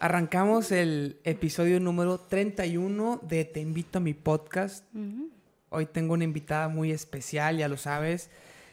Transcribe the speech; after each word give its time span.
arrancamos 0.00 0.72
el 0.72 1.20
episodio 1.24 1.78
número 1.78 2.18
31 2.18 3.20
de 3.22 3.44
Te 3.44 3.60
invito 3.60 3.98
a 3.98 4.00
mi 4.00 4.14
podcast. 4.14 4.84
Hoy 5.68 5.86
tengo 5.86 6.14
una 6.14 6.24
invitada 6.24 6.68
muy 6.68 6.90
especial, 6.90 7.58
ya 7.58 7.68
lo 7.68 7.76
sabes. 7.76 8.30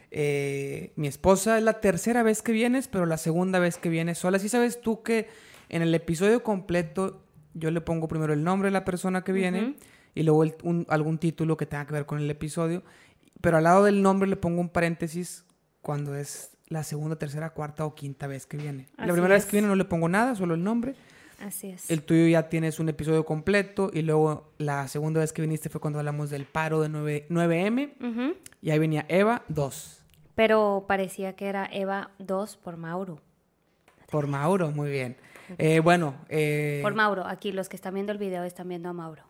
Eh, 0.09 0.93
mi 0.95 1.07
esposa 1.07 1.57
es 1.57 1.63
la 1.65 1.81
tercera 1.81 2.23
vez 2.23 2.41
que 2.41 2.53
vienes, 2.53 2.87
pero 2.87 3.05
la 3.05 3.17
segunda 3.17 3.59
vez 3.59 3.77
que 3.77 3.89
vienes 3.89 4.19
sola. 4.19 4.39
Sí 4.39 4.47
sabes 4.47 4.79
tú 4.79 5.03
que 5.03 5.27
en 5.67 5.81
el 5.81 5.93
episodio 5.93 6.43
completo 6.43 7.21
yo 7.53 7.71
le 7.71 7.81
pongo 7.81 8.07
primero 8.07 8.31
el 8.31 8.45
nombre 8.45 8.67
de 8.67 8.71
la 8.71 8.85
persona 8.85 9.25
que 9.25 9.33
viene 9.33 9.75
y 10.15 10.23
luego 10.23 10.45
algún 10.87 11.17
título 11.17 11.57
que 11.57 11.65
tenga 11.65 11.85
que 11.85 11.93
ver 11.93 12.05
con 12.05 12.19
el 12.19 12.31
episodio. 12.31 12.83
Pero 13.41 13.57
al 13.57 13.65
lado 13.65 13.83
del 13.83 14.01
nombre 14.01 14.29
le 14.29 14.37
pongo 14.37 14.61
un 14.61 14.69
paréntesis 14.69 15.43
cuando 15.81 16.15
es 16.15 16.51
la 16.69 16.83
segunda, 16.83 17.17
tercera, 17.17 17.49
cuarta 17.49 17.85
o 17.85 17.95
quinta 17.95 18.27
vez 18.27 18.45
que 18.45 18.55
viene. 18.55 18.87
la 18.97 19.11
primera 19.11 19.35
vez 19.35 19.45
que 19.45 19.51
viene 19.57 19.67
no 19.67 19.75
le 19.75 19.85
pongo 19.85 20.07
nada, 20.07 20.33
solo 20.33 20.53
el 20.53 20.63
nombre. 20.63 20.95
Así 21.39 21.69
es. 21.69 21.89
El 21.91 22.03
tuyo 22.03 22.27
ya 22.27 22.49
tienes 22.49 22.79
un 22.79 22.89
episodio 22.89 23.25
completo 23.25 23.91
y 23.93 24.01
luego 24.01 24.51
la 24.57 24.87
segunda 24.87 25.19
vez 25.19 25.33
que 25.33 25.41
viniste 25.41 25.69
fue 25.69 25.79
cuando 25.79 25.99
hablamos 25.99 26.29
del 26.29 26.45
paro 26.45 26.81
de 26.81 26.89
9, 26.89 27.27
m 27.29 27.93
y 28.61 28.71
ahí 28.71 28.79
venía 28.79 29.05
Eva 29.07 29.43
2. 29.47 30.03
Pero 30.35 30.85
parecía 30.87 31.35
que 31.35 31.47
era 31.47 31.67
Eva 31.71 32.11
2 32.19 32.57
por 32.57 32.77
Mauro. 32.77 33.21
Por 34.09 34.27
Mauro, 34.27 34.71
muy 34.71 34.89
bien. 34.89 35.17
Eh, 35.57 35.79
bueno. 35.79 36.15
Eh, 36.29 36.79
por 36.81 36.95
Mauro, 36.95 37.25
aquí 37.25 37.51
los 37.51 37.69
que 37.69 37.75
están 37.75 37.93
viendo 37.93 38.11
el 38.11 38.17
video 38.17 38.43
están 38.43 38.67
viendo 38.67 38.89
a 38.89 38.93
Mauro. 38.93 39.23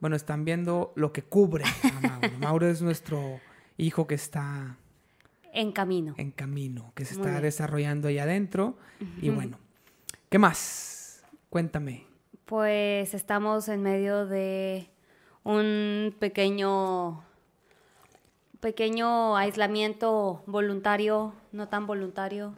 Bueno, 0.00 0.16
están 0.16 0.44
viendo 0.44 0.92
lo 0.96 1.12
que 1.12 1.22
cubre 1.22 1.64
a 1.64 2.00
Mauro. 2.00 2.38
Mauro 2.38 2.68
es 2.68 2.82
nuestro 2.82 3.40
hijo 3.76 4.06
que 4.06 4.14
está 4.14 4.76
en 5.52 5.72
camino. 5.72 6.14
En 6.18 6.30
camino, 6.30 6.92
que 6.94 7.04
se 7.04 7.14
está 7.14 7.40
desarrollando 7.40 8.08
ahí 8.08 8.18
adentro. 8.18 8.76
Y 9.20 9.30
bueno, 9.30 9.58
¿qué 10.28 10.38
más? 10.38 11.01
Cuéntame. 11.52 12.06
Pues 12.46 13.12
estamos 13.12 13.68
en 13.68 13.82
medio 13.82 14.24
de 14.24 14.88
un 15.44 16.16
pequeño 16.18 17.22
pequeño 18.60 19.36
aislamiento 19.36 20.42
voluntario, 20.46 21.34
no 21.52 21.68
tan 21.68 21.86
voluntario, 21.86 22.54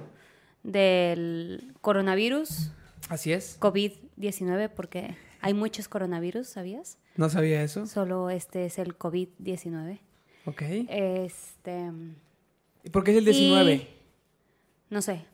del 0.62 1.74
coronavirus. 1.80 2.70
Así 3.08 3.32
es. 3.32 3.58
COVID-19, 3.58 4.70
porque 4.70 5.16
hay 5.40 5.54
muchos 5.54 5.88
coronavirus, 5.88 6.46
¿sabías? 6.46 6.96
No 7.16 7.28
sabía 7.28 7.64
eso. 7.64 7.88
Solo 7.88 8.30
este 8.30 8.66
es 8.66 8.78
el 8.78 8.96
COVID-19. 8.96 9.98
Ok. 10.44 10.62
Este. 10.88 11.90
¿Y 12.84 12.90
por 12.90 13.02
qué 13.02 13.10
es 13.10 13.16
el 13.16 13.24
19? 13.24 13.88
no 14.88 15.02
sé. 15.02 15.33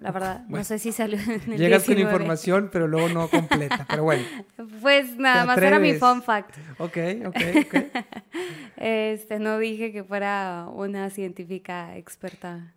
La 0.00 0.12
verdad, 0.12 0.44
no 0.48 0.62
sé 0.62 0.78
si 0.78 0.92
salió 0.92 1.18
en 1.18 1.52
el 1.52 1.58
Llegas 1.58 1.84
con 1.84 1.98
información, 1.98 2.68
pero 2.72 2.86
luego 2.86 3.08
no 3.08 3.28
completa, 3.28 3.86
pero 3.88 4.04
bueno. 4.04 4.22
Pues 4.80 5.16
nada 5.16 5.44
más 5.44 5.58
era 5.58 5.78
mi 5.78 5.94
fun 5.94 6.22
fact. 6.22 6.56
Ok, 6.78 6.96
ok, 7.26 7.36
ok. 7.66 7.74
Este, 8.76 9.40
no 9.40 9.58
dije 9.58 9.90
que 9.90 10.04
fuera 10.04 10.66
una 10.72 11.10
científica 11.10 11.96
experta 11.96 12.74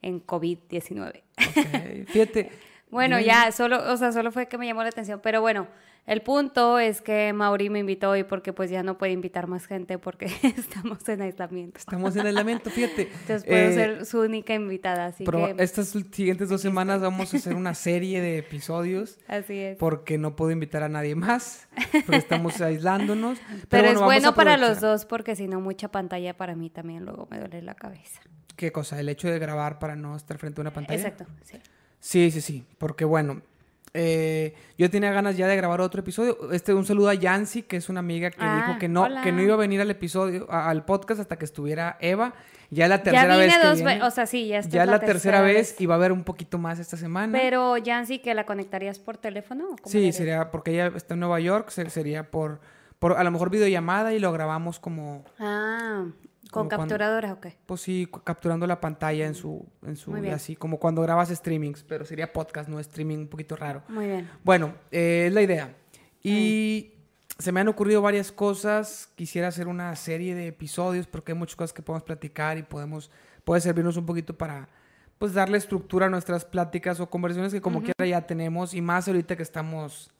en 0.00 0.24
COVID-19. 0.24 1.22
Ok, 1.36 2.08
fíjate. 2.08 2.50
bueno, 2.90 3.20
ya, 3.20 3.52
solo, 3.52 3.92
o 3.92 3.96
sea, 3.98 4.12
solo 4.12 4.32
fue 4.32 4.46
que 4.46 4.56
me 4.56 4.66
llamó 4.66 4.82
la 4.82 4.88
atención, 4.88 5.20
pero 5.22 5.42
bueno, 5.42 5.66
el 6.06 6.20
punto 6.20 6.78
es 6.78 7.00
que 7.00 7.32
Mauri 7.32 7.70
me 7.70 7.78
invitó 7.78 8.10
hoy 8.10 8.24
porque 8.24 8.52
pues 8.52 8.70
ya 8.70 8.82
no 8.82 8.98
puede 8.98 9.12
invitar 9.12 9.46
más 9.46 9.66
gente 9.66 9.98
porque 9.98 10.26
estamos 10.42 11.08
en 11.08 11.22
aislamiento. 11.22 11.78
Estamos 11.78 12.14
en 12.16 12.26
aislamiento, 12.26 12.68
fíjate. 12.70 13.02
Entonces 13.02 13.44
puedo 13.44 13.68
eh, 13.68 13.72
ser 13.72 14.06
su 14.06 14.20
única 14.20 14.54
invitada, 14.54 15.06
así 15.06 15.24
que... 15.24 15.54
Estas 15.58 15.88
siguientes 16.10 16.50
dos 16.50 16.60
semanas 16.60 17.00
vamos 17.00 17.32
a 17.32 17.36
hacer 17.38 17.54
una 17.54 17.74
serie 17.74 18.20
de 18.20 18.38
episodios. 18.38 19.18
Así 19.28 19.58
es. 19.58 19.78
Porque 19.78 20.18
no 20.18 20.36
puedo 20.36 20.50
invitar 20.50 20.82
a 20.82 20.90
nadie 20.90 21.14
más, 21.14 21.68
porque 22.04 22.16
estamos 22.16 22.60
aislándonos. 22.60 23.38
Pero, 23.70 23.88
es 23.88 24.00
bueno 24.00 24.34
para 24.34 24.58
los 24.58 24.80
dos 24.80 25.06
porque 25.06 25.36
si 25.36 25.48
no 25.48 25.60
mucha 25.60 25.88
pantalla 25.88 26.36
para 26.36 26.54
mí 26.54 26.68
también 26.68 27.04
luego 27.04 27.26
me 27.30 27.38
duele 27.38 27.62
la 27.62 27.74
cabeza. 27.74 28.20
¿Qué 28.56 28.72
cosa? 28.72 29.00
¿El 29.00 29.08
hecho 29.08 29.28
de 29.28 29.38
grabar 29.38 29.78
para 29.78 29.96
no 29.96 30.16
estar 30.16 30.36
frente 30.36 30.60
a 30.60 30.62
una 30.62 30.72
pantalla? 30.72 31.00
Exacto, 31.00 31.26
sí. 31.42 31.58
Sí, 31.98 32.30
sí, 32.30 32.42
sí, 32.42 32.66
porque 32.76 33.06
bueno, 33.06 33.40
eh, 33.96 34.54
yo 34.76 34.90
tenía 34.90 35.12
ganas 35.12 35.36
ya 35.36 35.46
de 35.46 35.54
grabar 35.56 35.80
otro 35.80 36.00
episodio. 36.00 36.52
Este, 36.52 36.74
un 36.74 36.84
saludo 36.84 37.08
a 37.08 37.14
Yancy, 37.14 37.62
que 37.62 37.76
es 37.76 37.88
una 37.88 38.00
amiga 38.00 38.30
que 38.30 38.40
dijo 38.40 38.72
ah, 38.72 38.76
que 38.80 38.88
no, 38.88 39.06
que 39.22 39.30
no 39.30 39.40
iba 39.40 39.54
a 39.54 39.56
venir 39.56 39.80
al 39.80 39.90
episodio, 39.90 40.50
al 40.50 40.84
podcast 40.84 41.20
hasta 41.20 41.36
que 41.36 41.44
estuviera 41.44 41.96
Eva. 42.00 42.34
Ya 42.70 42.88
la 42.88 43.04
tercera 43.04 43.36
vez. 43.36 43.54
Que 43.56 44.02
o 44.02 44.10
sea, 44.10 44.26
sí, 44.26 44.48
ya 44.48 44.60
Ya 44.62 44.82
es 44.82 44.88
la, 44.88 44.98
tercera, 44.98 45.42
vez, 45.42 45.80
y 45.80 45.86
va 45.86 45.94
a 45.94 45.98
haber 45.98 46.10
un 46.10 46.24
poquito 46.24 46.58
más 46.58 46.80
esta 46.80 46.96
semana. 46.96 47.38
Pero 47.38 47.76
Yancy, 47.76 48.18
¿que 48.18 48.34
la 48.34 48.44
conectarías 48.44 48.98
por 48.98 49.16
teléfono? 49.16 49.76
sí, 49.84 50.12
sería 50.12 50.50
porque 50.50 50.72
ella 50.72 50.92
está 50.96 51.14
en 51.14 51.20
Nueva 51.20 51.38
York, 51.38 51.70
sería 51.70 52.32
por, 52.32 52.60
por 52.98 53.12
a 53.12 53.22
lo 53.22 53.30
mejor 53.30 53.50
videollamada 53.50 54.12
y 54.12 54.18
lo 54.18 54.32
grabamos 54.32 54.80
como. 54.80 55.24
Ah. 55.38 56.06
¿Con 56.54 56.68
capturadora 56.68 57.32
o 57.32 57.40
qué? 57.40 57.56
Pues 57.66 57.80
sí, 57.80 58.08
capturando 58.22 58.66
la 58.66 58.80
pantalla 58.80 59.26
en 59.26 59.34
su, 59.34 59.66
en 59.84 59.96
su 59.96 60.14
así, 60.32 60.54
como 60.54 60.78
cuando 60.78 61.02
grabas 61.02 61.28
streamings, 61.28 61.82
pero 61.82 62.04
sería 62.04 62.32
podcast, 62.32 62.68
no 62.68 62.78
streaming, 62.78 63.18
un 63.18 63.28
poquito 63.28 63.56
raro. 63.56 63.82
Muy 63.88 64.06
bien. 64.06 64.30
Bueno, 64.44 64.74
eh, 64.92 65.24
es 65.26 65.32
la 65.32 65.42
idea. 65.42 65.74
Y 66.22 66.92
se 67.38 67.50
me 67.50 67.60
han 67.60 67.68
ocurrido 67.68 68.00
varias 68.02 68.30
cosas. 68.30 69.08
Quisiera 69.16 69.48
hacer 69.48 69.66
una 69.66 69.94
serie 69.96 70.34
de 70.36 70.46
episodios 70.46 71.06
porque 71.06 71.32
hay 71.32 71.38
muchas 71.38 71.56
cosas 71.56 71.72
que 71.72 71.82
podemos 71.82 72.04
platicar 72.04 72.56
y 72.56 72.62
podemos, 72.62 73.10
puede 73.44 73.60
servirnos 73.60 73.96
un 73.96 74.06
poquito 74.06 74.36
para 74.36 74.68
pues 75.18 75.34
darle 75.34 75.58
estructura 75.58 76.06
a 76.06 76.10
nuestras 76.10 76.44
pláticas 76.44 77.00
o 77.00 77.10
conversaciones 77.10 77.52
que 77.52 77.60
como 77.60 77.80
quiera 77.82 78.06
ya 78.06 78.26
tenemos 78.26 78.74
y 78.74 78.80
más 78.80 79.08
ahorita 79.08 79.36
que 79.36 79.42
estamos, 79.42 80.10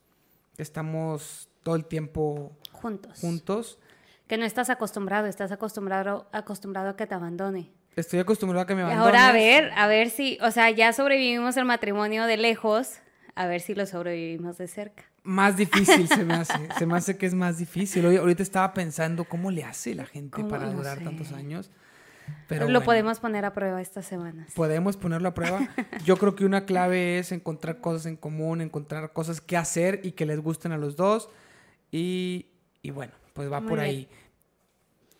estamos 0.56 1.48
todo 1.62 1.76
el 1.76 1.84
tiempo 1.84 2.52
juntos. 2.72 3.20
juntos 3.20 3.78
que 4.26 4.38
no 4.38 4.44
estás 4.44 4.70
acostumbrado, 4.70 5.26
estás 5.26 5.52
acostumbrado, 5.52 6.28
acostumbrado 6.32 6.90
a 6.90 6.96
que 6.96 7.06
te 7.06 7.14
abandone. 7.14 7.70
Estoy 7.96 8.18
acostumbrado 8.18 8.62
a 8.62 8.66
que 8.66 8.74
me 8.74 8.82
abandone. 8.82 9.04
Ahora 9.04 9.28
a 9.28 9.32
ver, 9.32 9.70
a 9.76 9.86
ver 9.86 10.10
si, 10.10 10.38
o 10.40 10.50
sea, 10.50 10.70
ya 10.70 10.92
sobrevivimos 10.92 11.56
el 11.56 11.64
matrimonio 11.64 12.24
de 12.24 12.36
lejos, 12.36 12.98
a 13.34 13.46
ver 13.46 13.60
si 13.60 13.74
lo 13.74 13.86
sobrevivimos 13.86 14.58
de 14.58 14.68
cerca. 14.68 15.04
Más 15.22 15.56
difícil 15.56 16.08
se 16.08 16.24
me 16.24 16.34
hace, 16.34 16.54
se 16.78 16.86
me 16.86 16.96
hace 16.96 17.16
que 17.16 17.26
es 17.26 17.34
más 17.34 17.58
difícil. 17.58 18.04
ahorita 18.04 18.42
estaba 18.42 18.74
pensando 18.74 19.24
cómo 19.24 19.50
le 19.50 19.64
hace 19.64 19.94
la 19.94 20.06
gente 20.06 20.42
para 20.44 20.70
durar 20.70 21.00
tantos 21.00 21.32
años. 21.32 21.70
Pero 22.48 22.68
lo 22.68 22.82
podemos 22.82 23.20
poner 23.20 23.44
a 23.44 23.52
prueba 23.52 23.82
estas 23.82 24.06
semanas. 24.06 24.52
Podemos 24.54 24.96
ponerlo 24.96 25.28
a 25.28 25.34
prueba. 25.34 25.68
Yo 26.04 26.16
creo 26.16 26.34
que 26.34 26.46
una 26.46 26.64
clave 26.64 27.18
es 27.18 27.32
encontrar 27.32 27.80
cosas 27.80 28.06
en 28.06 28.16
común, 28.16 28.62
encontrar 28.62 29.12
cosas 29.12 29.42
que 29.42 29.58
hacer 29.58 30.00
y 30.02 30.12
que 30.12 30.24
les 30.24 30.40
gusten 30.40 30.72
a 30.72 30.78
los 30.78 30.96
dos. 30.96 31.28
Y, 31.90 32.46
y 32.82 32.90
bueno, 32.90 33.12
pues 33.34 33.52
va 33.52 33.60
por 33.60 33.80
ahí. 33.80 34.08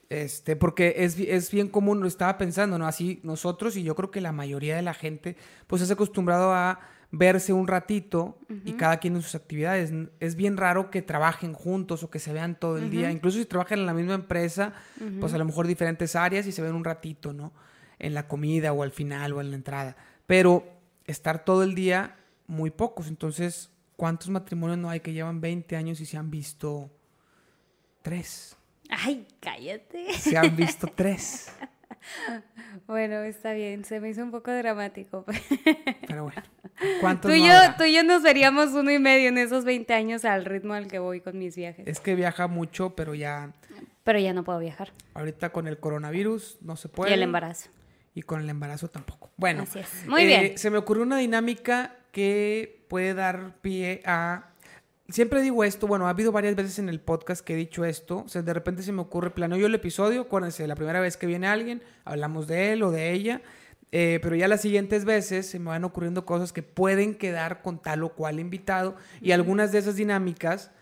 Este, 0.09 0.55
porque 0.57 0.95
es, 0.99 1.19
es, 1.19 1.51
bien 1.51 1.69
común, 1.69 2.01
lo 2.01 2.07
estaba 2.07 2.39
pensando, 2.39 2.79
¿no? 2.79 2.87
Así 2.87 3.21
nosotros 3.23 3.77
y 3.77 3.83
yo 3.83 3.95
creo 3.95 4.11
que 4.11 4.21
la 4.21 4.33
mayoría 4.33 4.77
de 4.77 4.83
la 4.83 4.95
gente, 4.95 5.37
pues 5.67 5.83
es 5.83 5.91
acostumbrado 5.91 6.55
a 6.55 6.81
verse 7.11 7.53
un 7.53 7.67
ratito 7.67 8.39
y 8.65 8.73
cada 8.73 8.99
quien 8.99 9.17
en 9.17 9.23
sus 9.23 9.35
actividades. 9.35 9.93
Es 10.21 10.37
bien 10.37 10.57
raro 10.57 10.91
que 10.91 11.03
trabajen 11.03 11.53
juntos 11.53 12.03
o 12.03 12.11
que 12.11 12.19
se 12.19 12.33
vean 12.33 12.59
todo 12.59 12.79
el 12.79 12.91
día. 12.91 13.11
Incluso 13.11 13.39
si 13.39 13.45
trabajan 13.45 13.81
en 13.81 13.87
la 13.87 13.95
misma 13.95 14.15
empresa, 14.15 14.75
pues 15.21 15.33
a 15.33 15.39
lo 15.39 15.45
mejor 15.45 15.67
diferentes 15.67 16.17
áreas 16.17 16.47
y 16.47 16.53
se 16.53 16.63
ven 16.63 16.75
un 16.75 16.85
ratito, 16.85 17.33
¿no? 17.33 17.53
En 17.99 18.15
la 18.15 18.27
comida 18.27 18.73
o 18.73 18.83
al 18.83 18.91
final 18.91 19.33
o 19.33 19.41
en 19.41 19.51
la 19.51 19.57
entrada. 19.57 19.97
Pero 20.27 20.65
estar 21.07 21.45
todo 21.45 21.63
el 21.63 21.75
día, 21.75 22.17
muy 22.47 22.71
pocos. 22.71 23.09
Entonces, 23.09 23.71
¿cuántos 23.97 24.29
matrimonios 24.29 24.79
no 24.79 24.91
hay 24.91 25.01
que 25.01 25.13
llevan 25.13 25.41
20 25.41 25.77
años 25.77 26.01
y 26.01 26.07
se 26.07 26.17
han 26.17 26.31
visto 26.31 26.91
tres. 28.05 28.55
Ay, 28.91 29.27
cállate. 29.41 30.13
Se 30.13 30.37
han 30.37 30.55
visto 30.55 30.87
tres. 30.95 31.51
Bueno, 32.87 33.23
está 33.23 33.55
bien, 33.55 33.83
se 33.87 33.99
me 33.99 34.11
hizo 34.11 34.23
un 34.23 34.31
poco 34.31 34.51
dramático. 34.51 35.25
Pero 36.07 36.25
bueno, 36.25 36.43
¿cuántos 37.01 37.31
tú, 37.31 37.35
y 37.35 37.47
yo, 37.47 37.55
tú 37.79 37.85
y 37.85 37.95
yo 37.95 38.03
nos 38.05 38.23
veríamos 38.23 38.73
uno 38.73 38.91
y 38.91 38.99
medio 38.99 39.31
en 39.31 39.39
esos 39.39 39.65
20 39.65 39.95
años 39.95 40.27
al 40.27 40.45
ritmo 40.45 40.75
al 40.75 40.87
que 40.87 40.99
voy 40.99 41.23
con 41.23 41.39
mis 41.39 41.57
viajes. 41.57 41.89
Es 41.89 42.01
que 42.01 42.15
viaja 42.15 42.47
mucho, 42.47 42.95
pero 42.95 43.15
ya... 43.15 43.55
Pero 44.03 44.19
ya 44.19 44.35
no 44.35 44.45
puedo 44.45 44.59
viajar. 44.59 44.93
Ahorita 45.15 45.51
con 45.51 45.67
el 45.67 45.79
coronavirus 45.79 46.59
no 46.61 46.77
se 46.77 46.91
puede. 46.91 47.11
Y 47.11 47.15
el 47.15 47.23
embarazo. 47.23 47.71
Y 48.15 48.21
con 48.21 48.43
el 48.43 48.51
embarazo 48.51 48.89
tampoco. 48.89 49.31
Bueno, 49.39 49.63
Así 49.63 49.79
es. 49.79 50.07
Muy 50.07 50.27
bien. 50.27 50.45
Eh, 50.45 50.59
se 50.59 50.69
me 50.69 50.77
ocurrió 50.77 51.05
una 51.05 51.17
dinámica 51.17 51.97
que 52.13 52.85
puede 52.89 53.15
dar 53.15 53.55
pie 53.63 54.03
a 54.05 54.51
siempre 55.09 55.43
digo 55.43 55.65
esto, 55.65 55.87
bueno, 55.87 56.07
ha 56.07 56.11
habido 56.11 56.33
varias 56.33 56.57
veces 56.57 56.79
en 56.79 56.89
el 56.89 57.01
podcast 57.01 57.45
que 57.45 57.55
he 57.55 57.57
dicho 57.57 57.85
esto, 57.85 58.23
o 58.25 58.29
sea, 58.29 58.43
de 58.43 58.55
repente 58.55 58.83
se 58.83 58.93
me 58.93 59.03
ocurre, 59.03 59.31
planeo 59.31 59.59
yo 59.59 59.67
el 59.67 59.75
episodio, 59.75 60.23
acuérdense, 60.23 60.67
la 60.67 60.77
primera 60.77 61.01
vez 61.01 61.17
que 61.17 61.27
viene 61.27 61.47
alguien, 61.47 61.83
hablamos 62.05 62.47
de 62.47 62.73
él 62.73 62.83
o 62.83 62.91
de 62.91 63.13
ella, 63.13 63.43
eh, 63.93 64.19
pero 64.23 64.35
ya 64.35 64.49
las 64.49 64.61
siguientes 64.61 65.05
veces 65.05 65.47
se 65.47 65.59
me 65.59 65.67
van 65.67 65.85
ocurriendo 65.85 66.27
cosas 66.27 66.53
que 66.53 66.63
pueden 66.63 67.15
quedar 67.15 67.63
con 67.63 67.81
tal 67.81 68.03
o 68.03 68.09
cual 68.11 68.41
invitado 68.41 68.97
y 69.21 69.31
algunas 69.31 69.71
de 69.71 69.79
esas 69.79 69.97
dinámicas 69.97 70.73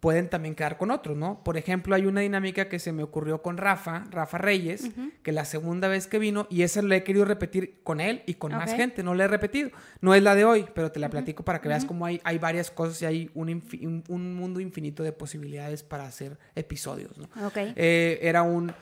pueden 0.00 0.28
también 0.28 0.54
quedar 0.54 0.76
con 0.78 0.90
otros, 0.90 1.16
¿no? 1.16 1.42
Por 1.42 1.56
ejemplo, 1.56 1.94
hay 1.94 2.06
una 2.06 2.20
dinámica 2.20 2.68
que 2.68 2.78
se 2.78 2.92
me 2.92 3.02
ocurrió 3.02 3.42
con 3.42 3.56
Rafa, 3.56 4.04
Rafa 4.10 4.38
Reyes, 4.38 4.90
que 5.22 5.32
la 5.32 5.44
segunda 5.44 5.88
vez 5.88 6.06
que 6.06 6.18
vino, 6.18 6.46
y 6.48 6.62
esa 6.62 6.80
la 6.82 6.96
he 6.96 7.02
querido 7.02 7.24
repetir 7.24 7.80
con 7.82 8.00
él 8.00 8.22
y 8.26 8.34
con 8.34 8.52
más 8.52 8.70
Ok. 8.70 8.76
gente, 8.76 9.02
no 9.02 9.14
la 9.14 9.24
he 9.24 9.28
repetido. 9.28 9.70
No 10.00 10.14
es 10.14 10.22
la 10.22 10.34
de 10.34 10.44
hoy, 10.44 10.66
pero 10.74 10.92
te 10.92 11.00
la 11.00 11.08
platico 11.10 11.44
para 11.44 11.60
que 11.60 11.68
veas 11.68 11.84
cómo 11.84 12.06
hay, 12.06 12.20
hay 12.24 12.38
varias 12.38 12.70
cosas 12.70 13.02
y 13.02 13.06
hay 13.06 13.30
un, 13.34 13.48
un- 13.48 14.04
un 14.08 14.34
mundo 14.34 14.60
infinito 14.60 15.02
de 15.02 15.12
posibilidades 15.12 15.82
para 15.82 16.06
hacer 16.06 16.38
episodios, 16.54 17.18
¿no? 17.18 17.24
Ok. 17.46 17.56
Eh, 17.74 18.18
era 18.22 18.42
un 18.42 18.72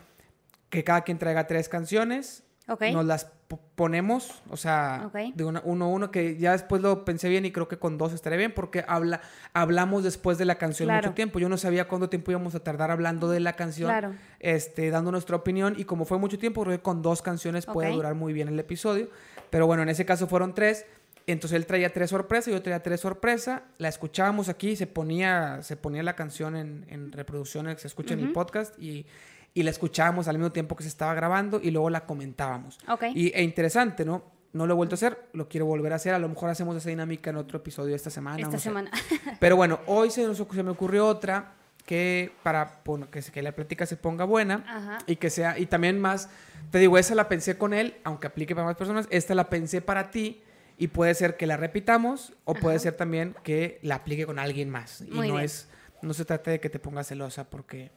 que 0.68 0.84
cada 0.84 1.02
quien 1.02 1.18
traiga 1.18 1.46
tres 1.46 1.68
canciones, 1.68 2.42
Ok. 2.68 2.82
nos 2.92 3.04
las 3.04 3.26
po- 3.48 3.60
ponemos, 3.74 4.42
o 4.48 4.56
sea, 4.56 5.02
Ok. 5.06 5.34
de 5.34 5.44
una, 5.44 5.60
uno 5.64 5.84
a 5.84 5.88
uno, 5.88 6.10
que 6.10 6.38
ya 6.38 6.52
después 6.52 6.80
lo 6.80 7.04
pensé 7.04 7.28
bien 7.28 7.44
y 7.44 7.52
creo 7.52 7.68
que 7.68 7.78
con 7.78 7.98
dos 7.98 8.12
estaría 8.14 8.38
bien, 8.38 8.54
porque 8.54 8.84
habla, 8.88 9.20
hablamos 9.52 10.02
después 10.02 10.38
de 10.38 10.46
la 10.46 10.54
canción 10.56 10.86
Claro. 10.86 11.08
mucho 11.08 11.14
tiempo. 11.14 11.38
Yo 11.38 11.48
no 11.50 11.58
sabía 11.58 11.86
cuánto 11.88 12.08
tiempo 12.08 12.30
íbamos 12.30 12.54
a 12.54 12.60
tardar 12.60 12.90
hablando 12.90 13.28
de 13.28 13.40
la 13.40 13.52
canción, 13.52 13.90
Claro. 13.90 14.14
este, 14.40 14.88
dando 14.90 15.10
nuestra 15.12 15.36
opinión, 15.36 15.74
y 15.76 15.84
como 15.84 16.04
fue 16.06 16.18
mucho 16.18 16.38
tiempo, 16.38 16.62
creo 16.62 16.76
que 16.76 16.82
con 16.82 17.02
dos 17.02 17.20
canciones 17.20 17.66
puede 17.66 17.90
durar 17.92 18.14
muy 18.14 18.32
bien 18.32 18.48
el 18.48 18.58
episodio. 18.58 19.08
Pero 19.50 19.66
bueno, 19.66 19.82
en 19.82 19.90
ese 19.90 20.04
caso 20.06 20.26
fueron 20.26 20.54
tres. 20.54 20.86
Entonces 21.26 21.56
él 21.56 21.64
traía 21.64 21.90
tres 21.90 22.10
sorpresas, 22.10 22.52
yo 22.52 22.60
traía 22.60 22.82
tres 22.82 23.00
sorpresas. 23.00 23.62
La 23.78 23.88
escuchábamos 23.88 24.50
aquí, 24.50 24.76
se 24.76 24.86
ponía, 24.86 25.62
se 25.62 25.74
ponía 25.76 26.02
la 26.02 26.14
canción 26.16 26.54
en, 26.54 26.84
en 26.90 27.12
reproducciones, 27.12 27.80
se 27.80 27.86
escucha 27.88 28.12
en 28.12 28.20
el 28.20 28.32
podcast 28.32 28.78
y, 28.78 29.06
y 29.54 29.62
la 29.62 29.70
escuchábamos 29.70 30.28
al 30.28 30.36
mismo 30.36 30.52
tiempo 30.52 30.76
que 30.76 30.82
se 30.82 30.88
estaba 30.88 31.14
grabando 31.14 31.60
y 31.62 31.70
luego 31.70 31.88
la 31.88 32.04
comentábamos. 32.04 32.78
Ok. 32.88 33.04
Y, 33.14 33.32
e 33.34 33.42
interesante, 33.42 34.04
¿no? 34.04 34.24
No 34.52 34.66
lo 34.66 34.74
he 34.74 34.76
vuelto 34.76 34.94
a 34.94 34.96
hacer, 34.96 35.28
lo 35.32 35.48
quiero 35.48 35.66
volver 35.66 35.92
a 35.92 35.96
hacer. 35.96 36.14
A 36.14 36.18
lo 36.18 36.28
mejor 36.28 36.50
hacemos 36.50 36.76
esa 36.76 36.88
dinámica 36.88 37.30
en 37.30 37.36
otro 37.36 37.58
episodio 37.58 37.94
esta 37.94 38.10
semana. 38.10 38.38
Esta 38.38 38.52
no 38.52 38.58
sé. 38.58 38.64
semana. 38.64 38.90
Pero 39.40 39.56
bueno, 39.56 39.80
hoy 39.86 40.10
se, 40.10 40.26
nos, 40.26 40.36
se 40.36 40.62
me 40.62 40.70
ocurrió 40.70 41.06
otra 41.06 41.54
que 41.86 42.32
para 42.42 42.80
bueno, 42.84 43.10
que, 43.10 43.20
que 43.20 43.42
la 43.42 43.52
plática 43.52 43.86
se 43.86 43.96
ponga 43.96 44.24
buena 44.24 44.64
Ajá. 44.66 44.98
y 45.06 45.16
que 45.16 45.30
sea, 45.30 45.58
y 45.58 45.66
también 45.66 46.00
más, 46.00 46.30
te 46.70 46.78
digo, 46.78 46.96
esa 46.98 47.14
la 47.14 47.28
pensé 47.28 47.58
con 47.58 47.74
él, 47.74 47.94
aunque 48.04 48.26
aplique 48.26 48.54
para 48.54 48.66
más 48.66 48.76
personas, 48.76 49.06
esta 49.10 49.34
la 49.34 49.50
pensé 49.50 49.82
para 49.82 50.10
ti 50.10 50.42
y 50.78 50.88
puede 50.88 51.14
ser 51.14 51.36
que 51.36 51.46
la 51.46 51.56
repitamos 51.56 52.32
o 52.44 52.54
puede 52.54 52.78
ser 52.78 52.94
también 52.96 53.36
que 53.42 53.78
la 53.82 53.96
aplique 53.96 54.26
con 54.26 54.38
alguien 54.38 54.70
más. 54.70 55.02
Y 55.02 55.10
Muy 55.10 55.28
no 55.28 55.34
bien. 55.34 55.44
es, 55.44 55.68
no 56.02 56.14
se 56.14 56.24
trata 56.24 56.50
de 56.50 56.60
que 56.60 56.70
te 56.70 56.78
pongas 56.78 57.06
celosa 57.08 57.48
porque, 57.50 57.90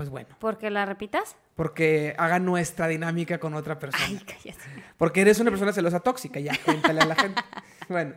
pues 0.00 0.08
bueno, 0.08 0.28
¿Porque 0.38 0.70
la 0.70 0.86
repitas? 0.86 1.36
porque 1.56 2.14
haga 2.16 2.38
nuestra 2.38 2.88
dinámica 2.88 3.36
con 3.38 3.52
otra 3.52 3.78
persona. 3.78 4.02
Ay, 4.06 4.18
cállate. 4.26 4.58
Porque 4.96 5.20
eres 5.20 5.38
una 5.40 5.50
persona 5.50 5.74
celosa 5.74 6.00
tóxica, 6.00 6.40
ya, 6.40 6.54
cuéntale 6.64 7.02
a 7.02 7.04
la 7.04 7.14
gente. 7.16 7.42
Bueno, 7.86 8.14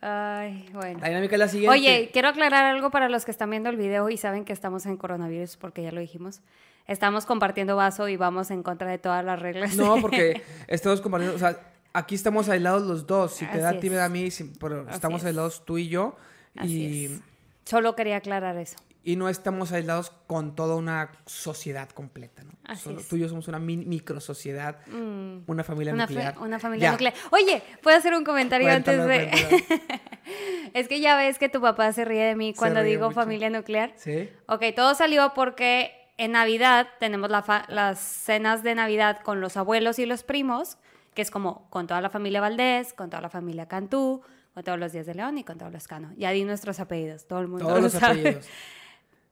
Ay, 0.00 0.68
bueno. 0.72 1.00
la 1.00 1.08
dinámica 1.08 1.34
es 1.34 1.38
la 1.40 1.48
siguiente. 1.48 1.76
Oye, 1.76 2.10
quiero 2.12 2.28
aclarar 2.28 2.64
algo 2.66 2.90
para 2.92 3.08
los 3.08 3.24
que 3.24 3.32
están 3.32 3.50
viendo 3.50 3.68
el 3.68 3.76
video 3.76 4.08
y 4.10 4.16
saben 4.16 4.44
que 4.44 4.52
estamos 4.52 4.86
en 4.86 4.96
coronavirus, 4.96 5.56
porque 5.56 5.82
ya 5.82 5.90
lo 5.90 6.00
dijimos. 6.00 6.40
Estamos 6.86 7.26
compartiendo 7.26 7.74
vaso 7.74 8.06
y 8.08 8.16
vamos 8.16 8.52
en 8.52 8.62
contra 8.62 8.88
de 8.88 8.98
todas 8.98 9.24
las 9.24 9.40
reglas. 9.40 9.76
No, 9.76 9.96
porque 10.00 10.40
estamos 10.68 11.00
compartiendo, 11.00 11.34
o 11.34 11.38
sea, 11.40 11.58
aquí 11.92 12.14
estamos 12.14 12.48
aislados 12.48 12.82
los 12.84 13.08
dos. 13.08 13.32
Si 13.34 13.44
te 13.46 13.58
da 13.58 13.70
a 13.70 13.80
ti, 13.80 13.90
me 13.90 13.96
da 13.96 14.04
a 14.04 14.08
mí, 14.08 14.28
pero 14.60 14.82
Así 14.82 14.94
estamos 14.94 15.22
es. 15.22 15.26
aislados 15.26 15.64
tú 15.64 15.78
y 15.78 15.88
yo. 15.88 16.16
Así 16.56 16.80
Y, 16.80 17.04
es. 17.06 17.20
Solo 17.64 17.96
quería 17.96 18.18
aclarar 18.18 18.56
eso. 18.56 18.76
Y 19.02 19.16
no 19.16 19.28
estamos 19.28 19.72
aislados 19.72 20.10
con 20.26 20.54
toda 20.54 20.76
una 20.76 21.10
sociedad 21.26 21.88
completa, 21.88 22.42
¿no? 22.44 22.52
Así 22.64 22.82
Solo 22.84 23.00
es. 23.00 23.08
tú 23.08 23.16
y 23.16 23.20
yo 23.20 23.28
somos 23.28 23.48
una 23.48 23.58
mi- 23.58 23.76
micro 23.78 24.20
sociedad, 24.20 24.78
Mm, 24.88 25.44
una 25.46 25.64
familia 25.64 25.94
una, 25.94 26.06
nuclear. 26.06 26.38
una 26.38 26.58
familia 26.58 26.88
Ya. 26.88 26.92
nuclear. 26.92 27.14
Oye, 27.30 27.62
¿puedo 27.82 27.96
hacer 27.96 28.12
un 28.14 28.24
comentario 28.24 28.68
Cuéntalo, 28.68 29.02
antes 29.04 29.30
de...? 29.32 29.80
es 30.74 30.88
que 30.88 31.00
ya 31.00 31.16
ves 31.16 31.38
que 31.38 31.48
tu 31.48 31.60
papá 31.60 31.92
se 31.92 32.04
ríe 32.04 32.24
de 32.24 32.36
mí 32.36 32.52
cuando 32.54 32.82
digo 32.82 33.06
mucho. 33.06 33.14
familia 33.14 33.48
nuclear. 33.50 33.92
¿Sí? 33.96 34.28
Ok, 34.46 34.64
todo 34.76 34.94
salió 34.94 35.32
porque 35.34 35.92
en 36.18 36.32
Navidad 36.32 36.86
tenemos 36.98 37.30
la 37.30 37.42
fa- 37.42 37.64
las 37.68 37.98
cenas 37.98 38.62
de 38.62 38.74
Navidad 38.74 39.20
con 39.22 39.40
los 39.40 39.56
abuelos 39.56 39.98
y 39.98 40.04
los 40.04 40.22
primos, 40.22 40.76
que 41.14 41.22
es 41.22 41.30
como 41.30 41.68
con 41.70 41.86
toda 41.86 42.02
la 42.02 42.10
familia 42.10 42.42
Valdés, 42.42 42.92
con 42.92 43.08
toda 43.08 43.22
la 43.22 43.30
familia 43.30 43.66
Cantú, 43.66 44.20
con 44.52 44.62
todos 44.62 44.78
los 44.78 44.92
Díaz 44.92 45.06
de 45.06 45.14
León 45.14 45.38
y 45.38 45.44
con 45.44 45.56
todos 45.56 45.72
los 45.72 45.88
Cano. 45.88 46.12
Ya 46.18 46.30
di 46.32 46.44
nuestros 46.44 46.78
apellidos, 46.80 47.26
todo 47.26 47.40
el 47.40 47.48
mundo 47.48 47.64
Todos 47.64 47.78
lo 47.78 47.82
los 47.84 47.92
sabe. 47.92 48.20
apellidos. 48.20 48.46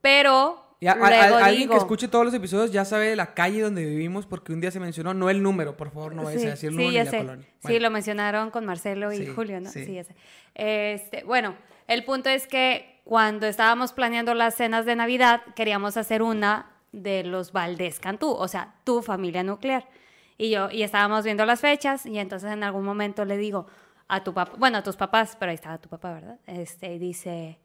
Pero 0.01 0.65
Ya, 0.81 0.95
luego 0.95 1.37
a- 1.37 1.45
alguien 1.45 1.63
digo, 1.69 1.73
que 1.73 1.79
escuche 1.79 2.07
todos 2.09 2.25
los 2.25 2.35
episodios 2.35 2.71
ya 2.73 2.85
sabe 2.85 3.17
la 3.17 3.35
calle 3.35 3.61
donde 3.63 3.85
vivimos 3.85 4.27
porque 4.27 4.53
un 4.53 4.61
día 4.61 4.71
se 4.71 4.79
mencionó, 4.81 5.13
no 5.15 5.29
el 5.31 5.43
número, 5.43 5.77
por 5.77 5.91
favor, 5.91 6.15
no 6.15 6.23
vayas 6.25 6.41
Sí, 6.43 6.47
a 6.47 6.51
decir 6.51 6.69
el 6.69 6.75
sí, 6.77 6.81
número 6.81 6.99
ni 6.99 7.05
la 7.05 7.11
sé. 7.11 7.19
colonia. 7.19 7.47
Sí, 7.47 7.53
Bueno, 7.63 7.81
lo 7.81 7.91
mencionaron 7.91 8.51
con 8.51 8.65
Marcelo 8.65 9.13
y 9.13 9.19
Sí, 9.19 9.27
Julio, 9.35 9.61
¿no? 9.61 9.71
sí. 9.71 9.85
Sí, 9.85 9.95
ya 9.95 10.05
sé. 10.05 10.15
Este, 10.55 11.25
bueno, 11.25 11.57
el 11.89 12.05
punto 12.05 12.29
es 12.31 12.47
que 12.47 13.01
cuando 13.05 13.47
estábamos 13.47 13.93
planeando 13.93 14.35
las 14.35 14.55
cenas 14.55 14.85
de 14.87 14.95
Navidad, 14.95 15.43
queríamos 15.57 15.97
hacer 15.97 16.23
una 16.23 16.71
de 16.93 17.25
los 17.25 17.53
Valdés 17.53 17.99
Cantú, 18.01 18.31
o 18.31 18.49
sea, 18.49 18.75
tu 18.85 19.03
familia 19.03 19.43
nuclear. 19.43 19.89
Y 20.37 20.51
yo, 20.51 20.71
y 20.71 20.83
estábamos 20.85 21.25
viendo 21.25 21.45
las 21.45 21.61
fechas, 21.61 22.07
y 22.07 22.19
entonces 22.19 22.53
en 22.53 22.63
algún 22.63 22.85
momento 22.85 23.25
le 23.25 23.37
digo 23.37 23.67
a 24.07 24.23
tu 24.23 24.33
papá, 24.33 24.53
bueno, 24.59 24.79
a 24.79 24.83
tus 24.83 24.95
papás, 24.97 25.37
pero 25.39 25.51
ahí 25.51 25.57
estaba 25.57 25.79
tu 25.79 25.89
papá, 25.89 26.13
¿verdad? 26.13 26.39
Este, 26.47 26.95
y 26.95 26.99
dice, 26.99 27.59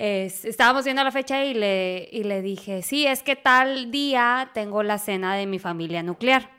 es- 0.00 0.44
estábamos 0.44 0.84
viendo 0.84 1.02
la 1.02 1.10
fecha 1.10 1.44
y 1.44 1.54
le, 1.54 2.08
y 2.12 2.22
le 2.22 2.40
dije, 2.40 2.82
sí, 2.82 3.04
es 3.06 3.22
que 3.24 3.34
tal 3.36 3.90
día 3.90 4.50
tengo 4.54 4.82
la 4.84 4.98
cena 4.98 5.34
de 5.34 5.46
mi 5.46 5.58
familia 5.58 6.02
nuclear. 6.04 6.56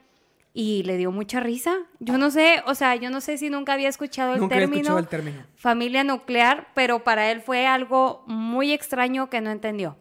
Y 0.52 0.84
le 0.84 0.98
dio 0.98 1.12
mucha 1.12 1.40
risa. 1.40 1.78
Yo 2.00 2.18
no 2.18 2.32
sé, 2.32 2.62
o 2.66 2.76
sea, 2.76 2.96
yo 2.96 3.10
no 3.12 3.22
sé 3.22 3.38
si 3.38 3.50
nunca 3.50 3.74
había 3.74 3.88
escuchado 3.88 4.34
el 4.34 4.40
Nunca 4.42 4.56
término 4.56 4.76
escuchado 4.82 5.00
el 5.00 5.08
término. 5.08 5.44
familia 5.56 6.04
nuclear, 6.04 6.68
pero 6.74 7.04
para 7.04 7.32
él 7.32 7.40
fue 7.42 7.66
algo 7.68 8.24
muy 8.28 8.74
extraño 8.74 9.30
que 9.30 9.40
no 9.42 9.52
entendió. 9.52 9.96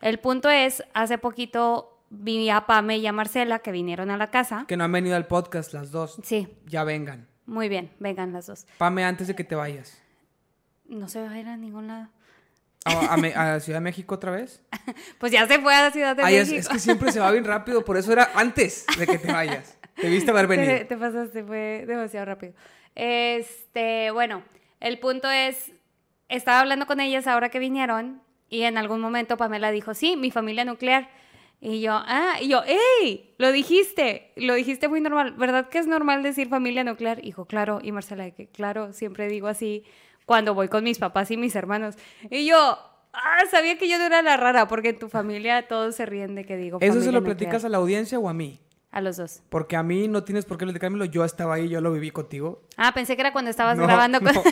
El 0.00 0.18
punto 0.20 0.48
es, 0.48 0.82
hace 0.94 1.18
poquito 1.18 1.98
vi 2.08 2.48
a 2.48 2.66
Pame 2.66 2.96
y 2.98 3.06
a 3.06 3.12
Marcela 3.12 3.58
que 3.58 3.72
vinieron 3.72 4.10
a 4.10 4.16
la 4.16 4.30
casa. 4.30 4.64
Que 4.68 4.76
no 4.76 4.84
han 4.84 4.92
venido 4.92 5.16
al 5.16 5.26
podcast 5.26 5.74
las 5.74 5.90
dos. 5.90 6.18
Sí, 6.22 6.48
Ya 6.66 6.84
vengan. 6.84 7.26
muy 7.44 7.68
bien, 7.68 7.90
vengan 7.98 8.32
las 8.32 8.46
dos. 8.46 8.66
Pame 8.78 9.04
antes 9.04 9.26
de 9.26 9.34
que 9.34 9.44
te 9.44 9.54
vayas. 9.56 10.00
No 10.88 11.08
se 11.08 11.20
va 11.20 11.32
a 11.32 11.38
ir 11.38 11.48
a 11.48 11.56
ningún 11.56 11.88
lado. 11.88 12.08
¿A, 12.84 13.14
a 13.14 13.54
a 13.54 13.60
Ciudad 13.60 13.78
de 13.78 13.84
México 13.84 14.14
otra 14.14 14.30
vez? 14.32 14.62
Pues 15.18 15.32
ya 15.32 15.46
se 15.46 15.58
fue 15.58 15.74
a 15.74 15.82
la 15.82 15.90
Ciudad 15.90 16.16
de 16.16 16.22
Ay, 16.22 16.36
es, 16.36 16.48
México. 16.50 16.68
es 16.68 16.68
que 16.68 16.78
siempre 16.78 17.12
se 17.12 17.20
va 17.20 17.30
bien 17.30 17.44
rápido, 17.44 17.84
por 17.84 17.96
eso 17.96 18.12
era 18.12 18.30
antes 18.34 18.86
de 18.98 19.06
que 19.06 19.18
te 19.18 19.32
vayas. 19.32 19.78
Te 19.94 20.08
viste 20.08 20.30
haber 20.30 20.46
venido. 20.46 20.78
Te, 20.78 20.84
te 20.86 20.96
pasaste, 20.96 21.44
fue 21.44 21.84
demasiado 21.86 22.24
rápido. 22.26 22.54
Este, 22.94 24.10
bueno, 24.10 24.42
el 24.80 24.98
punto 24.98 25.30
es, 25.30 25.72
estaba 26.28 26.60
hablando 26.60 26.86
con 26.86 27.00
ellas 27.00 27.26
ahora 27.26 27.50
que 27.50 27.58
vinieron 27.58 28.22
y 28.48 28.62
en 28.62 28.78
algún 28.78 29.00
momento 29.00 29.36
Pamela 29.36 29.70
dijo, 29.70 29.94
sí, 29.94 30.16
mi 30.16 30.30
familia 30.30 30.64
nuclear. 30.64 31.10
Y 31.60 31.82
yo, 31.82 31.92
ah, 31.92 32.36
y 32.40 32.48
yo, 32.48 32.62
¡ey! 32.64 33.34
Lo 33.36 33.52
dijiste, 33.52 34.32
lo 34.36 34.54
dijiste 34.54 34.88
muy 34.88 35.02
normal. 35.02 35.34
¿Verdad 35.36 35.68
que 35.68 35.78
es 35.78 35.86
normal 35.86 36.22
decir 36.22 36.48
familia 36.48 36.82
nuclear? 36.82 37.22
Hijo, 37.24 37.44
claro. 37.44 37.80
Y 37.82 37.92
Marcela, 37.92 38.30
que 38.30 38.48
claro, 38.48 38.94
siempre 38.94 39.28
digo 39.28 39.46
así 39.46 39.84
cuando 40.30 40.54
voy 40.54 40.68
con 40.68 40.84
mis 40.84 41.00
papás 41.00 41.28
y 41.32 41.36
mis 41.36 41.56
hermanos. 41.56 41.96
Y 42.30 42.46
yo, 42.46 42.56
ah, 43.12 43.42
sabía 43.50 43.76
que 43.76 43.88
yo 43.88 43.98
no 43.98 44.04
era 44.04 44.22
la 44.22 44.36
rara, 44.36 44.68
porque 44.68 44.90
en 44.90 44.98
tu 45.00 45.08
familia 45.08 45.66
todos 45.66 45.96
se 45.96 46.06
ríen 46.06 46.36
de 46.36 46.44
que 46.44 46.56
digo. 46.56 46.78
¿Eso 46.80 47.00
se 47.00 47.06
lo 47.06 47.18
nuclear. 47.18 47.36
platicas 47.36 47.64
a 47.64 47.68
la 47.68 47.78
audiencia 47.78 48.16
o 48.16 48.28
a 48.28 48.32
mí? 48.32 48.60
A 48.92 49.00
los 49.00 49.16
dos. 49.16 49.40
Porque 49.50 49.76
a 49.76 49.84
mí 49.84 50.08
no 50.08 50.24
tienes 50.24 50.44
por 50.44 50.58
qué 50.58 50.64
platicármelo. 50.64 51.04
Yo 51.04 51.24
estaba 51.24 51.54
ahí, 51.54 51.68
yo 51.68 51.80
lo 51.80 51.92
viví 51.92 52.10
contigo. 52.10 52.62
Ah, 52.76 52.92
pensé 52.92 53.14
que 53.14 53.20
era 53.22 53.32
cuando 53.32 53.48
estabas 53.48 53.76
No, 53.76 53.84
grabando 53.84 54.20
con... 54.20 54.34
no, 54.34 54.42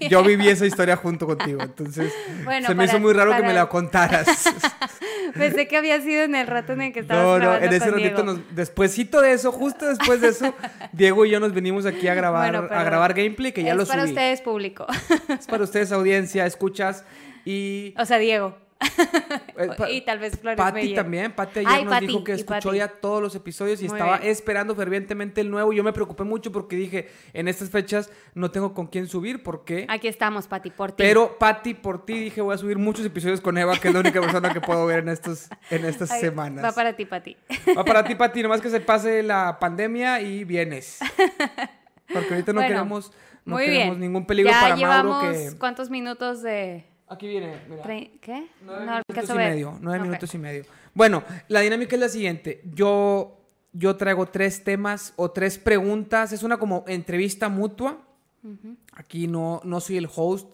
Yo 0.10 0.22
viví 0.22 0.48
esa 0.48 0.66
historia 0.66 0.96
junto 0.96 1.26
contigo. 1.26 1.62
Entonces, 1.62 2.12
Bueno, 2.44 2.66
se 2.66 2.74
me 2.74 2.84
para- 2.84 2.92
hizo 2.92 3.00
muy 3.00 3.14
raro 3.14 3.30
que 3.30 3.36
para- 3.38 3.48
me 3.48 3.54
la 3.54 3.66
contaras. 3.70 4.26
Pensé 5.34 5.66
que 5.66 5.76
había 5.78 5.98
sido 6.02 6.24
en 6.24 6.34
el 6.34 6.46
rato 6.46 6.74
en 6.74 6.82
el 6.82 6.92
que 6.92 7.00
estabas 7.00 7.24
No, 7.24 7.32
no, 7.32 7.38
grabando 7.38 7.66
en 7.66 7.72
ese 7.72 7.90
con 7.90 7.94
ratito, 8.02 8.22
nos, 8.22 8.54
despuésito 8.54 9.20
de 9.22 9.32
eso, 9.32 9.50
justo 9.50 9.86
después 9.86 10.20
de 10.20 10.28
eso, 10.28 10.54
Diego 10.92 11.24
y 11.24 11.30
yo 11.30 11.40
nos 11.40 11.52
venimos 11.54 11.86
aquí 11.86 12.06
a 12.08 12.14
grabar, 12.14 12.52
Bueno, 12.60 12.74
a 12.74 12.84
grabar 12.84 13.14
gameplay, 13.14 13.52
que 13.52 13.62
ya 13.62 13.72
es 13.72 13.76
lo 13.78 13.86
para 13.86 14.02
subí. 14.02 14.10
ustedes, 14.12 14.40
público. 14.42 14.86
Es 15.28 15.46
para 15.46 15.64
ustedes, 15.64 15.90
audiencia, 15.92 16.44
escuchas. 16.46 17.04
Y, 17.44 17.94
o 17.98 18.04
sea, 18.04 18.18
Diego. 18.18 18.56
eh, 19.56 19.92
y 19.92 20.00
tal 20.02 20.18
vez 20.18 20.38
Flores 20.38 20.58
Meyer. 20.74 20.94
también. 20.94 21.32
Pati 21.32 21.60
ayer 21.60 21.70
Ay, 21.70 21.84
nos 21.84 22.00
dijo 22.00 22.24
que 22.24 22.32
escuchó 22.32 22.74
ya 22.74 22.88
todos 22.88 23.22
los 23.22 23.34
episodios 23.34 23.80
y 23.80 23.88
Muy 23.88 23.98
estaba 23.98 24.18
bien. 24.18 24.30
esperando 24.30 24.74
fervientemente 24.74 25.40
el 25.40 25.50
nuevo. 25.50 25.72
Yo 25.72 25.82
me 25.82 25.92
preocupé 25.92 26.24
mucho 26.24 26.52
porque 26.52 26.76
dije, 26.76 27.08
en 27.32 27.48
estas 27.48 27.70
fechas 27.70 28.10
no 28.34 28.50
tengo 28.50 28.74
con 28.74 28.86
quién 28.86 29.06
subir, 29.06 29.42
¿por 29.42 29.64
qué? 29.64 29.86
Aquí 29.88 30.08
estamos, 30.08 30.46
Pati, 30.46 30.70
por 30.70 30.92
ti. 30.92 30.96
Pero, 30.98 31.38
Pati, 31.38 31.74
por 31.74 32.04
ti 32.04 32.18
dije, 32.18 32.40
voy 32.40 32.54
a 32.54 32.58
subir 32.58 32.78
muchos 32.78 33.04
episodios 33.06 33.40
con 33.40 33.56
Eva, 33.56 33.78
que 33.78 33.88
es 33.88 33.94
la 33.94 34.00
única 34.00 34.20
persona 34.20 34.52
que 34.52 34.60
puedo 34.60 34.84
ver 34.86 35.00
en, 35.00 35.08
estos, 35.08 35.48
en 35.70 35.84
estas 35.84 36.10
Ay, 36.10 36.20
semanas. 36.20 36.64
Va 36.64 36.72
para 36.72 36.94
ti, 36.94 37.06
Pati. 37.06 37.36
Va 37.76 37.84
para 37.84 38.04
ti, 38.04 38.14
Pati, 38.14 38.42
nomás 38.42 38.60
que 38.60 38.70
se 38.70 38.80
pase 38.80 39.22
la 39.22 39.58
pandemia 39.58 40.20
y 40.20 40.44
vienes. 40.44 40.98
Porque 42.12 42.34
ahorita 42.34 42.52
no 42.52 42.60
Bueno, 42.60 42.74
queremos, 42.74 43.12
no 43.44 43.56
queremos 43.56 43.98
ningún 43.98 44.26
peligro 44.26 44.52
ya 44.52 44.60
para 44.60 44.76
llevamos 44.76 45.22
Mauro 45.22 45.32
que... 45.32 45.58
¿Cuántos 45.58 45.90
minutos 45.90 46.42
de...? 46.42 46.84
Aquí 47.08 47.28
viene, 47.28 47.60
mira. 47.68 47.84
¿Qué? 47.84 48.48
Nueve 48.64 48.84
no 48.84 48.92
minutos 49.08 49.30
y 49.30 49.38
medio, 49.38 49.78
nueve 49.80 50.02
minutos 50.02 50.34
y 50.34 50.38
medio. 50.38 50.64
Bueno, 50.92 51.22
la 51.48 51.60
dinámica 51.60 51.94
es 51.94 52.00
la 52.00 52.08
siguiente. 52.08 52.62
Yo, 52.74 53.38
yo 53.72 53.96
traigo 53.96 54.26
tres 54.26 54.64
temas 54.64 55.12
o 55.16 55.30
tres 55.30 55.58
preguntas. 55.58 56.32
Es 56.32 56.42
una 56.42 56.58
como 56.58 56.84
entrevista 56.88 57.48
mutua. 57.48 57.98
Aquí 58.92 59.26
no, 59.28 59.60
no 59.64 59.80
soy 59.80 59.98
el 59.98 60.08
host. 60.14 60.52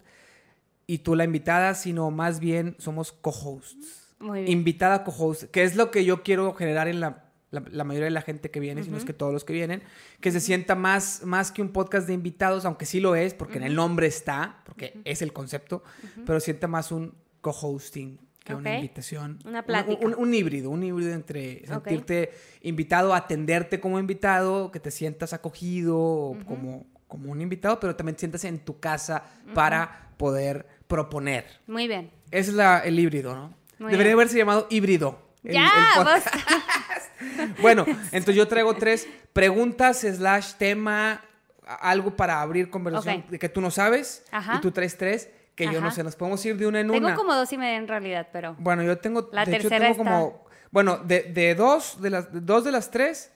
y 0.87 0.99
tú 0.99 1.15
la 1.15 1.25
invitada, 1.25 1.75
sino 1.75 2.11
más 2.11 2.39
bien 2.41 2.77
somos 2.79 3.13
co-hosts. 3.13 4.15
Muy 4.19 4.43
bien. 4.43 4.53
Invitada 4.59 5.05
co-host, 5.05 5.45
que 5.45 5.63
es 5.65 5.75
lo 5.75 5.91
que 5.91 6.05
yo 6.05 6.23
quiero 6.23 6.53
generar 6.55 6.89
en 6.89 7.01
la, 7.01 7.22
la- 7.53 7.63
la 7.71 7.85
mayoría 7.85 8.07
de 8.07 8.11
la 8.11 8.23
gente 8.23 8.51
que 8.51 8.59
viene, 8.59 8.83
si 8.83 8.91
no 8.91 8.97
es 8.97 9.05
que 9.05 9.13
todos 9.13 9.33
los 9.33 9.45
que 9.45 9.53
vienen, 9.53 9.83
que 10.21 10.33
se 10.33 10.41
sienta 10.41 10.75
más, 10.75 11.23
más 11.25 11.53
que 11.53 11.63
un 11.63 11.69
podcast 11.69 12.09
de 12.09 12.15
invitados, 12.15 12.65
aunque 12.65 12.85
sí 12.87 12.99
lo 12.99 13.15
es, 13.15 13.33
porque 13.35 13.59
en 13.59 13.65
el 13.65 13.77
nombre 13.77 14.09
está, 14.09 14.63
porque 14.67 15.01
es 15.05 15.23
el 15.23 15.33
concepto, 15.33 15.85
pero 16.27 16.41
sienta 16.41 16.67
más 16.67 16.91
un 16.91 17.15
co-hosting 17.41 18.19
que 18.43 18.55
una 18.57 18.75
invitación. 18.75 19.39
Una 19.45 19.61
Un- 19.61 19.65
plática. 19.67 20.05
Un, 20.05 20.15
un 20.17 20.35
híbrido, 20.35 20.71
un 20.71 20.83
híbrido 20.83 21.13
entre 21.13 21.65
sentirte 21.67 22.33
invitado, 22.63 23.15
atenderte 23.15 23.79
como 23.79 24.01
invitado, 24.01 24.73
que 24.73 24.81
te 24.81 24.91
sientas 24.91 25.33
acogido 25.33 26.37
como, 26.47 26.87
como 27.07 27.31
un 27.31 27.41
invitado, 27.41 27.79
pero 27.79 27.95
también 27.95 28.17
te 28.17 28.21
sientas 28.21 28.43
en 28.45 28.59
tu 28.59 28.81
casa 28.81 29.23
para 29.55 30.11
poder 30.17 30.67
proponer. 30.89 31.45
Muy 31.69 31.87
bien. 31.87 32.11
Ese 32.33 32.51
es 32.51 32.57
la- 32.57 32.81
el 32.81 32.99
híbrido, 32.99 33.35
¿no? 33.35 33.55
Muy 33.79 33.91
Debería 33.93 34.11
bien. 34.11 34.15
haberse 34.15 34.39
llamado 34.39 34.67
híbrido. 34.71 35.19
el- 35.45 35.55
ya, 35.55 35.69
el. 35.99 36.03
Bueno, 37.61 37.85
entonces 37.87 38.37
yo 38.37 38.49
traigo 38.49 38.75
tres 38.75 39.09
preguntas 39.33 40.01
slash 40.01 40.55
tema, 40.55 41.23
algo 41.67 42.17
para 42.17 42.41
abrir 42.41 42.71
conversación 42.71 43.25
de 43.29 43.39
que 43.39 43.49
tú 43.49 43.61
no 43.61 43.71
sabes 43.71 44.25
Ajá. 44.31 44.57
y 44.57 44.61
tú 44.61 44.71
traes 44.71 44.97
tres 44.97 45.31
que 45.55 45.73
yo 45.73 45.81
no 45.81 45.91
sé. 45.91 46.03
Nos 46.03 46.17
podemos 46.17 46.45
ir 46.47 46.57
de 46.57 46.67
una 46.67 46.81
en 46.81 46.89
Tengo 46.89 47.07
una. 47.07 47.15
como 47.15 47.35
dos 47.35 47.53
y 47.53 47.59
media 47.59 47.77
en 47.77 47.89
realidad, 47.89 48.29
pero. 48.33 48.57
Bueno, 48.59 48.83
yo 48.83 48.99
tengo, 48.99 49.29
La 49.33 49.45
de 49.45 49.53
hecho, 49.53 49.69
tercera 49.69 49.93
tengo 49.93 49.99
como, 49.99 50.45
bueno, 50.71 50.99
de, 50.99 51.25
de 51.25 51.55
dos, 51.55 52.01
de 52.01 52.11
las, 52.11 52.33
de 52.33 52.41
dos 52.41 52.65
de 52.65 52.73
las 52.73 52.91
tres, 52.91 53.31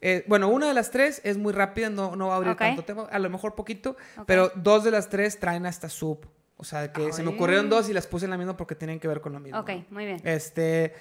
eh, 0.00 0.24
bueno, 0.28 0.48
una 0.48 0.68
de 0.68 0.74
las 0.74 0.90
tres 0.90 1.20
es 1.24 1.36
muy 1.36 1.52
rápida, 1.52 1.90
no, 1.90 2.16
no 2.16 2.28
va 2.28 2.34
a 2.34 2.36
abrir 2.36 2.54
tanto 2.56 2.84
tema, 2.84 3.08
a 3.10 3.18
lo 3.18 3.30
mejor 3.30 3.54
poquito, 3.54 3.96
pero 4.26 4.50
dos 4.54 4.84
de 4.84 4.90
las 4.90 5.08
tres 5.08 5.38
traen 5.38 5.66
hasta 5.66 5.88
sub. 5.88 6.26
O 6.60 6.64
sea, 6.64 6.92
que 6.92 7.12
se 7.12 7.22
me 7.22 7.30
ocurrieron 7.30 7.70
dos 7.70 7.88
y 7.88 7.92
las 7.92 8.08
puse 8.08 8.24
en 8.24 8.32
la 8.32 8.36
misma 8.36 8.56
porque 8.56 8.74
tienen 8.74 8.98
que 8.98 9.06
ver 9.06 9.20
con 9.20 9.32
lo 9.32 9.38
mismo. 9.38 9.60
Ok, 9.60 9.70
muy 9.90 10.06
bien. 10.06 10.20
Este, 10.24 10.92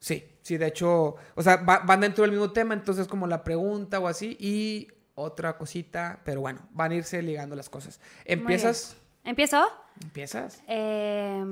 sí, 0.00 0.24
sí, 0.42 0.56
de 0.56 0.66
hecho, 0.68 1.16
o 1.34 1.42
sea, 1.42 1.56
va- 1.56 1.80
van 1.80 2.00
dentro 2.00 2.22
del 2.22 2.30
mismo 2.32 2.50
tema, 2.52 2.74
entonces 2.74 3.06
como 3.08 3.26
la 3.26 3.42
pregunta 3.44 3.98
o 4.00 4.08
así, 4.08 4.36
y 4.40 4.88
otra 5.14 5.56
cosita, 5.58 6.20
pero 6.24 6.40
bueno, 6.40 6.60
van 6.70 6.92
a 6.92 6.94
irse 6.96 7.20
ligando 7.22 7.56
las 7.56 7.68
cosas. 7.68 8.00
¿Empiezas? 8.24 8.96
¿Empiezo? 9.24 9.66
¿Empiezas? 10.02 10.62
Eh, 10.68 11.44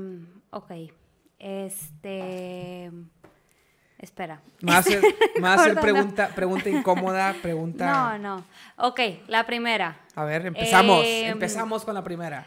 ok. 0.50 0.70
Este. 1.38 2.90
Espera. 3.98 4.40
Me 4.60 4.70
va 4.72 4.76
a 4.76 4.80
hacer, 4.80 5.00
me 5.36 5.40
va 5.42 5.52
a 5.52 5.54
hacer 5.54 5.74
Perdona. 5.74 5.80
pregunta, 5.82 6.28
pregunta 6.34 6.68
incómoda, 6.68 7.34
pregunta... 7.42 7.86
No, 7.86 8.18
no. 8.18 8.44
Ok, 8.76 9.00
la 9.26 9.46
primera. 9.46 9.98
A 10.14 10.24
ver, 10.24 10.46
empezamos, 10.46 11.02
Em, 11.06 11.30
empezamos 11.32 11.84
con 11.84 11.94
la 11.94 12.04
primera. 12.04 12.46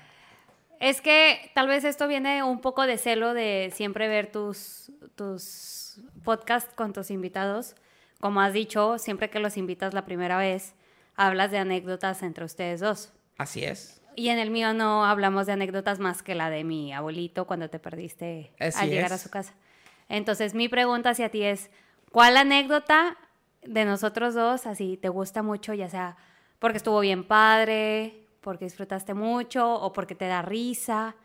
Es 0.79 1.01
que 1.01 1.51
tal 1.56 1.68
vez 1.68 1.84
esto 1.84 2.08
viene 2.08 2.44
un 2.44 2.62
poco 2.62 2.86
de 2.86 2.98
celo 2.98 3.34
de 3.34 3.72
siempre 3.74 4.08
ver 4.08 4.32
tus, 4.32 4.91
tus 5.15 5.41
podcasts 6.24 6.74
con 6.74 6.94
tus 6.94 7.12
invitados. 7.12 7.75
Como 8.20 8.41
has 8.41 8.53
dicho, 8.53 8.98
siempre 8.98 9.29
que 9.29 9.39
los 9.39 9.58
invitas 9.58 9.94
la 9.94 10.06
primera 10.06 10.38
vez, 10.38 10.75
hablas 11.15 11.51
de 11.51 11.58
anécdotas 11.58 12.24
entre 12.24 12.46
ustedes 12.46 12.79
dos. 12.79 13.13
Así 13.38 13.63
es. 13.63 14.01
Y 14.15 14.29
en 14.29 14.39
el 14.39 14.51
mío 14.51 14.74
no 14.74 15.06
hablamos 15.06 15.46
de 15.46 15.53
anécdotas 15.53 16.00
más 16.00 16.24
que 16.24 16.36
la 16.36 16.50
de 16.50 16.63
mi 16.63 16.94
abuelito 16.94 17.46
cuando 17.46 17.70
te 17.70 17.79
perdiste 17.79 18.51
Así 18.60 18.79
al 18.79 18.89
llegar 18.89 19.13
a 19.13 19.18
su 19.18 19.29
casa. 19.29 19.53
Entonces, 20.10 20.53
mi 20.53 20.68
pregunta 20.68 21.12
hacia 21.12 21.29
ti 21.29 21.44
es, 21.44 21.70
¿cuál 22.12 22.36
anécdota 22.36 23.18
de 23.63 23.86
nosotros 23.86 24.34
dos 24.34 24.65
así 24.65 24.98
te 24.98 25.10
gusta 25.10 25.44
mucho, 25.44 25.74
ya 25.74 25.88
sea 25.88 26.18
porque 26.60 26.77
estuvo 26.77 27.00
bien 27.00 27.24
padre, 27.24 28.25
porque 28.41 28.65
disfrutaste 28.65 29.13
mucho 29.13 29.74
o 29.74 29.94
porque 29.94 30.15
te 30.15 30.27
da 30.27 30.41
risa? 30.41 31.15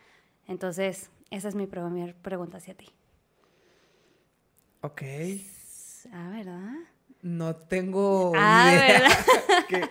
Entonces, 0.47 1.11
esa 1.31 1.49
es 1.49 1.54
mi 1.54 1.66
primera 1.66 2.14
pregunta 2.23 2.59
hacia 2.59 2.75
ti. 2.75 2.93
Ok. 4.84 5.02
Ah, 6.12 6.28
¿verdad? 6.30 6.72
No 7.22 7.56
tengo 7.56 8.32
Ah, 8.36 8.70
idea. 8.70 9.00
¿verdad? 9.00 9.18
¿Qué- 9.68 9.90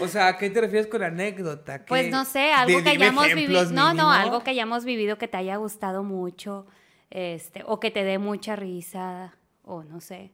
o 0.00 0.06
sea, 0.06 0.28
¿a 0.28 0.38
qué 0.38 0.50
te 0.50 0.60
refieres 0.60 0.86
con 0.86 1.02
anécdota? 1.02 1.80
¿Qué- 1.80 1.84
Pues 1.88 2.10
no 2.12 2.24
sé, 2.24 2.52
algo 2.52 2.80
que 2.84 2.90
hayamos 2.90 3.34
vivido. 3.34 3.64
No, 3.72 3.92
no, 3.92 4.10
algo 4.12 4.44
que 4.44 4.50
hayamos 4.50 4.84
vivido 4.84 5.18
que 5.18 5.26
te 5.26 5.36
haya 5.36 5.56
gustado 5.56 6.04
mucho, 6.04 6.66
este, 7.10 7.64
o 7.66 7.80
que 7.80 7.90
te 7.90 8.04
dé 8.04 8.18
mucha 8.18 8.54
risa, 8.54 9.34
o 9.64 9.82
no 9.82 10.00
sé. 10.00 10.30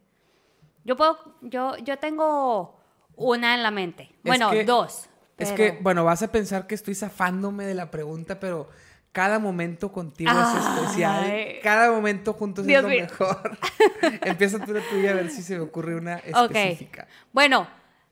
Yo 0.84 0.94
puedo, 0.98 1.18
yo, 1.40 1.78
yo 1.78 1.98
tengo 1.98 2.78
una 3.16 3.54
en 3.54 3.62
la 3.62 3.70
mente. 3.70 4.10
Bueno, 4.22 4.50
que- 4.50 4.64
dos. 4.64 5.08
Es 5.38 5.52
que, 5.52 5.78
bueno, 5.82 6.04
vas 6.04 6.22
a 6.22 6.30
pensar 6.32 6.66
que 6.66 6.74
estoy 6.74 6.94
zafándome 6.94 7.64
de 7.64 7.74
la 7.74 7.90
pregunta, 7.90 8.38
pero 8.40 8.68
cada 9.16 9.38
momento 9.38 9.90
contigo 9.90 10.30
es 10.30 10.37
Ay. 10.37 10.76
especial. 10.76 11.32
Cada 11.62 11.90
momento 11.90 12.35
juntos 12.35 12.66
Dios 12.66 12.78
es 12.78 12.82
lo 12.82 12.88
mío. 12.90 13.00
mejor. 13.08 13.58
Empieza 14.23 14.62
tú 14.62 14.75
la 14.75 14.80
tuya 14.82 15.12
a 15.12 15.14
ver 15.14 15.30
si 15.30 15.42
se 15.42 15.54
me 15.56 15.62
ocurre 15.62 15.96
una 15.96 16.16
específica. 16.16 17.08
Bueno, 17.32 17.66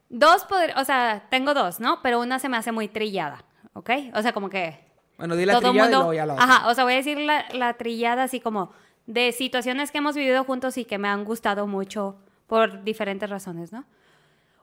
dos 0.09 0.45
poder, 0.47 0.73
o 0.79 0.85
sea, 0.87 1.25
tengo 1.29 1.53
dos, 1.53 1.79
¿no? 1.79 2.01
Pero 2.03 2.21
una 2.21 2.39
se 2.39 2.49
me 2.49 2.57
hace 2.57 2.73
muy 2.73 2.89
trillada, 2.89 3.45
¿ok? 3.75 3.91
O 4.15 4.23
sea, 4.23 4.33
como 4.33 4.49
que 4.49 4.81
Bueno, 5.19 5.37
di 5.37 5.45
la 5.45 5.53
todo 5.53 5.71
trillada 5.73 5.89
y 5.89 5.91
mundo. 5.93 5.99
luego 5.99 6.15
ya 6.15 6.25
la 6.25 6.33
otra. 6.35 6.45
Ajá, 6.45 6.69
o 6.69 6.75
sea, 6.75 6.85
voy 6.85 6.95
a 6.95 6.97
decir 6.97 7.19
la, 7.19 7.45
la 7.53 7.75
trillada 7.75 8.23
así 8.23 8.41
como 8.41 8.73
de 9.07 9.33
situaciones 9.33 9.91
que 9.93 9.99
hemos 9.99 10.17
vivido 10.17 10.43
juntos 10.45 10.79
y 10.79 10.87
que 10.87 10.97
me 10.97 11.09
han 11.09 11.25
gustado 11.25 11.67
mucho 11.67 12.17
por 12.47 12.83
diferentes 12.83 13.29
razones, 13.29 13.73
¿no? 13.73 13.85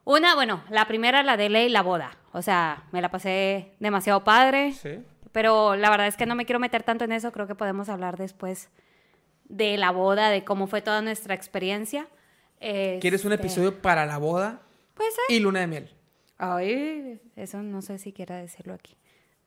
Una, 0.04 0.34
bueno, 0.34 0.64
la 0.70 0.86
primera, 0.88 1.22
la 1.22 1.36
de 1.36 1.48
ley, 1.48 1.68
la 1.68 1.82
boda. 1.82 2.16
O 2.32 2.42
sea, 2.42 2.82
me 2.90 3.00
la 3.00 3.08
pasé 3.12 3.74
demasiado 3.78 4.24
padre, 4.24 4.72
Sí. 4.72 4.98
Pero 5.32 5.76
la 5.76 5.90
verdad 5.90 6.06
es 6.06 6.16
que 6.16 6.26
no 6.26 6.34
me 6.34 6.44
quiero 6.44 6.60
meter 6.60 6.82
tanto 6.82 7.04
en 7.04 7.12
eso. 7.12 7.32
Creo 7.32 7.46
que 7.46 7.54
podemos 7.54 7.88
hablar 7.88 8.16
después 8.16 8.70
de 9.44 9.76
la 9.76 9.90
boda, 9.90 10.30
de 10.30 10.44
cómo 10.44 10.66
fue 10.66 10.80
toda 10.82 11.02
nuestra 11.02 11.34
experiencia. 11.34 12.06
¿Quieres 12.60 13.24
un 13.24 13.32
Este, 13.32 13.46
episodio 13.46 13.82
para 13.82 14.06
la 14.06 14.18
boda 14.18 14.62
Puede 14.94 15.10
ser. 15.10 15.24
y 15.28 15.40
luna 15.40 15.60
de 15.60 15.66
miel? 15.66 15.90
Ay, 16.38 17.20
eso 17.36 17.62
no 17.62 17.82
sé 17.82 17.98
si 17.98 18.12
quiera 18.12 18.36
decirlo 18.36 18.74
aquí. 18.74 18.96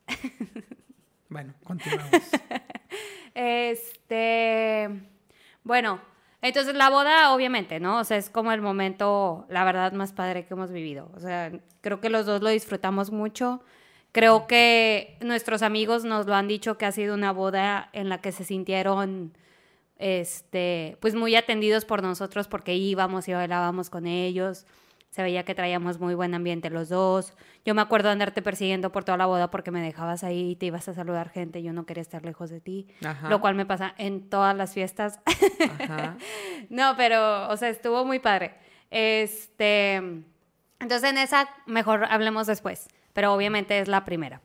Bueno, 1.28 1.54
continuamos. 1.64 2.12
Este, 3.34 4.90
bueno, 5.64 6.00
entonces 6.42 6.74
la 6.76 6.90
boda, 6.90 7.34
obviamente, 7.34 7.80
¿no? 7.80 8.00
O 8.00 8.04
sea, 8.04 8.16
es 8.18 8.30
como 8.30 8.52
el 8.52 8.62
momento, 8.62 9.46
la 9.50 9.64
verdad, 9.66 9.92
más 9.92 10.14
padre 10.14 10.46
que 10.46 10.54
hemos 10.54 10.72
vivido. 10.72 11.12
O 11.16 11.20
sea, 11.20 11.52
creo 11.82 12.00
que 12.00 12.10
los 12.10 12.26
dos 12.26 12.42
lo 12.42 12.50
disfrutamos 12.50 13.12
mucho. 13.12 13.62
Creo 14.16 14.48
que 14.48 15.18
nuestros 15.20 15.62
amigos 15.62 16.06
nos 16.06 16.26
lo 16.26 16.36
han 16.36 16.48
dicho 16.48 16.78
que 16.78 16.86
ha 16.86 16.94
sido 16.94 17.16
una 17.16 17.34
boda 17.34 17.90
en 17.92 18.08
la 18.08 18.22
que 18.22 18.32
se 18.32 18.46
sintieron, 18.46 19.38
este, 19.98 20.98
pues 21.02 21.16
muy 21.16 21.36
atendidos 21.36 21.84
por 21.84 22.02
nosotros 22.02 22.48
porque 22.48 22.76
íbamos 22.76 23.28
y 23.28 23.34
bailábamos 23.34 23.90
con 23.90 24.08
ellos. 24.08 24.66
Se 25.10 25.22
veía 25.22 25.44
que 25.44 25.54
traíamos 25.54 26.00
muy 26.00 26.16
buen 26.16 26.34
ambiente 26.34 26.70
los 26.70 26.88
dos. 26.88 27.34
Yo 27.66 27.76
me 27.76 27.82
acuerdo 27.82 28.08
de 28.08 28.14
andarte 28.14 28.42
persiguiendo 28.42 28.90
por 28.94 29.04
toda 29.04 29.18
la 29.18 29.26
boda 29.26 29.52
porque 29.52 29.70
me 29.70 29.82
dejabas 29.82 30.24
ahí 30.24 30.52
y 30.52 30.56
te 30.56 30.68
ibas 30.68 30.88
a 30.88 30.94
saludar 30.94 31.28
gente. 31.28 31.62
Yo 31.62 31.74
no 31.74 31.86
quería 31.86 32.02
estar 32.02 32.24
lejos 32.24 32.50
de 32.50 32.62
ti. 32.62 32.88
Ajá. 33.04 33.28
Lo 33.28 33.42
cual 33.42 33.56
me 33.56 33.66
pasa 33.66 33.96
en 33.98 34.30
todas 34.30 34.56
las 34.56 34.74
fiestas. 34.74 35.20
Ajá. 35.78 36.16
no, 36.70 36.94
pero, 36.96 37.50
o 37.50 37.58
sea, 37.58 37.68
estuvo 37.68 38.06
muy 38.06 38.20
padre. 38.20 38.56
Este. 38.92 39.96
Entonces, 40.80 41.04
en 41.04 41.18
esa, 41.18 41.50
mejor 41.66 42.06
hablemos 42.06 42.48
después. 42.48 42.88
Pero 43.16 43.34
obviamente 43.34 43.80
es 43.80 43.88
la 43.88 44.06
primera. 44.06 44.42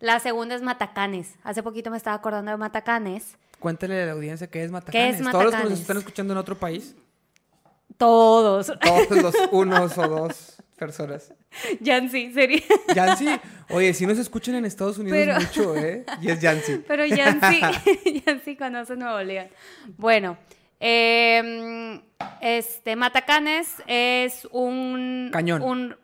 La 0.00 0.20
segunda 0.20 0.54
es 0.54 0.60
Matacanes. 0.60 1.36
Hace 1.42 1.62
poquito 1.62 1.90
me 1.90 1.96
estaba 1.96 2.16
acordando 2.16 2.50
de 2.50 2.56
Matacanes. 2.58 3.38
Cuéntale 3.58 4.02
a 4.02 4.06
la 4.06 4.12
audiencia 4.12 4.46
qué 4.48 4.62
es 4.62 4.70
Matacanes. 4.70 5.20
es 5.20 5.30
Todos 5.30 5.32
los 5.32 5.34
que 5.34 5.44
nos 5.44 5.52
Matacanes? 5.54 5.80
están 5.80 5.96
escuchando 5.96 6.32
en 6.34 6.38
otro 6.38 6.58
país, 6.58 6.94
Todos. 7.96 8.72
todos 8.80 9.10
los 9.22 9.34
unos 9.52 9.96
o 9.98 10.08
dos 10.08 10.62
personas. 10.76 11.32
Yancy, 11.80 12.32
sería. 12.32 12.60
Yancy, 12.94 13.28
oye, 13.70 13.92
si 13.94 14.06
nos 14.06 14.18
escuchan 14.18 14.54
en 14.56 14.64
Estados 14.64 14.98
Unidos 14.98 15.18
Pero- 15.18 15.40
mucho, 15.40 15.76
¿eh? 15.76 16.04
Y 16.20 16.30
es 16.30 16.40
Yancy. 16.40 16.84
Pero 16.86 17.04
Yancy, 17.06 17.60
Yancy 18.26 18.56
conoce 18.56 18.94
Nuevo 18.96 19.20
León. 19.22 19.48
Bueno, 19.96 20.36
eh, 20.78 22.00
este, 22.40 22.94
Matacanes 22.94 23.74
es 23.88 24.46
un... 24.52 25.30
Cañón. 25.32 25.62
Un, 25.62 25.96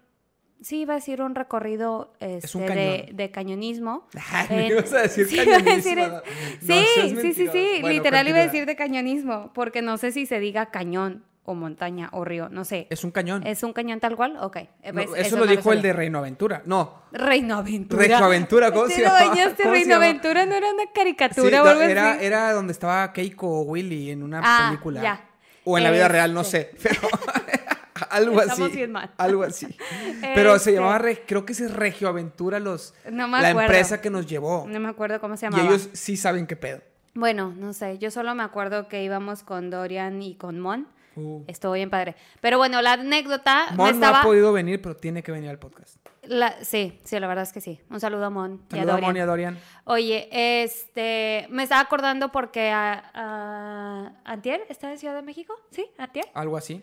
sí, 0.61 0.81
iba 0.81 0.95
a 0.95 0.97
decir 0.97 1.21
un 1.23 1.35
recorrido 1.35 2.13
este, 2.21 2.57
un 2.59 2.67
de, 2.67 3.31
cañonismo. 3.33 4.07
Ay, 4.33 4.47
me 4.51 4.67
ibas 4.69 4.93
a 4.93 5.03
decir 5.03 5.27
Sí, 5.27 5.41
iba 5.47 5.57
a 5.57 5.59
decir 5.61 5.97
cañonismo. 5.97 6.23
No 6.63 6.75
sí, 6.75 7.17
sí, 7.21 7.33
sí, 7.35 7.49
sí, 7.53 7.69
Bueno, 7.81 7.89
literal 7.89 8.29
iba 8.29 8.39
a 8.39 8.43
decir 8.43 8.67
de 8.67 8.77
cañonismo, 8.77 9.53
porque 9.55 9.83
no 9.83 9.99
sé 9.99 10.13
si 10.13 10.27
se 10.27 10.39
diga 10.41 10.67
cañón 10.67 11.25
o 11.47 11.55
montaña 11.55 12.09
o 12.13 12.25
río, 12.25 12.49
no 12.49 12.65
sé. 12.65 12.87
Es 12.89 13.05
un 13.05 13.11
cañón. 13.11 13.47
¿Es 13.47 13.63
un 13.63 13.75
cañón 13.75 14.01
tal 14.01 14.17
cual? 14.17 14.39
Ok. 14.41 14.57
No, 14.87 14.93
¿ves? 14.95 15.11
eso, 15.17 15.37
no 15.37 15.45
lo 15.45 15.51
dijo 15.51 15.73
el 15.75 15.83
de 15.83 15.93
Reino 15.93 16.19
Aventura. 16.19 16.63
No. 16.65 17.03
Reino 17.13 17.57
Aventura. 17.59 18.01
Reino 18.01 18.25
Aventura, 18.25 18.73
¿cómo 18.73 18.89
se 18.89 18.95
¿Te 18.97 19.03
lo 19.03 19.09
llama? 19.09 19.29
bañaste? 19.29 19.63
¿Cómo 19.65 19.75
se 19.75 19.81
Reino? 19.81 19.97
Aventura 19.97 20.47
no 20.47 20.55
era 20.55 20.73
una 20.73 20.85
Sí, 20.85 20.89
caricatura 20.95 21.61
o 21.61 21.65
no, 21.67 21.71
algo 21.71 21.83
era, 21.83 22.13
así. 22.13 22.25
era 22.25 22.53
donde 22.55 22.73
estaba 22.73 23.13
Keiko 23.13 23.47
o 23.47 23.61
Willy 23.65 24.11
en 24.11 24.23
una 24.23 24.41
Ah, 24.43 24.69
película. 24.71 25.03
ya. 25.03 25.29
O 25.65 25.77
en 25.77 25.85
la 25.85 25.91
vida 25.91 26.09
real, 26.09 26.33
no 26.33 26.41
Este. 26.41 26.71
sé. 26.77 26.77
Pero 26.83 27.01
algo 28.11 28.39
así. 28.41 28.51
Estamos 28.51 28.73
bien 28.73 28.93
mal. 28.93 29.11
Algo 29.19 29.43
así. 29.43 29.67
Pero 30.35 30.51
se 30.53 30.57
Este, 30.71 30.73
llamaba, 30.75 30.99
Re- 30.99 31.25
creo 31.27 31.45
que 31.47 31.53
es 31.53 31.73
Regio 31.73 32.09
Aventura, 32.09 32.59
los, 32.61 32.95
No 33.11 33.29
me 33.29 33.41
la 33.41 33.49
acuerdo. 33.51 33.61
empresa 33.69 34.01
que 34.01 34.11
nos 34.11 34.27
llevó. 34.27 34.67
No 34.69 34.81
me 34.81 34.89
acuerdo 34.89 35.21
cómo 35.21 35.37
se 35.37 35.47
y 35.47 35.51
llamaba. 35.51 35.69
ellos 35.69 35.89
sí 35.93 36.17
saben 36.17 36.47
qué 36.47 36.57
pedo. 36.57 36.81
Bueno, 37.15 37.53
no 37.57 37.73
sé, 37.73 37.99
yo 37.99 38.11
solo 38.11 38.35
me 38.35 38.43
acuerdo 38.43 38.89
que 38.89 39.05
íbamos 39.05 39.43
con 39.45 39.71
Dorian 39.71 40.21
y 40.23 40.35
con 40.35 40.59
Mon. 40.59 40.89
Uh. 41.17 41.45
Estuvo 41.47 41.71
bien 41.75 41.91
padre. 41.91 42.17
Pero 42.41 42.59
bueno, 42.59 42.83
la 42.83 42.95
anécdota 42.95 43.67
me 43.71 43.77
Mon 43.77 43.89
estaba... 43.95 44.15
no 44.15 44.19
ha 44.19 44.23
podido 44.25 44.53
venir, 44.53 44.83
pero 44.83 44.97
tiene 44.97 45.23
que 45.23 45.31
venir 45.31 45.49
al 45.49 45.61
podcast. 45.61 45.97
la- 46.25 46.57
Sí, 46.65 46.99
sí, 47.05 47.21
la 47.21 47.29
verdad 47.29 47.45
es 47.45 47.53
que 47.53 47.61
sí. 47.61 47.79
Un 47.89 48.01
saludo 48.01 48.25
a 48.25 48.31
Mon 48.31 48.61
y 48.73 48.79
a 48.81 48.85
Dorian. 48.85 49.01
Mon 49.03 49.17
y 49.17 49.21
a 49.21 49.27
Dorian. 49.27 49.59
Oye, 49.85 50.29
este, 50.65 51.47
me 51.51 51.63
estaba 51.63 51.83
acordando 51.83 52.33
porque 52.33 52.71
a, 52.71 53.11
a- 53.15 54.13
Antier 54.25 54.63
está 54.69 54.91
en 54.91 54.99
Ciudad 54.99 55.15
de 55.15 55.23
México, 55.23 55.55
¿sí? 55.71 55.87
Antier, 55.99 56.27
Algo 56.35 56.57
así. 56.57 56.83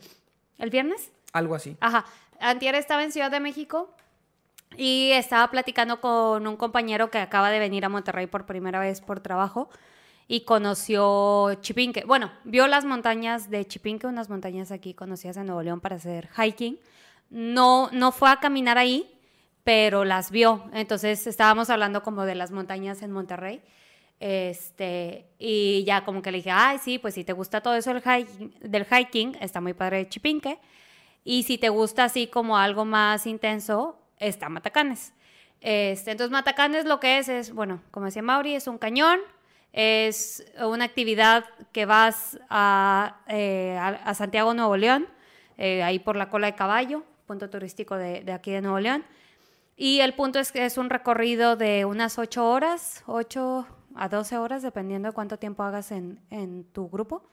El 0.62 0.70
viernes. 0.70 1.12
Algo 1.34 1.56
así. 1.56 1.76
Ajá, 1.82 2.06
Antier 2.40 2.76
estaba 2.76 3.04
en 3.04 3.12
Ciudad 3.12 3.32
de 3.32 3.40
México 3.40 3.94
y 4.78 5.12
estaba 5.12 5.50
platicando 5.50 6.00
con 6.00 6.48
un 6.48 6.56
compañero 6.56 7.12
que 7.12 7.18
acaba 7.18 7.50
de 7.50 7.60
venir 7.60 7.84
a 7.84 7.90
Monterrey 7.90 8.28
por 8.28 8.46
primera 8.46 8.80
vez 8.80 9.02
por 9.02 9.20
trabajo 9.20 9.70
y 10.28 10.42
conoció 10.46 11.54
Chipinque. 11.56 12.06
Bueno, 12.06 12.32
vio 12.46 12.68
las 12.68 12.86
montañas 12.86 13.50
de 13.50 13.66
Chipinque, 13.66 14.08
unas 14.08 14.30
montañas 14.30 14.72
aquí 14.72 14.94
conocidas 14.94 15.36
en 15.38 15.48
Nuevo 15.48 15.62
León 15.62 15.82
para 15.82 15.98
hacer 15.98 16.30
hiking. 16.38 16.80
No, 17.30 17.90
no 17.92 18.12
fue 18.12 18.30
a 18.30 18.38
caminar 18.38 18.78
ahí, 18.78 19.12
pero 19.64 20.06
las 20.06 20.32
vio. 20.32 20.64
Entonces 20.74 21.28
estábamos 21.28 21.70
hablando 21.70 22.02
como 22.02 22.24
de 22.24 22.36
las 22.36 22.52
montañas 22.52 23.02
en 23.02 23.12
Monterrey. 23.12 23.62
Este, 24.22 25.26
y 25.40 25.84
ya 25.84 26.04
como 26.04 26.22
que 26.22 26.32
le 26.32 26.38
dije, 26.38 26.52
ay, 26.52 26.78
sí, 26.78 27.00
pues 27.00 27.16
si 27.16 27.24
te 27.24 27.34
gusta 27.34 27.62
todo 27.62 27.74
eso 27.74 27.92
del 27.92 28.04
hiking, 28.04 28.54
del 28.60 28.86
hiking 28.86 29.36
está 29.42 29.60
muy 29.62 29.74
padre 29.74 30.08
Chipinque. 30.08 30.60
Y 31.24 31.42
si 31.42 31.58
te 31.58 31.70
gusta 31.70 32.04
así 32.04 32.28
como 32.28 32.56
algo 32.56 32.86
más 32.86 33.26
intenso, 33.26 33.98
está 34.20 34.48
Matacanes. 34.48 35.14
Este, 35.60 36.12
entonces, 36.12 36.32
Matacanes 36.32 36.86
lo 36.86 37.00
que 37.00 37.18
es, 37.18 37.30
es, 37.30 37.52
bueno, 37.52 37.82
como 37.90 38.06
decía 38.06 38.22
Mauri, 38.22 38.54
es 38.54 38.68
un 38.68 38.78
cañón, 38.78 39.20
es 39.74 40.46
una 40.60 40.86
actividad 40.86 41.46
que 41.72 41.88
vas 41.88 42.40
a, 42.48 43.22
eh, 43.28 43.76
a, 43.80 43.88
a 43.88 44.14
Santiago, 44.14 44.54
Nuevo 44.54 44.78
León, 44.78 45.08
eh, 45.58 45.82
ahí 45.82 45.98
por 45.98 46.16
la 46.16 46.30
cola 46.30 46.46
de 46.46 46.54
caballo, 46.54 47.04
punto 47.26 47.50
turístico 47.50 47.98
de, 47.98 48.22
de 48.22 48.34
aquí 48.34 48.52
de 48.52 48.62
Nuevo 48.62 48.80
León. 48.80 49.04
Y 49.78 50.02
el 50.02 50.14
punto 50.14 50.38
es 50.38 50.52
que 50.52 50.64
es 50.64 50.78
un 50.78 50.92
recorrido 50.92 51.56
de 51.56 51.86
unas 51.86 52.20
8 52.20 52.48
horas, 52.48 53.04
8 53.08 53.66
a 53.96 54.10
12 54.10 54.38
horas, 54.38 54.62
dependiendo 54.62 55.10
de 55.10 55.14
cuánto 55.14 55.38
tiempo 55.38 55.64
hagas 55.64 55.92
en, 55.92 56.20
en 56.30 56.64
tu 56.66 56.90
grupo. 56.90 57.30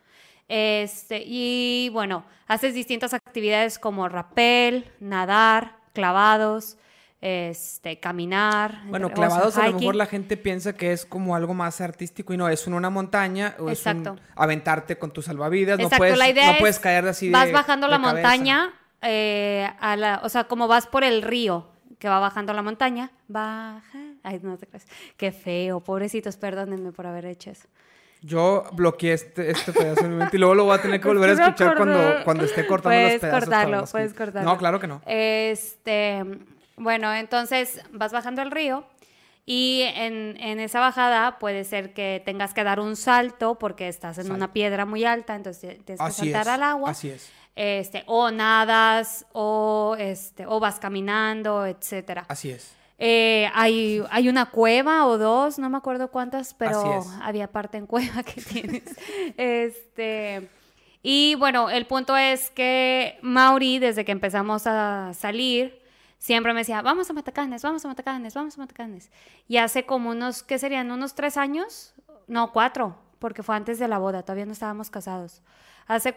Este, 0.48 1.22
y 1.26 1.90
bueno, 1.92 2.24
haces 2.46 2.74
distintas 2.74 3.12
actividades 3.14 3.78
como 3.78 4.08
rappel, 4.08 4.90
nadar, 5.00 5.76
clavados, 5.92 6.78
este, 7.20 7.98
caminar. 8.00 8.82
Bueno, 8.86 9.08
entre- 9.08 9.26
o 9.26 9.28
sea, 9.28 9.36
clavados 9.36 9.58
a 9.58 9.66
lo 9.68 9.78
mejor 9.78 9.96
la 9.96 10.06
gente 10.06 10.36
piensa 10.36 10.74
que 10.74 10.92
es 10.92 11.04
como 11.04 11.34
algo 11.36 11.52
más 11.52 11.80
artístico 11.80 12.32
y 12.32 12.36
no, 12.36 12.48
es 12.48 12.66
en 12.66 12.74
una 12.74 12.88
montaña 12.90 13.56
o 13.58 13.68
es 13.68 13.84
un 13.84 13.92
Exacto. 13.98 14.16
aventarte 14.36 14.98
con 14.98 15.10
tus 15.10 15.26
salvavidas, 15.26 15.78
no 15.78 15.84
Exacto, 15.84 16.00
puedes, 16.02 16.16
la 16.18 16.28
idea 16.30 16.46
no 16.46 16.52
es, 16.52 16.58
puedes 16.60 16.78
caer 16.78 17.06
así 17.08 17.26
de 17.26 17.32
Vas 17.32 17.52
bajando 17.52 17.86
de 17.86 17.90
la 17.90 18.00
cabeza. 18.00 18.14
montaña, 18.28 18.72
eh, 19.02 19.68
a 19.80 19.96
la, 19.96 20.20
o 20.22 20.28
sea, 20.28 20.44
como 20.44 20.66
vas 20.68 20.86
por 20.86 21.04
el 21.04 21.22
río 21.22 21.66
que 21.98 22.08
va 22.08 22.20
bajando 22.20 22.52
la 22.54 22.62
montaña, 22.62 23.10
baja. 23.26 23.98
Ay, 24.22 24.40
no 24.42 24.56
te 24.56 24.66
creas. 24.66 24.87
Qué 25.16 25.32
feo, 25.32 25.80
pobrecitos, 25.80 26.37
perdónenme 26.37 26.92
por 26.92 27.06
haber 27.06 27.26
hecho 27.26 27.50
eso. 27.50 27.68
Yo 28.20 28.64
bloqueé 28.72 29.12
este, 29.12 29.50
este 29.52 29.72
pedazo 29.72 30.02
de 30.02 30.08
mi 30.08 30.16
mente 30.16 30.37
y 30.37 30.40
luego 30.40 30.54
lo 30.56 30.64
voy 30.64 30.76
a 30.76 30.82
tener 30.82 31.00
que 31.00 31.06
volver 31.06 31.30
a 31.30 31.34
que 31.37 31.42
escuchar 31.42 31.76
cuando, 31.76 32.25
cuando 32.25 32.44
esté 32.44 32.66
cortando 32.66 32.98
los 32.98 33.04
Puedes 33.06 33.20
pedazos. 33.20 33.30
para 33.30 33.46
cortarlo, 33.46 33.80
los 33.80 33.90
puedes 33.92 34.14
cortarlo. 34.14 34.50
No, 34.50 34.58
claro 34.58 34.80
que 34.80 34.87
no. 34.88 35.00
Este, 35.06 36.25
bueno, 36.76 37.14
entonces 37.14 37.80
vas 37.92 38.12
bajando 38.12 38.42
el 38.42 38.50
río 38.50 38.84
y 39.46 39.82
en, 39.94 40.37
en 40.40 40.58
esa 40.60 40.80
bajada 40.80 41.38
puede 41.38 41.62
ser 41.64 41.94
que 41.94 42.20
tengas 42.25 42.54
que 42.54 42.64
dar 42.64 42.80
un 42.80 42.96
salto 42.96 43.56
porque 43.58 43.87
estás 43.88 44.18
en 44.18 44.25
Salto. 44.25 44.37
una 44.37 44.52
piedra 44.52 44.84
muy 44.84 45.04
alta, 45.04 45.37
entonces 45.37 45.78
tienes 45.84 46.00
que 46.00 46.06
Así 46.06 46.22
saltar 46.32 46.42
es. 46.42 46.48
al 46.48 46.62
agua. 46.64 46.90
Así 46.90 47.10
es. 47.10 47.30
Este, 47.54 48.02
o 48.06 48.30
nadas, 48.30 49.26
o 49.32 49.96
este, 49.98 50.44
o 50.46 50.60
vas 50.60 50.78
caminando, 50.80 51.66
etcétera. 51.66 52.25
Así 52.28 52.50
es. 52.50 52.75
Eh, 53.00 53.49
hay, 53.54 54.02
hay 54.11 54.28
una 54.28 54.50
cueva 54.50 55.06
o 55.06 55.19
dos, 55.19 55.58
no 55.61 55.71
me 55.71 55.78
acuerdo 55.78 56.11
cuántas, 56.11 56.52
pero 56.54 57.04
había 57.23 57.50
parte 57.50 57.78
en 57.78 57.87
cueva 57.87 58.25
que 58.25 58.41
tienes. 58.43 58.82
este, 59.37 60.49
y 61.02 61.37
bueno, 61.37 61.71
el 61.71 61.87
punto 61.87 62.17
es 62.17 62.50
que 62.50 63.19
Mauri, 63.23 63.78
desde 63.78 64.04
que 64.04 64.11
empezamos 64.11 64.67
a 64.67 65.13
salir, 65.15 65.80
siempre 66.19 66.52
me 66.52 66.61
decía, 66.61 66.82
vamos 66.82 67.08
a 67.08 67.13
Matacanes, 67.13 67.63
vamos 67.63 67.84
a 67.84 67.89
Matacanes, 67.89 68.34
vamos 68.34 68.56
a 68.56 68.61
Matacanes. 68.63 69.13
Y 69.47 69.58
hace 69.58 69.87
como 69.87 70.11
unos, 70.11 70.43
¿qué 70.43 70.58
serían? 70.58 70.91
¿Unos 70.91 71.15
tres 71.15 71.37
años? 71.37 71.95
No, 72.26 72.52
cuatro, 72.52 72.97
porque 73.21 73.45
fue 73.45 73.54
antes 73.54 73.78
de 73.78 73.87
la 73.87 73.99
boda, 73.99 74.23
todavía 74.23 74.45
no 74.47 74.52
estábamos 74.52 74.91
casados. 74.91 75.41
Hace, 75.87 76.17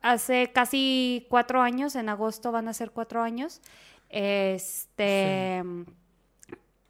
hace 0.00 0.52
casi 0.52 1.26
cuatro 1.28 1.60
años, 1.60 1.96
en 1.96 2.08
agosto 2.08 2.52
van 2.52 2.68
a 2.68 2.72
ser 2.72 2.92
cuatro 2.92 3.20
años. 3.20 3.60
Este. 4.08 5.64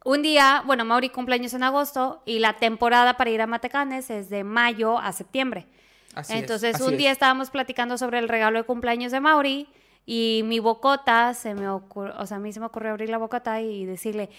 Un 0.03 0.21
día, 0.23 0.63
bueno, 0.65 0.83
Mauri 0.83 1.09
cumpleaños 1.09 1.53
en 1.53 1.63
agosto 1.63 2.23
y 2.25 2.39
la 2.39 2.53
temporada 2.53 3.17
para 3.17 3.29
ir 3.29 3.41
a 3.41 3.47
Matecanes 3.47 4.09
es 4.09 4.29
de 4.29 4.43
mayo 4.43 4.97
a 4.97 5.11
septiembre. 5.11 5.67
Así 6.15 6.33
es, 6.33 6.39
Entonces, 6.39 6.75
así 6.75 6.83
un 6.83 6.93
es. 6.93 6.97
día 6.97 7.11
estábamos 7.11 7.51
platicando 7.51 7.97
sobre 7.97 8.19
el 8.19 8.27
regalo 8.27 8.57
de 8.57 8.65
cumpleaños 8.65 9.11
de 9.11 9.19
Mauri 9.19 9.67
y 10.05 10.41
mi 10.45 10.59
bocota 10.59 11.33
se 11.35 11.53
me 11.53 11.69
ocurrió, 11.69 12.15
o 12.17 12.25
sea, 12.25 12.37
a 12.37 12.39
mí 12.39 12.51
se 12.51 12.59
me 12.59 12.65
ocurrió 12.65 12.91
abrir 12.91 13.09
la 13.09 13.19
bocota 13.19 13.61
y 13.61 13.85
decirle, 13.85 14.29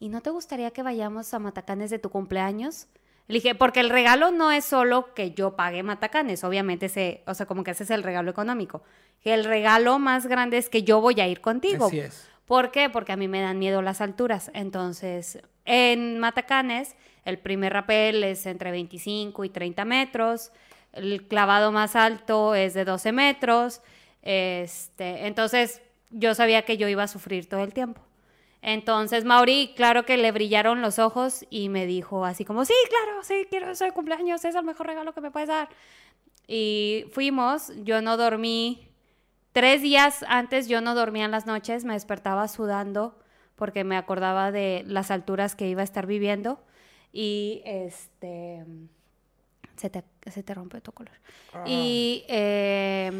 ¿y 0.00 0.08
no 0.08 0.22
te 0.22 0.30
gustaría 0.30 0.70
que 0.70 0.82
vayamos 0.82 1.32
a 1.34 1.38
Matacanes 1.38 1.90
de 1.90 1.98
tu 1.98 2.08
cumpleaños? 2.08 2.86
Le 3.28 3.34
dije, 3.34 3.54
porque 3.54 3.80
el 3.80 3.90
regalo 3.90 4.30
no 4.30 4.50
es 4.50 4.64
solo 4.64 5.14
que 5.14 5.32
yo 5.32 5.54
pague 5.54 5.82
Matacanes, 5.82 6.42
obviamente, 6.42 6.86
ese, 6.86 7.22
o 7.26 7.34
sea, 7.34 7.46
como 7.46 7.62
que 7.62 7.72
ese 7.72 7.84
es 7.84 7.90
el 7.90 8.02
regalo 8.02 8.30
económico. 8.30 8.82
El 9.22 9.44
regalo 9.44 9.98
más 9.98 10.26
grande 10.26 10.58
es 10.58 10.68
que 10.68 10.82
yo 10.82 11.00
voy 11.00 11.20
a 11.20 11.28
ir 11.28 11.40
contigo. 11.40 11.86
Así 11.86 12.00
es. 12.00 12.28
¿Por 12.52 12.70
qué? 12.70 12.90
Porque 12.90 13.12
a 13.12 13.16
mí 13.16 13.28
me 13.28 13.40
dan 13.40 13.58
miedo 13.58 13.80
las 13.80 14.02
alturas. 14.02 14.50
Entonces, 14.52 15.38
en 15.64 16.18
Matacanes, 16.18 16.96
el 17.24 17.38
primer 17.38 17.72
rapel 17.72 18.22
es 18.24 18.44
entre 18.44 18.70
25 18.70 19.46
y 19.46 19.48
30 19.48 19.86
metros. 19.86 20.52
El 20.92 21.26
clavado 21.26 21.72
más 21.72 21.96
alto 21.96 22.54
es 22.54 22.74
de 22.74 22.84
12 22.84 23.12
metros. 23.12 23.80
Este, 24.20 25.26
entonces, 25.28 25.80
yo 26.10 26.34
sabía 26.34 26.60
que 26.66 26.76
yo 26.76 26.88
iba 26.88 27.04
a 27.04 27.08
sufrir 27.08 27.48
todo 27.48 27.64
el 27.64 27.72
tiempo. 27.72 28.02
Entonces, 28.60 29.24
Mauri, 29.24 29.72
claro 29.74 30.04
que 30.04 30.18
le 30.18 30.30
brillaron 30.30 30.82
los 30.82 30.98
ojos 30.98 31.46
y 31.48 31.70
me 31.70 31.86
dijo 31.86 32.26
así 32.26 32.44
como, 32.44 32.66
sí, 32.66 32.74
claro, 32.90 33.22
sí, 33.22 33.46
quiero 33.48 33.70
eso 33.70 33.86
de 33.86 33.92
cumpleaños, 33.92 34.44
es 34.44 34.54
el 34.54 34.64
mejor 34.64 34.88
regalo 34.88 35.14
que 35.14 35.22
me 35.22 35.30
puedes 35.30 35.48
dar. 35.48 35.70
Y 36.46 37.06
fuimos, 37.12 37.72
yo 37.82 38.02
no 38.02 38.18
dormí 38.18 38.91
Tres 39.52 39.82
días 39.82 40.24
antes 40.28 40.68
yo 40.68 40.80
no 40.80 40.94
dormía 40.94 41.26
en 41.26 41.30
las 41.30 41.46
noches, 41.46 41.84
me 41.84 41.92
despertaba 41.92 42.48
sudando 42.48 43.18
porque 43.56 43.84
me 43.84 43.96
acordaba 43.96 44.50
de 44.50 44.82
las 44.86 45.10
alturas 45.10 45.54
que 45.54 45.68
iba 45.68 45.82
a 45.82 45.84
estar 45.84 46.06
viviendo 46.06 46.60
y 47.12 47.62
este 47.64 48.64
se 49.76 49.90
te, 49.90 50.04
se 50.30 50.42
te 50.42 50.54
rompe 50.54 50.80
tu 50.80 50.92
color. 50.92 51.14
Y 51.66 52.24
eh, 52.28 53.10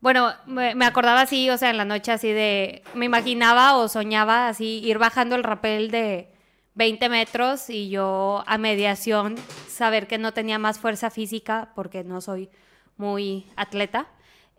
bueno, 0.00 0.32
me, 0.46 0.74
me 0.74 0.84
acordaba 0.84 1.20
así, 1.20 1.50
o 1.50 1.58
sea, 1.58 1.70
en 1.70 1.76
la 1.76 1.84
noche 1.84 2.12
así 2.12 2.32
de, 2.32 2.82
me 2.94 3.04
imaginaba 3.04 3.76
o 3.76 3.88
soñaba 3.88 4.48
así 4.48 4.80
ir 4.84 4.98
bajando 4.98 5.36
el 5.36 5.44
rapel 5.44 5.90
de 5.90 6.30
20 6.74 7.08
metros 7.08 7.70
y 7.70 7.88
yo 7.88 8.44
a 8.46 8.58
mediación 8.58 9.36
saber 9.68 10.06
que 10.06 10.18
no 10.18 10.32
tenía 10.32 10.58
más 10.58 10.78
fuerza 10.78 11.10
física 11.10 11.70
porque 11.74 12.04
no 12.04 12.20
soy 12.20 12.50
muy 12.96 13.46
atleta. 13.56 14.08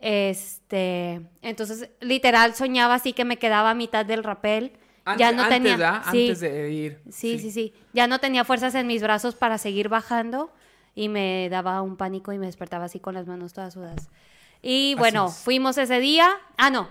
Este, 0.00 1.20
entonces 1.42 1.90
literal 2.00 2.54
soñaba 2.54 2.94
así 2.94 3.12
que 3.12 3.24
me 3.24 3.36
quedaba 3.36 3.70
a 3.70 3.74
mitad 3.74 4.06
del 4.06 4.22
rapel. 4.24 4.72
Antes, 5.04 5.20
ya 5.20 5.32
no 5.32 5.42
antes, 5.42 5.62
tenía, 5.62 6.02
sí, 6.10 6.28
Antes 6.28 6.40
de 6.40 6.70
ir. 6.70 7.00
sí, 7.10 7.38
sí, 7.38 7.50
sí, 7.50 7.72
ya 7.94 8.06
no 8.06 8.18
tenía 8.18 8.44
fuerzas 8.44 8.74
en 8.74 8.86
mis 8.86 9.02
brazos 9.02 9.34
para 9.34 9.56
seguir 9.56 9.88
bajando 9.88 10.52
y 10.94 11.08
me 11.08 11.48
daba 11.48 11.80
un 11.80 11.96
pánico 11.96 12.32
y 12.32 12.38
me 12.38 12.46
despertaba 12.46 12.84
así 12.84 13.00
con 13.00 13.14
las 13.14 13.26
manos 13.26 13.54
todas 13.54 13.72
sudadas. 13.72 14.10
Y 14.62 14.94
bueno, 14.96 15.28
fuimos 15.28 15.78
ese 15.78 16.00
día. 16.00 16.28
Ah, 16.56 16.70
no. 16.70 16.88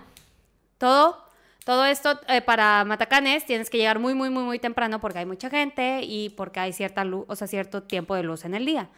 Todo, 0.78 1.22
todo 1.64 1.84
esto 1.84 2.18
eh, 2.28 2.40
para 2.40 2.84
Matacanes 2.84 3.44
tienes 3.44 3.68
que 3.68 3.78
llegar 3.78 3.98
muy, 3.98 4.14
muy, 4.14 4.30
muy, 4.30 4.44
muy 4.44 4.58
temprano 4.58 5.00
porque 5.00 5.18
hay 5.18 5.26
mucha 5.26 5.50
gente 5.50 6.00
y 6.02 6.30
porque 6.30 6.60
hay 6.60 6.72
cierta 6.72 7.04
luz, 7.04 7.24
o 7.28 7.36
sea, 7.36 7.46
cierto 7.46 7.82
tiempo 7.82 8.14
de 8.14 8.22
luz 8.22 8.44
en 8.44 8.54
el 8.54 8.64
día. 8.64 8.88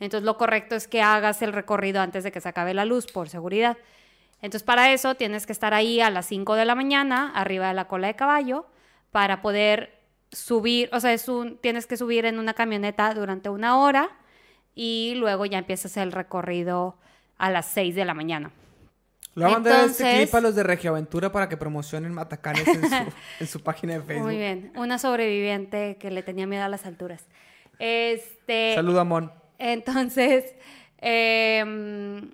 Entonces, 0.00 0.24
lo 0.24 0.36
correcto 0.38 0.74
es 0.74 0.88
que 0.88 1.02
hagas 1.02 1.42
el 1.42 1.52
recorrido 1.52 2.00
antes 2.00 2.24
de 2.24 2.32
que 2.32 2.40
se 2.40 2.48
acabe 2.48 2.74
la 2.74 2.84
luz 2.84 3.06
por 3.06 3.28
seguridad. 3.28 3.76
Entonces, 4.42 4.62
para 4.62 4.92
eso 4.92 5.14
tienes 5.14 5.46
que 5.46 5.52
estar 5.52 5.74
ahí 5.74 6.00
a 6.00 6.10
las 6.10 6.26
5 6.26 6.54
de 6.54 6.64
la 6.64 6.74
mañana, 6.74 7.30
arriba 7.34 7.68
de 7.68 7.74
la 7.74 7.86
cola 7.86 8.06
de 8.06 8.16
caballo, 8.16 8.66
para 9.10 9.42
poder 9.42 10.00
subir, 10.32 10.88
o 10.92 11.00
sea, 11.00 11.12
es 11.12 11.28
un, 11.28 11.58
tienes 11.58 11.86
que 11.86 11.96
subir 11.96 12.24
en 12.24 12.38
una 12.38 12.54
camioneta 12.54 13.12
durante 13.14 13.48
una 13.50 13.78
hora 13.78 14.08
y 14.74 15.14
luego 15.16 15.44
ya 15.44 15.58
empiezas 15.58 15.96
el 15.96 16.12
recorrido 16.12 16.96
a 17.36 17.50
las 17.50 17.66
6 17.66 17.94
de 17.94 18.04
la 18.04 18.14
mañana. 18.14 18.50
Le 19.34 19.44
voy 19.44 19.52
a 19.52 19.54
mandar 19.54 19.84
este 19.84 20.16
clip 20.16 20.34
a 20.34 20.40
los 20.40 20.54
de 20.54 20.62
Regioaventura 20.62 21.30
para 21.30 21.48
que 21.48 21.56
promocionen 21.56 22.12
Matacanes 22.12 22.66
en 22.66 22.88
su, 22.88 22.94
en 23.40 23.46
su 23.46 23.60
página 23.62 23.94
de 23.94 24.00
Facebook. 24.00 24.26
Muy 24.26 24.36
bien. 24.36 24.72
Una 24.76 24.98
sobreviviente 24.98 25.96
que 25.98 26.10
le 26.10 26.22
tenía 26.22 26.46
miedo 26.46 26.64
a 26.64 26.68
las 26.68 26.84
alturas. 26.86 27.26
Este. 27.78 28.74
Saluda, 28.74 29.04
Mon. 29.04 29.39
Entonces, 29.60 30.54
em, 30.98 32.32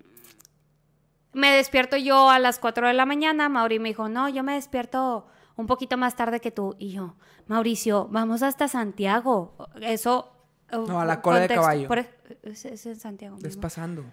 me 1.33 1.51
despierto 1.51 1.97
yo 1.97 2.29
a 2.29 2.39
las 2.39 2.57
4 2.57 2.87
de 2.87 2.93
la 2.93 3.05
mañana. 3.05 3.49
Mauri 3.49 3.77
me 3.77 3.89
dijo, 3.89 4.09
no, 4.09 4.29
yo 4.29 4.41
me 4.43 4.53
despierto 4.55 5.27
un 5.57 5.67
poquito 5.67 5.97
más 5.97 6.15
tarde 6.15 6.39
que 6.39 6.51
tú. 6.51 6.75
Y 6.79 6.93
yo, 6.93 7.15
Mauricio, 7.45 8.07
vamos 8.09 8.41
hasta 8.41 8.67
Santiago. 8.67 9.53
Eso. 9.81 10.33
No, 10.71 10.99
a 10.99 11.05
la 11.05 11.21
cola 11.21 11.39
de 11.41 11.47
caballo. 11.49 11.87
Por, 11.87 11.99
es, 11.99 12.85
en 12.85 12.95
Santiago. 12.95 13.37
Es 13.43 13.57
pasando. 13.57 14.05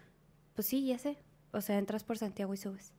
Pues 0.54 0.66
sí, 0.66 0.86
ya 0.86 0.98
sé. 0.98 1.16
O 1.52 1.60
sea, 1.60 1.78
entras 1.78 2.04
por 2.04 2.18
Santiago 2.18 2.52
y 2.52 2.56
subes. 2.56 2.92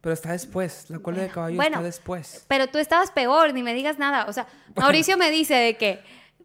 Pero 0.00 0.14
está 0.14 0.32
después, 0.32 0.90
la 0.90 0.98
cola 0.98 1.22
de 1.22 1.28
caballo 1.28 1.62
está 1.62 1.80
después. 1.80 2.44
Pero 2.48 2.66
tú 2.66 2.78
estabas 2.78 3.12
peor, 3.12 3.54
ni 3.54 3.62
me 3.62 3.72
digas 3.72 3.98
nada. 3.98 4.26
O 4.28 4.32
sea, 4.32 4.48
Mauricio 4.74 5.16
me 5.16 5.30
dice 5.30 5.54
de 5.54 5.76
que, 5.76 6.02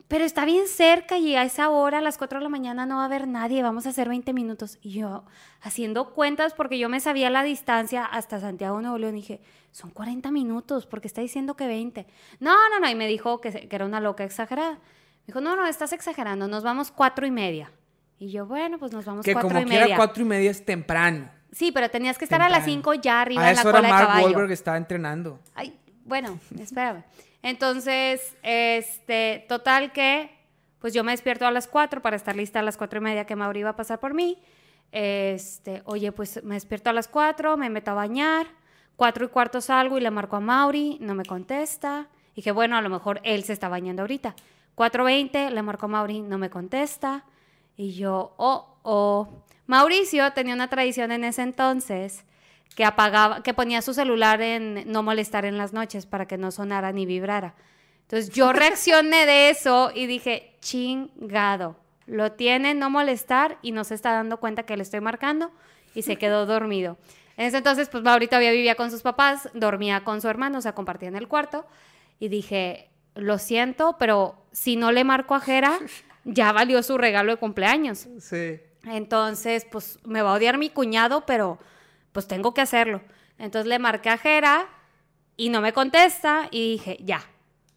pero 0.07 0.23
está 0.23 0.45
bien 0.45 0.67
cerca 0.67 1.17
y 1.17 1.35
a 1.35 1.43
esa 1.43 1.69
hora, 1.69 1.97
a 1.97 2.01
las 2.01 2.17
4 2.17 2.39
de 2.39 2.43
la 2.43 2.49
mañana, 2.49 2.85
no 2.85 2.97
va 2.97 3.03
a 3.03 3.05
haber 3.05 3.27
nadie, 3.27 3.61
vamos 3.61 3.85
a 3.85 3.89
hacer 3.89 4.07
20 4.07 4.33
minutos. 4.33 4.77
Y 4.81 4.91
yo, 4.91 5.25
haciendo 5.61 6.13
cuentas, 6.13 6.53
porque 6.53 6.79
yo 6.79 6.89
me 6.89 6.99
sabía 6.99 7.29
la 7.29 7.43
distancia 7.43 8.05
hasta 8.05 8.39
Santiago 8.39 8.79
Nuevo 8.81 8.97
León, 8.97 9.15
dije, 9.15 9.41
son 9.71 9.91
40 9.91 10.31
minutos, 10.31 10.85
porque 10.85 11.07
está 11.07 11.21
diciendo 11.21 11.55
que 11.55 11.67
20. 11.67 12.07
No, 12.39 12.55
no, 12.69 12.79
no, 12.79 12.89
y 12.89 12.95
me 12.95 13.07
dijo 13.07 13.41
que, 13.41 13.51
que 13.67 13.75
era 13.75 13.85
una 13.85 13.99
loca 13.99 14.23
exagerada. 14.23 14.75
Me 14.75 15.27
dijo, 15.27 15.41
no, 15.41 15.55
no, 15.55 15.67
estás 15.67 15.91
exagerando, 15.93 16.47
nos 16.47 16.63
vamos 16.63 16.91
cuatro 16.91 17.25
y 17.25 17.31
media. 17.31 17.71
Y 18.19 18.31
yo, 18.31 18.45
bueno, 18.45 18.79
pues 18.79 18.93
nos 18.93 19.05
vamos 19.05 19.25
que 19.25 19.33
cuatro 19.33 19.49
y 19.49 19.53
media. 19.53 19.65
Que 19.65 19.73
como 19.75 19.85
quiera 19.85 19.97
cuatro 19.97 20.23
y 20.23 20.25
media 20.25 20.51
es 20.51 20.65
temprano. 20.65 21.29
Sí, 21.51 21.71
pero 21.71 21.89
tenías 21.89 22.17
que 22.17 22.25
estar 22.25 22.41
a 22.41 22.49
las 22.49 22.65
5 22.65 22.93
ya 22.95 23.21
arriba 23.21 23.49
en 23.49 23.55
la 23.55 23.63
cola 23.63 23.81
Mark 23.81 24.15
de 24.15 24.33
caballo. 24.33 24.53
estaba 24.53 24.77
entrenando. 24.77 25.39
Ay, 25.55 25.77
bueno, 26.05 26.39
espérame. 26.59 27.03
Entonces, 27.41 28.35
este, 28.43 29.45
total 29.47 29.91
que, 29.91 30.31
pues 30.79 30.93
yo 30.93 31.03
me 31.03 31.11
despierto 31.11 31.45
a 31.45 31.51
las 31.51 31.67
4 31.67 32.01
para 32.01 32.15
estar 32.15 32.35
lista 32.35 32.59
a 32.59 32.63
las 32.63 32.77
cuatro 32.77 32.99
y 32.99 33.03
media 33.03 33.25
que 33.25 33.35
Mauri 33.35 33.61
iba 33.61 33.71
a 33.71 33.75
pasar 33.75 33.99
por 33.99 34.13
mí. 34.13 34.37
Este, 34.91 35.81
oye, 35.85 36.11
pues 36.11 36.43
me 36.43 36.55
despierto 36.55 36.89
a 36.89 36.93
las 36.93 37.07
4, 37.07 37.57
me 37.57 37.69
meto 37.69 37.91
a 37.91 37.93
bañar, 37.93 38.47
4 38.95 39.25
y 39.25 39.27
cuarto 39.29 39.61
salgo 39.61 39.97
y 39.97 40.01
le 40.01 40.11
marco 40.11 40.35
a 40.35 40.39
Mauri, 40.39 40.97
no 41.01 41.13
me 41.13 41.25
contesta. 41.25 42.07
Dije, 42.35 42.51
bueno, 42.51 42.77
a 42.77 42.81
lo 42.81 42.89
mejor 42.89 43.19
él 43.23 43.43
se 43.43 43.53
está 43.53 43.67
bañando 43.67 44.03
ahorita. 44.03 44.35
4.20, 44.75 45.49
le 45.49 45.61
marco 45.63 45.85
a 45.85 45.89
Mauri, 45.89 46.21
no 46.21 46.37
me 46.37 46.49
contesta. 46.49 47.25
Y 47.75 47.93
yo, 47.93 48.33
oh, 48.37 48.77
oh. 48.83 49.27
Mauricio 49.65 50.31
tenía 50.33 50.53
una 50.53 50.69
tradición 50.69 51.11
en 51.11 51.23
ese 51.23 51.41
entonces 51.41 52.23
que 52.75 52.85
apagaba, 52.85 53.43
que 53.43 53.53
ponía 53.53 53.81
su 53.81 53.93
celular 53.93 54.41
en 54.41 54.83
no 54.91 55.03
molestar 55.03 55.45
en 55.45 55.57
las 55.57 55.73
noches 55.73 56.05
para 56.05 56.27
que 56.27 56.37
no 56.37 56.51
sonara 56.51 56.91
ni 56.91 57.05
vibrara. 57.05 57.55
Entonces 58.01 58.33
yo 58.33 58.53
reaccioné 58.53 59.25
de 59.25 59.49
eso 59.49 59.91
y 59.93 60.05
dije, 60.07 60.55
chingado, 60.61 61.75
lo 62.05 62.31
tiene 62.33 62.73
no 62.73 62.89
molestar 62.89 63.57
y 63.61 63.71
no 63.71 63.83
se 63.83 63.95
está 63.95 64.13
dando 64.13 64.37
cuenta 64.37 64.63
que 64.63 64.77
le 64.77 64.83
estoy 64.83 65.01
marcando 65.01 65.51
y 65.93 66.03
se 66.03 66.17
quedó 66.17 66.45
dormido. 66.47 66.97
En 67.35 67.45
ese 67.45 67.57
entonces, 67.57 67.89
pues 67.89 68.03
Mauricio 68.03 68.29
todavía 68.29 68.51
vivía 68.51 68.75
con 68.75 68.89
sus 68.89 69.03
papás, 69.03 69.49
dormía 69.53 70.03
con 70.03 70.21
su 70.21 70.27
hermano, 70.27 70.57
o 70.57 70.61
sea, 70.61 70.73
compartía 70.73 71.09
en 71.09 71.15
el 71.15 71.27
cuarto 71.27 71.65
y 72.19 72.29
dije, 72.29 72.89
lo 73.13 73.37
siento, 73.37 73.95
pero 73.99 74.35
si 74.51 74.75
no 74.75 74.91
le 74.91 75.03
marco 75.03 75.35
a 75.35 75.39
Jera, 75.39 75.77
ya 76.23 76.51
valió 76.51 76.81
su 76.81 76.97
regalo 76.97 77.31
de 77.31 77.37
cumpleaños. 77.37 78.07
Sí. 78.19 78.59
Entonces, 78.85 79.65
pues 79.69 79.99
me 80.05 80.21
va 80.21 80.31
a 80.31 80.35
odiar 80.35 80.57
mi 80.57 80.69
cuñado, 80.69 81.25
pero 81.25 81.59
pues 82.17 82.27
tengo 82.27 82.51
que 82.55 82.61
hacerlo. 82.61 83.03
Entonces 83.37 83.69
le 83.69 83.77
marqué 83.77 84.09
a 84.09 84.17
Jera 84.17 84.67
y 85.35 85.49
no 85.49 85.61
me 85.61 85.71
contesta 85.71 86.47
y 86.49 86.71
dije, 86.71 86.97
ya, 87.01 87.21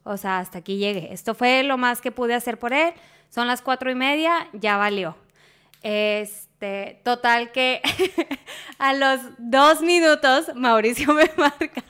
o 0.03 0.17
sea, 0.17 0.39
hasta 0.39 0.61
aquí 0.61 0.79
llegué. 0.79 1.13
Esto 1.13 1.35
fue 1.35 1.63
lo 1.63 1.77
más 1.77 2.01
que 2.01 2.11
pude 2.11 2.33
hacer 2.33 2.59
por 2.59 2.73
él. 2.73 2.95
Son 3.29 3.47
las 3.47 3.61
cuatro 3.61 3.91
y 3.91 3.95
media, 3.95 4.49
ya 4.55 4.79
valió. 4.79 5.15
Este, 5.83 7.03
total 7.05 7.53
que 7.53 7.83
a 8.79 8.95
los 8.95 9.21
dos 9.37 9.83
minutos 9.83 10.55
Mauricio 10.55 11.13
me 11.13 11.31
marca 11.37 11.85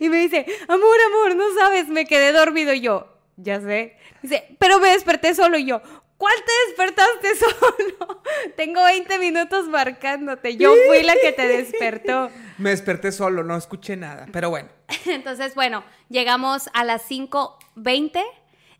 y 0.00 0.08
me 0.08 0.18
dice, 0.18 0.46
amor, 0.68 0.96
amor, 1.08 1.34
no 1.34 1.52
sabes, 1.58 1.88
me 1.88 2.04
quedé 2.04 2.30
dormido 2.30 2.72
yo. 2.72 3.08
Ya 3.36 3.60
sé. 3.60 3.96
Dice, 4.22 4.46
pero 4.60 4.78
me 4.78 4.90
desperté 4.90 5.34
solo 5.34 5.58
y 5.58 5.64
yo, 5.64 5.82
¿Cuál 6.20 6.34
te 6.44 6.52
despertaste 6.68 7.34
solo? 7.38 8.20
Tengo 8.54 8.84
20 8.84 9.18
minutos 9.18 9.68
marcándote. 9.68 10.54
Yo 10.58 10.74
fui 10.86 11.02
la 11.02 11.14
que 11.14 11.32
te 11.32 11.48
despertó. 11.48 12.28
Me 12.58 12.68
desperté 12.68 13.10
solo, 13.10 13.42
no 13.42 13.56
escuché 13.56 13.96
nada, 13.96 14.26
pero 14.30 14.50
bueno. 14.50 14.68
Entonces, 15.06 15.54
bueno, 15.54 15.82
llegamos 16.10 16.68
a 16.74 16.84
las 16.84 17.10
5.20 17.10 18.22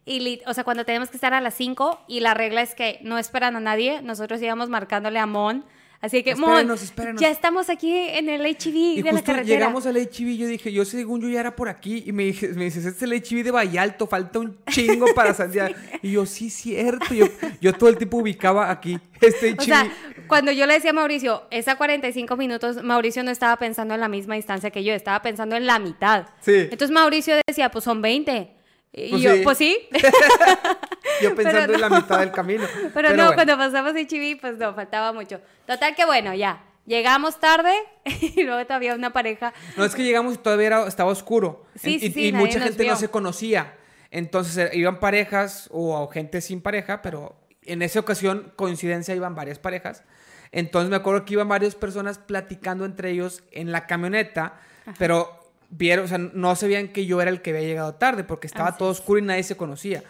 y, 0.05 0.43
o 0.47 0.53
sea, 0.53 0.65
cuando 0.65 0.85
tenemos 0.85 1.09
que 1.09 1.17
estar 1.17 1.33
a 1.33 1.41
las 1.41 1.55
5 1.55 2.05
y 2.09 2.21
la 2.21 2.35
regla 2.35 2.61
es 2.61 2.75
que 2.75 2.99
no 3.05 3.17
esperan 3.17 3.57
a 3.57 3.61
nadie, 3.61 4.03
nosotros 4.03 4.43
íbamos 4.43 4.69
marcándole 4.69 5.19
a 5.19 5.25
Mon 5.25 5.65
Así 6.03 6.23
que, 6.23 6.35
ya 7.19 7.31
estamos 7.31 7.69
aquí 7.69 7.95
en 7.95 8.31
el 8.31 8.47
HIV 8.47 9.05
de 9.05 9.13
la 9.13 9.21
carretera. 9.21 9.43
llegamos 9.43 9.85
al 9.85 9.99
HIV 9.99 10.39
yo 10.39 10.47
dije, 10.47 10.73
yo 10.73 10.87
según 10.87 11.21
yo 11.21 11.29
ya 11.29 11.41
era 11.41 11.55
por 11.55 11.69
aquí. 11.69 12.05
Y 12.07 12.13
me, 12.13 12.25
dije, 12.25 12.49
me 12.49 12.65
dices, 12.65 12.87
este 12.87 13.05
es 13.05 13.11
el 13.11 13.13
HIV 13.13 13.45
de 13.45 13.51
Vallalto, 13.51 14.07
falta 14.07 14.39
un 14.39 14.57
chingo 14.71 15.13
para 15.15 15.35
Santiago. 15.35 15.75
y 16.03 16.13
yo, 16.13 16.25
sí, 16.25 16.49
cierto. 16.49 17.13
Yo, 17.13 17.27
yo 17.61 17.75
todo 17.75 17.91
el 17.91 17.99
tiempo 17.99 18.17
ubicaba 18.17 18.71
aquí 18.71 18.99
este 19.21 19.51
HIV. 19.51 19.59
O 19.59 19.63
sea, 19.63 19.93
cuando 20.27 20.53
yo 20.53 20.65
le 20.65 20.75
decía 20.75 20.91
a 20.91 20.95
Mauricio, 20.95 21.43
esa 21.51 21.77
45 21.77 22.35
minutos, 22.35 22.83
Mauricio 22.83 23.23
no 23.23 23.31
estaba 23.31 23.59
pensando 23.59 23.93
en 23.93 24.01
la 24.01 24.09
misma 24.09 24.37
distancia 24.37 24.71
que 24.71 24.83
yo, 24.83 24.95
estaba 24.95 25.21
pensando 25.21 25.55
en 25.55 25.67
la 25.67 25.79
mitad. 25.79 26.29
Sí. 26.41 26.69
Entonces 26.71 26.93
Mauricio 26.93 27.35
decía, 27.47 27.71
pues 27.71 27.85
son 27.85 28.01
20. 28.01 28.60
Y 28.93 29.11
pues 29.11 29.23
yo, 29.23 29.35
sí. 29.35 29.41
pues 29.45 29.59
sí. 29.59 29.89
yo 31.23 31.35
pensando 31.35 31.75
en 31.75 31.81
la 31.81 31.89
mitad 31.89 32.19
del 32.19 32.33
camino. 32.33 32.65
Pero, 32.93 33.17
no, 33.17 33.35
cuando 33.35 33.57
pasamos 33.57 33.95
en 33.95 34.07
Chiví, 34.07 34.35
pues 34.35 34.59
no, 34.59 34.75
faltaba 34.75 35.13
mucho. 35.13 35.41
Total 35.67 35.95
que 35.95 36.05
bueno, 36.05 36.35
ya. 36.35 36.65
Llegamos 36.87 37.39
tarde 37.39 37.73
y 38.05 38.43
luego 38.43 38.65
todavía 38.67 38.95
una 38.95 39.13
pareja. 39.13 39.53
No, 39.77 39.85
es 39.85 39.95
que 39.95 40.03
llegamos 40.03 40.35
y 40.35 40.39
todavía 40.39 40.87
estaba 40.87 41.11
oscuro. 41.11 41.67
Sí, 41.77 41.99
y, 42.01 42.11
sí, 42.11 42.29
y 42.29 42.33
mucha 42.33 42.61
gente 42.61 42.85
no 42.85 42.97
se 42.97 43.09
conocía. 43.09 43.77
Entonces 44.11 44.57
eh, 44.57 44.77
iban 44.77 44.99
parejas 44.99 45.69
o 45.71 46.09
gente 46.09 46.41
sin 46.41 46.61
pareja, 46.61 47.01
pero 47.01 47.37
en 47.63 47.83
esa 47.83 48.01
ocasión, 48.01 48.53
coincidencia, 48.57 49.15
iban 49.15 49.37
varias 49.37 49.61
parejas. 49.61 50.03
Entonces 50.53 50.91
me 50.91 50.97
acuerdo 50.97 51.25
que 51.25 51.35
iban 51.35 51.49
varias 51.49 51.77
personas 51.77 52.19
platicando 52.19 52.85
entre 52.85 53.11
ellos 53.11 53.45
en 53.53 53.71
la 53.71 53.87
camioneta, 53.87 54.61
pero 54.99 55.40
vieron, 55.71 56.05
o 56.05 56.09
sea, 56.09 56.19
no 56.19 56.55
sabían 56.57 56.89
que 56.89 57.07
yo 57.07 57.21
era 57.23 57.31
el 57.31 57.43
que 57.43 57.51
había 57.51 57.63
llegado 57.63 57.95
tarde 57.95 58.25
porque 58.25 58.47
estaba 58.47 58.77
todo 58.77 58.91
oscuro 58.91 59.19
y 59.19 59.23
nadie 59.23 59.43
se 59.43 59.57
conocía. 59.57 60.03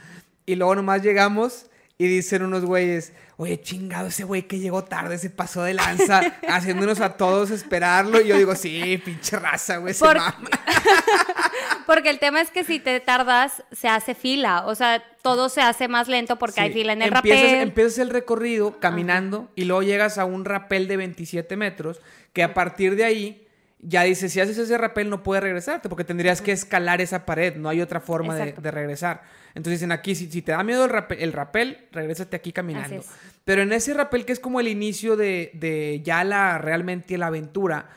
Y 0.47 0.57
luego 0.57 0.75
nomás 0.75 1.03
llegamos 1.03 1.67
y 1.99 2.07
dicen 2.09 2.43
unos 2.43 2.65
güeyes, 2.65 3.13
oye, 3.37 3.61
chingado, 3.61 4.09
ese 4.09 4.25
güey 4.25 4.43
que 4.45 4.59
llegó 4.59 4.85
tarde 4.85 5.19
se 5.19 5.29
pasó 5.29 5.63
de 5.63 5.75
lanza, 5.75 6.21
haciéndonos 6.49 7.01
a 7.01 7.19
todos 7.19 7.51
esperarlo. 7.51 8.23
Y 8.23 8.29
yo 8.29 8.39
digo, 8.39 8.57
sí, 8.57 8.97
pinche 9.05 9.39
raza, 9.39 9.77
güey, 9.77 9.93
se 9.93 10.07
Porque 11.87 12.09
el 12.09 12.19
tema 12.19 12.41
es 12.41 12.51
que 12.51 12.65
si 12.65 12.79
te 12.79 12.99
tardas, 13.01 13.63
se 13.71 13.89
hace 13.89 14.15
fila. 14.15 14.65
O 14.67 14.75
sea, 14.75 15.05
todo 15.21 15.51
se 15.51 15.61
hace 15.61 15.89
más 15.89 16.09
lento 16.09 16.39
porque 16.39 16.63
hay 16.63 16.73
fila 16.73 16.95
en 16.95 17.03
el 17.03 17.15
empiezas, 17.15 17.43
rapel. 17.43 17.61
Empiezas 17.61 17.99
el 17.99 18.11
recorrido 18.11 18.81
caminando 18.81 19.51
y 19.55 19.65
luego 19.65 19.83
llegas 19.83 20.17
a 20.17 20.25
un 20.25 20.47
rapel 20.47 20.89
de 20.89 20.97
27 20.97 21.55
metros 21.57 22.01
que 22.33 22.43
a 22.43 22.55
partir 22.55 22.97
de 22.97 23.05
ahí 23.05 23.47
ya 23.83 24.03
dice, 24.03 24.29
si 24.29 24.41
haces 24.41 24.59
ese 24.59 24.77
rappel 24.77 25.09
no 25.09 25.23
puedes 25.23 25.43
regresarte 25.43 25.89
porque 25.89 26.05
tendrías 26.05 26.43
que 26.43 26.53
escalar 26.53 27.01
esa 27.01 27.25
pared, 27.25 27.57
no 27.57 27.69
hay 27.69 27.81
otra 27.81 28.01
forma 28.01 28.35
de, 28.37 28.71
regresar. 28.71 29.23
Entonces 29.55 29.81
dicen 29.81 29.93
aquí, 29.93 30.15
si, 30.15 30.43
te 30.43 30.53
da 30.53 30.63
miedo 30.63 30.85
el 30.85 30.91
rappel, 30.91 31.19
el 31.21 31.33
rappel 31.33 31.89
regrésate 31.93 32.37
aquí 32.37 32.53
caminando. 32.53 33.03
Pero 33.45 33.63
en 33.63 33.73
ese 33.73 33.95
rappel 33.95 34.25
que 34.25 34.33
es 34.33 34.41
como 34.41 34.61
el 34.61 34.69
inicio 34.69 35.17
de, 35.17 35.51
de 35.55 36.03
ya 36.05 36.25
la 36.25 36.59
realmente 36.59 37.17
la 37.17 37.29
aventura, 37.29 37.89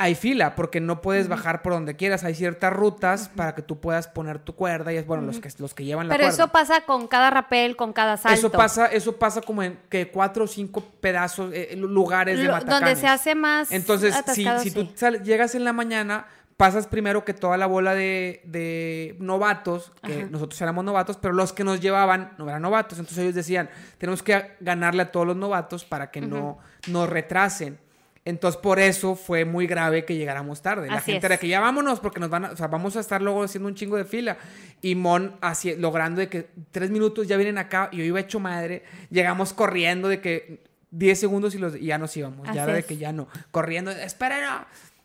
hay 0.00 0.14
fila 0.14 0.54
porque 0.54 0.80
no 0.80 1.02
puedes 1.02 1.26
bajar 1.26 1.60
por 1.60 1.72
donde 1.72 1.96
quieras. 1.96 2.22
Hay 2.22 2.34
ciertas 2.34 2.72
rutas 2.72 3.28
para 3.34 3.56
que 3.56 3.62
tú 3.62 3.80
puedas 3.80 4.06
poner 4.06 4.38
tu 4.38 4.54
cuerda 4.54 4.92
y 4.92 4.96
es 4.96 5.04
bueno 5.04 5.24
los 5.24 5.40
que 5.40 5.50
los 5.58 5.74
que 5.74 5.84
llevan 5.84 6.06
la 6.06 6.16
Pero 6.16 6.28
eso 6.28 6.48
pasa 6.48 6.82
con 6.82 7.08
cada 7.08 7.30
rapel, 7.30 7.74
con 7.74 7.92
cada 7.92 8.16
salto. 8.16 8.38
Eso 8.38 8.50
pasa, 8.50 8.86
eso 8.86 9.16
pasa 9.16 9.40
como 9.40 9.64
en 9.64 9.76
que 9.88 10.08
cuatro 10.08 10.44
o 10.44 10.46
cinco 10.46 10.84
pedazos, 11.00 11.50
eh, 11.52 11.74
lugares 11.76 12.38
de 12.38 12.46
matacanes. 12.46 12.80
Donde 12.80 12.96
se 12.96 13.08
hace 13.08 13.34
más. 13.34 13.72
Entonces, 13.72 14.14
si, 14.32 14.46
si 14.60 14.70
tú 14.70 14.88
llegas 15.24 15.56
en 15.56 15.64
la 15.64 15.72
mañana, 15.72 16.26
pasas 16.56 16.86
primero 16.86 17.24
que 17.24 17.34
toda 17.34 17.56
la 17.56 17.66
bola 17.66 17.94
de, 17.94 19.16
novatos, 19.18 19.92
que 20.02 20.26
nosotros 20.26 20.60
éramos 20.60 20.84
novatos, 20.84 21.16
pero 21.16 21.34
los 21.34 21.52
que 21.52 21.64
nos 21.64 21.80
llevaban 21.80 22.34
no 22.38 22.48
eran 22.48 22.62
novatos. 22.62 23.00
Entonces 23.00 23.18
ellos 23.24 23.34
decían, 23.34 23.68
tenemos 23.98 24.22
que 24.22 24.56
ganarle 24.60 25.02
a 25.02 25.10
todos 25.10 25.26
los 25.26 25.36
novatos 25.36 25.84
para 25.84 26.12
que 26.12 26.20
no 26.20 26.58
nos 26.86 27.08
retrasen. 27.08 27.80
Entonces, 28.28 28.60
por 28.60 28.78
eso 28.78 29.14
fue 29.16 29.46
muy 29.46 29.66
grave 29.66 30.04
que 30.04 30.14
llegáramos 30.14 30.60
tarde. 30.60 30.88
La 30.88 31.00
gente 31.00 31.24
era 31.24 31.38
que 31.38 31.48
ya 31.48 31.60
vámonos 31.60 31.98
porque 31.98 32.20
nos 32.20 32.28
van 32.28 32.44
a, 32.44 32.50
o 32.50 32.56
sea, 32.56 32.66
vamos 32.66 32.94
a 32.94 33.00
estar 33.00 33.22
luego 33.22 33.42
haciendo 33.42 33.70
un 33.70 33.74
chingo 33.74 33.96
de 33.96 34.04
fila. 34.04 34.36
Y 34.82 34.96
Mon 34.96 35.36
así, 35.40 35.74
logrando 35.76 36.20
de 36.20 36.28
que 36.28 36.50
tres 36.70 36.90
minutos 36.90 37.26
ya 37.26 37.38
vienen 37.38 37.56
acá 37.56 37.88
y 37.90 37.96
yo 37.96 38.04
iba 38.04 38.20
hecho 38.20 38.38
madre. 38.38 38.82
Llegamos 39.08 39.54
corriendo 39.54 40.08
de 40.08 40.20
que 40.20 40.60
diez 40.90 41.18
segundos 41.18 41.54
y, 41.54 41.58
los, 41.58 41.80
ya 41.80 41.96
nos 41.96 42.14
íbamos. 42.18 42.46
ya 42.52 42.66
de 42.66 42.82
que 42.82 42.98
ya 42.98 43.14
no. 43.14 43.28
Corriendo, 43.50 43.90
esperen. 43.92 44.44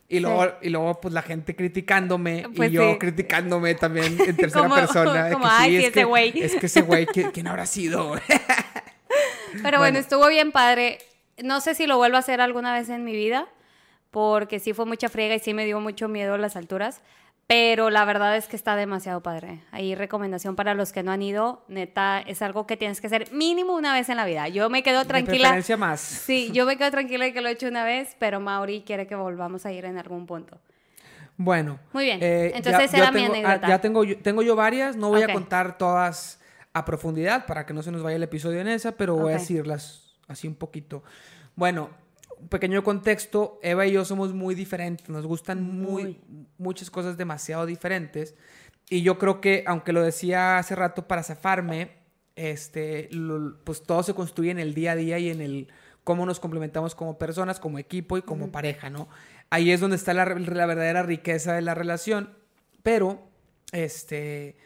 Y 0.06 0.20
luego, 0.20 0.46
y 0.60 0.68
luego, 0.68 1.00
pues 1.00 1.14
la 1.14 1.22
gente 1.22 1.56
criticándome 1.56 2.44
y 2.50 2.54
pues 2.54 2.70
yo 2.72 2.98
criticándome 2.98 3.74
también 3.74 4.20
en 4.20 4.36
tercera 4.36 4.68
persona. 4.68 5.30
Como, 5.30 5.46
ay, 5.48 5.78
sí, 5.78 5.84
ese 5.86 6.04
güey. 6.04 6.42
Es 6.42 6.56
que 6.56 6.66
ese 6.66 6.82
güey, 6.82 7.06
¿quién, 7.32 7.46
habrá 7.46 7.64
sido? 7.64 8.16
Pero 9.62 9.78
bueno, 9.78 9.98
estuvo 9.98 10.28
bien 10.28 10.52
padre. 10.52 10.98
No 11.42 11.60
sé 11.60 11.74
si 11.74 11.86
lo 11.86 11.96
vuelvo 11.96 12.16
a 12.16 12.20
hacer 12.20 12.40
alguna 12.40 12.72
vez 12.72 12.88
en 12.88 13.04
mi 13.04 13.12
vida, 13.12 13.48
porque 14.10 14.60
sí 14.60 14.72
fue 14.72 14.86
mucha 14.86 15.08
friega 15.08 15.34
y 15.34 15.38
sí 15.40 15.54
me 15.54 15.64
dio 15.64 15.80
mucho 15.80 16.08
miedo 16.08 16.38
las 16.38 16.56
alturas. 16.56 17.00
Pero 17.46 17.90
la 17.90 18.06
verdad 18.06 18.36
es 18.36 18.46
que 18.46 18.56
está 18.56 18.74
demasiado 18.74 19.22
padre. 19.22 19.60
Ahí 19.70 19.94
recomendación 19.94 20.56
para 20.56 20.72
los 20.72 20.92
que 20.92 21.02
no 21.02 21.12
han 21.12 21.20
ido. 21.20 21.62
Neta, 21.68 22.20
es 22.20 22.40
algo 22.40 22.66
que 22.66 22.78
tienes 22.78 23.02
que 23.02 23.08
hacer 23.08 23.30
mínimo 23.32 23.74
una 23.74 23.92
vez 23.92 24.08
en 24.08 24.16
la 24.16 24.24
vida. 24.24 24.48
Yo 24.48 24.70
me 24.70 24.82
quedo 24.82 25.04
tranquila. 25.04 25.60
De 25.60 25.76
más. 25.76 26.00
Sí, 26.00 26.50
yo 26.52 26.64
me 26.64 26.78
quedo 26.78 26.90
tranquila 26.90 27.26
de 27.26 27.34
que 27.34 27.42
lo 27.42 27.48
he 27.48 27.52
hecho 27.52 27.68
una 27.68 27.84
vez, 27.84 28.16
pero 28.18 28.40
Mauri 28.40 28.82
quiere 28.86 29.06
que 29.06 29.14
volvamos 29.14 29.66
a 29.66 29.72
ir 29.72 29.84
en 29.84 29.98
algún 29.98 30.26
punto. 30.26 30.58
Bueno. 31.36 31.78
Muy 31.92 32.04
bien. 32.04 32.20
Eh, 32.22 32.52
Entonces 32.54 32.94
era 32.94 33.12
mi 33.12 33.24
ah, 33.24 33.26
anécdota. 33.26 33.68
Ya 33.68 33.80
tengo, 33.80 34.06
tengo 34.22 34.42
yo 34.42 34.56
varias. 34.56 34.96
No 34.96 35.10
voy 35.10 35.22
a 35.22 35.30
contar 35.30 35.76
todas 35.76 36.40
a 36.72 36.84
profundidad 36.86 37.44
para 37.44 37.66
que 37.66 37.74
no 37.74 37.82
se 37.82 37.92
nos 37.92 38.02
vaya 38.02 38.16
el 38.16 38.22
episodio 38.22 38.60
en 38.60 38.68
esa, 38.68 38.92
pero 38.92 39.16
voy 39.16 39.32
a 39.32 39.36
decirlas 39.36 40.03
así 40.28 40.48
un 40.48 40.54
poquito. 40.54 41.02
Bueno, 41.56 41.90
pequeño 42.48 42.82
contexto, 42.82 43.58
Eva 43.62 43.86
y 43.86 43.92
yo 43.92 44.04
somos 44.04 44.34
muy 44.34 44.54
diferentes, 44.54 45.08
nos 45.08 45.26
gustan 45.26 45.62
muy, 45.62 46.20
muchas 46.58 46.90
cosas 46.90 47.16
demasiado 47.16 47.66
diferentes. 47.66 48.34
Y 48.90 49.02
yo 49.02 49.18
creo 49.18 49.40
que, 49.40 49.64
aunque 49.66 49.92
lo 49.92 50.02
decía 50.02 50.58
hace 50.58 50.74
rato 50.74 51.06
para 51.06 51.22
zafarme, 51.22 51.92
este, 52.36 53.08
pues 53.64 53.82
todo 53.82 54.02
se 54.02 54.14
construye 54.14 54.50
en 54.50 54.58
el 54.58 54.74
día 54.74 54.92
a 54.92 54.96
día 54.96 55.18
y 55.18 55.30
en 55.30 55.40
el 55.40 55.68
cómo 56.02 56.26
nos 56.26 56.38
complementamos 56.40 56.94
como 56.94 57.16
personas, 57.16 57.60
como 57.60 57.78
equipo 57.78 58.18
y 58.18 58.22
como 58.22 58.52
pareja, 58.52 58.90
¿no? 58.90 59.08
Ahí 59.50 59.70
es 59.70 59.80
donde 59.80 59.96
está 59.96 60.12
la, 60.12 60.26
la, 60.26 60.66
verdadera 60.66 61.02
riqueza 61.02 61.54
de 61.54 61.62
la 61.62 61.74
relación, 61.74 62.36
pero, 62.82 63.26
este, 63.72 64.56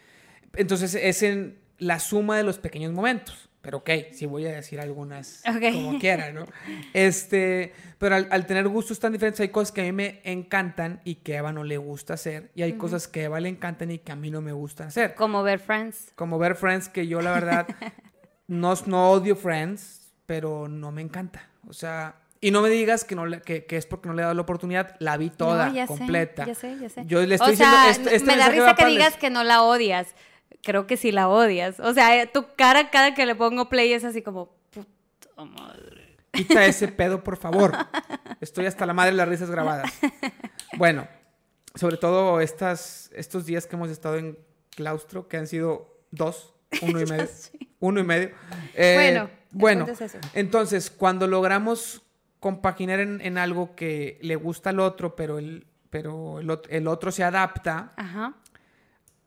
entonces 0.55 0.95
es 0.95 1.23
en 1.23 1.59
la 1.77 1.99
suma 1.99 2.35
de 2.35 2.43
los 2.43 2.59
pequeños 2.59 2.91
momentos. 2.91 3.48
Pero 3.61 3.79
ok, 3.79 3.89
sí 4.13 4.25
voy 4.25 4.45
a 4.45 4.51
decir 4.53 4.79
algunas 4.79 5.43
como 5.43 5.99
quiera, 5.99 6.31
¿no? 6.31 6.45
Este, 6.93 7.73
pero 7.97 8.15
al, 8.15 8.45
tener 8.45 8.67
gustos 8.69 8.99
tan 8.99 9.11
diferentes, 9.11 9.41
hay 9.41 9.49
cosas 9.49 9.73
que 9.73 9.81
a 9.81 9.83
mí 9.83 9.91
me 9.91 10.21
encantan 10.23 11.01
y 11.03 11.15
que 11.15 11.35
a 11.35 11.39
Eva 11.39 11.51
no 11.51 11.65
le 11.65 11.77
gusta 11.77 12.13
hacer. 12.13 12.51
Y 12.55 12.61
hay 12.61 12.73
cosas 12.73 13.09
que 13.09 13.21
a 13.21 13.23
Eva 13.25 13.39
le 13.41 13.49
encantan 13.49 13.91
y 13.91 13.99
que 13.99 14.13
a 14.13 14.15
mí 14.15 14.31
no 14.31 14.41
me 14.41 14.53
gusta 14.53 14.85
hacer. 14.85 15.13
Como 15.15 15.43
ver 15.43 15.59
Friends. 15.59 16.13
Como 16.15 16.39
ver 16.39 16.55
Friends, 16.55 16.87
que 16.87 17.07
yo 17.07 17.21
la 17.21 17.31
verdad 17.31 17.67
no, 18.47 18.73
no 18.85 19.11
odio 19.11 19.35
Friends, 19.35 20.13
pero 20.25 20.69
no 20.69 20.91
me 20.93 21.01
encanta. 21.01 21.49
O 21.67 21.73
sea, 21.73 22.15
y 22.39 22.51
no 22.51 22.61
me 22.61 22.69
digas 22.69 23.03
que, 23.03 23.15
no 23.15 23.25
que, 23.41 23.65
que, 23.65 23.75
es 23.75 23.85
porque 23.85 24.07
no 24.07 24.13
le 24.13 24.21
he 24.21 24.23
dado 24.23 24.35
la 24.35 24.41
oportunidad. 24.41 24.95
La 24.99 25.17
vi 25.17 25.29
toda, 25.29 25.73
completa. 25.85 26.45
ya 26.45 26.55
sé, 26.55 26.77
ya 26.79 26.87
sé. 26.87 27.03
Yo 27.05 27.25
le 27.25 27.35
estoy 27.35 27.53
o 27.53 27.57
sea, 27.57 27.87
diciendo, 27.89 28.25
me 28.25 28.37
da 28.37 28.49
risa 28.49 28.75
que 28.75 28.85
digas 28.85 29.17
que 29.17 29.29
no 29.29 29.43
la 29.43 29.63
odias 29.63 30.15
creo 30.63 30.87
que 30.87 30.97
sí 30.97 31.11
la 31.11 31.29
odias. 31.29 31.79
O 31.79 31.93
sea, 31.93 32.31
tu 32.31 32.45
cara 32.55 32.89
cada 32.89 33.13
que 33.13 33.25
le 33.25 33.35
pongo 33.35 33.69
play 33.69 33.93
es 33.93 34.03
así 34.03 34.21
como, 34.21 34.55
puta 34.71 35.45
madre. 35.45 36.17
Quita 36.31 36.65
ese 36.65 36.87
pedo, 36.89 37.23
por 37.23 37.37
favor. 37.37 37.75
Estoy 38.41 38.65
hasta 38.65 38.85
la 38.85 38.93
madre 38.93 39.11
de 39.11 39.17
las 39.17 39.29
risas 39.29 39.49
grabadas. 39.49 39.91
Bueno, 40.77 41.07
sobre 41.75 41.97
todo 41.97 42.41
estas, 42.41 43.09
estos 43.13 43.45
días 43.45 43.65
que 43.65 43.75
hemos 43.75 43.89
estado 43.89 44.17
en 44.17 44.37
claustro, 44.69 45.27
que 45.27 45.37
han 45.37 45.47
sido 45.47 46.03
dos, 46.11 46.53
uno 46.81 47.01
y 47.01 47.05
medio. 47.09 47.27
Uno 47.79 47.99
y 47.99 48.03
medio. 48.03 48.31
Eh, 48.75 48.95
bueno, 48.95 49.29
bueno 49.51 49.85
entonces, 50.33 50.89
cuando 50.91 51.27
logramos 51.27 52.03
compaginar 52.39 52.99
en, 52.99 53.37
algo 53.37 53.75
que 53.75 54.17
le 54.21 54.35
gusta 54.35 54.69
al 54.69 54.79
otro, 54.79 55.15
pero 55.15 55.39
el, 55.39 55.67
pero 55.89 56.39
el, 56.39 56.59
el 56.69 56.87
otro 56.87 57.11
se 57.11 57.23
adapta, 57.23 57.93
Ajá 57.97 58.35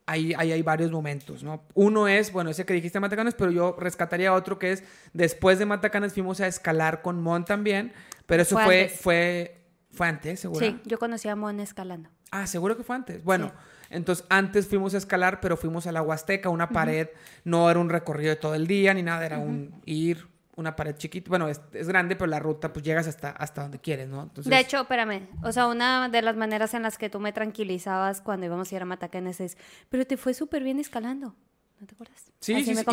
ahí, 0.05 0.33
hay 0.33 0.61
varios 0.61 0.91
momentos, 0.91 1.43
¿no? 1.43 1.63
Uno 1.73 2.07
es, 2.07 2.31
bueno, 2.31 2.49
ese 2.49 2.65
que 2.65 2.73
dijiste 2.73 2.99
Matacanes, 2.99 3.35
pero 3.35 3.51
yo 3.51 3.75
rescataría 3.79 4.33
otro 4.33 4.59
que 4.59 4.73
es, 4.73 4.83
después 5.13 5.59
de 5.59 5.65
Matacanes 5.65 6.13
fuimos 6.13 6.41
a 6.41 6.47
escalar 6.47 7.01
con 7.01 7.21
Mon 7.21 7.45
también, 7.45 7.93
pero 8.25 8.43
eso 8.43 8.57
fue, 8.57 8.89
fue, 8.89 9.61
fue, 9.91 10.07
antes, 10.07 10.39
seguro. 10.39 10.65
Sí, 10.65 10.79
yo 10.85 10.99
conocí 10.99 11.27
a 11.27 11.35
Mon 11.35 11.59
escalando. 11.59 12.09
Ah, 12.31 12.47
seguro 12.47 12.75
que 12.75 12.83
fue 12.83 12.95
antes. 12.95 13.23
Bueno, 13.23 13.51
entonces 13.89 14.25
antes 14.29 14.67
fuimos 14.67 14.93
a 14.95 14.97
escalar, 14.97 15.39
pero 15.39 15.55
fuimos 15.55 15.85
a 15.87 15.91
la 15.91 16.01
Huasteca, 16.01 16.49
una 16.49 16.69
pared, 16.69 17.09
no 17.43 17.69
era 17.69 17.79
un 17.79 17.89
recorrido 17.89 18.31
de 18.31 18.37
todo 18.37 18.55
el 18.55 18.67
día 18.67 18.93
ni 18.93 19.03
nada, 19.03 19.25
era 19.25 19.37
un 19.37 19.81
ir, 19.85 20.27
una 20.55 20.75
pared 20.75 20.95
chiquita, 20.95 21.29
bueno, 21.29 21.47
es, 21.47 21.87
grande, 21.87 22.15
pero 22.15 22.27
la 22.27 22.39
ruta 22.39 22.71
pues 22.71 22.85
llegas 22.85 23.07
hasta, 23.07 23.31
hasta 23.31 23.63
donde 23.63 23.79
quieres, 23.79 24.07
¿no? 24.07 24.29
De 24.35 24.59
hecho, 24.59 24.81
espérame, 24.81 25.27
o 25.43 25.51
sea, 25.51 25.67
una 25.67 26.09
de 26.09 26.21
las 26.21 26.35
maneras 26.35 26.73
en 26.73 26.83
las 26.83 26.97
que 26.97 27.09
tú 27.09 27.19
me 27.19 27.33
tranquilizabas 27.33 28.21
cuando 28.21 28.45
íbamos 28.45 28.71
a 28.71 28.75
ir 28.75 28.81
a 28.81 28.85
Matacanes 28.85 29.39
es, 29.39 29.57
pero 29.89 30.05
te 30.05 30.17
fue 30.17 30.33
súper 30.33 30.63
bien 30.63 30.79
escalando. 30.79 31.35
¿No 31.79 31.87
te 31.87 31.95
acuerdas? 31.95 32.31
Sí, 32.39 32.63
sí, 32.63 32.75
sí. 32.75 32.83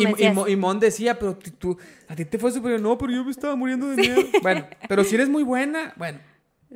Y, 0.47 0.55
Mon 0.57 0.79
decía, 0.79 1.17
pero 1.17 1.37
tú, 1.37 1.77
a 2.09 2.15
ti 2.15 2.25
te 2.25 2.37
fue 2.37 2.51
súper 2.51 2.71
bien. 2.71 2.83
No, 2.83 2.97
pero 2.97 3.13
yo 3.13 3.23
me 3.23 3.31
estaba 3.31 3.55
muriendo 3.55 3.87
de 3.87 3.95
miedo. 3.95 4.21
Bueno, 4.41 4.67
pero 4.89 5.05
si 5.05 5.15
eres 5.15 5.29
muy 5.29 5.43
buena, 5.43 5.93
bueno. 5.95 6.19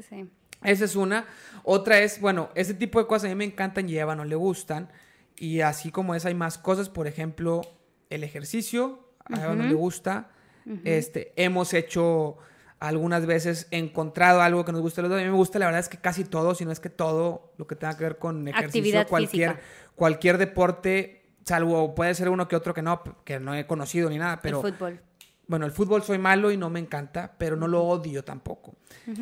Sí. 0.07 0.29
Esa 0.63 0.85
es 0.85 0.95
una. 0.95 1.25
Otra 1.63 1.99
es, 1.99 2.21
bueno, 2.21 2.51
ese 2.55 2.73
tipo 2.73 2.99
de 2.99 3.07
cosas 3.07 3.25
a 3.25 3.27
mí 3.29 3.35
me 3.35 3.43
encantan 3.43 3.89
y 3.89 3.97
a 3.97 4.03
Eva 4.03 4.15
no 4.15 4.23
le 4.23 4.35
gustan. 4.35 4.89
Y 5.35 5.59
así 5.59 5.91
como 5.91 6.15
es, 6.15 6.25
hay 6.25 6.35
más 6.35 6.57
cosas. 6.57 6.87
Por 6.87 7.07
ejemplo, 7.07 7.61
el 8.09 8.23
ejercicio. 8.23 9.09
A 9.25 9.43
Eva 9.43 9.55
no 9.55 9.65
le 9.65 9.73
gusta 9.73 10.29
este, 10.83 11.33
hemos 11.35 11.73
hecho 11.73 12.37
algunas 12.79 13.25
veces 13.25 13.67
encontrado 13.71 14.41
algo 14.41 14.65
que 14.65 14.71
nos 14.71 14.81
gusta 14.81 15.01
a 15.01 15.03
los 15.03 15.11
dos. 15.11 15.19
A 15.19 15.23
mí 15.23 15.29
me 15.29 15.35
gusta, 15.35 15.59
la 15.59 15.65
verdad 15.65 15.79
es 15.79 15.89
que 15.89 15.97
casi 15.97 16.23
todo, 16.23 16.55
si 16.55 16.65
no 16.65 16.71
es 16.71 16.79
que 16.79 16.89
todo 16.89 17.53
lo 17.57 17.67
que 17.67 17.75
tenga 17.75 17.97
que 17.97 18.03
ver 18.03 18.17
con 18.17 18.47
ejercicio, 18.47 19.05
cualquier, 19.07 19.59
cualquier 19.95 20.37
deporte, 20.37 21.25
salvo 21.43 21.95
puede 21.95 22.13
ser 22.15 22.29
uno 22.29 22.47
que 22.47 22.55
otro 22.55 22.73
que 22.73 22.81
no, 22.81 23.01
que 23.23 23.39
no 23.39 23.55
he 23.55 23.65
conocido 23.65 24.09
ni 24.09 24.17
nada, 24.17 24.39
pero... 24.41 24.65
El 24.65 24.73
fútbol. 24.73 24.99
Bueno, 25.47 25.67
el 25.67 25.71
fútbol 25.71 26.01
soy 26.01 26.17
malo 26.17 26.51
y 26.51 26.57
no 26.57 26.71
me 26.71 26.79
encanta, 26.79 27.35
pero 27.37 27.55
no 27.55 27.67
lo 27.67 27.83
odio 27.83 28.23
tampoco. 28.23 28.73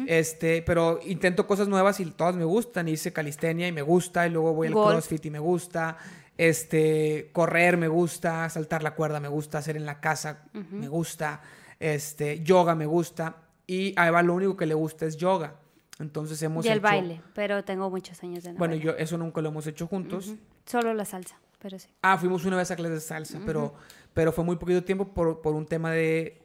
Este, 0.08 0.62
pero 0.62 1.02
intento 1.06 1.46
cosas 1.46 1.68
nuevas 1.68 2.00
y 2.00 2.06
todas 2.06 2.36
me 2.38 2.46
gustan. 2.46 2.88
Hice 2.88 3.12
calistenia 3.12 3.68
y 3.68 3.74
me 3.74 3.82
gusta, 3.82 4.26
y 4.26 4.30
luego 4.30 4.54
voy 4.54 4.68
al 4.68 4.74
CrossFit 4.74 5.26
y 5.26 5.30
me 5.32 5.40
gusta. 5.40 5.98
Este, 6.38 7.30
correr 7.32 7.78
me 7.78 7.88
gusta, 7.88 8.50
saltar 8.50 8.82
la 8.82 8.96
cuerda 8.96 9.19
me 9.19 9.28
gusta, 9.28 9.60
hacer 9.60 9.78
en 9.78 9.86
la 9.86 10.00
casa 10.00 10.43
me 10.72 10.88
gusta, 10.88 11.41
este, 11.80 12.41
yoga 12.43 12.76
me 12.76 12.86
gusta. 12.86 13.38
Y 13.67 13.93
a 13.98 14.08
Eva 14.08 14.24
lo 14.24 14.34
único 14.34 14.58
que 14.58 14.65
le 14.65 14.74
gusta 14.74 15.06
es 15.06 15.17
yoga. 15.17 15.56
Entonces 16.00 16.41
hemos 16.41 16.65
y 16.65 16.69
el 16.69 16.80
baile, 16.80 17.22
pero 17.34 17.63
tengo 17.63 17.89
muchos 17.89 18.22
años 18.24 18.43
de 18.43 18.54
no 18.54 18.58
Bueno, 18.58 18.76
yo 18.76 18.91
eso 18.91 19.17
nunca 19.17 19.41
lo 19.41 19.50
hemos 19.50 19.67
hecho 19.67 19.88
juntos. 19.88 20.34
Solo 20.65 20.93
la 20.93 21.06
salsa, 21.06 21.39
pero 21.60 21.78
sí. 21.78 21.89
Ah, 22.02 22.17
fuimos 22.17 22.46
una 22.46 22.58
vez 22.58 22.72
a 22.72 22.76
clases 22.76 22.96
de 22.96 23.02
salsa, 23.02 23.39
pero, 23.46 23.76
pero 24.13 24.32
fue 24.32 24.43
muy 24.43 24.56
poquito 24.56 24.84
tiempo 24.84 25.13
por, 25.13 25.41
por 25.41 25.54
un 25.54 25.67
tema 25.67 25.91
de, 25.91 26.41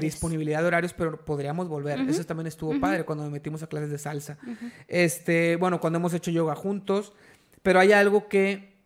disponibilidad 0.00 0.60
de 0.60 0.66
horarios, 0.66 0.92
pero 0.92 1.24
podríamos 1.24 1.66
volver. 1.66 2.00
Eso 2.00 2.24
también 2.24 2.46
estuvo 2.46 2.78
padre 2.78 3.04
cuando 3.04 3.24
nos 3.24 3.32
metimos 3.32 3.62
a 3.62 3.66
clases 3.66 3.90
de 3.90 3.98
salsa. 3.98 4.36
Este, 4.86 5.56
bueno, 5.56 5.80
cuando 5.80 5.98
hemos 5.98 6.12
hecho 6.12 6.30
yoga 6.30 6.54
juntos, 6.54 7.14
pero 7.62 7.80
hay 7.80 7.92
algo 7.92 8.28
que 8.28 8.79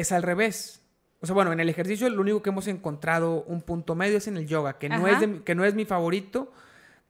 es 0.00 0.12
al 0.12 0.22
revés. 0.22 0.82
O 1.20 1.26
sea, 1.26 1.34
bueno, 1.34 1.52
en 1.52 1.60
el 1.60 1.68
ejercicio 1.68 2.08
lo 2.08 2.20
único 2.20 2.42
que 2.42 2.50
hemos 2.50 2.68
encontrado 2.68 3.42
un 3.44 3.62
punto 3.62 3.94
medio 3.94 4.18
es 4.18 4.28
en 4.28 4.36
el 4.36 4.46
yoga, 4.46 4.78
que, 4.78 4.88
no 4.88 5.08
es, 5.08 5.18
que 5.44 5.54
no 5.54 5.64
es 5.64 5.74
mi 5.74 5.84
favorito, 5.84 6.52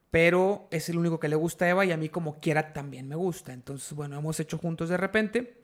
pero 0.09 0.67
es 0.71 0.89
el 0.89 0.97
único 0.97 1.19
que 1.19 1.27
le 1.27 1.35
gusta 1.35 1.65
a 1.65 1.69
Eva 1.69 1.85
y 1.85 1.91
a 1.91 1.97
mí 1.97 2.09
como 2.09 2.39
quiera 2.39 2.73
también 2.73 3.07
me 3.07 3.15
gusta. 3.15 3.53
Entonces, 3.53 3.93
bueno, 3.93 4.17
hemos 4.17 4.39
hecho 4.39 4.57
juntos 4.57 4.89
de 4.89 4.97
repente 4.97 5.61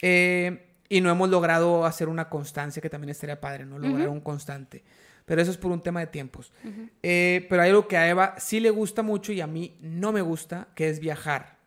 eh, 0.00 0.76
y 0.88 1.00
no 1.00 1.10
hemos 1.10 1.28
logrado 1.28 1.84
hacer 1.84 2.08
una 2.08 2.28
constancia 2.28 2.80
que 2.80 2.88
también 2.88 3.10
estaría 3.10 3.40
padre, 3.40 3.66
¿no? 3.66 3.78
Lograr 3.78 4.08
un 4.08 4.20
constante. 4.20 4.84
Pero 5.24 5.42
eso 5.42 5.50
es 5.50 5.58
por 5.58 5.72
un 5.72 5.82
tema 5.82 6.00
de 6.00 6.06
tiempos. 6.06 6.52
Eh, 7.02 7.46
pero 7.50 7.62
hay 7.62 7.70
algo 7.70 7.88
que 7.88 7.96
a 7.96 8.08
Eva 8.08 8.36
sí 8.38 8.60
le 8.60 8.70
gusta 8.70 9.02
mucho 9.02 9.32
y 9.32 9.40
a 9.40 9.46
mí 9.46 9.76
no 9.80 10.12
me 10.12 10.22
gusta, 10.22 10.68
que 10.74 10.88
es 10.88 11.00
viajar. 11.00 11.57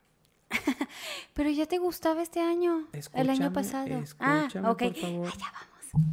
Pero 1.33 1.49
ya 1.49 1.65
te 1.65 1.77
gustaba 1.77 2.21
este 2.21 2.39
año, 2.39 2.87
el 3.13 3.29
año 3.29 3.53
pasado. 3.53 4.03
Ah, 4.19 4.47
ok. 4.65 4.83
Por 4.83 4.95
favor. 4.95 5.27
Allá 5.27 5.51
vamos. 5.53 6.11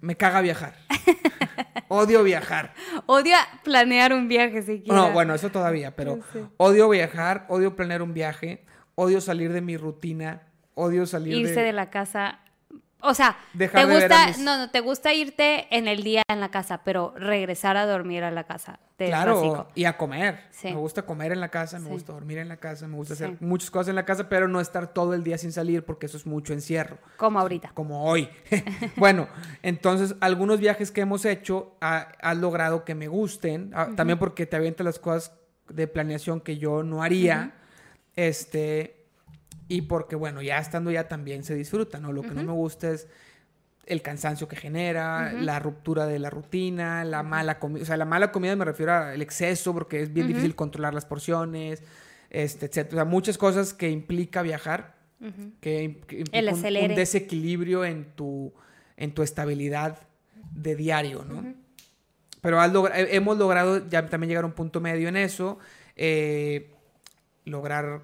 Me 0.00 0.16
caga 0.16 0.40
viajar. 0.40 0.74
odio 1.88 2.22
viajar. 2.22 2.74
Odio 3.06 3.36
planear 3.64 4.12
un 4.12 4.28
viaje 4.28 4.62
siquiera. 4.62 4.94
No, 4.94 5.12
bueno, 5.12 5.34
eso 5.34 5.50
todavía, 5.50 5.96
pero 5.96 6.20
odio 6.56 6.88
viajar, 6.88 7.46
odio 7.48 7.74
planear 7.74 8.02
un 8.02 8.14
viaje, 8.14 8.64
odio 8.94 9.20
salir 9.20 9.52
de 9.52 9.60
mi 9.60 9.76
rutina, 9.76 10.42
odio 10.74 11.06
salir 11.06 11.34
Irse 11.34 11.60
de 11.60 11.72
la 11.72 11.90
casa 11.90 12.40
o 13.00 13.14
sea, 13.14 13.36
te 13.56 13.66
gusta, 13.84 14.32
no, 14.38 14.58
no, 14.58 14.70
te 14.70 14.80
gusta 14.80 15.14
irte 15.14 15.66
en 15.70 15.86
el 15.86 16.02
día 16.02 16.22
en 16.28 16.40
la 16.40 16.50
casa, 16.50 16.82
pero 16.84 17.14
regresar 17.16 17.76
a 17.76 17.86
dormir 17.86 18.24
a 18.24 18.30
la 18.30 18.44
casa. 18.44 18.80
Claro, 18.96 19.68
y 19.76 19.84
a 19.84 19.96
comer. 19.96 20.48
Me 20.64 20.74
gusta 20.74 21.02
comer 21.02 21.30
en 21.30 21.40
la 21.40 21.50
casa, 21.50 21.78
me 21.78 21.88
gusta 21.88 22.12
dormir 22.12 22.38
en 22.38 22.48
la 22.48 22.56
casa, 22.56 22.88
me 22.88 22.96
gusta 22.96 23.14
hacer 23.14 23.36
muchas 23.38 23.70
cosas 23.70 23.90
en 23.90 23.94
la 23.94 24.04
casa, 24.04 24.28
pero 24.28 24.48
no 24.48 24.60
estar 24.60 24.92
todo 24.92 25.14
el 25.14 25.22
día 25.22 25.38
sin 25.38 25.52
salir 25.52 25.84
porque 25.84 26.06
eso 26.06 26.16
es 26.16 26.26
mucho 26.26 26.52
encierro. 26.52 26.98
Como 27.16 27.38
ahorita. 27.38 27.70
Como 27.74 28.04
hoy. 28.04 28.28
bueno, 28.96 29.28
entonces 29.62 30.16
algunos 30.20 30.58
viajes 30.58 30.90
que 30.90 31.02
hemos 31.02 31.24
hecho 31.24 31.76
has 31.80 32.36
logrado 32.36 32.84
que 32.84 32.96
me 32.96 33.06
gusten, 33.06 33.70
ah, 33.74 33.90
también 33.94 34.18
porque 34.18 34.46
te 34.46 34.56
avientas 34.56 34.84
las 34.84 34.98
cosas 34.98 35.32
de 35.68 35.86
planeación 35.86 36.40
que 36.40 36.58
yo 36.58 36.82
no 36.82 37.04
haría. 37.04 37.54
Este, 38.16 38.97
y 39.68 39.82
porque, 39.82 40.16
bueno, 40.16 40.40
ya 40.42 40.58
estando 40.58 40.90
ya 40.90 41.08
también 41.08 41.44
se 41.44 41.54
disfruta, 41.54 42.00
¿no? 42.00 42.12
Lo 42.12 42.22
que 42.22 42.30
no 42.30 42.42
me 42.42 42.52
gusta 42.52 42.90
es 42.90 43.06
el 43.88 44.02
cansancio 44.02 44.48
que 44.48 44.56
genera, 44.56 45.32
la 45.32 45.58
ruptura 45.58 46.06
de 46.06 46.18
la 46.18 46.30
rutina, 46.30 47.04
la 47.04 47.22
mala 47.22 47.58
comida, 47.58 47.82
o 47.82 47.86
sea, 47.86 47.96
la 47.96 48.04
mala 48.04 48.32
comida 48.32 48.54
me 48.56 48.64
refiero 48.64 48.92
al 48.92 49.20
exceso 49.22 49.72
porque 49.72 50.02
es 50.02 50.12
bien 50.12 50.26
difícil 50.26 50.54
controlar 50.54 50.94
las 50.94 51.06
porciones, 51.06 51.82
este, 52.30 52.66
etcétera. 52.66 53.04
muchas 53.04 53.38
cosas 53.38 53.72
que 53.72 53.90
implica 53.90 54.42
viajar, 54.42 54.96
que, 55.60 55.82
implica 55.82 56.52
un, 56.52 56.94
desequilibrio 56.94 57.84
en 57.84 58.04
tu, 58.14 58.52
en 58.96 59.12
tu 59.12 59.22
estabilidad 59.22 59.98
de 60.52 60.76
diario, 60.76 61.24
¿no? 61.24 61.54
Pero 62.40 62.62
hemos 62.62 63.36
logrado 63.36 63.88
ya 63.88 64.06
también 64.06 64.28
llegar 64.28 64.44
a 64.44 64.46
un 64.46 64.52
punto 64.52 64.80
medio 64.80 65.08
en 65.08 65.16
eso, 65.16 65.58
eh, 65.96 66.70
lograr 67.44 68.02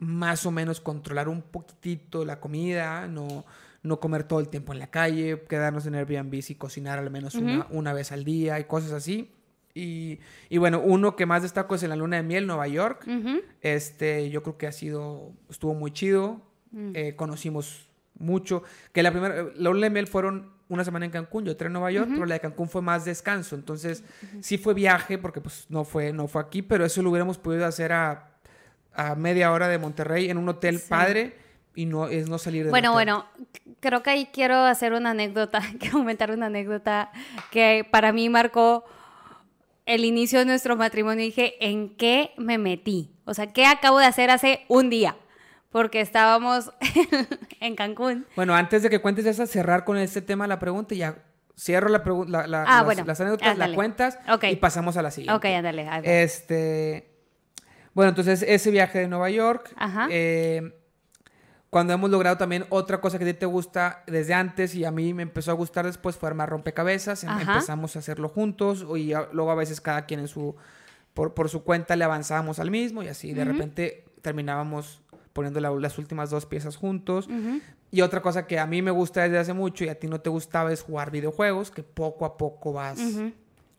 más 0.00 0.46
o 0.46 0.50
menos 0.50 0.80
controlar 0.80 1.28
un 1.28 1.42
poquitito 1.42 2.24
la 2.24 2.40
comida, 2.40 3.06
no, 3.06 3.44
no 3.82 4.00
comer 4.00 4.24
todo 4.24 4.40
el 4.40 4.48
tiempo 4.48 4.72
en 4.72 4.78
la 4.78 4.90
calle, 4.90 5.44
quedarnos 5.48 5.86
en 5.86 5.94
Airbnb 5.94 6.34
y 6.34 6.54
cocinar 6.54 6.98
al 6.98 7.10
menos 7.10 7.34
una, 7.34 7.92
vez 7.92 8.10
al 8.10 8.24
día 8.24 8.58
y 8.58 8.64
cosas 8.64 8.92
así. 8.92 9.30
Y, 9.72 10.18
bueno, 10.58 10.80
uno 10.80 11.16
que 11.16 11.26
más 11.26 11.42
destaco 11.42 11.74
es 11.74 11.82
en 11.82 11.90
la 11.90 11.96
luna 11.96 12.16
de 12.16 12.22
miel, 12.22 12.46
Nueva 12.46 12.66
York. 12.66 13.06
Este, 13.60 14.30
yo 14.30 14.42
creo 14.42 14.58
que 14.58 14.66
ha 14.66 14.72
sido, 14.72 15.32
estuvo 15.48 15.74
muy 15.74 15.92
chido. 15.92 16.40
Mm. 16.72 16.92
Eh, 16.94 17.16
conocimos 17.16 17.88
mucho. 18.18 18.62
Que 18.92 19.02
la 19.02 19.10
primera, 19.10 19.44
la 19.54 19.70
luna 19.70 19.86
de 19.86 19.90
miel 19.90 20.06
fueron 20.06 20.50
una 20.68 20.84
semana 20.84 21.04
en 21.04 21.10
Cancún, 21.10 21.44
yo 21.44 21.52
otra 21.52 21.66
en 21.66 21.72
Nueva 21.72 21.90
York, 21.90 22.08
pero 22.12 22.26
la 22.26 22.34
de 22.34 22.40
Cancún 22.40 22.68
fue 22.68 22.80
más 22.80 23.04
descanso. 23.04 23.56
Entonces, 23.56 24.04
sí 24.40 24.56
fue 24.56 24.72
viaje, 24.72 25.18
porque 25.18 25.40
pues 25.40 25.66
no 25.68 25.84
fue, 25.84 26.12
no 26.12 26.28
fue 26.28 26.40
aquí, 26.40 26.62
pero 26.62 26.84
eso 26.84 27.02
lo 27.02 27.10
hubiéramos 27.10 27.38
podido 27.38 27.66
hacer 27.66 27.92
a, 27.92 28.29
media 29.16 29.52
hora 29.52 29.68
de 29.68 29.78
Monterrey 29.78 30.30
en 30.30 30.38
un 30.38 30.48
hotel 30.48 30.80
padre 30.88 31.36
y 31.74 31.86
no 31.86 32.08
es 32.08 32.28
no 32.28 32.38
salir 32.38 32.64
de 32.64 32.70
Bueno, 32.70 32.92
bueno, 32.92 33.26
creo 33.80 34.02
que 34.02 34.10
ahí 34.10 34.28
quiero 34.32 34.56
hacer 34.56 34.92
una 34.92 35.10
anécdota, 35.10 35.60
quiero 35.78 35.98
comentar 35.98 36.30
una 36.30 36.46
anécdota 36.46 37.10
que 37.50 37.86
para 37.90 38.12
mí 38.12 38.28
marcó 38.28 38.84
el 39.86 40.04
inicio 40.04 40.38
de 40.38 40.44
nuestro 40.44 40.76
matrimonio. 40.76 41.24
Dije, 41.24 41.54
¿en 41.60 41.96
qué 41.96 42.32
me 42.36 42.58
metí? 42.58 43.12
O 43.24 43.34
sea, 43.34 43.52
¿qué 43.52 43.66
acabo 43.66 43.98
de 43.98 44.06
hacer 44.06 44.30
hace 44.30 44.64
un 44.68 44.90
día? 44.90 45.16
porque 45.70 46.00
estábamos 46.00 46.72
en 47.60 47.76
Cancún. 47.76 48.26
Bueno, 48.36 48.54
antes 48.54 48.82
de 48.82 48.90
que 48.90 49.00
cuentes 49.00 49.26
esa, 49.26 49.46
cerrar 49.46 49.84
con 49.84 49.96
este 49.96 50.20
tema 50.20 50.46
la 50.46 50.58
pregunta 50.58 50.94
y 50.94 50.98
ya 50.98 51.16
cierro 51.56 51.88
la 51.88 52.02
pregunta, 52.02 52.46
la, 52.46 52.64
ah, 52.64 52.84
las, 52.84 53.06
las, 53.06 53.20
anécdotas, 53.20 53.56
las 53.56 53.70
cuentas 53.70 54.18
y 54.42 54.56
pasamos 54.56 54.96
a 54.96 55.02
la 55.02 55.10
siguiente. 55.10 55.36
Ok, 55.36 55.44
ándale. 55.56 55.88
Este, 56.02 57.09
bueno, 57.94 58.10
entonces 58.10 58.44
ese 58.46 58.70
viaje 58.70 58.98
de 58.98 59.08
Nueva 59.08 59.30
York. 59.30 59.72
Ajá. 59.76 60.08
Eh, 60.10 60.74
cuando 61.70 61.92
hemos 61.92 62.10
logrado 62.10 62.36
también 62.36 62.66
otra 62.68 63.00
cosa 63.00 63.16
que 63.16 63.24
a 63.24 63.28
ti 63.28 63.34
te 63.34 63.46
gusta 63.46 64.02
desde 64.08 64.34
antes 64.34 64.74
y 64.74 64.84
a 64.84 64.90
mí 64.90 65.14
me 65.14 65.22
empezó 65.22 65.52
a 65.52 65.54
gustar 65.54 65.86
después 65.86 66.16
fue 66.16 66.28
armar 66.28 66.50
rompecabezas. 66.50 67.22
Em, 67.22 67.30
empezamos 67.40 67.94
a 67.94 68.00
hacerlo 68.00 68.28
juntos 68.28 68.84
y 68.96 69.12
luego 69.32 69.52
a 69.52 69.54
veces 69.54 69.80
cada 69.80 70.04
quien 70.04 70.18
en 70.18 70.28
su, 70.28 70.56
por, 71.14 71.32
por 71.32 71.48
su 71.48 71.62
cuenta 71.62 71.94
le 71.94 72.04
avanzábamos 72.04 72.58
al 72.58 72.72
mismo 72.72 73.04
y 73.04 73.08
así 73.08 73.32
de 73.32 73.44
repente 73.44 74.04
terminábamos 74.20 75.00
poniendo 75.32 75.60
las 75.60 75.96
últimas 75.96 76.30
dos 76.30 76.44
piezas 76.44 76.76
juntos. 76.76 77.28
Y 77.92 78.02
otra 78.02 78.20
cosa 78.20 78.46
que 78.46 78.58
a 78.58 78.66
mí 78.66 78.82
me 78.82 78.90
gusta 78.90 79.22
desde 79.22 79.38
hace 79.38 79.52
mucho 79.52 79.84
y 79.84 79.88
a 79.88 79.98
ti 79.98 80.08
no 80.08 80.20
te 80.20 80.28
gustaba 80.28 80.72
es 80.72 80.82
jugar 80.82 81.12
videojuegos, 81.12 81.70
que 81.70 81.84
poco 81.84 82.24
a 82.24 82.36
poco 82.36 82.72
vas, 82.72 83.00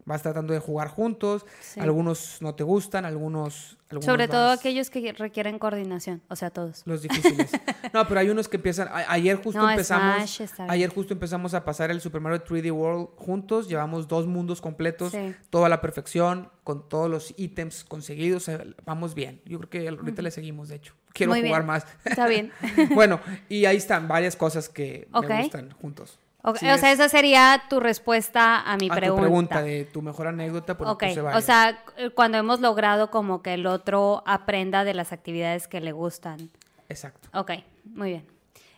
vas 0.05 0.21
tratando 0.21 0.53
de 0.53 0.59
jugar 0.59 0.87
juntos. 0.87 1.45
Algunos 1.77 2.41
no 2.41 2.55
te 2.55 2.63
gustan, 2.63 3.05
algunos... 3.05 3.77
Sobre 3.99 4.29
todo 4.29 4.51
aquellos 4.51 4.89
que 4.89 5.11
requieren 5.11 5.59
coordinación, 5.59 6.21
o 6.29 6.35
sea, 6.37 6.49
todos. 6.49 6.83
Los 6.85 7.01
difíciles. 7.01 7.51
no, 7.93 8.07
pero 8.07 8.21
hay 8.21 8.29
unos 8.29 8.47
que 8.47 8.55
empiezan... 8.55 8.89
ayer 9.07 9.35
justo 9.35 9.69
empezamos... 9.69 10.41
ayer 10.69 10.89
justo 10.89 11.13
empezamos 11.13 11.53
a 11.53 11.65
pasar 11.65 11.91
el 11.91 11.99
Super 11.99 12.21
Mario 12.21 12.43
3D 12.43 12.71
World 12.71 13.09
juntos. 13.17 13.67
Llevamos 13.67 14.07
dos 14.07 14.27
mundos 14.27 14.61
completos, 14.61 15.13
toda 15.49 15.67
la 15.67 15.81
perfección, 15.81 16.49
con 16.63 16.87
todos 16.87 17.09
los 17.09 17.33
ítems 17.37 17.83
conseguidos. 17.83 18.49
vamos 18.85 19.13
bien. 19.13 19.41
Yo 19.45 19.59
creo 19.59 19.69
que 19.69 19.89
ahorita 19.89 20.21
le 20.21 20.31
seguimos, 20.31 20.69
de 20.69 20.75
hecho 20.75 20.93
quiero 21.13 21.33
jugar 21.33 21.63
más. 21.65 21.85
Está 22.05 22.27
bien. 22.27 22.51
bueno, 22.93 23.19
y 23.49 23.65
ahí 23.65 23.77
están 23.77 24.07
varias 24.07 24.35
cosas 24.35 24.69
que 24.69 25.07
me 25.11 25.41
gustan 25.41 25.71
juntos. 25.81 26.19
O 26.43 26.55
sea, 26.55 26.91
esa 26.91 27.09
sería 27.09 27.63
tu 27.69 27.79
respuesta 27.79 28.61
a 28.61 28.77
mi 28.77 28.89
a 28.89 28.95
pregunta. 28.95 29.21
Tu 29.21 29.21
pregunta 29.21 29.61
de 29.61 29.85
tu 29.85 30.01
mejor 30.01 30.27
anécdota. 30.27 30.77
Por 30.77 30.87
ok, 30.87 31.03
o 31.35 31.41
sea, 31.41 31.83
eh, 31.97 32.09
cuando 32.09 32.37
hemos 32.37 32.59
logrado 32.59 33.11
como 33.11 33.41
que 33.41 33.53
el 33.53 33.67
otro 33.67 34.23
aprenda 34.25 34.83
de 34.83 34.93
las 34.93 35.11
actividades 35.11 35.67
que 35.67 35.81
le 35.81 35.91
gustan. 35.91 36.49
Exacto. 36.89 37.29
Ok, 37.33 37.51
muy 37.85 38.09
bien. 38.09 38.27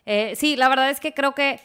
Eh, 0.06 0.36
sí, 0.36 0.56
la 0.56 0.70
verdad 0.70 0.90
es 0.90 1.00
que 1.00 1.14
creo 1.14 1.34
que, 1.34 1.60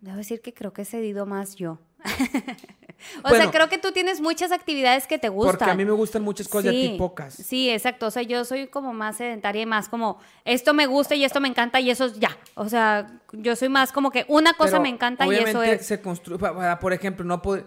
debo 0.00 0.16
decir 0.16 0.40
que 0.40 0.54
creo 0.54 0.72
que 0.72 0.82
he 0.82 0.84
cedido 0.84 1.26
más 1.26 1.56
yo. 1.56 1.78
o 3.24 3.30
sea, 3.30 3.50
creo 3.50 3.68
que 3.68 3.78
tú 3.78 3.92
tienes 3.92 4.20
muchas 4.20 4.52
actividades 4.52 5.06
que 5.06 5.18
te 5.18 5.28
gustan. 5.28 5.58
Porque 5.58 5.70
a 5.70 5.74
mí 5.74 5.84
me 5.84 5.92
gustan 5.92 6.22
muchas 6.22 6.48
cosas 6.48 6.72
y 6.72 6.86
a 6.86 6.90
ti 6.92 6.98
pocas. 6.98 7.34
Sí, 7.34 7.70
exacto. 7.70 8.06
O 8.06 8.10
sea, 8.10 8.22
yo 8.22 8.44
soy 8.44 8.68
como 8.68 8.92
más 8.92 9.16
sedentaria 9.16 9.62
y 9.62 9.66
más 9.66 9.88
como 9.88 10.18
esto 10.44 10.74
me 10.74 10.86
gusta 10.86 11.14
y 11.14 11.24
esto 11.24 11.40
me 11.40 11.48
encanta 11.48 11.80
y 11.80 11.90
eso 11.90 12.06
es 12.06 12.18
ya. 12.18 12.36
O 12.54 12.68
sea, 12.68 13.20
yo 13.32 13.56
soy 13.56 13.68
más 13.68 13.92
como 13.92 14.10
que 14.10 14.24
una 14.28 14.54
cosa 14.54 14.80
me 14.80 14.88
encanta 14.88 15.26
y 15.26 15.34
eso 15.34 15.62
es. 15.62 15.86
se 15.86 16.00
construye. 16.00 16.44
Por 16.80 16.92
ejemplo, 16.92 17.24
no 17.24 17.42
puede 17.42 17.64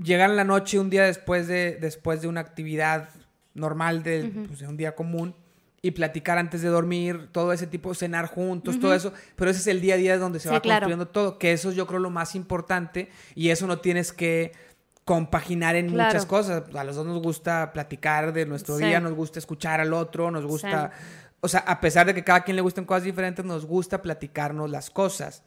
llegar 0.00 0.30
en 0.30 0.36
la 0.36 0.44
noche 0.44 0.78
un 0.78 0.90
día 0.90 1.04
después 1.04 1.46
de, 1.48 1.76
después 1.80 2.22
de 2.22 2.28
una 2.28 2.40
actividad 2.40 3.10
normal 3.54 4.02
de, 4.02 4.32
pues, 4.46 4.60
de 4.60 4.68
un 4.68 4.76
día 4.76 4.94
común 4.94 5.34
y 5.82 5.92
platicar 5.92 6.36
antes 6.38 6.60
de 6.60 6.68
dormir, 6.68 7.28
todo 7.32 7.52
ese 7.52 7.66
tipo, 7.66 7.94
cenar 7.94 8.26
juntos, 8.26 8.78
todo 8.78 8.94
eso, 8.94 9.12
pero 9.36 9.50
ese 9.50 9.60
es 9.60 9.66
el 9.66 9.80
día 9.80 9.94
a 9.94 9.96
día 9.96 10.18
donde 10.18 10.38
se 10.38 10.50
va 10.50 10.60
construyendo 10.60 11.08
todo, 11.08 11.38
que 11.38 11.52
eso 11.52 11.72
yo 11.72 11.86
creo 11.86 12.00
lo 12.00 12.10
más 12.10 12.34
importante 12.34 13.08
y 13.34 13.48
eso 13.48 13.66
no 13.66 13.78
tienes 13.78 14.12
que 14.12 14.52
compaginar 15.04 15.76
en 15.76 15.90
muchas 15.90 16.26
cosas. 16.26 16.64
A 16.74 16.84
los 16.84 16.96
dos 16.96 17.06
nos 17.06 17.22
gusta 17.22 17.72
platicar 17.72 18.32
de 18.32 18.44
nuestro 18.44 18.76
día, 18.76 19.00
nos 19.00 19.14
gusta 19.14 19.38
escuchar 19.38 19.80
al 19.80 19.94
otro, 19.94 20.30
nos 20.30 20.44
gusta, 20.44 20.92
o 21.40 21.48
sea, 21.48 21.60
a 21.60 21.80
pesar 21.80 22.06
de 22.06 22.14
que 22.14 22.24
cada 22.24 22.42
quien 22.42 22.56
le 22.56 22.62
gusten 22.62 22.84
cosas 22.84 23.04
diferentes, 23.04 23.44
nos 23.44 23.64
gusta 23.64 24.02
platicarnos 24.02 24.70
las 24.70 24.90
cosas. 24.90 25.42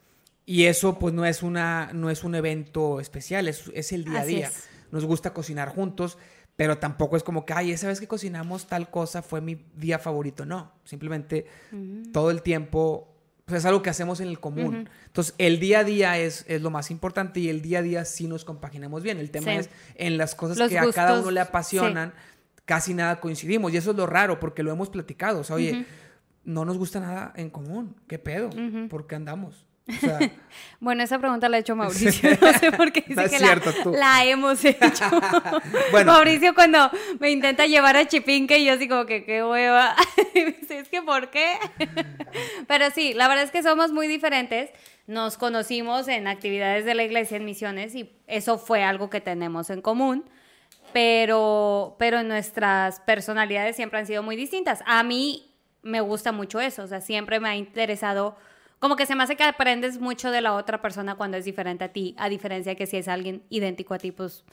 Y 0.45 0.65
eso 0.65 0.99
pues 0.99 1.13
no 1.13 1.25
es, 1.25 1.43
una, 1.43 1.91
no 1.93 2.09
es 2.09 2.23
un 2.23 2.35
evento 2.35 2.99
especial, 2.99 3.47
es, 3.47 3.71
es 3.73 3.91
el 3.93 4.03
día 4.03 4.21
a 4.21 4.25
día. 4.25 4.51
Nos 4.91 5.05
gusta 5.05 5.31
cocinar 5.31 5.69
juntos 5.69 6.17
pero 6.55 6.77
tampoco 6.77 7.17
es 7.17 7.23
como 7.23 7.45
que, 7.45 7.53
ay, 7.53 7.71
esa 7.71 7.87
vez 7.87 7.99
que 7.99 8.07
cocinamos 8.07 8.67
tal 8.67 8.89
cosa 8.89 9.21
fue 9.21 9.41
mi 9.41 9.65
día 9.75 9.99
favorito. 9.99 10.45
No, 10.45 10.71
simplemente 10.83 11.47
todo 12.11 12.31
el 12.31 12.41
tiempo 12.41 13.09
pues 13.45 13.59
es 13.59 13.65
algo 13.65 13.81
que 13.81 13.89
hacemos 13.89 14.21
en 14.21 14.29
el 14.29 14.39
común. 14.39 14.89
Entonces, 15.05 15.35
el 15.37 15.59
día 15.59 15.79
a 15.79 15.83
día 15.83 16.17
es, 16.17 16.45
es, 16.47 16.61
lo 16.61 16.69
más 16.69 16.91
importante 16.91 17.41
y 17.41 17.49
el 17.49 17.61
día 17.61 17.79
a 17.79 17.81
día 17.81 18.05
sí 18.05 18.27
nos 18.27 18.45
compaginamos 18.45 19.03
bien. 19.03 19.17
El 19.17 19.31
tema 19.31 19.55
es 19.55 19.69
en 19.95 20.17
las 20.17 20.33
cosas 20.33 20.69
que 20.69 20.79
a 20.79 20.89
cada 20.93 21.19
uno 21.19 21.29
le 21.29 21.41
apasionan, 21.41 22.13
casi 22.63 22.93
nada 22.93 23.19
coincidimos. 23.19 23.73
Y 23.73 23.77
eso 23.77 23.91
es 23.91 23.97
lo 23.97 24.05
raro 24.05 24.39
porque 24.39 24.63
lo 24.63 24.71
hemos 24.71 24.89
platicado. 24.89 25.41
O 25.41 25.43
sea, 25.43 25.57
oye, 25.57 25.85
no 26.45 26.63
nos 26.63 26.77
gusta 26.77 27.01
nada 27.01 27.33
en 27.35 27.49
común. 27.49 27.97
¿Qué 28.07 28.17
pedo? 28.17 28.49
¿Por 28.89 29.07
qué 29.07 29.15
andamos? 29.15 29.67
bueno, 30.79 31.03
esa 31.03 31.19
pregunta 31.19 31.49
la 31.49 31.57
ha 31.57 31.59
hecho 31.59 31.75
Mauricio. 31.75 32.29
No 32.41 32.53
sé 32.53 32.71
por 32.71 32.91
qué 32.91 33.01
dice 33.07 33.29
que 33.29 33.39
la, 33.39 34.25
hemos 34.25 34.63
hecho. 34.63 35.05
Mauricio 36.05 36.53
cuando 36.53 36.89
me 37.19 37.31
intenta 37.31 37.65
llevar 37.65 37.97
a 37.97 38.07
Chipinque 38.07 38.59
y 38.59 38.65
yo 38.65 38.73
así 38.73 38.87
como 38.87 39.05
que 39.05 39.25
qué 39.25 39.43
hueva. 39.43 39.95
es 40.33 40.89
que 40.89 41.01
¿por 41.01 41.29
qué? 41.29 41.57
Pero 42.67 42.91
sí, 42.91 43.13
la 43.13 43.27
verdad 43.27 43.43
es 43.43 43.51
que 43.51 43.63
somos 43.63 43.91
muy 43.91 44.07
diferentes. 44.07 44.69
Nos 45.05 45.37
conocimos 45.37 46.07
en 46.07 46.27
actividades 46.27 46.85
de 46.85 46.95
la 46.95 47.03
iglesia 47.03 47.37
en 47.37 47.45
misiones 47.45 47.93
y 47.93 48.09
eso 48.27 48.57
fue 48.57 48.83
algo 48.83 49.09
que 49.09 49.19
tenemos 49.19 49.69
en 49.69 49.81
común. 49.81 50.23
Pero, 50.93 51.95
pero 51.97 52.23
nuestras 52.23 52.99
personalidades 53.01 53.75
siempre 53.75 53.99
han 53.99 54.05
sido 54.05 54.23
muy 54.23 54.35
distintas. 54.35 54.81
A 54.85 55.03
mí 55.03 55.51
me 55.81 56.01
gusta 56.01 56.31
mucho 56.31 56.61
eso. 56.61 56.83
O 56.83 56.87
sea, 56.87 57.01
siempre 57.01 57.39
me 57.39 57.49
ha 57.49 57.55
interesado 57.55 58.37
como 58.83 58.97
que 58.97 59.05
se 59.05 59.15
me 59.15 59.23
hace 59.23 59.37
que 59.37 59.45
aprendes 59.45 59.97
mucho 59.97 60.29
de 60.29 60.41
la 60.41 60.55
otra 60.55 60.81
persona 60.81 61.15
cuando 61.15 61.37
es 61.37 61.45
diferente 61.45 61.85
a 61.85 61.93
ti, 61.93 62.15
a 62.17 62.27
diferencia 62.27 62.73
de 62.73 62.75
que 62.75 62.85
si 62.85 62.97
es 62.97 63.07
alguien 63.07 63.41
idéntico 63.49 63.93
a 63.93 63.97
ti, 63.97 64.11
pues 64.11 64.43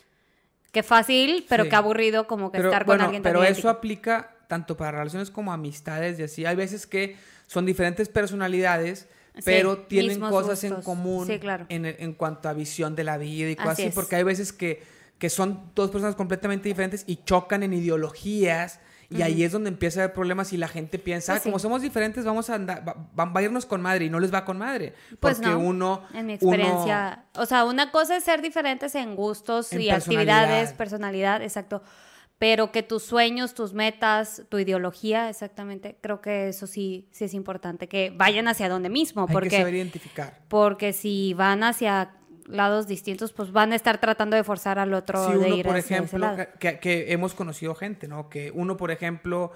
qué 0.71 0.85
fácil, 0.85 1.45
pero 1.49 1.69
qué 1.69 1.75
aburrido 1.75 2.29
como 2.29 2.53
que 2.53 2.59
estar 2.59 2.85
con 2.85 3.01
alguien 3.01 3.25
Pero 3.25 3.43
eso 3.43 3.69
aplica 3.69 4.37
tanto 4.47 4.77
para 4.77 4.93
relaciones 4.93 5.33
como 5.33 5.53
amistades 5.53 6.21
y 6.21 6.23
así. 6.23 6.47
Hay 6.47 6.55
veces 6.55 6.87
que 6.87 7.17
son 7.49 7.67
diferentes 7.67 8.09
personalidades, 8.09 9.09
pero 9.45 9.79
tienen 9.79 10.21
cosas 10.21 10.63
en 10.63 10.81
común 10.81 11.29
en, 11.69 12.13
cuanto 12.13 12.49
a 12.49 12.53
visión 12.53 12.95
de 12.95 13.03
la 13.03 13.19
vida 13.19 13.51
y 13.51 13.57
cosas 13.57 13.81
así, 13.81 13.91
porque 13.93 14.15
hay 14.15 14.23
veces 14.23 14.53
que, 14.53 14.81
que 15.19 15.29
son 15.29 15.73
dos 15.75 15.91
personas 15.91 16.15
completamente 16.15 16.69
diferentes 16.69 17.03
y 17.09 17.17
chocan 17.25 17.65
en 17.65 17.73
ideologías 17.73 18.79
y 19.11 19.23
ahí 19.23 19.43
es 19.43 19.53
donde 19.53 19.69
empieza 19.69 20.01
a 20.01 20.05
haber 20.05 20.15
problemas 20.15 20.53
y 20.53 20.57
la 20.57 20.69
gente 20.69 20.99
piensa, 20.99 21.33
pues 21.33 21.41
ah, 21.41 21.45
como 21.45 21.59
somos 21.59 21.83
diferentes, 21.83 22.25
vamos 22.25 22.49
a 22.49 22.55
andar, 22.55 22.85
va, 22.89 23.31
a 23.35 23.43
irnos 23.43 23.67
con 23.67 23.83
madre 23.83 24.05
y 24.05 24.11
no 24.11 24.21
les 24.21 24.33
va 24.33 24.45
con 24.45 24.57
madre. 24.57 24.95
Pues 25.19 25.39
porque 25.39 25.55
uno. 25.55 26.05
En 26.15 26.27
mi 26.27 26.35
experiencia. 26.35 27.25
o 27.35 27.45
sea, 27.45 27.65
una 27.65 27.91
cosa 27.91 28.17
es 28.17 28.25
ser 28.25 28.41
diferentes 28.41 28.95
en 28.95 29.17
gustos 29.17 29.73
y 29.73 29.91
actividades, 29.91 30.73
personalidad, 30.73 31.43
exacto. 31.43 31.83
pero 32.39 32.71
que 32.71 32.85
tus 32.85 33.03
sueños, 33.03 33.55
tus 33.55 33.75
metas, 33.75 34.45
tu 34.49 34.59
ideología, 34.59 35.29
exactamente, 35.29 35.99
creo 36.01 36.21
que 36.21 36.49
eso 36.49 36.69
sí, 36.69 37.09
sí 37.11 37.25
es 37.25 37.35
importante, 37.35 37.89
que 37.89 38.13
vayan 38.15 38.47
hacia 38.47 38.69
donde 38.69 38.91
mismo, 38.91 39.27
Hay 39.29 39.33
porque, 39.33 39.49
que 39.51 39.59
saber 39.59 39.75
identificar. 39.75 40.39
porque 40.49 40.93
si 40.93 41.35
van 41.35 41.65
hacia 41.65 42.13
lados 42.51 42.87
distintos, 42.87 43.33
pues 43.33 43.53
van 43.53 43.73
a 43.73 43.77
estar 43.77 43.99
tratando 44.01 44.37
de 44.37 44.45
forzar 44.45 44.79
al 44.79 44.93
otro 44.95 45.25
Si 45.27 45.33
de 45.33 45.39
uno, 45.39 45.57
ir 45.57 45.65
por 45.67 45.77
hacia 45.77 45.97
ese 45.99 46.05
ejemplo, 46.05 46.19
lado. 46.19 46.47
que, 46.59 46.79
que 46.79 47.13
hemos 47.13 47.35
conocido 47.35 47.75
gente, 47.75 48.09
¿no? 48.09 48.29
Que 48.29 48.51
uno, 48.55 48.77
por 48.77 48.91
ejemplo, 48.91 49.53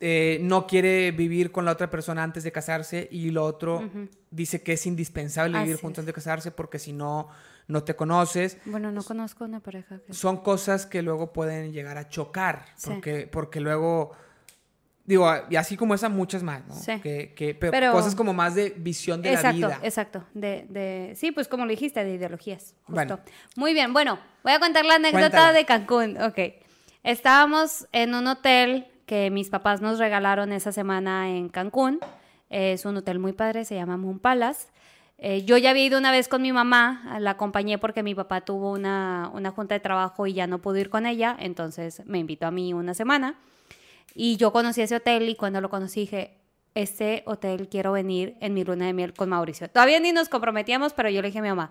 eh, 0.00 0.38
no 0.42 0.66
quiere 0.66 1.10
vivir 1.12 1.50
con 1.52 1.64
la 1.64 1.72
otra 1.72 1.88
persona 1.88 2.22
antes 2.22 2.44
de 2.44 2.52
casarse 2.52 3.08
y 3.10 3.30
lo 3.30 3.44
otro 3.44 3.90
dice 4.30 4.62
que 4.62 4.74
es 4.74 4.86
indispensable 4.86 5.58
vivir 5.60 5.76
juntos 5.76 5.92
es. 5.92 5.98
antes 6.00 6.06
de 6.06 6.12
casarse 6.12 6.50
porque 6.50 6.78
si 6.78 6.92
no, 6.92 7.28
no 7.66 7.82
te 7.82 7.96
conoces. 7.96 8.58
Bueno, 8.66 8.92
no 8.92 9.02
conozco 9.02 9.44
una 9.44 9.60
pareja 9.60 10.00
que... 10.06 10.12
Son 10.12 10.38
cosas 10.42 10.84
que 10.84 11.00
luego 11.02 11.32
pueden 11.32 11.72
llegar 11.72 11.96
a 11.96 12.08
chocar 12.08 12.66
Sí. 12.76 12.90
porque, 12.90 13.26
porque 13.26 13.60
luego... 13.60 14.12
Digo, 15.06 15.30
y 15.48 15.56
así 15.56 15.76
como 15.76 15.94
esa, 15.94 16.08
muchas 16.08 16.42
más, 16.42 16.66
¿no? 16.66 16.74
Sí. 16.74 16.98
Que, 17.00 17.32
que- 17.34 17.54
pero, 17.54 17.70
Pero- 17.70 17.92
cosas 17.92 18.14
como 18.16 18.32
más 18.34 18.54
de 18.56 18.70
visión 18.76 19.22
de 19.22 19.30
exacto, 19.32 19.60
la 19.60 19.66
vida. 19.68 19.78
exacto. 19.82 20.24
De, 20.34 20.66
de, 20.68 21.12
sí, 21.14 21.30
pues 21.30 21.46
como 21.48 21.64
lo 21.64 21.70
dijiste, 21.70 22.02
de 22.04 22.14
ideologías. 22.14 22.74
Justo. 22.84 22.92
Bueno. 22.92 23.18
Muy 23.54 23.72
bien, 23.72 23.92
bueno, 23.92 24.18
voy 24.42 24.52
a 24.52 24.58
contar 24.58 24.84
la 24.84 24.96
anécdota 24.96 25.28
Cuéntala. 25.30 25.52
de 25.52 25.64
Cancún. 25.64 26.20
Ok. 26.20 26.38
Estábamos 27.04 27.86
en 27.92 28.14
un 28.14 28.26
hotel 28.26 28.88
que 29.06 29.30
mis 29.30 29.48
papás 29.50 29.80
nos 29.80 29.98
regalaron 29.98 30.52
esa 30.52 30.72
semana 30.72 31.28
en 31.30 31.48
Cancún. 31.48 32.00
Es 32.50 32.84
un 32.84 32.96
hotel 32.96 33.18
muy 33.20 33.32
padre, 33.32 33.64
se 33.64 33.74
llama 33.76 33.96
Moon 33.96 34.18
Palace. 34.18 34.68
Eh, 35.18 35.44
yo 35.44 35.56
ya 35.56 35.70
había 35.70 35.84
ido 35.84 35.98
una 35.98 36.10
vez 36.10 36.28
con 36.28 36.42
mi 36.42 36.52
mamá, 36.52 37.16
la 37.20 37.30
acompañé 37.30 37.78
porque 37.78 38.02
mi 38.02 38.14
papá 38.14 38.40
tuvo 38.42 38.72
una, 38.72 39.30
una 39.32 39.50
junta 39.50 39.74
de 39.74 39.80
trabajo 39.80 40.26
y 40.26 40.34
ya 40.34 40.46
no 40.46 40.58
pudo 40.60 40.76
ir 40.76 40.90
con 40.90 41.06
ella, 41.06 41.34
entonces 41.38 42.02
me 42.06 42.18
invitó 42.18 42.46
a 42.46 42.50
mí 42.50 42.74
una 42.74 42.92
semana. 42.92 43.36
Y 44.18 44.36
yo 44.38 44.50
conocí 44.50 44.80
ese 44.80 44.96
hotel 44.96 45.28
y 45.28 45.34
cuando 45.34 45.60
lo 45.60 45.68
conocí 45.68 46.00
dije, 46.00 46.38
este 46.74 47.22
hotel 47.26 47.68
quiero 47.68 47.92
venir 47.92 48.36
en 48.40 48.54
mi 48.54 48.64
luna 48.64 48.86
de 48.86 48.94
miel 48.94 49.12
con 49.12 49.28
Mauricio. 49.28 49.68
Todavía 49.68 50.00
ni 50.00 50.12
nos 50.12 50.28
comprometíamos, 50.30 50.94
pero 50.94 51.10
yo 51.10 51.20
le 51.20 51.28
dije 51.28 51.38
a 51.40 51.42
mi 51.42 51.48
mamá, 51.48 51.70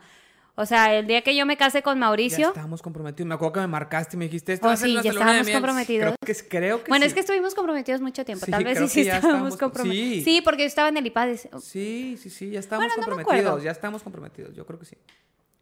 o 0.54 0.66
sea, 0.66 0.96
el 0.96 1.06
día 1.08 1.22
que 1.24 1.36
yo 1.36 1.46
me 1.46 1.58
case 1.58 1.82
con 1.82 1.96
Ya 1.96 2.00
Mauricio, 2.02 2.48
estábamos 2.50 2.82
comprometidos. 2.84 3.28
Me 3.28 3.34
acuerdo 3.34 3.54
que 3.54 3.60
me 3.62 3.68
marcaste 3.68 4.16
y 4.16 4.20
me 4.20 4.26
dijiste 4.26 4.54
esto. 4.54 4.68
Oh, 4.70 4.78
sí, 4.78 4.94
ya 5.04 5.10
estábamos 5.12 5.46
miel". 5.46 5.56
comprometidos. 5.56 6.16
Creo 6.22 6.36
que, 6.36 6.48
creo 6.48 6.84
que 6.84 6.90
bueno, 6.90 7.04
sí. 7.04 7.08
es 7.08 7.14
que 7.16 7.20
estuvimos 7.22 7.56
comprometidos 7.56 8.00
mucho 8.02 8.24
tiempo, 8.24 8.46
Sí, 8.46 8.52
tal 8.52 8.64
vez 8.64 8.78
sí, 8.78 8.88
sí 8.88 9.04
ya 9.06 9.16
estábamos 9.18 9.54
estábamos- 9.54 9.58
comprometidos. 9.58 10.24
sí. 10.24 10.36
Sí. 10.36 10.42
porque 10.42 10.62
yo 10.62 10.68
estaba 10.68 10.90
en 10.90 10.98
el 10.98 11.06
IPAD. 11.08 11.36
Sí, 11.62 12.16
sí, 12.22 12.30
sí, 12.30 12.52
ya 12.52 12.60
estamos 12.60 12.86
Bueno, 12.86 12.94
no 12.96 13.16
me 13.18 13.24
comprometidos. 13.24 13.64
ya 13.64 13.72
estamos 13.72 14.04
comprometidos. 14.04 14.56
Yo 14.56 14.66
creo 14.68 14.80
que 14.80 14.86
sí. 14.86 14.96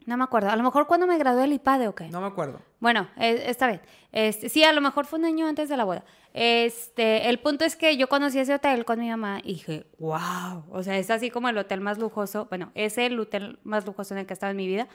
No 0.05 0.17
me 0.17 0.23
acuerdo, 0.25 0.49
a 0.49 0.55
lo 0.55 0.63
mejor 0.63 0.85
cuando 0.87 1.07
me 1.07 1.17
gradué 1.17 1.41
del 1.41 1.53
IPAD 1.53 1.87
o 1.87 1.95
qué. 1.95 2.09
No 2.09 2.19
me 2.21 2.27
acuerdo. 2.27 2.59
Bueno, 2.79 3.07
eh, 3.17 3.43
está 3.47 3.67
bien. 3.67 3.81
Este, 4.11 4.49
sí, 4.49 4.63
a 4.63 4.73
lo 4.73 4.81
mejor 4.81 5.05
fue 5.05 5.17
un 5.19 5.25
año 5.25 5.47
antes 5.47 5.69
de 5.69 5.77
la 5.77 5.85
boda. 5.85 6.03
Este, 6.33 7.29
el 7.29 7.39
punto 7.39 7.63
es 7.65 7.75
que 7.75 7.95
yo 7.95 8.07
conocí 8.09 8.37
ese 8.39 8.53
hotel 8.55 8.85
con 8.85 8.99
mi 8.99 9.09
mamá 9.09 9.39
y 9.43 9.53
dije, 9.53 9.85
wow, 9.99 10.63
o 10.71 10.83
sea, 10.83 10.97
es 10.97 11.09
así 11.09 11.29
como 11.29 11.47
el 11.49 11.57
hotel 11.57 11.79
más 11.81 11.97
lujoso, 11.99 12.47
bueno, 12.49 12.71
es 12.75 12.97
el 12.97 13.19
hotel 13.19 13.59
más 13.63 13.85
lujoso 13.85 14.13
en 14.13 14.19
el 14.19 14.25
que 14.25 14.33
he 14.33 14.35
estado 14.35 14.51
en 14.51 14.57
mi 14.57 14.67
vida. 14.67 14.87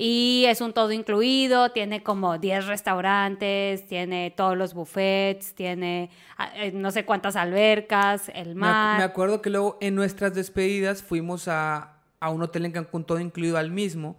Y 0.00 0.44
es 0.46 0.60
un 0.60 0.72
todo 0.72 0.92
incluido, 0.92 1.72
tiene 1.72 2.04
como 2.04 2.38
10 2.38 2.66
restaurantes, 2.66 3.86
tiene 3.88 4.30
todos 4.36 4.56
los 4.56 4.72
buffets, 4.74 5.54
tiene 5.54 6.10
ah, 6.36 6.50
eh, 6.54 6.70
no 6.72 6.90
sé 6.92 7.04
cuántas 7.04 7.34
albercas, 7.34 8.28
el 8.32 8.54
Me, 8.54 8.66
ac- 8.66 8.70
mar. 8.70 8.98
me 8.98 9.04
acuerdo 9.04 9.42
que 9.42 9.50
luego 9.50 9.76
en 9.80 9.96
nuestras 9.96 10.34
despedidas 10.34 11.02
fuimos 11.02 11.48
a, 11.48 11.97
a 12.20 12.30
un 12.30 12.42
hotel 12.42 12.66
en 12.66 12.72
Cancún 12.72 13.04
todo 13.04 13.20
incluido 13.20 13.58
al 13.58 13.70
mismo. 13.70 14.18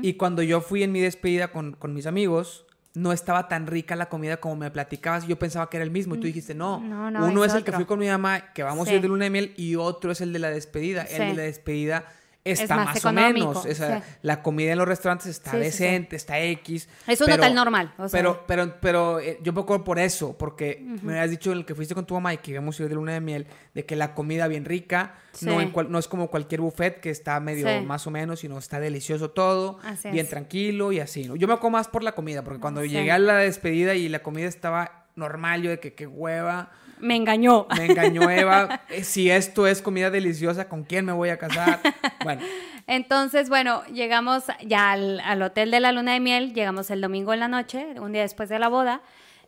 Y 0.00 0.14
cuando 0.14 0.42
yo 0.42 0.62
fui 0.62 0.82
en 0.82 0.90
mi 0.90 1.00
despedida 1.00 1.48
con, 1.48 1.72
con 1.74 1.92
mis 1.92 2.06
amigos, 2.06 2.64
no 2.94 3.12
estaba 3.12 3.46
tan 3.46 3.66
rica 3.66 3.94
la 3.94 4.08
comida 4.08 4.38
como 4.38 4.56
me 4.56 4.70
platicabas. 4.70 5.26
Yo 5.26 5.38
pensaba 5.38 5.68
que 5.68 5.76
era 5.76 5.84
el 5.84 5.90
mismo. 5.90 6.14
Y 6.14 6.18
tú 6.18 6.26
dijiste, 6.26 6.54
no. 6.54 6.80
Mm, 6.80 6.88
No, 6.88 7.10
no, 7.10 7.26
uno 7.26 7.44
es 7.44 7.52
es, 7.52 7.58
el 7.58 7.64
que 7.64 7.72
fui 7.72 7.84
con 7.84 7.98
mi 7.98 8.08
mamá, 8.08 8.54
que 8.54 8.62
vamos 8.62 8.88
a 8.88 8.94
ir 8.94 9.02
de 9.02 9.08
luna 9.08 9.24
de 9.24 9.30
miel, 9.30 9.54
y 9.58 9.76
otro 9.76 10.12
es 10.12 10.22
el 10.22 10.32
de 10.32 10.38
la 10.38 10.48
despedida. 10.48 11.06
Sí. 11.06 11.16
El 11.20 11.28
de 11.28 11.34
la 11.34 11.42
despedida 11.42 12.06
está 12.52 12.76
más 12.76 12.86
más, 12.86 13.04
o 13.04 13.12
menos. 13.12 13.66
Esa- 13.66 14.00
sí. 14.00 14.04
La 14.22 14.42
comida 14.42 14.72
en 14.72 14.78
los 14.78 14.86
restaurantes 14.88 15.26
está 15.26 15.50
Sí, 15.52 15.56
sí, 15.56 15.62
sí. 15.62 15.66
decente, 15.84 16.16
está 16.16 16.40
X. 16.40 16.88
Es 17.06 17.20
un 17.20 17.26
pero- 17.26 17.42
hotel 17.42 17.54
normal, 17.54 17.94
o 17.98 18.08
sea. 18.08 18.18
pero, 18.18 18.44
pero, 18.46 18.74
pero 18.80 19.20
eh, 19.20 19.38
yo 19.42 19.52
me 19.52 19.60
acuerdo 19.60 19.84
por 19.84 19.98
eso, 19.98 20.36
porque 20.38 20.82
me 21.02 21.12
habías 21.14 21.30
dicho 21.30 21.52
en 21.52 21.58
el 21.58 21.64
que 21.64 21.74
fuiste 21.74 21.94
con 21.94 22.06
tu 22.06 22.14
mamá 22.14 22.34
y 22.34 22.38
que 22.38 22.52
íbamos 22.52 22.78
a 22.78 22.82
ir 22.82 22.88
de 22.88 22.94
luna 22.94 23.12
de 23.12 23.20
miel, 23.20 23.46
de 23.74 23.84
que 23.84 23.96
la 23.96 24.14
comida 24.14 24.48
bien 24.48 24.64
rica, 24.64 25.14
no, 25.42 25.56
Sí. 25.58 25.62
en 25.64 25.70
cual- 25.70 25.90
no 25.90 25.98
es 25.98 26.08
como 26.08 26.28
cualquier 26.28 26.60
buffet 26.60 27.00
que 27.00 27.10
está 27.10 27.38
medio 27.40 27.66
más 27.82 28.06
o 28.06 28.10
menos, 28.10 28.40
sino 28.40 28.58
está 28.58 28.80
delicioso 28.80 29.30
todo, 29.30 29.78
Así 29.84 30.10
bien 30.10 30.24
es. 30.24 30.30
tranquilo 30.30 30.92
y 30.92 31.00
así. 31.00 31.24
Yo 31.24 31.46
me 31.48 31.54
acuerdo 31.54 31.70
más 31.70 31.88
por 31.88 32.02
la 32.02 32.12
comida, 32.12 32.42
porque 32.44 32.60
cuando 32.60 32.84
llegué 32.84 33.10
a 33.12 33.18
la 33.18 33.36
despedida 33.38 33.94
y 33.94 34.08
la 34.08 34.20
comida 34.20 34.46
estaba 34.46 35.06
normal, 35.16 35.62
yo 35.62 35.70
de 35.70 35.80
que 35.80 35.94
qué 35.94 36.06
hueva, 36.06 36.70
Me 36.98 37.16
engañó. 37.16 37.66
me 37.76 37.86
engañó 37.86 38.30
Eva, 38.30 38.82
eh, 38.88 39.04
si 39.04 39.30
esto 39.30 39.66
es 39.66 39.82
comida 39.82 40.10
deliciosa, 40.10 40.68
¿con 40.68 40.84
quién 40.84 41.04
me 41.04 41.12
voy 41.12 41.28
a 41.28 41.38
casar? 41.38 41.80
Bueno, 42.22 42.42
Entonces, 42.86 43.48
bueno, 43.48 43.84
llegamos 43.86 44.44
ya 44.64 44.92
al, 44.92 45.20
al 45.20 45.42
hotel 45.42 45.70
de 45.70 45.80
la 45.80 45.92
luna 45.92 46.12
de 46.12 46.20
miel, 46.20 46.54
llegamos 46.54 46.90
el 46.90 47.00
domingo 47.00 47.32
en 47.32 47.40
la 47.40 47.48
noche, 47.48 47.84
un 48.00 48.12
día 48.12 48.22
después 48.22 48.48
de 48.48 48.58
la 48.58 48.68
boda, 48.68 49.00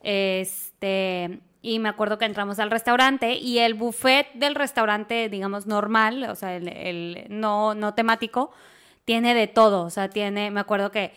este, 0.03 1.41
y 1.63 1.79
me 1.79 1.89
acuerdo 1.89 2.19
que 2.19 2.25
entramos 2.25 2.59
al 2.59 2.71
restaurante 2.71 3.35
y 3.35 3.59
el 3.59 3.75
buffet 3.75 4.33
del 4.35 4.55
restaurante, 4.55 5.29
digamos, 5.29 5.67
normal, 5.67 6.25
o 6.25 6.35
sea, 6.35 6.57
el, 6.57 6.69
el 6.69 7.27
no, 7.29 7.75
no 7.75 7.95
temático, 7.95 8.51
tiene 9.05 9.35
de 9.35 9.47
todo, 9.47 9.85
o 9.85 9.91
sea, 9.91 10.11
tiene, 10.11 10.51
me 10.51 10.61
acuerdo 10.61 10.91
que, 10.91 11.13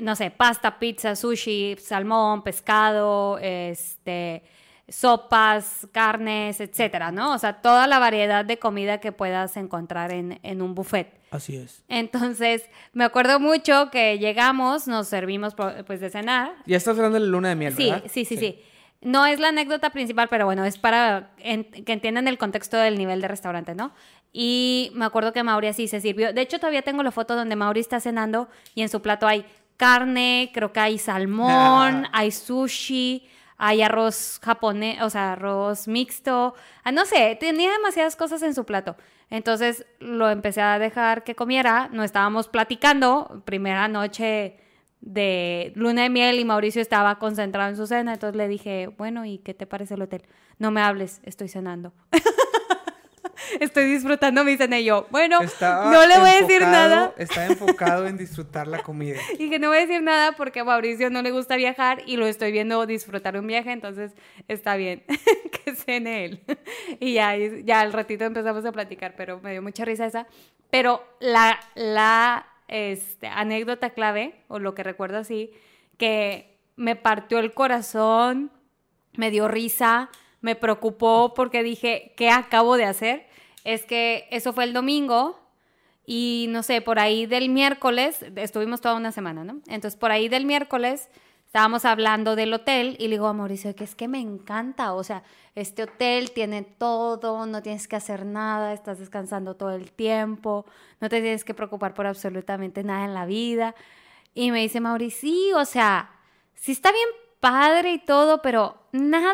no 0.00 0.14
sé, 0.14 0.30
pasta, 0.30 0.78
pizza, 0.78 1.16
sushi, 1.16 1.76
salmón, 1.78 2.42
pescado, 2.42 3.38
este, 3.38 4.42
sopas, 4.88 5.86
carnes, 5.92 6.60
etcétera, 6.60 7.10
¿no? 7.12 7.34
O 7.34 7.38
sea, 7.38 7.60
toda 7.60 7.86
la 7.86 7.98
variedad 7.98 8.44
de 8.44 8.58
comida 8.58 8.98
que 8.98 9.12
puedas 9.12 9.56
encontrar 9.56 10.12
en, 10.12 10.38
en 10.42 10.62
un 10.62 10.74
buffet. 10.74 11.20
así 11.30 11.56
es. 11.56 11.82
Entonces, 11.88 12.68
me 12.92 13.04
acuerdo 13.04 13.38
mucho 13.40 13.90
que 13.90 14.18
llegamos, 14.18 14.86
nos 14.88 15.08
servimos 15.08 15.54
pues 15.86 16.00
de 16.00 16.10
cenar. 16.10 16.52
Ya 16.66 16.76
estás 16.76 16.96
hablando 16.96 17.18
de 17.18 17.24
la 17.26 17.30
luna 17.30 17.48
de 17.50 17.56
miel, 17.56 17.74
Sí, 17.76 17.90
¿verdad? 17.90 18.04
sí, 18.08 18.24
sí, 18.24 18.36
sí. 18.36 18.60
No 19.02 19.26
es 19.26 19.38
la 19.38 19.48
anécdota 19.48 19.90
principal, 19.90 20.28
pero 20.28 20.46
bueno, 20.46 20.64
es 20.64 20.78
para 20.78 21.30
en- 21.38 21.64
que 21.64 21.92
entiendan 21.92 22.26
el 22.28 22.38
contexto 22.38 22.76
del 22.78 22.96
nivel 22.98 23.20
de 23.20 23.28
restaurante, 23.28 23.74
¿no? 23.74 23.92
Y 24.32 24.90
me 24.94 25.04
acuerdo 25.04 25.32
que 25.32 25.42
Mauri 25.42 25.68
así 25.68 25.86
se 25.86 26.00
sirvió. 26.00 26.32
De 26.32 26.40
hecho, 26.40 26.58
todavía 26.58 26.82
tengo 26.82 27.02
la 27.02 27.10
foto 27.10 27.36
donde 27.36 27.56
Mauri 27.56 27.80
está 27.80 28.00
cenando 28.00 28.48
y 28.74 28.82
en 28.82 28.88
su 28.88 29.02
plato 29.02 29.26
hay 29.26 29.44
carne, 29.76 30.50
creo 30.54 30.72
que 30.72 30.80
hay 30.80 30.98
salmón, 30.98 32.06
hay 32.12 32.30
sushi, 32.30 33.28
hay 33.58 33.82
arroz 33.82 34.38
japonés, 34.42 35.00
o 35.02 35.10
sea, 35.10 35.32
arroz 35.32 35.88
mixto. 35.88 36.54
Ah, 36.84 36.92
no 36.92 37.06
sé, 37.06 37.36
tenía 37.40 37.72
demasiadas 37.72 38.16
cosas 38.16 38.42
en 38.42 38.54
su 38.54 38.64
plato. 38.64 38.96
Entonces 39.30 39.86
lo 39.98 40.30
empecé 40.30 40.60
a 40.60 40.78
dejar 40.78 41.24
que 41.24 41.34
comiera. 41.34 41.88
No 41.92 42.04
estábamos 42.04 42.48
platicando. 42.48 43.42
Primera 43.44 43.88
noche 43.88 44.58
de 45.00 45.72
luna 45.74 46.02
de 46.02 46.10
miel 46.10 46.38
y 46.38 46.44
Mauricio 46.44 46.82
estaba 46.82 47.18
concentrado 47.18 47.70
en 47.70 47.76
su 47.76 47.86
cena. 47.86 48.14
Entonces 48.14 48.36
le 48.36 48.48
dije, 48.48 48.88
bueno, 48.98 49.24
¿y 49.24 49.38
qué 49.38 49.54
te 49.54 49.66
parece 49.66 49.94
el 49.94 50.02
hotel? 50.02 50.22
No 50.58 50.70
me 50.70 50.80
hables, 50.80 51.20
estoy 51.24 51.48
cenando. 51.48 51.92
estoy 53.60 53.84
disfrutando 53.84 54.44
mi 54.44 54.56
cena 54.56 54.78
y 54.78 54.84
yo, 54.84 55.06
bueno, 55.10 55.40
Estaba 55.40 55.90
no 55.90 56.06
le 56.06 56.18
voy 56.18 56.30
a 56.30 56.40
decir 56.42 56.62
nada. 56.62 57.12
Está 57.16 57.46
enfocado 57.46 58.06
en 58.06 58.16
disfrutar 58.16 58.66
la 58.66 58.82
comida. 58.82 59.20
Y 59.38 59.50
que 59.50 59.58
no 59.58 59.68
voy 59.68 59.78
a 59.78 59.80
decir 59.80 60.02
nada 60.02 60.32
porque 60.32 60.60
a 60.60 60.64
Mauricio 60.64 61.10
no 61.10 61.22
le 61.22 61.30
gusta 61.30 61.56
viajar 61.56 62.02
y 62.06 62.16
lo 62.16 62.26
estoy 62.26 62.52
viendo 62.52 62.86
disfrutar 62.86 63.38
un 63.38 63.46
viaje, 63.46 63.72
entonces 63.72 64.12
está 64.48 64.76
bien 64.76 65.04
que 65.64 65.74
cene 65.74 66.24
él. 66.24 66.44
Y 67.00 67.14
ya, 67.14 67.36
ya 67.36 67.80
al 67.80 67.92
ratito 67.92 68.24
empezamos 68.24 68.64
a 68.64 68.72
platicar, 68.72 69.14
pero 69.16 69.40
me 69.40 69.52
dio 69.52 69.62
mucha 69.62 69.84
risa 69.84 70.06
esa. 70.06 70.26
Pero 70.70 71.06
la, 71.20 71.60
la 71.74 72.46
este, 72.68 73.28
anécdota 73.28 73.90
clave, 73.90 74.42
o 74.48 74.58
lo 74.58 74.74
que 74.74 74.82
recuerdo 74.82 75.18
así, 75.18 75.52
que 75.98 76.58
me 76.76 76.96
partió 76.96 77.38
el 77.38 77.54
corazón, 77.54 78.50
me 79.14 79.30
dio 79.30 79.48
risa, 79.48 80.10
me 80.40 80.54
preocupó 80.56 81.34
porque 81.34 81.62
dije, 81.62 82.12
¿qué 82.16 82.30
acabo 82.30 82.76
de 82.76 82.84
hacer? 82.84 83.26
Es 83.64 83.84
que 83.84 84.28
eso 84.30 84.52
fue 84.52 84.64
el 84.64 84.72
domingo 84.72 85.40
y 86.06 86.46
no 86.50 86.62
sé, 86.62 86.80
por 86.80 86.98
ahí 86.98 87.26
del 87.26 87.48
miércoles, 87.48 88.24
estuvimos 88.36 88.80
toda 88.80 88.94
una 88.94 89.10
semana, 89.10 89.42
¿no? 89.42 89.60
Entonces 89.66 89.98
por 89.98 90.12
ahí 90.12 90.28
del 90.28 90.46
miércoles 90.46 91.08
estábamos 91.46 91.84
hablando 91.84 92.36
del 92.36 92.52
hotel 92.52 92.96
y 93.00 93.08
le 93.08 93.16
digo 93.16 93.26
a 93.26 93.32
Mauricio 93.32 93.74
que 93.74 93.84
es 93.84 93.94
que 93.94 94.08
me 94.08 94.20
encanta, 94.20 94.92
o 94.92 95.02
sea, 95.02 95.24
este 95.54 95.84
hotel 95.84 96.30
tiene 96.32 96.62
todo, 96.62 97.46
no 97.46 97.62
tienes 97.62 97.88
que 97.88 97.96
hacer 97.96 98.24
nada, 98.26 98.72
estás 98.72 98.98
descansando 98.98 99.56
todo 99.56 99.70
el 99.70 99.90
tiempo, 99.90 100.66
no 101.00 101.08
te 101.08 101.20
tienes 101.20 101.44
que 101.44 101.54
preocupar 101.54 101.94
por 101.94 102.06
absolutamente 102.06 102.84
nada 102.84 103.04
en 103.04 103.14
la 103.14 103.26
vida. 103.26 103.74
Y 104.34 104.50
me 104.50 104.60
dice 104.60 104.80
Mauricio, 104.80 105.18
sí, 105.18 105.52
o 105.54 105.64
sea, 105.64 106.10
sí 106.54 106.72
está 106.72 106.92
bien 106.92 107.08
padre 107.40 107.94
y 107.94 107.98
todo, 107.98 108.42
pero 108.42 108.76
nada 108.92 109.32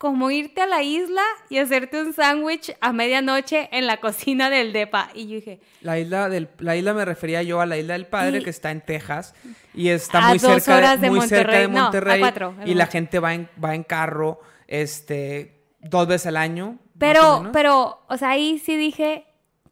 como 0.00 0.30
irte 0.30 0.62
a 0.62 0.66
la 0.66 0.82
isla 0.82 1.20
y 1.50 1.58
hacerte 1.58 2.00
un 2.00 2.14
sándwich 2.14 2.74
a 2.80 2.90
medianoche 2.94 3.68
en 3.70 3.86
la 3.86 3.98
cocina 3.98 4.48
del 4.48 4.72
DEPA. 4.72 5.10
Y 5.12 5.28
yo 5.28 5.34
dije... 5.34 5.60
La 5.82 5.98
isla, 5.98 6.30
del, 6.30 6.48
la 6.56 6.74
isla 6.74 6.94
me 6.94 7.04
refería 7.04 7.42
yo 7.42 7.60
a 7.60 7.66
la 7.66 7.76
isla 7.76 7.92
del 7.92 8.06
padre 8.06 8.38
Y- 8.38 8.42
que 8.42 8.48
está 8.48 8.70
en 8.70 8.80
Texas 8.80 9.34
y 9.74 9.90
está 9.90 10.22
muy 10.22 10.38
cerca 10.38 10.74
horas 10.78 11.02
de, 11.02 11.10
muy 11.10 11.28
cerca 11.28 11.58
de 11.58 11.68
Monterrey. 11.68 11.72
No, 11.74 11.80
a 11.80 11.82
Monterrey 11.82 12.20
cuatro, 12.20 12.54
en 12.62 12.68
y 12.68 12.74
la 12.74 12.86
gente 12.86 13.18
va 13.18 13.34
en, 13.34 13.50
va 13.62 13.74
en 13.74 13.84
carro 13.84 14.40
este, 14.68 15.66
dos 15.80 16.08
veces 16.08 16.28
al 16.28 16.38
año. 16.38 16.78
Pero, 16.98 17.50
pero, 17.52 18.00
o 18.08 18.16
sea, 18.16 18.30
ahí 18.30 18.58
sí 18.58 18.78
dije 18.78 19.26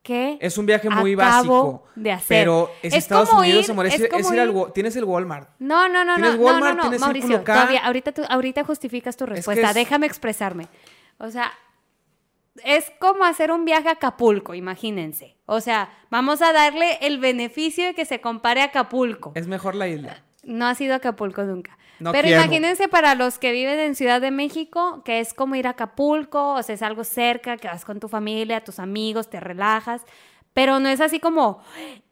que... 0.09 0.39
Es 0.41 0.57
un 0.57 0.65
viaje 0.67 0.89
muy 0.89 1.13
acabo 1.13 1.27
básico. 1.65 1.85
de 1.97 2.13
hacer. 2.13 2.27
Pero 2.29 2.71
es, 2.83 2.93
Es 2.95 2.99
Estados 3.05 3.29
como 3.29 3.43
Unidos, 3.43 3.67
ir- 3.69 3.71
amor. 3.73 3.87
Es, 3.87 3.95
es 3.95 4.01
es 4.01 4.09
como 4.09 4.33
ir 4.33 4.41
al 4.41 4.49
ir- 4.49 4.55
Wa- 4.55 4.73
Tienes 4.73 4.97
el 4.97 5.05
Walmart. 5.05 5.51
No, 5.59 5.89
no, 5.89 6.05
no, 6.05 6.17
no, 6.17 6.23
¿Tienes 6.23 6.37
no, 6.39 6.45
Walmart? 6.47 6.77
no, 6.77 6.77
no, 6.77 6.83
¿Tienes 6.83 7.01
Mauricio, 7.01 7.41
todavía, 7.43 7.85
ahorita, 7.85 8.13
tú- 8.13 8.25
ahorita 8.29 8.65
justificas 8.65 9.17
tu 9.17 9.27
respuesta, 9.27 9.69
es- 9.69 9.75
déjame 9.75 10.07
expresarme. 10.07 10.67
O 11.19 11.31
sea, 11.31 11.53
es 12.65 12.91
como 12.99 13.25
hacer 13.25 13.53
un 13.53 13.65
viaje 13.65 13.89
a 13.89 13.93
Acapulco, 13.93 14.55
imagínense. 14.55 15.37
O 15.47 15.61
sea, 15.61 15.91
vamos 16.11 16.43
a 16.43 16.53
darle 16.53 16.99
el 17.03 17.19
beneficio 17.19 17.87
de 17.87 17.95
que 17.95 18.05
se 18.05 18.21
compare 18.21 18.63
a 18.63 18.65
Acapulco. 18.65 19.33
Es 19.37 19.47
mejor 19.47 19.75
la 19.75 19.87
isla. 19.89 20.25
No 20.43 20.67
ha 20.67 20.75
sido 20.75 20.95
Acapulco 20.95 21.43
nunca. 21.45 21.78
No 22.01 22.13
Pero 22.13 22.29
quiero. 22.29 22.43
imagínense 22.43 22.89
para 22.89 23.15
los 23.15 23.39
que 23.39 23.53
viven 23.53 23.79
en 23.81 23.95
Ciudad 23.95 24.21
de 24.21 24.31
México, 24.31 25.03
que 25.05 25.21
es 25.21 25.35
como 25.35 25.57
ir 25.57 25.67
a 25.67 25.71
Acapulco, 25.71 26.55
o 26.55 26.63
sea, 26.63 26.75
es 26.75 26.83
algo 26.83 27.05
cerca, 27.05 27.57
que 27.57 27.69
vas 27.69 27.85
con 27.85 28.01
tu 28.01 28.09
familia, 28.09 28.63
tus 28.63 28.79
amigos, 28.79 29.31
te 29.31 29.41
relajas, 29.41 30.03
pero 30.55 30.81
no 30.81 30.89
es 30.89 31.01
así 31.01 31.21
como 31.21 31.61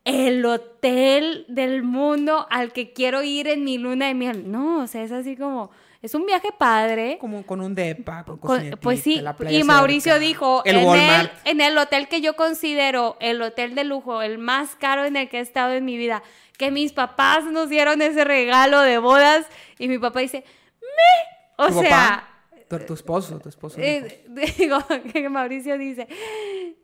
el 0.05 0.45
hotel 0.45 1.45
del 1.49 1.82
mundo 1.82 2.47
al 2.51 2.72
que 2.72 2.93
quiero 2.93 3.22
ir 3.22 3.49
en 3.49 3.64
mi 3.64 3.78
luna 3.78 4.07
de 4.07 4.14
miel. 4.14 4.51
No, 4.51 4.82
o 4.82 4.87
sea, 4.87 5.03
es 5.03 5.12
así 5.12 5.37
como, 5.37 5.70
es 6.07 6.15
un 6.15 6.25
viaje 6.25 6.49
padre. 6.57 7.19
Como 7.21 7.45
con 7.45 7.61
un 7.61 7.75
depa, 7.75 8.25
con 8.25 8.39
Con- 8.39 8.71
pues 8.81 9.03
sí, 9.03 9.21
la 9.21 9.37
playa 9.37 9.59
y 9.59 9.65
Mauricio 9.65 10.13
cerca, 10.13 10.19
dijo, 10.27 10.63
el 10.65 10.77
en, 10.77 10.97
el, 10.97 11.31
en 11.45 11.61
el 11.61 11.77
hotel 11.79 12.09
que 12.09 12.21
yo 12.21 12.37
considero 12.37 13.17
el 13.21 13.43
hotel 13.43 13.75
de 13.75 13.85
lujo, 13.85 14.23
el 14.23 14.39
más 14.39 14.77
caro 14.77 15.05
en 15.05 15.17
el 15.17 15.29
que 15.29 15.39
he 15.39 15.41
estado 15.41 15.73
en 15.73 15.85
mi 15.85 15.97
vida, 15.97 16.23
que 16.57 16.71
mis 16.71 16.93
papás 16.93 17.45
nos 17.45 17.69
dieron 17.69 18.01
ese 18.03 18.25
regalo 18.25 18.81
de 18.81 18.99
bodas 18.99 19.47
y 19.79 19.89
mi 19.89 19.99
papá 19.99 20.21
dice, 20.21 20.45
me, 20.81 21.65
o 21.65 21.71
sea, 21.71 21.91
papá, 21.91 22.29
tu, 22.69 22.79
tu 22.81 22.95
esposo, 22.95 23.39
tu 23.39 23.49
esposo. 23.49 23.79
eh, 23.81 24.25
digo, 24.59 24.79
que 25.12 25.29
Mauricio 25.29 25.79
dice, 25.79 26.09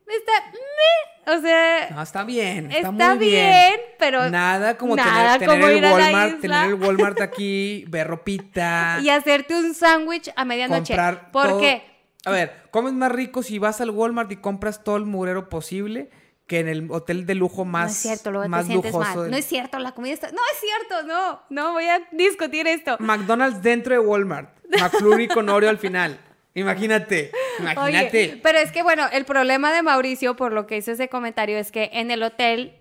está, 0.07 1.33
o 1.37 1.41
sea, 1.41 1.89
No, 1.91 2.03
está 2.03 2.25
bien, 2.25 2.67
está, 2.67 2.89
está 2.91 2.91
muy 3.15 3.19
bien, 3.27 3.75
pero 3.99 4.29
Nada 4.31 4.77
como 4.77 4.97
nada 4.97 5.39
tener, 5.39 5.61
tener 5.61 5.81
como 5.81 5.87
el 5.87 5.93
Walmart, 6.03 6.41
tener 6.41 6.67
el 6.69 6.75
Walmart 6.75 7.21
aquí, 7.23 7.85
ver 7.89 8.07
ropita, 8.09 8.99
y 9.03 9.09
hacerte 9.11 9.55
un 9.55 9.75
sándwich 9.75 10.31
a 10.37 10.45
medianoche. 10.45 10.95
comprar 10.95 11.31
¿Por 11.31 11.49
todo. 11.49 11.61
qué? 11.61 11.83
A 12.25 12.31
ver, 12.31 12.53
comes 12.71 12.93
más 12.93 13.11
rico 13.11 13.43
si 13.43 13.59
vas 13.59 13.81
al 13.81 13.91
Walmart 13.91 14.31
y 14.31 14.37
compras 14.37 14.85
todo 14.85 14.97
el 14.97 15.05
murero 15.07 15.49
posible 15.49 16.09
que 16.47 16.61
en 16.61 16.69
el 16.69 16.91
hotel 16.91 17.25
de 17.27 17.35
lujo 17.35 17.65
más, 17.65 17.85
no 17.85 17.91
es 17.91 17.97
cierto, 17.99 18.31
luego 18.31 18.49
más 18.49 18.67
te 18.69 18.75
lujoso. 18.75 18.99
mal. 18.99 19.23
del- 19.23 19.31
No 19.31 19.37
es 19.37 19.45
cierto, 19.47 19.79
la 19.79 19.93
comida 19.93 20.13
está... 20.13 20.31
No 20.33 20.41
es 20.53 20.61
cierto, 20.61 21.07
no, 21.07 21.41
no 21.51 21.73
voy 21.73 21.87
a 21.87 22.01
discutir 22.13 22.67
esto. 22.67 22.97
McDonald's 23.01 23.63
dentro 23.63 23.95
de 23.95 24.01
Walmart, 24.01 24.51
McFlurry 24.81 25.29
con 25.29 25.49
Oreo 25.49 25.71
al 25.71 25.79
final. 25.79 26.19
Imagínate, 26.55 27.33
imagínate. 27.59 28.19
Oye, 28.33 28.41
pero 28.43 28.59
es 28.59 28.73
que 28.73 28.83
bueno, 28.83 29.07
el 29.11 29.25
problema 29.25 29.73
de 29.73 29.83
Mauricio, 29.83 30.37
por 30.37 30.53
lo 30.53 30.67
que 30.67 30.77
hizo 30.77 30.93
ese 30.93 31.09
comentario, 31.09 31.57
es 31.57 31.73
que 31.73 31.89
en 31.95 32.11
el 32.11 32.23
hotel, 32.23 32.75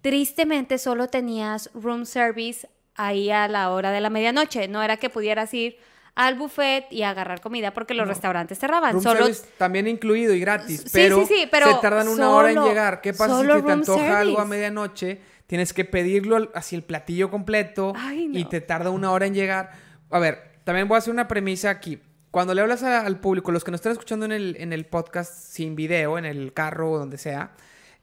tristemente 0.00 0.78
solo 0.78 1.08
tenías 1.08 1.70
room 1.74 2.06
service 2.06 2.68
ahí 2.94 3.30
a 3.30 3.48
la 3.48 3.70
hora 3.70 3.90
de 3.90 4.00
la 4.00 4.10
medianoche. 4.10 4.68
No 4.68 4.82
era 4.82 4.96
que 4.96 5.10
pudieras 5.10 5.52
ir 5.54 5.76
al 6.14 6.34
buffet 6.36 6.86
y 6.90 7.02
agarrar 7.04 7.40
comida 7.40 7.72
porque 7.72 7.94
los 7.94 8.06
No. 8.06 8.12
restaurantes 8.12 8.58
cerraban. 8.58 8.92
Room 8.92 9.02
solo 9.02 9.20
service 9.24 9.46
también 9.56 9.86
incluido 9.86 10.34
y 10.34 10.40
gratis, 10.40 10.82
Sí, 10.82 10.90
pero, 10.92 11.20
sí, 11.26 11.34
sí, 11.34 11.48
pero 11.50 11.74
se 11.74 11.80
tardan 11.80 12.08
una 12.08 12.30
hora 12.30 12.50
en 12.52 12.62
llegar. 12.62 13.00
¿Qué 13.00 13.12
pasa 13.12 13.40
si 13.40 13.46
te, 13.62 13.72
antoja 13.72 14.20
algo 14.20 14.40
a 14.40 14.44
medianoche? 14.44 15.20
Tienes 15.46 15.72
que 15.72 15.84
pedirlo 15.84 16.50
así 16.54 16.74
el 16.74 16.82
platillo 16.82 17.30
completo 17.30 17.92
Ay, 17.96 18.28
no. 18.28 18.38
y 18.38 18.44
te 18.46 18.60
tarda 18.60 18.90
una 18.90 19.10
hora 19.12 19.26
en 19.26 19.34
llegar. 19.34 19.70
A 20.10 20.18
ver, 20.18 20.51
también 20.64 20.88
voy 20.88 20.96
a 20.96 20.98
hacer 20.98 21.12
una 21.12 21.28
premisa 21.28 21.70
aquí. 21.70 22.00
Cuando 22.30 22.54
le 22.54 22.62
hablas 22.62 22.82
a- 22.82 23.04
al 23.04 23.20
público, 23.20 23.52
los 23.52 23.62
que 23.64 23.70
nos 23.70 23.78
están 23.80 23.92
escuchando 23.92 24.24
en 24.26 24.32
el, 24.32 24.56
en 24.58 24.72
el 24.72 24.86
podcast 24.86 25.32
sin 25.32 25.76
video, 25.76 26.16
en 26.18 26.24
el 26.24 26.52
carro 26.54 26.92
o 26.92 26.98
donde 26.98 27.18
sea, 27.18 27.52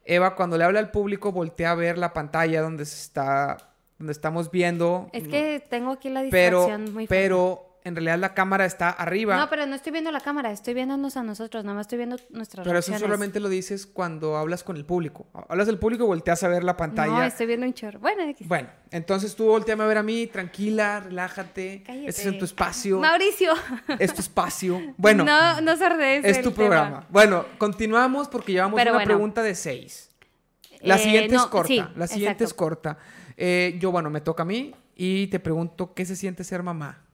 Eva, 0.06 0.36
cuando 0.36 0.58
le 0.58 0.64
habla 0.64 0.80
al 0.80 0.92
público, 0.92 1.32
voltea 1.32 1.72
a 1.72 1.76
ver 1.76 1.98
la 1.98 2.14
pantalla 2.14 2.62
donde 2.62 2.86
se 2.86 2.96
está, 3.02 3.58
donde 3.98 4.12
estamos 4.14 4.50
viendo. 4.52 5.10
Es 5.14 5.28
que 5.28 5.64
tengo 5.70 5.92
aquí 5.92 6.10
la 6.10 6.24
pero, 6.32 6.60
distracción 6.62 6.94
muy 6.94 7.06
fuerte. 7.08 7.24
pero 7.24 7.69
en 7.84 7.96
realidad 7.96 8.20
la 8.20 8.34
cámara 8.34 8.66
está 8.66 8.90
arriba. 8.90 9.38
No, 9.38 9.50
pero 9.50 9.66
no 9.66 9.76
estoy 9.76 9.92
viendo 9.92 10.12
la 10.12 10.20
cámara, 10.20 10.52
estoy 10.52 10.74
viéndonos 10.74 11.16
a 11.18 11.24
nosotros, 11.24 11.64
nada 11.64 11.76
más 11.76 11.86
estoy 11.86 11.98
viendo 11.98 12.18
nuestras 12.30 12.66
Pero 12.68 12.80
eso 12.80 12.98
solamente 13.00 13.40
lo 13.40 13.48
dices 13.50 13.88
cuando 13.88 14.36
hablas 14.38 14.64
con 14.64 14.76
el 14.76 14.86
público. 14.86 15.28
Hablas 15.48 15.68
del 15.68 15.80
público 15.80 16.04
y 16.04 16.08
volteas 16.08 16.44
a 16.44 16.48
ver 16.50 16.64
la 16.64 16.76
pantalla. 16.76 17.12
No, 17.14 17.24
estoy 17.24 17.48
viendo 17.48 17.66
un 17.66 17.74
chorro. 17.74 18.00
Bueno. 18.00 18.24
Bueno, 18.42 18.70
entonces 18.92 19.36
tú 19.36 19.46
volteame 19.46 19.84
a 19.84 19.88
ver 19.88 19.98
a 19.98 20.04
mí, 20.04 20.28
tranquila, 20.28 21.00
relájate. 21.00 21.84
Cállate. 21.86 22.10
Este 22.10 22.30
es 22.30 22.38
tu 22.38 22.46
espacio. 22.46 23.00
Mauricio. 23.00 23.54
Es 23.98 24.14
tu 24.14 24.22
espacio. 24.22 24.82
Bueno, 24.98 25.24
no, 25.24 25.62
no 25.62 25.78
sordees 25.78 26.26
es 26.26 26.42
tu 26.42 26.52
tema. 26.52 26.56
programa. 26.56 27.08
Bueno, 27.10 27.46
continuamos 27.58 28.28
porque 28.28 28.52
llevamos 28.52 28.78
Pero 28.78 28.92
una 28.92 28.98
bueno. 29.00 29.08
pregunta 29.08 29.42
de 29.42 29.56
seis. 29.56 30.10
La 30.82 30.96
Eh, 30.96 31.00
siguiente 31.00 31.36
es 31.36 31.42
corta. 31.48 31.68
sí, 31.68 31.84
la 31.96 32.08
siguiente 32.08 32.44
es 32.44 32.54
corta. 32.54 32.98
Eh, 33.38 33.78
yo, 33.80 33.92
bueno, 33.92 34.10
me 34.10 34.22
toca 34.22 34.44
a 34.44 34.46
mí 34.46 34.74
y 34.96 35.28
te 35.28 35.40
pregunto, 35.40 35.94
¿qué 35.94 36.06
se 36.06 36.16
siente 36.16 36.44
ser 36.44 36.62
mamá? 36.64 37.06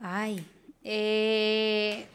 Ay, 0.00 0.46
eh, 0.84 2.06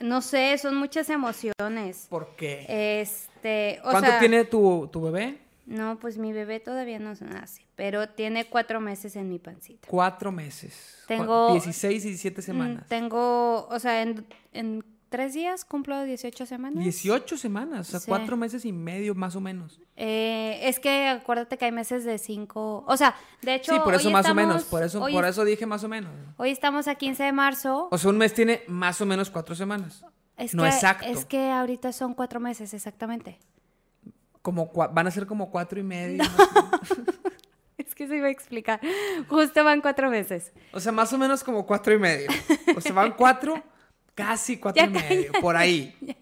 no 0.00 0.20
sé, 0.22 0.56
son 0.58 0.76
muchas 0.76 1.08
emociones. 1.10 2.06
¿Por 2.08 2.34
qué? 2.36 2.66
Este, 3.00 3.80
o 3.82 3.90
¿Cuánto 3.90 4.10
sea, 4.10 4.18
tiene 4.18 4.44
tu, 4.44 4.88
tu 4.92 5.02
bebé? 5.02 5.38
No, 5.66 5.98
pues 5.98 6.18
mi 6.18 6.32
bebé 6.32 6.60
todavía 6.60 6.98
no 6.98 7.16
se 7.16 7.24
nace, 7.24 7.62
pero 7.74 8.08
tiene 8.10 8.44
cuatro 8.46 8.80
meses 8.80 9.16
en 9.16 9.30
mi 9.30 9.38
pancita. 9.38 9.88
Cuatro 9.90 10.30
meses. 10.30 11.02
Tengo- 11.08 11.52
16 11.52 12.04
y 12.04 12.08
17 12.08 12.42
semanas. 12.42 12.84
Mm, 12.84 12.88
Tengo, 12.88 13.66
o 13.68 13.78
sea, 13.78 14.02
en, 14.02 14.26
en 14.52 14.84
tres 15.14 15.32
días 15.32 15.64
cumplo 15.64 16.02
18 16.02 16.44
semanas. 16.44 16.82
18 16.82 17.36
semanas, 17.36 17.88
o 17.88 17.90
sea, 17.92 18.00
Sí. 18.00 18.06
cuatro 18.08 18.36
meses 18.36 18.64
y 18.64 18.72
medio 18.72 19.14
más 19.14 19.36
o 19.36 19.40
menos. 19.40 19.80
Eh, 19.94 20.58
es 20.64 20.80
que 20.80 21.06
acuérdate 21.06 21.56
que 21.56 21.66
hay 21.66 21.70
meses 21.70 22.04
de 22.04 22.18
cinco, 22.18 22.84
o 22.88 22.96
sea, 22.96 23.14
de 23.40 23.54
hecho... 23.54 23.72
sí, 23.72 23.80
por 23.84 23.94
eso 23.94 24.08
hoy 24.08 24.12
más 24.12 24.28
o 24.28 24.34
menos, 24.34 24.64
por 24.64 24.82
eso, 24.82 25.00
hoy, 25.00 25.12
por 25.12 25.24
eso 25.24 25.44
dije 25.44 25.66
más 25.66 25.84
o 25.84 25.88
menos. 25.88 26.10
hoy 26.36 26.50
estamos 26.50 26.88
a 26.88 26.96
15 26.96 27.22
de 27.22 27.32
marzo. 27.32 27.88
O 27.92 27.96
sea, 27.98 28.10
un 28.10 28.18
mes 28.18 28.34
tiene 28.34 28.62
más 28.66 29.00
o 29.00 29.06
menos 29.06 29.30
cuatro 29.30 29.54
semanas. 29.54 30.04
Es 30.36 30.52
no 30.52 30.64
que, 30.64 30.70
exacto. 30.70 31.06
Es 31.06 31.24
que 31.24 31.48
ahorita 31.48 31.92
son 31.92 32.14
cuatro 32.14 32.40
meses, 32.40 32.74
exactamente. 32.74 33.38
Como 34.42 34.72
van 34.72 35.06
a 35.06 35.12
ser 35.12 35.26
como 35.28 35.48
cuatro 35.48 35.78
y 35.78 35.84
medio. 35.84 36.24
Es 37.76 37.94
que 37.94 38.06
se 38.06 38.16
iba 38.16 38.28
a 38.28 38.30
explicar. 38.30 38.80
Justo 39.28 39.62
van 39.64 39.80
cuatro 39.80 40.08
meses. 40.10 40.52
O 40.72 40.80
sea, 40.80 40.92
más 40.92 41.12
o 41.12 41.18
menos 41.18 41.42
como 41.44 41.66
cuatro 41.66 41.92
y 41.92 41.98
medio. 41.98 42.28
O 42.76 42.80
sea, 42.80 42.92
van 42.92 43.12
cuatro, 43.12 43.62
casi 44.14 44.58
cuatro 44.58 44.84
Ya 44.84 44.88
y 44.90 44.92
medio, 44.92 45.32
por 45.40 45.56
ahí. 45.56 45.94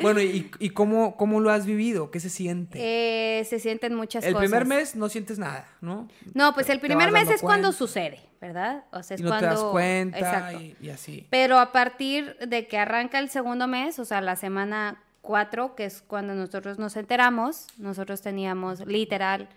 Bueno, 0.00 0.20
¿y, 0.20 0.50
y 0.58 0.70
cómo, 0.70 1.16
cómo 1.16 1.40
lo 1.40 1.50
has 1.50 1.64
vivido? 1.66 2.10
¿Qué 2.10 2.20
se 2.20 2.28
siente? 2.30 2.78
Eh, 2.80 3.44
se 3.44 3.58
sienten 3.58 3.94
muchas 3.94 4.24
el 4.24 4.32
cosas. 4.34 4.48
primer 4.48 4.66
mes 4.66 4.96
no 4.96 5.08
sientes 5.08 5.38
nada, 5.38 5.66
¿no? 5.80 6.08
No, 6.34 6.52
pues 6.54 6.68
el 6.68 6.78
primer 6.80 7.10
mes 7.10 7.28
es 7.30 7.40
cuando 7.40 7.72
sucede, 7.72 8.20
¿verdad? 8.40 8.84
O 8.92 9.02
sea, 9.02 9.14
es 9.14 9.20
Y 9.20 9.24
no 9.24 9.30
cuando... 9.30 9.48
te 9.48 9.54
das 9.54 9.64
cuenta 9.64 10.18
Exacto. 10.18 10.60
y, 10.60 10.76
y 10.80 10.90
así. 10.90 11.26
Pero 11.30 11.58
a 11.58 11.72
partir 11.72 12.36
de 12.46 12.66
que 12.66 12.78
arranca 12.78 13.18
el 13.18 13.28
segundo 13.30 13.66
mes, 13.66 13.98
o 13.98 14.04
sea, 14.04 14.20
la 14.20 14.36
semana 14.36 15.02
4, 15.22 15.74
que 15.74 15.84
es 15.86 16.02
cuando 16.02 16.34
nosotros 16.34 16.78
nos 16.78 16.96
enteramos, 16.96 17.66
nosotros 17.78 18.20
teníamos 18.22 18.84
literal, 18.86 19.48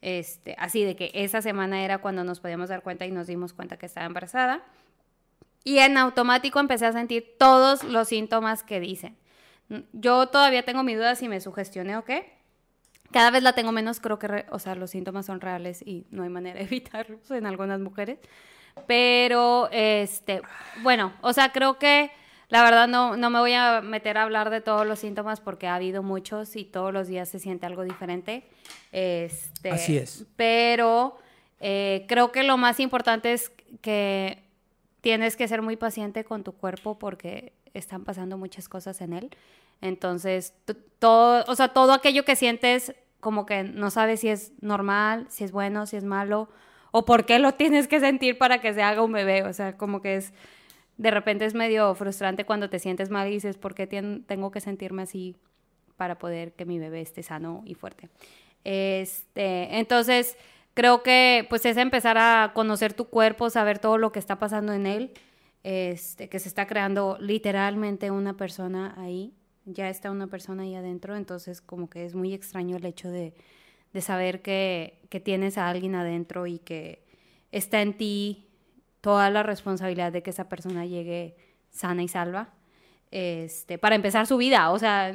este, 0.00 0.56
así 0.58 0.82
de 0.84 0.96
que 0.96 1.10
esa 1.14 1.42
semana 1.42 1.84
era 1.84 1.98
cuando 1.98 2.24
nos 2.24 2.40
podíamos 2.40 2.68
dar 2.68 2.82
cuenta 2.82 3.06
y 3.06 3.10
nos 3.10 3.26
dimos 3.26 3.52
cuenta 3.52 3.76
que 3.76 3.86
estaba 3.86 4.06
embarazada. 4.06 4.62
Y 5.64 5.78
en 5.78 5.96
automático 5.98 6.58
empecé 6.60 6.86
a 6.86 6.92
sentir 6.92 7.36
todos 7.38 7.84
los 7.84 8.08
síntomas 8.08 8.62
que 8.62 8.80
dicen. 8.80 9.16
Yo 9.92 10.26
todavía 10.28 10.64
tengo 10.64 10.82
mi 10.82 10.94
duda 10.94 11.14
si 11.14 11.28
me 11.28 11.40
sugestioné 11.40 11.96
o 11.96 12.04
qué. 12.04 12.32
Cada 13.12 13.30
vez 13.30 13.42
la 13.42 13.52
tengo 13.54 13.72
menos, 13.72 14.00
creo 14.00 14.18
que, 14.18 14.26
re- 14.28 14.46
o 14.50 14.58
sea, 14.58 14.74
los 14.74 14.90
síntomas 14.90 15.26
son 15.26 15.40
reales 15.40 15.82
y 15.86 16.06
no 16.10 16.22
hay 16.22 16.28
manera 16.30 16.58
de 16.58 16.64
evitarlos 16.66 17.30
en 17.30 17.46
algunas 17.46 17.78
mujeres. 17.80 18.18
Pero, 18.86 19.68
este, 19.70 20.42
bueno, 20.82 21.12
o 21.20 21.32
sea, 21.32 21.52
creo 21.52 21.78
que 21.78 22.10
la 22.48 22.62
verdad 22.64 22.88
no, 22.88 23.16
no 23.16 23.30
me 23.30 23.38
voy 23.38 23.52
a 23.52 23.80
meter 23.82 24.18
a 24.18 24.22
hablar 24.22 24.50
de 24.50 24.60
todos 24.60 24.86
los 24.86 24.98
síntomas 24.98 25.40
porque 25.40 25.66
ha 25.68 25.74
habido 25.74 26.02
muchos 26.02 26.56
y 26.56 26.64
todos 26.64 26.92
los 26.92 27.06
días 27.08 27.28
se 27.28 27.38
siente 27.38 27.66
algo 27.66 27.84
diferente. 27.84 28.48
Este, 28.92 29.70
Así 29.70 29.96
es. 29.96 30.26
Pero 30.36 31.16
eh, 31.60 32.04
creo 32.08 32.32
que 32.32 32.42
lo 32.42 32.56
más 32.56 32.80
importante 32.80 33.32
es 33.32 33.50
que 33.80 34.42
tienes 35.02 35.36
que 35.36 35.46
ser 35.46 35.60
muy 35.60 35.76
paciente 35.76 36.24
con 36.24 36.44
tu 36.44 36.52
cuerpo 36.52 36.98
porque 36.98 37.52
están 37.74 38.04
pasando 38.04 38.38
muchas 38.38 38.68
cosas 38.68 39.02
en 39.02 39.12
él. 39.12 39.30
Entonces, 39.82 40.54
todo, 40.98 41.44
o 41.48 41.54
sea, 41.54 41.68
todo 41.68 41.92
aquello 41.92 42.24
que 42.24 42.36
sientes 42.36 42.94
como 43.20 43.44
que 43.44 43.62
no 43.64 43.90
sabes 43.90 44.20
si 44.20 44.28
es 44.28 44.52
normal, 44.60 45.26
si 45.28 45.44
es 45.44 45.52
bueno, 45.52 45.86
si 45.86 45.96
es 45.96 46.04
malo, 46.04 46.48
o 46.92 47.04
por 47.04 47.26
qué 47.26 47.38
lo 47.38 47.52
tienes 47.56 47.88
que 47.88 48.00
sentir 48.00 48.38
para 48.38 48.60
que 48.60 48.72
se 48.72 48.82
haga 48.82 49.02
un 49.02 49.12
bebé. 49.12 49.42
O 49.42 49.52
sea, 49.52 49.76
como 49.76 50.00
que 50.00 50.16
es 50.16 50.32
de 50.96 51.10
repente 51.10 51.44
es 51.44 51.54
medio 51.54 51.94
frustrante 51.94 52.44
cuando 52.44 52.70
te 52.70 52.78
sientes 52.78 53.10
mal 53.10 53.28
y 53.28 53.32
dices, 53.32 53.58
¿por 53.58 53.74
qué 53.74 53.86
tengo 53.86 54.50
que 54.50 54.60
sentirme 54.60 55.02
así 55.02 55.34
para 55.96 56.18
poder 56.18 56.52
que 56.52 56.64
mi 56.64 56.78
bebé 56.78 57.00
esté 57.00 57.22
sano 57.22 57.62
y 57.64 57.74
fuerte? 57.74 58.08
Este, 58.62 59.78
entonces, 59.78 60.36
creo 60.74 61.02
que 61.02 61.46
pues 61.48 61.64
es 61.66 61.76
empezar 61.76 62.18
a 62.18 62.52
conocer 62.54 62.94
tu 62.94 63.06
cuerpo, 63.06 63.50
saber 63.50 63.78
todo 63.78 63.98
lo 63.98 64.12
que 64.12 64.18
está 64.18 64.38
pasando 64.38 64.72
en 64.72 64.86
él, 64.86 65.12
este, 65.62 66.28
que 66.28 66.38
se 66.38 66.48
está 66.48 66.66
creando 66.66 67.16
literalmente 67.20 68.10
una 68.10 68.36
persona 68.36 68.94
ahí, 68.98 69.34
ya 69.64 69.88
está 69.88 70.10
una 70.10 70.26
persona 70.26 70.64
ahí 70.64 70.74
adentro, 70.74 71.16
entonces 71.16 71.60
como 71.60 71.88
que 71.88 72.04
es 72.04 72.14
muy 72.14 72.34
extraño 72.34 72.76
el 72.76 72.84
hecho 72.84 73.10
de, 73.10 73.34
de 73.92 74.00
saber 74.00 74.42
que, 74.42 75.00
que 75.08 75.20
tienes 75.20 75.58
a 75.58 75.68
alguien 75.68 75.94
adentro 75.94 76.46
y 76.46 76.58
que 76.58 77.04
está 77.52 77.82
en 77.82 77.96
ti 77.96 78.48
toda 79.00 79.30
la 79.30 79.42
responsabilidad 79.42 80.12
de 80.12 80.22
que 80.22 80.30
esa 80.30 80.48
persona 80.48 80.86
llegue 80.86 81.36
sana 81.70 82.02
y 82.02 82.08
salva, 82.08 82.54
este, 83.10 83.78
para 83.78 83.94
empezar 83.94 84.26
su 84.26 84.38
vida, 84.38 84.70
o 84.70 84.78
sea, 84.78 85.12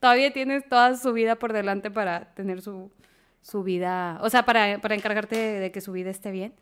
todavía 0.00 0.32
tienes 0.32 0.66
toda 0.68 0.96
su 0.96 1.12
vida 1.12 1.36
por 1.36 1.52
delante 1.52 1.90
para 1.90 2.34
tener 2.34 2.62
su, 2.62 2.90
su 3.46 3.62
vida, 3.62 4.18
o 4.22 4.30
sea, 4.30 4.44
para, 4.44 4.80
para 4.80 4.96
encargarte 4.96 5.36
de, 5.36 5.70
que 5.70 5.80
su 5.80 5.92
vida 5.92 6.10
esté 6.10 6.32
bien. 6.32 6.52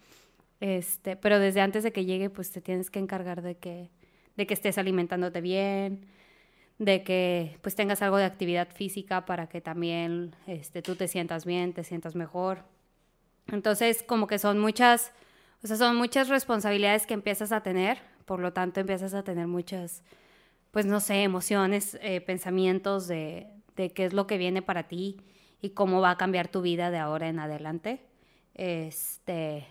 Este, 0.60 1.16
pero 1.16 1.38
desde 1.38 1.62
antes 1.62 1.82
de 1.82 1.92
que 1.92 2.04
llegue, 2.04 2.28
pues 2.28 2.50
te 2.50 2.60
tienes 2.60 2.90
que 2.90 2.98
encargar 2.98 3.40
de 3.40 3.56
que, 3.56 3.90
de 4.36 4.46
que 4.46 4.52
estés 4.52 4.76
alimentándote 4.76 5.40
bien, 5.40 6.06
de 6.78 7.02
que 7.02 7.58
pues 7.62 7.74
tengas 7.74 8.02
algo 8.02 8.18
de 8.18 8.24
actividad 8.24 8.68
física 8.68 9.24
para 9.24 9.48
que 9.48 9.62
también 9.62 10.36
este, 10.46 10.82
tú 10.82 10.94
te 10.94 11.08
sientas 11.08 11.46
bien, 11.46 11.72
te 11.72 11.84
sientas 11.84 12.14
mejor. 12.14 12.64
Entonces, 13.46 14.02
como 14.02 14.26
que 14.26 14.38
son 14.38 14.58
muchas, 14.58 15.12
o 15.62 15.66
sea, 15.66 15.76
son 15.76 15.96
muchas 15.96 16.28
responsabilidades 16.28 17.06
que 17.06 17.14
empiezas 17.14 17.50
a 17.52 17.62
tener, 17.62 17.98
por 18.26 18.40
lo 18.40 18.52
tanto 18.52 18.80
empiezas 18.80 19.14
a 19.14 19.22
tener 19.22 19.46
muchas, 19.46 20.02
pues 20.70 20.84
no 20.84 21.00
sé, 21.00 21.22
emociones, 21.22 21.96
eh, 22.02 22.20
pensamientos 22.20 23.08
de, 23.08 23.48
de 23.74 23.90
qué 23.90 24.04
es 24.04 24.12
lo 24.12 24.26
que 24.26 24.36
viene 24.36 24.60
para 24.60 24.82
ti 24.82 25.16
y 25.64 25.70
cómo 25.70 26.02
va 26.02 26.10
a 26.10 26.18
cambiar 26.18 26.48
tu 26.48 26.60
vida 26.60 26.90
de 26.90 26.98
ahora 26.98 27.26
en 27.26 27.38
adelante. 27.38 27.98
Este, 28.52 29.66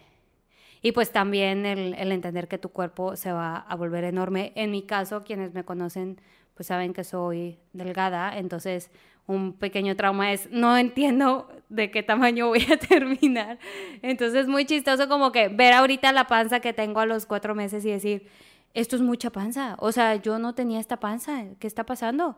y 0.81 0.91
pues 0.91 1.11
también 1.11 1.67
el, 1.67 2.11
entender 2.11 2.47
que 2.47 2.57
tu 2.57 2.69
cuerpo 2.69 3.15
se 3.15 3.31
va 3.31 3.57
a 3.57 3.75
volver 3.75 4.03
enorme. 4.03 4.53
En 4.55 4.71
mi 4.71 4.81
caso, 4.81 5.23
quienes 5.23 5.53
me 5.53 5.63
conocen, 5.63 6.19
pues 6.55 6.65
saben 6.65 6.93
que 6.93 7.03
soy 7.03 7.59
delgada, 7.73 8.35
entonces 8.39 8.89
un 9.27 9.53
pequeño 9.53 9.95
trauma 9.95 10.33
es, 10.33 10.49
no 10.49 10.75
entiendo 10.75 11.47
de 11.69 11.91
qué 11.91 12.01
tamaño 12.01 12.47
voy 12.47 12.65
a 12.71 12.77
terminar. 12.89 13.59
Entonces 14.01 14.41
es 14.41 14.47
muy 14.47 14.65
chistoso 14.65 15.07
como 15.07 15.31
que 15.31 15.47
ver 15.47 15.73
ahorita 15.73 16.11
la 16.11 16.25
panza 16.25 16.59
que 16.59 16.73
tengo 16.73 17.01
a 17.01 17.05
los 17.05 17.27
cuatro 17.27 17.53
meses 17.53 17.85
y 17.85 17.91
decir, 17.91 18.27
esto 18.73 18.95
es 18.95 19.03
mucha 19.03 19.29
panza. 19.29 19.75
O 19.77 19.91
sea, 19.91 20.15
yo 20.15 20.39
no 20.39 20.55
tenía 20.55 20.79
esta 20.79 20.99
panza, 20.99 21.45
¿qué 21.59 21.67
está 21.67 21.85
pasando? 21.85 22.35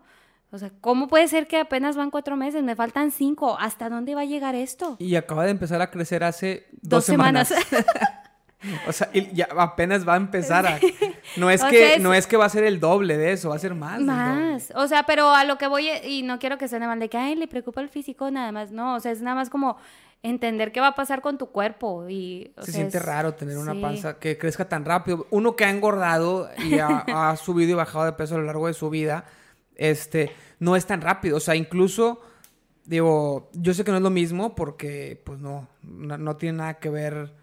O 0.52 0.58
sea, 0.58 0.72
¿cómo 0.82 1.08
puede 1.08 1.28
ser 1.28 1.48
que 1.48 1.58
apenas 1.58 1.98
van 1.98 2.12
cuatro 2.12 2.38
meses? 2.38 2.64
Me 2.64 2.76
faltan 2.76 3.12
cinco. 3.12 3.58
¿Hasta 3.60 3.89
dónde 3.89 4.16
va 4.16 4.22
a 4.22 4.26
llegar 4.26 4.56
esto? 4.56 4.96
Y 5.00 5.16
acaba 5.16 5.43
de 5.43 5.52
empezar 5.52 5.82
a 5.82 5.91
crecer 5.91 6.24
hace 6.24 6.68
dos, 6.82 7.04
semanas. 7.04 7.54
o 8.88 8.91
sea, 8.93 9.12
ya 9.12 9.48
apenas 9.58 10.08
va 10.08 10.14
a 10.14 10.18
empezar 10.18 10.66
a... 10.66 10.80
No 11.36 11.50
es, 11.50 11.64
que, 11.64 12.00
no 12.00 12.14
es 12.14 12.28
que 12.28 12.38
va 12.38 12.46
a 12.46 12.50
ser 12.50 12.64
el 12.64 12.80
doble 12.80 13.18
de 13.18 13.34
eso, 13.34 13.50
va 13.50 13.56
a 13.56 13.60
ser 13.60 13.76
más. 13.76 14.00
Más. 14.00 14.72
O 14.76 14.88
sea, 14.88 15.04
pero 15.04 15.32
a 15.32 15.43
lo 15.43 15.58
que 15.58 15.68
voy, 15.68 15.89
y 15.89 16.24
no 16.24 16.39
quiero 16.39 16.58
que 16.58 16.70
se 16.70 16.80
mal 16.80 17.00
de 17.00 17.10
que, 17.10 17.18
ay, 17.18 17.36
le 17.36 17.48
preocupa 17.48 17.82
el 17.82 17.89
físico, 17.89 18.32
nada 18.32 18.54
más. 18.54 18.72
No, 18.72 18.96
o 18.96 19.00
sea, 19.02 19.12
es 19.12 19.22
nada 19.22 19.36
más 19.36 19.50
como 19.50 19.78
entender 20.24 20.72
qué 20.72 20.80
va 20.80 20.88
a 20.88 20.96
pasar 20.96 21.22
con 21.22 21.38
tu 21.38 21.48
cuerpo. 21.48 22.08
Y, 22.08 22.54
se 22.62 22.72
siente 22.72 23.00
raro 23.00 23.34
tener 23.34 23.58
una 23.58 23.80
panza 23.80 24.20
que 24.20 24.38
crezca 24.38 24.70
tan 24.70 24.86
rápido. 24.86 25.28
Uno 25.32 25.56
que 25.56 25.66
ha 25.66 25.70
engordado 25.70 26.50
y 26.58 26.80
ha 26.80 27.36
subido 27.36 27.72
y 27.72 27.74
bajado 27.74 28.06
de 28.06 28.14
peso 28.14 28.36
a 28.36 28.38
lo 28.38 28.46
largo 28.46 28.68
de 28.68 28.74
su 28.74 28.89
vida 28.89 29.26
este, 29.76 30.32
no 30.60 30.76
es 30.76 30.86
tan 30.86 31.02
rápido. 31.02 31.38
O 31.38 31.40
sea, 31.40 31.56
incluso, 31.56 32.22
digo, 32.86 33.50
yo 33.54 33.74
sé 33.74 33.84
que 33.84 33.92
no 33.92 33.98
es 33.98 34.04
lo 34.04 34.10
mismo 34.10 34.56
porque, 34.56 35.22
pues 35.24 35.40
no, 35.40 35.68
no 35.82 36.38
tiene 36.38 36.60
nada 36.60 36.80
que 36.80 36.90
ver 36.90 37.34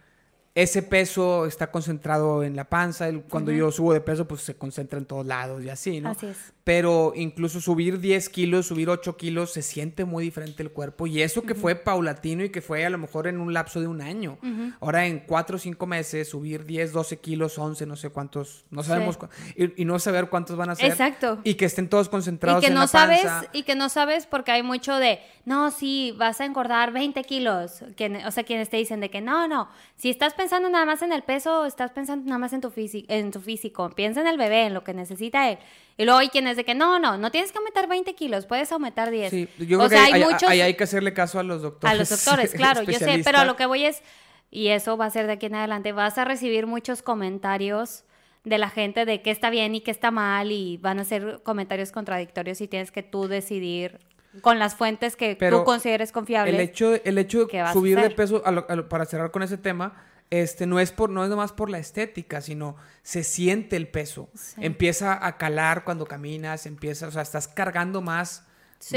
ese 0.55 0.82
peso 0.82 1.46
está 1.46 1.70
concentrado 1.70 2.42
en 2.42 2.57
la 2.57 2.68
panza. 2.68 3.11
Cuando 3.30 3.53
yo 3.53 3.70
subo 3.70 3.94
de 3.94 4.03
peso, 4.03 4.28
pues 4.28 4.42
se 4.42 4.55
concentra 4.55 4.98
en 4.98 5.07
todos 5.07 5.24
lados 5.24 5.64
y 5.64 5.70
así, 5.70 6.00
¿no? 6.00 6.11
Así 6.11 6.26
es. 6.26 6.53
Pero 6.62 7.12
incluso 7.16 7.61
subir 7.61 7.98
10 7.98 8.28
kilos, 8.28 8.66
subir 8.66 8.88
8 8.88 9.16
kilos, 9.16 9.53
se 9.53 9.62
siente 9.62 10.05
muy 10.05 10.22
diferente 10.22 10.62
el 10.62 10.70
cuerpo. 10.70 11.07
Y 11.07 11.22
eso 11.22 11.42
que 11.42 11.55
fue 11.55 11.74
paulatino 11.74 12.44
y 12.44 12.50
que 12.50 12.61
fue 12.61 12.84
a 12.84 12.90
lo 12.90 12.98
mejor 12.98 13.26
en 13.26 13.40
un 13.40 13.53
lapso 13.53 13.80
de 13.80 13.88
un 13.88 14.03
año. 14.03 14.38
Ahora 14.80 15.07
en 15.07 15.20
4 15.20 15.57
o 15.57 15.59
5 15.59 15.86
meses, 15.86 16.28
subir 16.28 16.64
10, 16.66 16.92
12 16.92 17.18
kilos, 17.18 17.59
11, 17.59 17.86
no 17.86 17.96
sé 17.96 18.11
cuántos, 18.11 18.64
no 18.70 18.82
sabemos. 18.82 19.18
Y, 19.57 19.84
no 19.86 19.98
saber 19.98 20.28
cuántos 20.28 20.57
van 20.57 20.70
a 20.70 20.74
ser. 20.76 20.90
Exacto. 20.90 21.40
Y 21.44 21.55
que 21.55 21.64
estén 21.64 21.88
todos 21.88 22.09
concentrados 22.09 22.62
y 22.62 22.66
que 22.66 22.68
en 22.68 22.74
no 22.74 22.82
la 22.82 22.86
sabes 22.86 23.26
Y 23.53 23.64
que 23.64 23.74
no 23.74 23.88
sabes 23.88 24.26
porque 24.26 24.53
hay 24.53 24.62
mucho 24.62 24.94
de, 24.96 25.18
no, 25.44 25.70
sí, 25.70 26.14
vas 26.16 26.40
a 26.40 26.44
engordar 26.44 26.92
20 26.92 27.24
kilos. 27.24 27.82
o 27.82 28.30
sea, 28.30 28.44
quienes 28.44 28.68
te 28.68 28.76
dicen 28.76 29.00
de 29.00 29.11
que 29.11 29.20
no, 29.20 29.48
no, 29.48 29.68
si 29.96 30.11
estás 30.11 30.34
pensando 30.34 30.41
nada 30.51 30.84
más 30.84 31.03
en 31.03 31.12
el 31.12 31.22
peso, 31.22 31.66
estás 31.66 31.90
pensando 31.93 32.24
nada 32.26 32.38
más 32.38 32.53
en 32.53 32.61
tu, 32.61 32.72
en 32.76 33.30
tu 33.30 33.40
físico. 33.40 33.90
Piensa 33.90 34.20
en 34.20 34.26
el 34.26 34.36
bebé, 34.36 34.66
en 34.66 34.74
lo 34.74 34.84
que 34.84 34.95
necesita 34.95 35.51
él. 35.51 35.59
Y 35.97 36.05
luego 36.05 36.18
hay 36.18 36.28
quienes 36.28 36.57
de 36.57 36.64
que 36.64 36.74
no, 36.74 36.99
no, 36.99 37.18
no 37.18 37.30
tienes 37.30 37.53
que 37.53 37.59
aumentar 37.59 37.88
20 37.88 38.14
kilos, 38.14 38.47
puedes 38.47 38.72
aumentar 38.72 39.11
10. 39.11 39.30
Sí, 39.30 39.49
yo 39.59 39.78
creo 39.78 39.90
que 39.90 39.97
hay, 39.97 40.24
muchos... 40.24 40.49
hay, 40.49 40.74
que 40.74 40.84
hacerle 40.84 41.12
caso 41.12 41.38
a 41.38 41.43
los 41.43 41.62
doctores. 41.62 41.95
A 41.95 41.99
los 41.99 42.09
doctores, 42.09 42.53
claro, 42.55 42.82
yo 42.82 42.99
sé, 42.99 43.20
pero 43.24 43.45
lo 43.45 43.57
que 43.57 43.66
voy 43.66 43.84
es, 43.84 44.03
y 44.51 44.68
eso 44.68 44.97
va 44.97 45.07
a 45.07 45.11
ser 45.11 45.26
de 45.26 45.34
aquí 45.34 45.47
en 45.47 45.55
adelante, 45.55 45.93
vas 45.93 46.18
a 46.18 46.24
recibir 46.24 46.66
muchos 46.66 47.03
comentarios 47.03 48.05
de 48.45 48.59
la 48.59 48.70
gente 48.70 49.05
de 49.05 49.22
qué 49.22 49.30
está 49.30 49.51
bien 49.51 49.74
y 49.74 49.80
qué 49.82 49.90
está 49.90 50.11
mal 50.11 50.51
y 50.51 50.78
van 50.78 50.99
a 50.99 51.05
ser 51.05 51.40
comentarios 51.45 51.93
contradictorios 51.93 52.61
y 52.61 52.68
tienes 52.68 52.90
que 52.90 53.03
tú 53.03 53.28
decidir 53.28 54.01
con 54.40 54.59
las 54.59 54.74
fuentes 54.74 55.14
que 55.14 55.36
tú 55.36 55.64
consideres 55.64 56.11
confiables. 56.11 56.55
El 56.55 56.61
hecho, 56.61 56.95
el 57.05 57.18
hecho 57.18 57.45
de 57.45 57.72
subir 57.72 58.01
de 58.01 58.11
peso, 58.11 58.43
para 58.88 59.05
cerrar 59.05 59.30
con 59.30 59.43
ese 59.43 59.59
tema, 59.59 60.03
este, 60.33 60.64
no 60.64 60.80
es 60.80 60.93
por, 60.93 61.11
no 61.11 61.22
es 61.22 61.28
nomás 61.28 61.53
por 61.53 61.68
la 61.68 61.78
estética, 61.78 62.41
sino 62.41 62.74
se 63.03 63.22
siente 63.22 63.76
el 63.76 63.87
peso. 63.87 64.30
Empieza 64.57 65.26
a 65.26 65.37
calar 65.37 65.85
cuando 65.85 66.07
caminas, 66.07 66.64
empieza, 66.64 67.07
o 67.07 67.11
sea, 67.11 67.20
estás 67.20 67.49
cargando 67.49 68.01
más, 68.01 68.43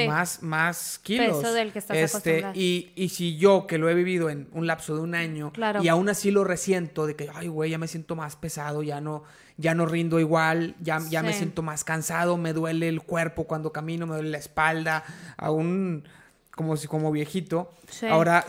más, 0.07 0.41
más 0.41 0.97
kilos. 1.03 1.35
Peso 1.35 1.51
del 1.51 1.73
que 1.73 1.79
estás 1.79 1.97
este, 1.97 2.45
y, 2.53 2.93
y 2.95 3.09
si 3.09 3.35
yo, 3.35 3.67
que 3.67 3.77
lo 3.77 3.89
he 3.89 3.93
vivido 3.93 4.29
en 4.29 4.47
un 4.53 4.65
lapso 4.65 4.95
de 4.95 5.01
un 5.01 5.13
año, 5.13 5.51
y 5.81 5.89
aún 5.89 6.07
así 6.07 6.31
lo 6.31 6.45
resiento 6.45 7.05
de 7.05 7.17
que, 7.17 7.29
ay, 7.35 7.49
güey, 7.49 7.69
ya 7.69 7.77
me 7.79 7.89
siento 7.89 8.15
más 8.15 8.37
pesado, 8.37 8.81
ya 8.81 9.01
no, 9.01 9.25
ya 9.57 9.75
no 9.75 9.85
rindo 9.85 10.21
igual, 10.21 10.77
ya, 10.79 11.01
ya 11.09 11.21
me 11.21 11.33
siento 11.33 11.61
más 11.61 11.83
cansado, 11.83 12.37
me 12.37 12.53
duele 12.53 12.87
el 12.87 13.01
cuerpo 13.01 13.43
cuando 13.43 13.73
camino, 13.73 14.07
me 14.07 14.15
duele 14.15 14.29
la 14.29 14.37
espalda, 14.37 15.03
aún 15.35 16.07
como 16.51 16.77
si 16.77 16.87
como 16.87 17.11
viejito. 17.11 17.73
Ahora 18.09 18.45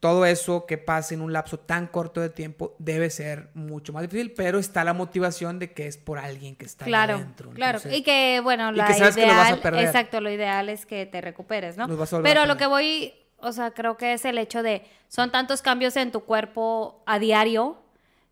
todo 0.00 0.24
eso 0.24 0.64
que 0.64 0.78
pase 0.78 1.14
en 1.14 1.20
un 1.20 1.34
lapso 1.34 1.60
tan 1.60 1.86
corto 1.86 2.22
de 2.22 2.30
tiempo 2.30 2.74
debe 2.78 3.10
ser 3.10 3.50
mucho 3.52 3.92
más 3.92 4.02
difícil, 4.02 4.32
pero 4.32 4.58
está 4.58 4.82
la 4.82 4.94
motivación 4.94 5.58
de 5.58 5.72
que 5.72 5.86
es 5.86 5.98
por 5.98 6.18
alguien 6.18 6.56
que 6.56 6.64
está 6.64 6.86
claro, 6.86 7.18
dentro. 7.18 7.50
Claro, 7.50 7.80
y 7.90 8.02
que 8.02 8.40
bueno, 8.42 8.72
la 8.72 8.90
ideal, 8.90 9.60
exacto, 9.74 10.22
lo 10.22 10.30
ideal 10.30 10.70
es 10.70 10.86
que 10.86 11.04
te 11.04 11.20
recuperes, 11.20 11.76
¿no? 11.76 11.86
Pero 12.22 12.46
lo 12.46 12.56
que 12.56 12.66
voy, 12.66 13.12
o 13.36 13.52
sea, 13.52 13.72
creo 13.72 13.98
que 13.98 14.14
es 14.14 14.24
el 14.24 14.38
hecho 14.38 14.62
de 14.62 14.86
son 15.08 15.30
tantos 15.30 15.60
cambios 15.60 15.94
en 15.96 16.10
tu 16.10 16.20
cuerpo 16.20 17.02
a 17.04 17.18
diario, 17.18 17.76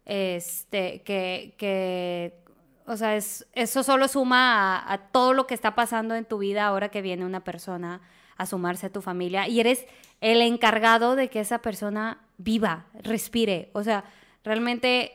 este, 0.07 1.03
que, 1.03 1.55
que 1.59 2.41
o 2.87 2.97
sea, 2.97 3.15
es, 3.15 3.47
eso 3.53 3.83
solo 3.83 4.09
suma 4.09 4.79
a, 4.79 4.93
a 4.95 4.99
todo 4.99 5.35
lo 5.35 5.47
que 5.47 5.53
está 5.53 5.75
pasando 5.75 6.15
en 6.15 6.25
tu 6.25 6.39
vida 6.39 6.65
ahora 6.65 6.89
que 6.89 7.03
viene 7.03 7.27
una 7.27 7.45
persona 7.45 8.01
a 8.39 8.47
sumarse 8.47 8.87
a 8.87 8.93
tu 8.93 9.03
familia 9.03 9.47
y 9.49 9.61
eres 9.61 9.85
el 10.21 10.41
encargado 10.41 11.17
de 11.17 11.29
que 11.29 11.41
esa 11.41 11.59
persona 11.59 12.21
viva, 12.39 12.87
respire. 13.03 13.71
O 13.75 13.83
sea, 13.83 14.05
realmente 14.45 15.13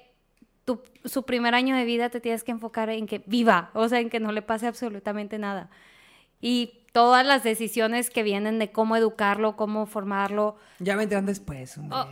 tu, 0.66 0.82
su 1.06 1.24
primer 1.24 1.56
año 1.56 1.76
de 1.76 1.86
vida 1.86 2.10
te 2.10 2.20
tienes 2.20 2.44
que 2.44 2.52
enfocar 2.52 2.90
en 2.90 3.08
que 3.08 3.24
viva, 3.26 3.72
o 3.74 3.88
sea, 3.88 4.00
en 4.00 4.10
que 4.10 4.20
no 4.20 4.32
le 4.32 4.42
pase 4.42 4.68
absolutamente 4.68 5.40
nada. 5.40 5.70
Y 6.42 6.84
todas 6.92 7.26
las 7.26 7.44
decisiones 7.44 8.10
que 8.10 8.24
vienen 8.24 8.60
de 8.60 8.72
cómo 8.72 8.96
educarlo, 8.96 9.56
cómo 9.56 9.86
formarlo. 9.86 10.58
Ya 10.80 10.96
vendrán 10.96 11.26
después. 11.26 11.80
Oh. 11.90 12.08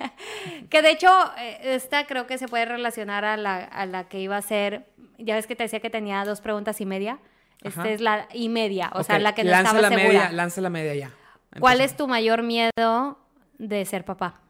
que 0.70 0.82
de 0.82 0.90
hecho, 0.90 1.10
eh, 1.38 1.74
esta 1.74 2.06
creo 2.06 2.26
que 2.26 2.38
se 2.38 2.48
puede 2.48 2.64
relacionar 2.64 3.24
a 3.24 3.36
la, 3.36 3.56
a 3.56 3.86
la 3.86 4.08
que 4.08 4.20
iba 4.20 4.36
a 4.36 4.42
ser, 4.42 4.86
ya 5.18 5.34
ves 5.34 5.46
que 5.46 5.56
te 5.56 5.64
decía 5.64 5.80
que 5.80 5.90
tenía 5.90 6.24
dos 6.24 6.40
preguntas 6.40 6.80
y 6.80 6.86
media. 6.86 7.18
Esta 7.64 7.90
es 7.90 8.00
la 8.00 8.28
y 8.32 8.48
media, 8.48 8.90
o 8.94 9.02
sea, 9.02 9.18
la 9.18 9.34
que 9.34 9.42
no 9.42 9.50
lanza 9.50 9.70
estaba 9.70 9.82
la 9.82 9.88
segura. 9.88 10.06
Media, 10.06 10.32
lanza 10.32 10.60
la 10.60 10.70
media 10.70 10.94
ya. 10.94 11.10
¿Cuál 11.58 11.80
es 11.80 11.96
tu 11.96 12.06
mayor 12.06 12.42
miedo 12.42 13.18
de 13.58 13.84
ser 13.84 14.04
papá? 14.04 14.40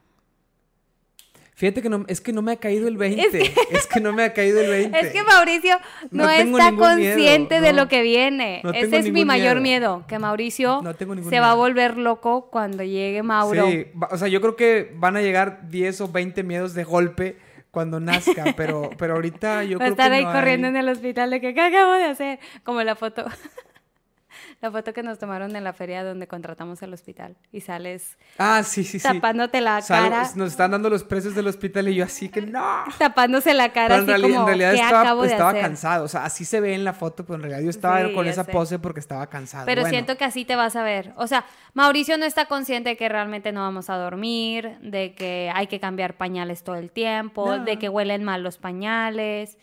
Fíjate 1.56 1.82
que 1.82 1.88
no, 1.88 2.04
es 2.08 2.20
que 2.20 2.32
no 2.32 2.42
me 2.42 2.50
ha 2.50 2.56
caído 2.56 2.88
el 2.88 2.96
20. 2.96 3.22
Es 3.70 3.86
que, 3.86 4.00
no 4.00 4.12
me 4.12 4.24
ha 4.24 4.32
caído 4.32 4.60
el 4.60 4.68
20. 4.68 4.98
Es 4.98 5.12
que 5.12 5.22
Mauricio 5.22 5.78
no, 6.10 6.28
está 6.28 6.74
consciente 6.74 7.60
de 7.60 7.72
lo 7.72 7.86
que 7.86 8.02
viene. 8.02 8.62
Ese 8.74 8.98
es 8.98 9.10
mi 9.12 9.24
mayor 9.24 9.60
miedo, 9.60 10.04
que 10.08 10.18
Mauricio 10.18 10.82
se 11.28 11.40
va 11.40 11.52
a 11.52 11.54
volver 11.54 11.96
loco 11.96 12.50
cuando 12.50 12.82
llegue 12.82 13.22
Mauro. 13.22 13.68
Sí, 13.68 13.86
o 14.10 14.18
sea, 14.18 14.28
yo 14.28 14.40
creo 14.40 14.56
que 14.56 14.92
van 14.96 15.16
a 15.16 15.22
llegar 15.22 15.68
10 15.68 16.00
o 16.00 16.08
20 16.08 16.42
miedos 16.42 16.74
de 16.74 16.82
golpe 16.82 17.38
cuando 17.74 18.00
nazca, 18.00 18.54
pero, 18.56 18.88
pero 18.96 19.14
ahorita 19.16 19.64
yo 19.64 19.78
Va 19.78 19.84
a 19.84 19.88
creo 19.88 19.92
estar 19.92 20.10
que 20.10 20.16
ahí 20.16 20.24
no 20.24 20.32
corriendo 20.32 20.68
hay- 20.68 20.70
en 20.74 20.76
el 20.78 20.88
hospital 20.88 21.28
de 21.30 21.40
que, 21.42 21.52
¿qué 21.52 21.60
acabo 21.60 21.92
de 21.92 22.04
hacer? 22.04 22.38
Como 22.62 22.82
la 22.82 22.94
foto. 22.96 23.26
La 24.64 24.70
foto 24.70 24.94
que 24.94 25.02
nos 25.02 25.18
tomaron 25.18 25.54
en 25.56 25.62
la 25.62 25.74
feria 25.74 26.02
donde 26.02 26.26
contratamos 26.26 26.82
el 26.82 26.92
hospital. 26.94 27.36
Y 27.52 27.60
sales 27.60 28.16
Ah, 28.38 28.62
sí, 28.64 28.82
sí, 28.82 28.98
sí. 28.98 29.02
tapándote 29.06 29.60
la 29.60 29.82
cara. 29.82 30.30
nos 30.36 30.52
están 30.52 30.70
dando 30.70 30.88
los 30.88 31.04
precios 31.04 31.34
del 31.34 31.46
hospital 31.46 31.86
y 31.88 31.96
yo 31.96 32.04
así 32.04 32.30
que 32.30 32.40
no. 32.42 32.84
Tapándose 32.98 33.52
la 33.52 33.72
cara 33.72 33.88
Pero 33.96 34.02
en, 34.04 34.10
así 34.10 34.22
reali- 34.22 34.34
como, 34.34 34.40
en 34.40 34.46
realidad 34.46 34.70
¿qué 34.72 34.80
estaba, 34.80 35.00
acabo 35.02 35.22
de 35.22 35.28
estaba 35.28 35.50
hacer? 35.50 35.62
cansado. 35.62 36.04
O 36.04 36.08
sea, 36.08 36.24
así 36.24 36.44
se 36.46 36.60
ve 36.60 36.74
en 36.74 36.82
la 36.82 36.94
foto, 36.94 37.24
pero 37.26 37.34
en 37.36 37.42
realidad 37.42 37.60
yo 37.62 37.68
estaba 37.70 38.06
Sí, 38.08 38.14
con 38.14 38.26
esa 38.26 38.44
sé. 38.44 38.52
pose 38.52 38.78
porque 38.78 39.00
estaba 39.00 39.26
cansado. 39.28 39.66
Pero 39.66 39.82
Bueno, 39.82 39.90
siento 39.94 40.16
que 40.16 40.24
así 40.24 40.44
te 40.46 40.56
vas 40.56 40.76
a 40.76 40.82
ver. 40.82 41.12
O 41.16 41.26
sea, 41.26 41.44
Mauricio 41.74 42.16
no 42.16 42.24
está 42.24 42.46
consciente 42.46 42.88
de 42.90 42.96
que 42.96 43.08
realmente 43.08 43.52
no 43.52 43.60
vamos 43.60 43.90
a 43.90 43.96
dormir, 43.96 44.78
de 44.80 45.14
que 45.14 45.50
hay 45.54 45.66
que 45.66 45.78
cambiar 45.78 46.16
pañales 46.16 46.64
todo 46.64 46.76
el 46.76 46.90
tiempo, 46.90 47.56
No. 47.58 47.64
de 47.64 47.78
que 47.78 47.90
huelen 47.90 48.24
mal 48.24 48.42
los 48.42 48.56
pañales. 48.58 49.58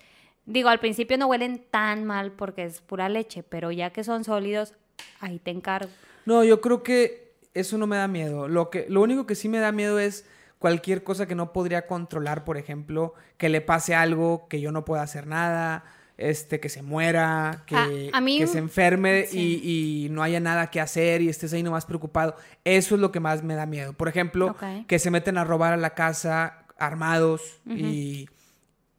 Digo, 0.45 0.69
al 0.69 0.79
principio 0.79 1.17
no 1.17 1.27
huelen 1.27 1.63
tan 1.69 2.03
mal 2.03 2.31
porque 2.31 2.63
es 2.65 2.81
pura 2.81 3.09
leche, 3.09 3.43
pero 3.43 3.71
ya 3.71 3.91
que 3.91 4.03
son 4.03 4.23
sólidos, 4.23 4.73
ahí 5.19 5.39
te 5.39 5.51
encargo. 5.51 5.89
No, 6.25 6.43
yo 6.43 6.61
creo 6.61 6.83
que 6.83 7.33
eso 7.53 7.77
no 7.77 7.87
me 7.87 7.97
da 7.97 8.07
miedo. 8.07 8.47
Lo, 8.47 8.69
que, 8.69 8.85
lo 8.89 9.01
único 9.01 9.25
que 9.25 9.35
sí 9.35 9.49
me 9.49 9.59
da 9.59 9.71
miedo 9.71 9.99
es 9.99 10.25
cualquier 10.59 11.03
cosa 11.03 11.27
que 11.27 11.35
no 11.35 11.51
podría 11.53 11.87
controlar, 11.87 12.43
por 12.45 12.57
ejemplo, 12.57 13.13
que 13.37 13.49
le 13.49 13.61
pase 13.61 13.95
algo, 13.95 14.47
que 14.47 14.61
yo 14.61 14.71
no 14.71 14.85
pueda 14.85 15.01
hacer 15.01 15.25
nada, 15.27 15.83
este, 16.17 16.59
que 16.59 16.69
se 16.69 16.83
muera, 16.83 17.63
que, 17.65 17.75
A- 17.75 18.17
a 18.17 18.21
mí- 18.21 18.37
que 18.37 18.45
se 18.45 18.59
enferme 18.59 19.25
sí. 19.25 19.59
y, 19.63 20.05
y 20.05 20.09
no 20.09 20.21
haya 20.21 20.39
nada 20.39 20.69
que 20.69 20.79
hacer 20.79 21.23
y 21.23 21.29
estés 21.29 21.51
ahí 21.53 21.63
nomás 21.63 21.85
preocupado. 21.87 22.35
Eso 22.63 22.93
es 22.95 23.01
lo 23.01 23.11
que 23.11 23.19
más 23.19 23.41
me 23.43 23.55
da 23.55 23.65
miedo. 23.65 23.93
Por 23.93 24.07
ejemplo, 24.07 24.55
que 24.87 24.99
se 24.99 25.09
meten 25.09 25.39
a 25.39 25.43
robar 25.43 25.73
a 25.73 25.77
la 25.77 25.95
casa 25.95 26.65
armados 26.77 27.41
y, 27.65 28.29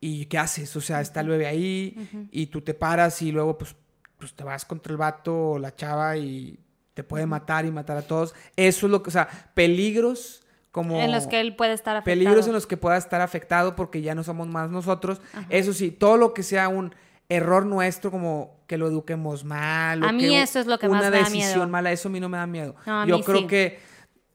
y 0.00 0.26
¿qué 0.26 0.38
haces? 0.38 0.74
O 0.74 0.80
sea, 0.80 1.00
está 1.00 1.20
el 1.20 1.28
bebé 1.28 1.46
ahí 1.46 2.28
y 2.32 2.46
tú 2.46 2.60
te 2.60 2.74
paras 2.74 3.22
y 3.22 3.30
luego 3.30 3.56
pues, 3.58 3.76
pues 4.22 4.34
te 4.34 4.44
vas 4.44 4.64
contra 4.64 4.92
el 4.92 4.96
vato 4.96 5.50
o 5.50 5.58
la 5.58 5.74
chava 5.74 6.16
y 6.16 6.56
te 6.94 7.02
puede 7.02 7.26
matar 7.26 7.64
y 7.66 7.72
matar 7.72 7.96
a 7.96 8.02
todos. 8.02 8.34
Eso 8.54 8.86
es 8.86 8.92
lo 8.92 9.02
que, 9.02 9.08
o 9.08 9.12
sea, 9.12 9.28
peligros 9.54 10.44
como... 10.70 11.00
En 11.00 11.10
los 11.10 11.26
que 11.26 11.40
él 11.40 11.56
puede 11.56 11.72
estar 11.72 11.96
afectado. 11.96 12.14
Peligros 12.14 12.46
en 12.46 12.52
los 12.52 12.68
que 12.68 12.76
pueda 12.76 12.96
estar 12.96 13.20
afectado 13.20 13.74
porque 13.74 14.00
ya 14.00 14.14
no 14.14 14.22
somos 14.22 14.46
más 14.46 14.70
nosotros. 14.70 15.20
Eso 15.48 15.72
sí, 15.72 15.90
todo 15.90 16.16
lo 16.16 16.34
que 16.34 16.44
sea 16.44 16.68
un 16.68 16.94
error 17.28 17.66
nuestro, 17.66 18.12
como 18.12 18.60
que 18.68 18.78
lo 18.78 18.86
eduquemos 18.86 19.44
mal. 19.44 20.04
o 20.04 20.06
A 20.06 20.12
mí 20.12 20.22
que 20.22 20.42
eso 20.42 20.60
es 20.60 20.66
lo 20.66 20.78
que 20.78 20.86
una 20.86 21.00
más 21.00 21.10
me 21.10 21.10
da 21.10 21.24
decisión 21.24 21.54
miedo. 21.54 21.68
mala, 21.68 21.90
eso 21.90 22.08
a 22.08 22.12
mí 22.12 22.20
no 22.20 22.28
me 22.28 22.38
da 22.38 22.46
miedo. 22.46 22.76
No, 22.86 23.02
a 23.02 23.06
Yo 23.06 23.18
mí 23.18 23.24
creo 23.24 23.38
sí. 23.38 23.46
que, 23.48 23.80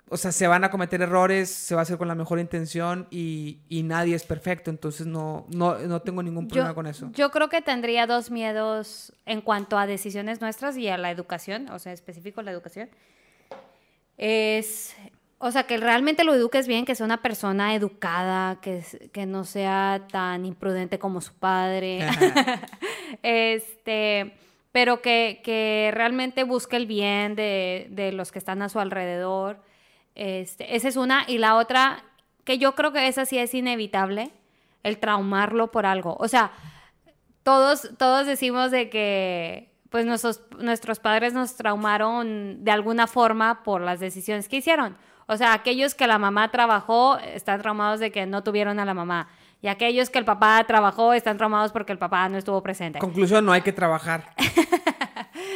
o 0.09 0.17
sea, 0.17 0.31
se 0.31 0.47
van 0.47 0.63
a 0.63 0.71
cometer 0.71 1.01
errores, 1.01 1.49
se 1.49 1.75
va 1.75 1.81
a 1.81 1.83
hacer 1.83 1.97
con 1.97 2.07
la 2.07 2.15
mejor 2.15 2.39
intención 2.39 3.07
y, 3.11 3.59
y 3.67 3.83
nadie 3.83 4.15
es 4.15 4.23
perfecto, 4.23 4.69
entonces 4.69 5.05
no, 5.05 5.45
no, 5.49 5.77
no 5.79 6.01
tengo 6.01 6.23
ningún 6.23 6.47
problema 6.47 6.69
yo, 6.69 6.75
con 6.75 6.87
eso. 6.87 7.09
yo 7.13 7.29
creo 7.29 7.49
que 7.49 7.61
tendría 7.61 8.07
dos 8.07 8.31
miedos 8.31 9.13
en 9.25 9.41
cuanto 9.41 9.77
a 9.77 9.85
decisiones 9.85 10.39
nuestras 10.39 10.77
y 10.77 10.87
a 10.87 10.97
la 10.97 11.11
educación, 11.11 11.69
o 11.69 11.79
sea, 11.79 11.91
específico 11.91 12.41
la 12.41 12.51
educación. 12.51 12.89
Es, 14.17 14.95
o 15.39 15.51
sea, 15.51 15.63
que 15.63 15.77
realmente 15.77 16.23
lo 16.23 16.33
eduques 16.33 16.67
bien, 16.67 16.85
que 16.85 16.95
sea 16.95 17.05
una 17.05 17.21
persona 17.21 17.75
educada, 17.75 18.59
que, 18.61 18.83
que 19.11 19.25
no 19.25 19.43
sea 19.43 20.07
tan 20.09 20.45
imprudente 20.45 20.99
como 20.99 21.21
su 21.21 21.33
padre. 21.33 21.99
este, 23.23 24.33
pero 24.71 25.01
que, 25.01 25.41
que 25.43 25.91
realmente 25.93 26.43
busque 26.43 26.77
el 26.77 26.87
bien 26.87 27.35
de, 27.35 27.87
de 27.91 28.13
los 28.13 28.31
que 28.31 28.39
están 28.39 28.61
a 28.61 28.69
su 28.69 28.79
alrededor. 28.79 29.66
Este, 30.17 30.75
esa 30.75 30.87
es 30.87 30.97
una. 30.97 31.25
Y 31.27 31.37
la 31.37 31.55
otra, 31.55 32.03
que 32.43 32.57
yo 32.57 32.73
creo 32.73 32.91
que 32.91 33.07
esa 33.07 33.25
sí 33.25 33.37
es 33.37 33.53
inevitable, 33.53 34.31
el 34.81 34.97
traumarlo 34.97 35.71
por 35.71 35.85
algo. 35.85 36.17
O 36.19 36.27
sea, 36.27 36.51
todos, 37.43 37.91
todos 37.99 38.25
decimos 38.25 38.71
de 38.71 38.89
que 38.89 39.71
pues 39.91 40.05
nuestros, 40.05 40.41
nuestros 40.59 40.99
padres 40.99 41.33
nos 41.33 41.55
traumaron 41.55 42.63
de 42.63 42.71
alguna 42.71 43.05
forma 43.05 43.63
por 43.63 43.81
las 43.81 43.99
decisiones 43.99 44.49
que 44.49 44.57
hicieron. 44.57 44.97
O 45.27 45.37
sea, 45.37 45.53
aquellos 45.53 45.93
que 45.93 46.07
la 46.07 46.17
mamá 46.17 46.49
trabajó 46.49 47.19
están 47.19 47.61
traumados 47.61 47.99
de 47.99 48.11
que 48.11 48.25
no 48.25 48.43
tuvieron 48.43 48.79
a 48.79 48.85
la 48.85 48.95
mamá. 48.95 49.29
Y 49.61 49.67
aquellos 49.67 50.09
que 50.09 50.17
el 50.17 50.25
papá 50.25 50.63
trabajó 50.65 51.13
están 51.13 51.37
traumados 51.37 51.71
porque 51.71 51.91
el 51.91 51.99
papá 51.99 52.27
no 52.27 52.37
estuvo 52.39 52.61
presente. 52.63 52.99
Conclusión, 52.99 53.45
no 53.45 53.51
hay 53.51 53.61
que 53.61 53.73
trabajar. 53.73 54.33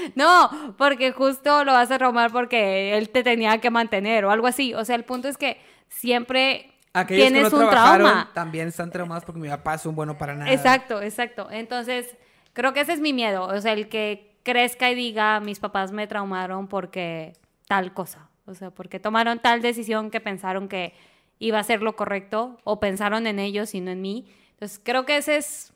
No, 0.15 0.75
porque 0.77 1.11
justo 1.11 1.63
lo 1.63 1.73
vas 1.73 1.91
a 1.91 1.97
traumar 1.97 2.31
porque 2.31 2.97
él 2.97 3.09
te 3.09 3.23
tenía 3.23 3.59
que 3.59 3.69
mantener 3.69 4.25
o 4.25 4.31
algo 4.31 4.47
así. 4.47 4.73
O 4.73 4.85
sea, 4.85 4.95
el 4.95 5.03
punto 5.03 5.27
es 5.27 5.37
que 5.37 5.59
siempre 5.89 6.73
Aquellos 6.93 7.27
tienes 7.27 7.49
que 7.49 7.55
no 7.55 7.63
un 7.63 7.69
trauma. 7.69 8.29
también 8.33 8.67
están 8.67 8.91
traumados 8.91 9.23
porque 9.23 9.39
mi 9.39 9.49
papá 9.49 9.75
es 9.75 9.85
un 9.85 9.95
bueno 9.95 10.17
para 10.17 10.35
nada. 10.35 10.51
Exacto, 10.51 11.01
exacto. 11.01 11.47
Entonces, 11.51 12.15
creo 12.53 12.73
que 12.73 12.81
ese 12.81 12.93
es 12.93 12.99
mi 12.99 13.13
miedo. 13.13 13.45
O 13.45 13.61
sea, 13.61 13.73
el 13.73 13.87
que 13.89 14.37
crezca 14.43 14.91
y 14.91 14.95
diga, 14.95 15.39
mis 15.39 15.59
papás 15.59 15.91
me 15.91 16.07
traumaron 16.07 16.67
porque 16.67 17.33
tal 17.67 17.93
cosa. 17.93 18.29
O 18.45 18.53
sea, 18.53 18.71
porque 18.71 18.99
tomaron 18.99 19.39
tal 19.39 19.61
decisión 19.61 20.09
que 20.11 20.19
pensaron 20.19 20.67
que 20.67 20.93
iba 21.39 21.59
a 21.59 21.63
ser 21.63 21.81
lo 21.81 21.95
correcto 21.95 22.57
o 22.63 22.79
pensaron 22.79 23.25
en 23.27 23.39
ellos 23.39 23.73
y 23.73 23.81
no 23.81 23.91
en 23.91 24.01
mí. 24.01 24.25
Entonces, 24.51 24.79
creo 24.83 25.05
que 25.05 25.17
ese 25.17 25.37
es, 25.37 25.73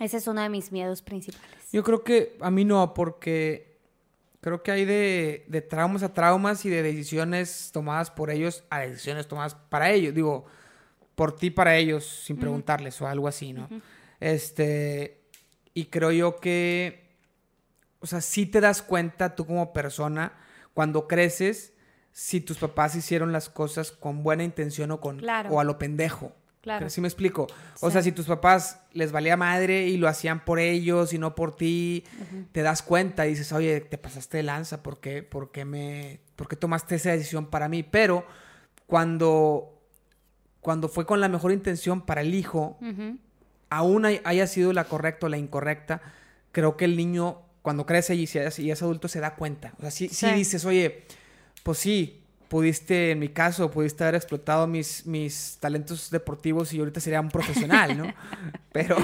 ese 0.00 0.16
es 0.16 0.26
uno 0.26 0.42
de 0.42 0.48
mis 0.48 0.72
miedos 0.72 1.02
principales. 1.02 1.48
Yo 1.72 1.84
creo 1.84 2.02
que 2.02 2.36
a 2.40 2.50
mí 2.50 2.64
no, 2.64 2.92
porque 2.94 3.78
creo 4.40 4.62
que 4.62 4.72
hay 4.72 4.84
de, 4.84 5.44
de 5.48 5.60
traumas 5.60 6.02
a 6.02 6.12
traumas 6.12 6.64
y 6.64 6.70
de 6.70 6.82
decisiones 6.82 7.70
tomadas 7.72 8.10
por 8.10 8.30
ellos 8.30 8.64
a 8.70 8.80
decisiones 8.80 9.28
tomadas 9.28 9.54
para 9.54 9.90
ellos. 9.90 10.14
Digo, 10.14 10.46
por 11.14 11.36
ti 11.36 11.50
para 11.50 11.76
ellos, 11.76 12.04
sin 12.24 12.38
preguntarles 12.38 13.00
o 13.02 13.06
algo 13.06 13.28
así, 13.28 13.52
¿no? 13.52 13.68
Este, 14.20 15.20
y 15.74 15.86
creo 15.86 16.12
yo 16.12 16.36
que, 16.40 17.10
o 18.00 18.06
sea, 18.06 18.20
sí 18.22 18.46
te 18.46 18.60
das 18.60 18.80
cuenta 18.80 19.34
tú 19.36 19.46
como 19.46 19.72
persona 19.72 20.32
cuando 20.72 21.06
creces 21.06 21.74
si 22.12 22.40
tus 22.40 22.56
papás 22.58 22.94
hicieron 22.96 23.32
las 23.32 23.48
cosas 23.48 23.92
con 23.92 24.22
buena 24.22 24.44
intención 24.44 24.90
o 24.90 25.00
con 25.00 25.18
Claro. 25.18 25.50
o 25.50 25.60
a 25.60 25.64
lo 25.64 25.78
pendejo. 25.78 26.32
Claro. 26.60 26.90
¿Sí 26.90 27.00
me 27.00 27.08
explico? 27.08 27.46
O 27.80 27.88
Sí. 27.88 27.92
sea, 27.94 28.02
si 28.02 28.12
tus 28.12 28.26
papás 28.26 28.80
les 28.92 29.12
valía 29.12 29.36
madre 29.36 29.86
y 29.86 29.96
lo 29.96 30.08
hacían 30.08 30.44
por 30.44 30.58
ellos 30.58 31.12
y 31.14 31.18
no 31.18 31.34
por 31.34 31.56
ti, 31.56 32.04
te 32.52 32.60
das 32.62 32.82
cuenta 32.82 33.26
y 33.26 33.30
dices, 33.30 33.50
oye, 33.52 33.80
te 33.80 33.96
pasaste 33.96 34.36
de 34.36 34.42
lanza, 34.42 34.82
¿por 34.82 35.00
qué, 35.00 35.22
por 35.22 35.52
qué 35.52 35.64
me, 35.64 36.20
por 36.36 36.48
qué 36.48 36.56
tomaste 36.56 36.96
esa 36.96 37.12
decisión 37.12 37.46
para 37.46 37.68
mí? 37.70 37.82
Pero 37.82 38.26
cuando, 38.86 39.80
cuando 40.60 40.88
fue 40.88 41.06
con 41.06 41.20
la 41.20 41.28
mejor 41.28 41.52
intención 41.52 42.02
para 42.02 42.20
el 42.20 42.34
hijo, 42.34 42.78
aún 43.70 44.04
hay- 44.04 44.20
haya 44.24 44.46
sido 44.46 44.72
la 44.72 44.84
correcta 44.84 45.26
o 45.26 45.28
la 45.30 45.38
incorrecta, 45.38 46.02
creo 46.52 46.76
que 46.76 46.84
el 46.84 46.96
niño, 46.96 47.38
cuando 47.62 47.86
crece 47.86 48.14
y, 48.16 48.28
y 48.58 48.70
es 48.70 48.82
adulto, 48.82 49.08
se 49.08 49.20
da 49.20 49.34
cuenta. 49.36 49.72
O 49.78 49.82
sea, 49.82 49.90
sí, 49.90 50.08
sí 50.08 50.26
Sí. 50.26 50.32
dices, 50.34 50.64
oye, 50.66 51.04
pues 51.62 51.78
sí, 51.78 52.19
pudiste, 52.50 53.12
en 53.12 53.20
mi 53.20 53.28
caso, 53.28 53.70
pudiste 53.70 54.02
haber 54.02 54.16
explotado 54.16 54.66
mis, 54.66 55.06
mis 55.06 55.56
talentos 55.60 56.10
deportivos 56.10 56.72
y 56.74 56.80
ahorita 56.80 56.98
sería 57.00 57.20
un 57.20 57.28
profesional, 57.30 57.96
¿no? 57.96 58.12
Pero 58.72 58.96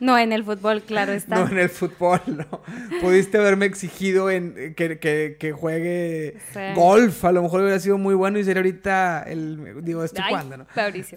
No 0.00 0.18
en 0.18 0.32
el 0.32 0.44
fútbol, 0.44 0.82
claro 0.82 1.12
está. 1.20 1.36
no 1.36 1.48
en 1.48 1.58
el 1.58 1.68
fútbol, 1.70 2.20
¿no? 2.26 2.60
Pudiste 3.00 3.38
haberme 3.38 3.66
exigido 3.66 4.28
en 4.28 4.74
que, 4.74 4.98
que- 4.98 5.36
que 5.38 5.52
juegue 5.52 6.36
Sí. 6.52 6.60
golf, 6.74 7.24
a 7.24 7.30
lo 7.32 7.42
mejor 7.42 7.60
hubiera 7.60 7.78
sido 7.78 7.96
muy 7.96 8.14
bueno 8.16 8.38
y 8.40 8.44
sería 8.44 8.60
ahorita 8.60 9.22
el, 9.28 9.82
digo, 9.84 10.02
estoy 10.02 10.24
jugando, 10.28 10.56
¿no? 10.56 10.66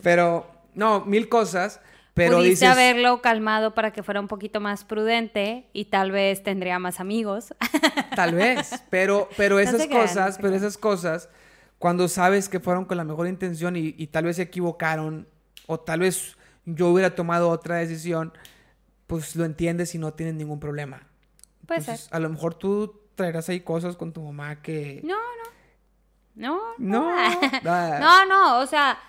Pero, 0.04 0.46
no, 0.76 1.06
mil 1.06 1.28
cosas, 1.28 1.82
pero 2.14 2.38
Pudiste 2.38 2.66
dices... 2.66 2.70
haberlo 2.70 3.22
calmado 3.24 3.74
para 3.74 3.92
que 3.94 4.04
fuera 4.04 4.20
un 4.20 4.28
poquito 4.28 4.60
más 4.60 4.84
prudente 4.84 5.66
y 5.74 5.86
tal 5.86 6.12
vez 6.12 6.44
tendría 6.44 6.78
más 6.78 7.00
amigos. 7.00 7.54
Tal 8.16 8.36
vez, 8.36 8.72
pero, 8.92 9.28
pero 9.38 9.56
No 9.58 9.62
esas 9.62 9.82
se 9.82 9.88
crean, 9.88 10.02
no 10.04 10.08
cosas, 10.08 10.38
pero 10.42 10.54
esas 10.56 10.78
cosas, 10.78 11.30
cuando 11.80 12.08
sabes 12.08 12.50
que 12.50 12.60
fueron 12.60 12.86
con 12.86 12.98
la 12.98 13.04
mejor 13.04 13.28
intención 13.28 13.76
y, 13.76 13.94
y 13.98 14.08
tal 14.08 14.26
vez 14.26 14.38
se 14.38 14.44
equivocaron, 14.44 15.28
o 15.68 15.80
tal 15.80 16.02
vez 16.02 16.38
yo 16.66 16.90
hubiera 16.90 17.16
tomado 17.16 17.50
otra 17.50 17.78
decisión, 17.78 18.34
pues 19.08 19.36
lo 19.36 19.46
entiendes 19.46 19.96
y 19.96 19.98
no 19.98 20.14
tienes 20.14 20.36
ningún 20.36 20.60
problema. 20.60 21.08
Puede 21.66 21.80
Entonces, 21.80 22.06
ser. 22.06 22.16
A 22.16 22.20
lo 22.20 22.30
mejor 22.30 22.56
tú 22.56 23.02
traerás 23.16 23.50
ahí 23.50 23.62
cosas 23.62 23.96
con 23.96 24.14
tu 24.14 24.22
mamá 24.22 24.62
que... 24.62 25.02
No, 25.04 25.16
no. 25.16 25.48
No. 26.36 26.62
No, 26.78 27.10
ah, 27.10 28.00
No, 28.00 28.26
no, 28.26 28.60
o 28.60 28.66
sea, 28.68 29.00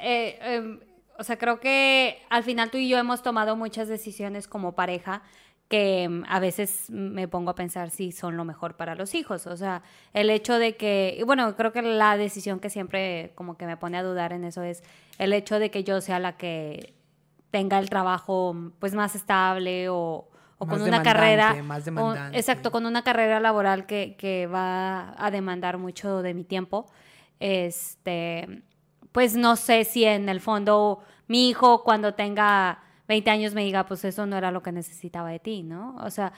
eh, 0.00 0.38
em, 0.40 0.80
o 1.18 1.24
sea, 1.24 1.36
creo 1.36 1.60
que 1.60 2.22
al 2.30 2.44
final 2.44 2.70
tú 2.70 2.78
y 2.78 2.88
yo 2.88 2.98
hemos 2.98 3.22
tomado 3.22 3.56
muchas 3.56 3.88
decisiones 3.88 4.48
como 4.48 4.74
pareja 4.74 5.22
que 5.68 6.04
em, 6.04 6.24
a 6.28 6.40
veces 6.40 6.88
me 6.90 7.28
pongo 7.28 7.50
a 7.50 7.54
pensar 7.54 7.90
si 7.90 8.10
son 8.10 8.36
lo 8.36 8.44
mejor 8.44 8.76
para 8.76 8.94
los 8.94 9.14
hijos. 9.14 9.46
O 9.46 9.56
sea, 9.56 9.82
el 10.14 10.30
hecho 10.30 10.58
de 10.58 10.76
que, 10.76 11.16
y 11.18 11.22
bueno, 11.24 11.54
creo 11.56 11.72
que 11.72 11.82
la 11.82 12.16
decisión 12.16 12.58
que 12.58 12.70
siempre 12.70 13.32
como 13.34 13.56
que 13.58 13.66
me 13.66 13.76
pone 13.76 13.98
a 13.98 14.02
dudar 14.02 14.32
en 14.32 14.44
eso 14.44 14.62
es 14.62 14.82
el 15.18 15.32
hecho 15.32 15.58
de 15.58 15.70
que 15.70 15.84
yo 15.84 16.00
sea 16.00 16.18
la 16.18 16.36
que 16.36 16.94
tenga 17.50 17.78
el 17.78 17.90
trabajo 17.90 18.54
pues 18.78 18.94
más 18.94 19.14
estable 19.14 19.88
o, 19.90 20.28
con 20.58 20.80
una 20.82 21.02
carrera. 21.02 21.54
más 21.62 21.82
o- 21.82 21.84
demandante. 21.84 22.38
exacto, 22.38 22.70
con 22.70 22.86
una 22.86 23.02
carrera 23.02 23.38
laboral 23.38 23.86
que, 23.86 24.16
que 24.18 24.46
va 24.46 25.14
a 25.18 25.30
demandar 25.30 25.76
mucho 25.78 26.22
de 26.22 26.34
mi 26.34 26.44
tiempo. 26.44 26.86
Este, 27.40 28.62
pues 29.12 29.36
no 29.36 29.56
sé 29.56 29.84
si 29.84 30.04
en 30.04 30.28
el 30.28 30.40
fondo 30.40 31.00
mi 31.26 31.48
hijo 31.48 31.84
cuando 31.84 32.14
tenga 32.14 32.80
20 33.08 33.30
años 33.30 33.54
me 33.54 33.64
diga, 33.64 33.86
pues 33.86 34.04
eso 34.04 34.26
no 34.26 34.36
era 34.36 34.52
lo 34.52 34.62
que 34.62 34.70
necesitaba 34.70 35.30
de 35.30 35.38
ti, 35.38 35.62
¿no? 35.62 35.96
O 35.96 36.10
sea, 36.10 36.32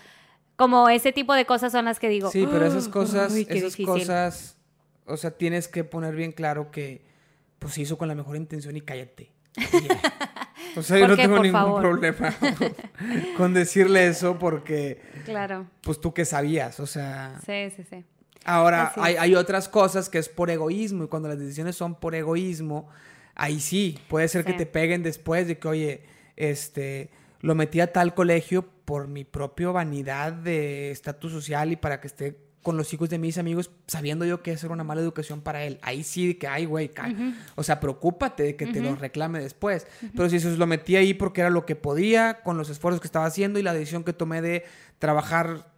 como 0.57 0.89
ese 0.89 1.13
tipo 1.13 1.35
de 1.35 1.45
cosas 1.45 1.73
son 1.73 1.85
las 1.85 1.99
que 1.99 2.09
digo. 2.09 2.31
Sí, 2.31 2.47
pero 2.51 2.65
esas 2.65 2.89
cosas, 2.89 3.35
esas 3.35 3.77
cosas, 3.77 4.57
o 5.07 5.17
sea, 5.17 5.33
tienes 5.33 5.69
que 5.69 5.85
poner 5.85 6.15
bien 6.15 6.33
claro 6.33 6.71
que 6.71 7.05
pues 7.59 7.75
se 7.75 7.83
hizo 7.83 7.99
con 7.99 8.09
la 8.09 8.15
mejor 8.15 8.37
intención 8.37 8.77
y 8.77 8.81
cállate. 8.81 9.33
O 10.77 10.83
sea, 10.83 10.99
yo 10.99 11.09
no 11.09 11.17
tengo 11.17 11.43
ningún 11.43 11.81
problema 11.81 12.33
con 13.37 13.53
decirle 13.53 14.07
eso 14.07 14.39
porque. 14.39 15.01
Claro. 15.25 15.67
Pues 15.81 16.01
tú 16.01 16.15
que 16.15 16.25
sabías, 16.25 16.79
o 16.79 16.87
sea. 16.87 17.41
Sí, 17.45 17.71
sí, 17.75 17.83
sí. 17.83 18.05
Ahora, 18.45 18.93
hay, 18.97 19.17
hay, 19.17 19.35
otras 19.35 19.69
cosas 19.69 20.09
que 20.09 20.19
es 20.19 20.29
por 20.29 20.49
egoísmo 20.49 21.05
y 21.05 21.09
cuando 21.09 21.29
las 21.29 21.41
decisiones 21.41 21.75
son 21.75 21.97
por 21.97 22.15
egoísmo, 22.15 22.89
ahí 23.35 23.59
sí, 23.59 23.99
puede 24.09 24.29
ser 24.29 24.45
que 24.45 24.53
te 24.53 24.65
peguen 24.65 25.03
después 25.03 25.49
de 25.49 25.59
que, 25.59 25.69
oye, 25.69 26.03
este, 26.41 27.11
lo 27.41 27.55
metí 27.55 27.81
a 27.81 27.93
tal 27.93 28.15
colegio 28.15 28.67
por 28.85 29.07
mi 29.07 29.25
propia 29.25 29.69
vanidad 29.69 30.33
de 30.33 30.91
estatus 30.91 31.33
social 31.33 31.71
y 31.71 31.77
para 31.77 32.01
que 32.01 32.07
esté 32.07 32.51
con 32.63 32.77
los 32.77 32.93
hijos 32.93 33.09
de 33.09 33.19
mis 33.19 33.39
amigos, 33.39 33.71
sabiendo 33.87 34.27
yo 34.27 34.43
que 34.43 34.53
eso 34.53 34.71
una 34.71 34.85
mala 34.85 35.01
educación 35.01 35.41
para 35.41 35.65
él. 35.65 35.79
Ahí 35.83 36.03
sí, 36.03 36.35
que, 36.35 36.47
ay, 36.47 36.67
güey, 36.67 36.91
o 37.55 37.63
sea, 37.63 37.81
preocúpate 37.81 38.43
de 38.43 38.57
que 38.57 38.67
te 38.67 38.83
lo 38.83 38.95
reclame 38.97 39.41
después. 39.41 39.87
Pero 40.15 40.29
si 40.29 40.37
eso 40.37 40.51
lo 40.51 40.67
metí 40.67 40.97
ahí 40.97 41.15
porque 41.15 41.41
era 41.41 41.49
lo 41.49 41.65
que 41.65 41.75
podía, 41.77 42.43
con 42.43 42.59
los 42.59 42.69
esfuerzos 42.69 43.01
que 43.01 43.07
estaba 43.07 43.25
haciendo 43.25 43.59
y 43.59 43.63
la 43.63 43.73
decisión 43.73 44.05
que 44.05 44.13
tomé 44.13 44.43
de 44.43 44.65
trabajar 44.99 45.73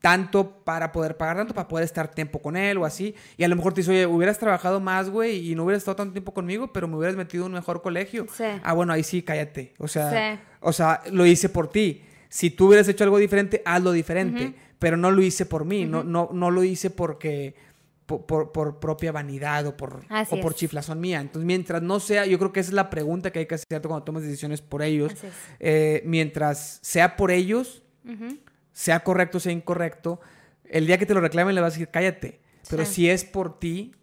tanto 0.00 0.64
para 0.64 0.92
poder 0.92 1.16
pagar 1.16 1.36
tanto, 1.36 1.54
para 1.54 1.68
poder 1.68 1.84
estar 1.84 2.10
tiempo 2.10 2.40
con 2.40 2.56
él 2.56 2.78
o 2.78 2.84
así. 2.84 3.14
Y 3.36 3.44
a 3.44 3.48
lo 3.48 3.56
mejor 3.56 3.74
te 3.74 3.82
dice, 3.82 3.90
oye, 3.90 4.06
hubieras 4.06 4.38
trabajado 4.38 4.80
más, 4.80 5.10
güey, 5.10 5.50
y 5.50 5.54
no 5.54 5.64
hubieras 5.64 5.82
estado 5.82 5.96
tanto 5.96 6.12
tiempo 6.12 6.32
conmigo, 6.32 6.72
pero 6.72 6.88
me 6.88 6.96
hubieras 6.96 7.16
metido 7.16 7.44
en 7.44 7.52
un 7.52 7.54
mejor 7.54 7.82
colegio. 7.82 8.26
Ah, 8.62 8.72
bueno, 8.72 8.92
ahí 8.92 9.02
sí, 9.02 9.22
cállate. 9.22 9.74
O 9.78 9.88
sea, 9.88 10.40
o 10.60 10.72
sea, 10.72 11.02
lo 11.10 11.26
hice 11.26 11.48
por 11.48 11.68
ti. 11.68 12.02
Si 12.28 12.50
tú 12.50 12.68
hubieras 12.68 12.88
hecho 12.88 13.04
algo 13.04 13.18
diferente, 13.18 13.62
hazlo 13.64 13.92
diferente 13.92 14.54
pero 14.80 14.96
no 14.96 15.12
lo 15.12 15.22
hice 15.22 15.46
por 15.46 15.64
mí, 15.64 15.84
no, 15.84 16.02
no, 16.02 16.30
no 16.32 16.50
lo 16.50 16.64
hice 16.64 16.90
porque 16.90 17.54
por, 18.06 18.50
por, 18.50 18.80
propia 18.80 19.12
vanidad 19.12 19.66
o 19.66 19.76
por, 19.76 20.02
o 20.30 20.40
por 20.40 20.54
chiflazón 20.54 20.98
mía. 20.98 21.20
Entonces, 21.20 21.46
mientras 21.46 21.82
no 21.82 22.00
sea, 22.00 22.26
yo 22.26 22.38
creo 22.38 22.50
que 22.50 22.60
esa 22.60 22.70
es 22.70 22.74
la 22.74 22.90
pregunta 22.90 23.30
que 23.30 23.40
hay 23.40 23.46
que 23.46 23.54
hacer 23.54 23.82
cuando 23.82 24.02
tomas 24.02 24.22
decisiones 24.22 24.62
por 24.62 24.82
ellos. 24.82 25.12
Eh, 25.60 26.02
mientras 26.06 26.80
sea 26.82 27.16
por 27.16 27.30
ellos, 27.30 27.82
sea 28.72 29.00
correcto, 29.00 29.40
sea 29.40 29.52
incorrecto, 29.52 30.20
el 30.64 30.86
día 30.86 30.98
que 30.98 31.06
te 31.06 31.14
lo 31.14 31.20
reclamen 31.20 31.54
le 31.54 31.60
vas 31.60 31.72
a 31.72 31.76
decir, 31.76 31.88
cállate. 31.88 32.40
Pero 32.68 32.84
si 32.84 33.10
es 33.10 33.24
por 33.24 33.58
ti, 33.58 33.94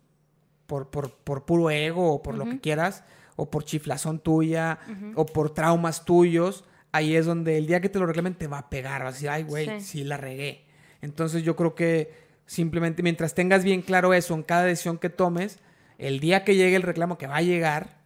por, 0.65 0.89
por, 0.89 1.11
por 1.11 1.45
puro 1.45 1.69
ego 1.69 2.13
o 2.13 2.21
por 2.21 2.35
lo 2.35 2.45
que 2.45 2.59
quieras, 2.59 3.03
o 3.35 3.49
por 3.49 3.63
chiflazón 3.63 4.19
tuya, 4.19 4.79
o 5.15 5.25
por 5.25 5.53
traumas 5.53 6.03
tuyos, 6.03 6.65
ahí 6.91 7.15
es 7.15 7.25
donde 7.25 7.57
el 7.57 7.67
día 7.67 7.79
que 7.81 7.89
te 7.89 7.99
lo 7.99 8.05
reclamen 8.05 8.35
te 8.35 8.47
va 8.47 8.57
a 8.59 8.69
pegar. 8.69 9.03
Vas 9.03 9.11
a 9.11 9.13
decir, 9.13 9.29
ay, 9.29 9.43
güey, 9.43 9.79
sí 9.81 10.03
la 10.03 10.17
regué. 10.17 10.65
Entonces 11.01 11.43
yo 11.43 11.55
creo 11.55 11.75
que 11.75 12.27
simplemente 12.45 13.03
mientras 13.03 13.33
tengas 13.33 13.63
bien 13.63 13.81
claro 13.81 14.13
eso 14.13 14.33
en 14.33 14.43
cada 14.43 14.63
decisión 14.63 14.97
que 14.97 15.09
tomes, 15.09 15.59
el 15.97 16.19
día 16.19 16.43
que 16.43 16.55
llegue 16.55 16.75
el 16.75 16.81
reclamo 16.81 17.17
que 17.17 17.27
va 17.27 17.37
a 17.37 17.41
llegar, 17.41 17.97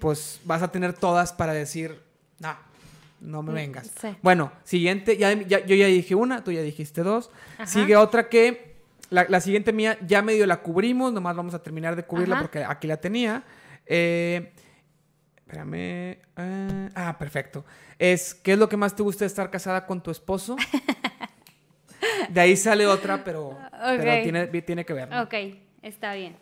pues 0.00 0.40
vas 0.44 0.62
a 0.62 0.70
tener 0.70 0.92
todas 0.92 1.32
para 1.32 1.52
decir, 1.52 2.00
no, 2.38 2.56
no 3.26 3.42
me 3.42 3.52
mm, 3.52 3.54
vengas. 3.54 3.92
Bueno, 4.22 4.52
siguiente, 4.64 5.16
ya, 5.16 5.32
yo 5.32 5.74
ya 5.74 5.86
dije 5.86 6.14
una, 6.14 6.44
tú 6.44 6.52
ya 6.52 6.62
dijiste 6.62 7.02
dos. 7.02 7.30
Sigue 7.64 7.96
otra 7.96 8.28
que, 8.28 8.76
la, 9.10 9.40
siguiente 9.40 9.72
mía 9.72 9.98
ya 10.06 10.22
medio 10.22 10.46
la 10.46 10.62
cubrimos, 10.62 11.12
nomás 11.12 11.36
vamos 11.36 11.54
a 11.54 11.62
terminar 11.62 11.96
de 11.96 12.04
cubrirla 12.04 12.40
porque 12.40 12.64
aquí 12.64 12.86
la 12.86 12.98
tenía. 12.98 13.44
Eh, 13.84 14.52
espérame. 15.36 16.18
Eh, 16.36 16.88
ah, 16.94 17.16
perfecto. 17.18 17.64
Es, 17.98 18.34
¿qué 18.34 18.52
es 18.52 18.58
lo 18.58 18.68
que 18.68 18.76
más 18.76 18.94
te 18.94 19.02
gusta 19.02 19.24
de 19.24 19.28
estar 19.28 19.50
casada 19.50 19.86
con 19.86 20.02
tu 20.02 20.10
esposo? 20.10 20.56
De 22.28 22.40
ahí 22.40 22.56
sale 22.56 22.86
otra, 22.86 23.22
pero, 23.24 23.56
tiene, 24.22 24.46
tiene, 24.62 24.84
que 24.84 24.92
ver. 24.92 25.12
Ok, 25.14 25.34
está 25.82 26.14
bien. 26.14 26.36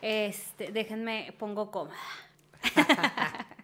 Este, 0.00 0.70
déjenme, 0.72 1.34
pongo 1.38 1.70
cómoda. 1.70 1.96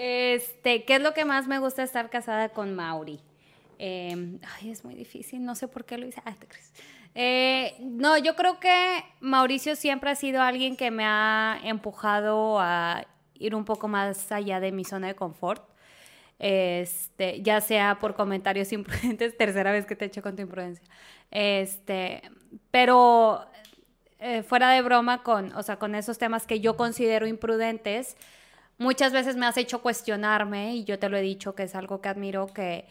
este, 0.00 0.84
¿qué 0.84 0.96
es 0.96 1.02
lo 1.02 1.12
que 1.12 1.24
más 1.24 1.46
me 1.46 1.58
gusta 1.58 1.82
estar 1.82 2.08
casada 2.10 2.50
con 2.50 2.74
Mauri? 2.74 3.20
Em, 3.78 4.38
ay, 4.56 4.70
es 4.70 4.84
muy 4.84 4.94
difícil, 4.94 5.44
no 5.44 5.54
sé 5.54 5.68
por 5.68 5.84
qué 5.84 5.98
lo 5.98 6.06
hice. 6.06 6.22
Eh, 7.14 7.74
no, 7.80 8.16
yo 8.16 8.36
creo 8.36 8.60
que 8.60 9.04
Mauricio 9.20 9.74
siempre 9.76 10.10
ha 10.10 10.14
sido 10.14 10.42
alguien 10.42 10.76
que 10.76 10.90
me 10.90 11.04
ha 11.04 11.58
empujado 11.64 12.60
a 12.60 13.06
ir 13.34 13.54
un 13.54 13.64
poco 13.64 13.88
más 13.88 14.30
allá 14.30 14.60
de 14.60 14.72
mi 14.72 14.84
zona 14.84 15.08
de 15.08 15.14
confort 15.14 15.68
este, 16.38 17.42
ya 17.42 17.60
sea 17.60 17.98
por 17.98 18.14
comentarios 18.14 18.72
imprudentes, 18.72 19.36
tercera 19.36 19.72
vez 19.72 19.86
que 19.86 19.96
te 19.96 20.06
echo 20.06 20.22
con 20.22 20.36
tu 20.36 20.42
imprudencia, 20.42 20.84
este, 21.30 22.22
pero 22.70 23.44
eh, 24.20 24.42
fuera 24.42 24.70
de 24.70 24.82
broma 24.82 25.22
con, 25.22 25.52
o 25.54 25.62
sea, 25.62 25.78
con 25.78 25.94
esos 25.94 26.18
temas 26.18 26.46
que 26.46 26.60
yo 26.60 26.76
considero 26.76 27.26
imprudentes, 27.26 28.16
muchas 28.78 29.12
veces 29.12 29.36
me 29.36 29.46
has 29.46 29.56
hecho 29.56 29.82
cuestionarme, 29.82 30.76
y 30.76 30.84
yo 30.84 30.98
te 30.98 31.08
lo 31.08 31.16
he 31.16 31.22
dicho 31.22 31.54
que 31.54 31.64
es 31.64 31.74
algo 31.74 32.00
que 32.00 32.08
admiro, 32.08 32.46
que 32.46 32.86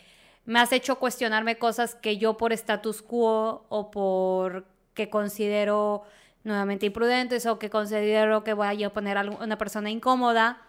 me 0.46 0.60
has 0.60 0.72
hecho 0.72 1.00
cuestionarme 1.00 1.58
cosas 1.58 1.96
que 1.96 2.18
yo 2.18 2.38
por 2.38 2.54
status 2.54 3.02
quo 3.02 3.66
o 3.70 3.92
por 3.92 4.66
que 4.94 5.10
considero 5.10 6.04
nuevamente 6.44 6.86
imprudentes 6.86 7.46
o 7.46 7.60
que 7.60 7.70
considero 7.70 8.44
que 8.44 8.54
voy 8.54 8.84
a 8.84 8.94
poner 8.94 9.18
a 9.18 9.22
una 9.24 9.58
persona 9.58 9.90
incómoda, 9.90 10.62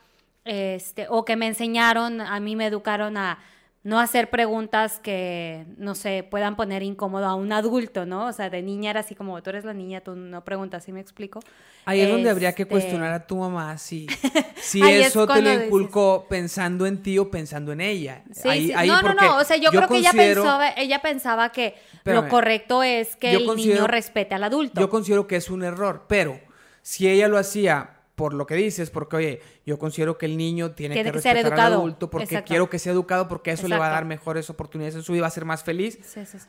este, 0.45 1.07
o 1.09 1.25
que 1.25 1.37
me 1.37 1.47
enseñaron, 1.47 2.21
a 2.21 2.41
mí 2.41 2.57
me 2.57 2.67
educaron 2.67 3.17
a 3.17 3.39
no 3.85 4.01
hacer 4.01 4.29
preguntas 4.29 4.99
que, 4.99 5.65
no 5.77 5.95
sé, 5.95 6.27
puedan 6.29 6.57
poner 6.57 6.83
incómodo 6.83 7.27
a 7.27 7.35
un 7.35 7.53
adulto, 7.53 8.07
¿no? 8.07 8.27
O 8.27 8.33
sea, 8.33 8.51
de 8.51 8.61
niña 8.61 8.91
era 8.91 9.01
así 9.01 9.15
como, 9.15 9.41
tú 9.43 9.51
eres 9.51 9.65
la 9.65 9.73
niña, 9.73 10.01
tú 10.01 10.17
no 10.17 10.45
preguntas, 10.45 10.85
¿sí 10.85 10.93
me 10.93 11.01
explico? 11.01 11.41
Ahí 11.85 12.01
es 12.01 12.11
donde 12.11 12.29
habría 12.29 12.55
que 12.55 12.65
este 12.65 12.73
cuestionar 12.73 13.13
a 13.13 13.27
tu 13.27 13.37
mamá 13.37 13.79
si, 13.79 14.07
si 14.57 14.83
eso 14.83 15.27
te 15.27 15.41
lo 15.41 15.53
inculcó 15.53 16.27
pensando 16.29 16.87
en 16.87 17.03
ti 17.03 17.19
o 17.19 17.31
pensando 17.31 17.73
en 17.73 17.81
ella. 17.81 18.25
Sí, 18.33 18.75
no, 18.87 19.01
no, 19.01 19.15
no, 19.15 19.37
o 19.37 19.45
sea, 19.45 19.57
yo, 19.57 19.71
creo 19.71 19.89
que 19.89 19.99
ella, 19.99 20.13
pensaba, 20.13 20.71
ella 20.71 21.01
pensaba 21.01 21.51
que 21.51 21.77
lo 22.05 22.29
correcto 22.29 22.83
es 22.83 23.17
que 23.17 23.33
el 23.33 23.47
niño 23.57 23.87
respete 23.87 24.35
al 24.35 24.45
adulto. 24.45 24.81
Yo 24.81 24.91
considero 24.91 25.27
que 25.27 25.37
es 25.37 25.49
un 25.51 25.63
error, 25.63 26.05
pero 26.09 26.39
si 26.83 27.09
ella 27.09 27.29
lo 27.29 27.39
hacía 27.39 27.98
por 28.19 28.35
lo 28.35 28.47
que 28.47 28.57
dices, 28.57 28.91
porque 28.91 29.17
oye, 29.17 29.41
yo 29.65 29.79
considero 29.79 30.19
que 30.19 30.27
el 30.27 30.37
niño 30.37 30.73
tiene, 30.73 30.97
que, 30.97 31.05
respetar 31.05 31.37
ser 31.37 31.47
educado. 31.47 31.67
al 31.69 31.73
adulto 31.75 32.11
porque 32.11 32.43
quiero 32.43 32.69
que 32.69 32.81
sea 32.81 32.93
educado 32.93 33.29
porque 33.29 33.53
eso 33.53 33.69
le 33.69 33.79
va 33.79 33.87
a 33.87 33.91
dar 33.91 34.05
mejores 34.05 34.51
oportunidades 34.51 34.97
en 34.97 35.05
su 35.05 35.13
vida, 35.13 35.23
va 35.23 35.29
a 35.29 35.31
ser 35.31 35.45
más 35.45 35.63
feliz. 35.63 36.01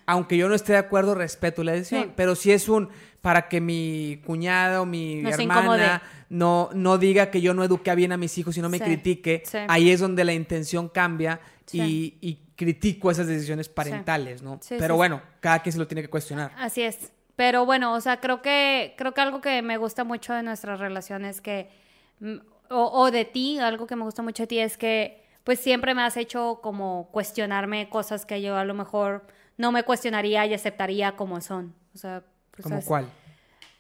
Aunque 0.08 0.36
yo 0.36 0.50
no 0.50 0.56
esté 0.56 0.74
de 0.74 0.80
acuerdo, 0.80 1.14
respeto 1.14 1.64
la 1.64 1.74
decisión, 1.74 2.14
pero 2.16 2.34
si 2.34 2.52
es 2.52 2.68
un 2.68 2.90
para 3.22 3.48
que 3.48 3.62
mi 3.62 4.20
cuñada 4.26 4.82
o 4.82 4.88
mi 4.88 5.24
hermana 5.24 6.02
no, 6.30 6.72
no 6.74 6.98
diga 6.98 7.30
que 7.30 7.40
yo 7.40 7.54
no 7.54 7.64
eduqué 7.64 7.94
bien 7.94 8.12
a 8.14 8.18
mis 8.18 8.36
hijos 8.40 8.58
y 8.58 8.62
no 8.62 8.70
me 8.70 8.80
critique, 8.80 9.44
ahí 9.68 9.92
es 9.92 10.00
donde 10.00 10.24
la 10.24 10.34
intención 10.34 10.90
cambia 10.90 11.40
y, 11.72 12.16
y, 12.20 12.40
critico 12.56 13.10
esas 13.10 13.28
decisiones 13.28 13.70
parentales, 13.70 14.42
¿no? 14.42 14.60
pero 14.68 14.98
bueno, 14.98 15.22
cada 15.40 15.60
quien 15.60 15.72
se 15.72 15.80
lo 15.80 15.88
tiene 15.88 16.02
que 16.02 16.10
cuestionar. 16.10 16.52
Así 16.58 16.82
es. 16.82 17.12
Pero 17.40 17.66
bueno, 17.66 17.94
o 17.94 18.02
sea, 18.02 18.20
creo 18.20 18.42
que, 18.42 18.96
creo 18.98 19.14
que 19.14 19.22
algo 19.22 19.40
que 19.40 19.62
me 19.62 19.78
gusta 19.78 20.04
mucho 20.04 20.34
de 20.34 20.44
nuestras 20.44 20.78
relaciones 20.78 21.40
que, 21.40 21.70
mm, 22.20 22.36
o, 22.70 23.12
de 23.12 23.24
ti, 23.24 23.60
algo 23.60 23.88
que 23.88 23.96
me 23.96 24.04
gusta 24.04 24.22
mucho 24.22 24.44
de 24.44 24.48
ti 24.48 24.60
es 24.60 24.76
que 24.76 25.24
pues 25.46 25.62
siempre 25.62 25.96
me 25.96 26.02
has 26.02 26.18
hecho 26.18 26.60
como 26.62 27.08
cuestionarme 27.14 27.88
cosas 27.88 28.26
que 28.26 28.42
yo 28.42 28.58
a 28.58 28.66
lo 28.66 28.74
mejor 28.74 29.26
no 29.56 29.72
me 29.72 29.84
cuestionaría 29.84 30.46
y 30.48 30.54
aceptaría 30.54 31.14
como 31.14 31.40
son. 31.40 31.74
O 31.96 31.98
sea, 31.98 32.24
pues, 32.52 32.64
¿Como 32.64 32.84
cuál? 32.84 33.10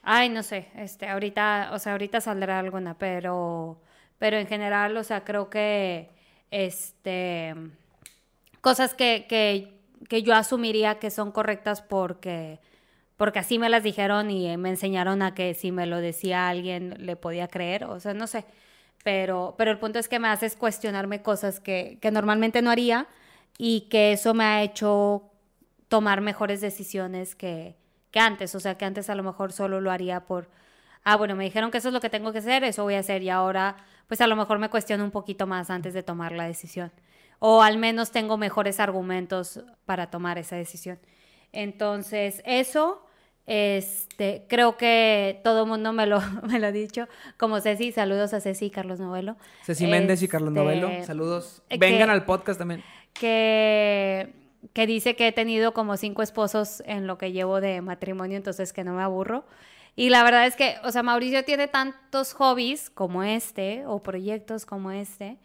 Ay, 0.04 0.30
no 0.30 0.42
sé, 0.42 0.70
este, 0.78 1.10
ahorita, 1.10 1.72
o 1.74 1.80
sea, 1.80 1.92
ahorita 1.92 2.22
saldrá 2.22 2.60
alguna, 2.60 2.98
pero, 2.98 3.82
pero 4.20 4.38
en 4.38 4.48
general, 4.48 4.96
o 4.96 5.04
sea, 5.04 5.26
creo 5.26 5.50
que, 5.50 6.08
este, 6.50 7.56
cosas 8.62 8.94
que, 8.94 9.26
que, 9.28 9.82
que 10.08 10.24
yo 10.24 10.34
asumiría 10.34 10.98
que 10.98 11.12
son 11.12 11.34
correctas 11.34 11.82
porque 11.82 12.62
porque 13.20 13.40
así 13.40 13.60
me 13.60 13.68
las 13.68 13.84
dijeron 13.84 14.32
y 14.32 14.56
me 14.56 14.70
enseñaron 14.70 15.22
a 15.22 15.36
que 15.36 15.54
si 15.54 15.74
me 15.74 15.86
lo 15.86 15.98
decía 15.98 16.48
alguien 16.48 16.96
le 17.00 17.18
podía 17.18 17.50
creer, 17.50 17.84
o 17.84 18.00
sea, 18.00 18.14
no 18.14 18.28
sé. 18.28 18.46
Pero, 19.04 19.56
pero 19.58 19.72
el 19.72 19.78
punto 19.78 20.00
es 20.00 20.08
que 20.08 20.20
me 20.20 20.30
haces 20.30 20.56
cuestionarme 20.56 21.22
cosas 21.22 21.60
que, 21.60 22.00
normalmente 22.14 22.62
no 22.62 22.72
haría 22.72 23.08
y 23.58 23.90
que 23.90 24.14
eso 24.14 24.34
me 24.34 24.46
ha 24.46 24.64
hecho 24.64 25.24
tomar 25.90 26.22
mejores 26.22 26.62
decisiones 26.62 27.36
que, 27.36 27.76
que 28.12 28.22
antes. 28.22 28.56
O 28.56 28.62
sea, 28.62 28.78
que 28.78 28.86
antes 28.86 29.10
a 29.10 29.16
lo 29.16 29.24
mejor 29.24 29.52
solo 29.52 29.82
lo 29.82 29.92
haría 29.92 30.22
por, 30.22 30.50
ah, 31.04 31.18
bueno, 31.18 31.36
me 31.36 31.44
dijeron 31.44 31.72
que 31.72 31.80
eso 31.80 31.90
es 31.90 31.94
lo 31.94 32.00
que 32.00 32.10
tengo 32.10 32.32
que 32.32 32.38
hacer, 32.40 32.64
eso 32.64 32.84
voy 32.84 32.96
a 32.96 33.00
hacer 33.00 33.22
y 33.22 33.30
ahora 33.30 33.76
pues 34.08 34.22
a 34.22 34.28
lo 34.28 34.38
mejor 34.38 34.60
me 34.60 34.70
cuestiono 34.70 35.04
un 35.04 35.12
poquito 35.12 35.46
más 35.46 35.70
antes 35.70 35.94
de 35.94 36.04
tomar 36.04 36.32
la 36.32 36.46
decisión. 36.46 36.90
O 37.40 37.64
al 37.64 37.78
menos 37.80 38.12
tengo 38.12 38.38
mejores 38.38 38.80
argumentos 38.80 39.60
para 39.86 40.10
tomar 40.10 40.38
esa 40.38 40.56
decisión. 40.56 41.00
Entonces, 41.52 42.42
eso 42.46 43.04
Este, 43.52 44.46
creo 44.48 44.78
que 44.78 45.42
todo 45.44 45.64
el 45.64 45.68
mundo 45.70 45.92
me 45.92 46.06
lo, 46.06 46.22
me 46.48 46.60
lo 46.60 46.68
ha 46.68 46.72
dicho. 46.72 47.08
Como 47.38 47.60
Ceci, 47.62 47.92
saludos 47.92 48.32
a 48.36 48.42
Ceci 48.42 48.66
y 48.66 48.70
Carlos 48.70 49.00
Novelo. 49.00 49.38
Ceci 49.66 49.88
Méndez 49.88 50.22
y 50.22 50.28
Carlos 50.28 50.50
Este, 50.50 50.60
Novelo, 50.60 51.04
saludos. 51.04 51.64
que- 51.68 51.78
Vengan 51.80 52.12
al 52.12 52.26
podcast 52.26 52.60
también. 52.60 52.84
que, 53.14 54.34
que 54.74 54.86
dice 54.86 55.16
que 55.16 55.28
he 55.28 55.32
tenido 55.32 55.74
como 55.74 55.98
cinco 55.98 56.22
esposos 56.22 56.84
en 56.86 57.08
lo 57.08 57.18
que 57.18 57.32
llevo 57.32 57.60
de 57.60 57.82
matrimonio, 57.82 58.38
entonces 58.38 58.72
que 58.72 58.84
no 58.84 58.94
me 58.94 59.02
aburro. 59.02 59.46
Y 59.96 60.10
la 60.10 60.24
verdad 60.24 60.46
es 60.46 60.56
que, 60.56 60.76
o 60.84 60.92
sea, 60.92 61.02
Mauricio 61.04 61.44
tiene 61.44 61.68
tantos 61.68 62.34
hobbies 62.34 62.90
como 62.90 63.24
este, 63.24 63.84
o 63.88 64.04
proyectos 64.04 64.66
como 64.66 64.92
este. 64.92 65.38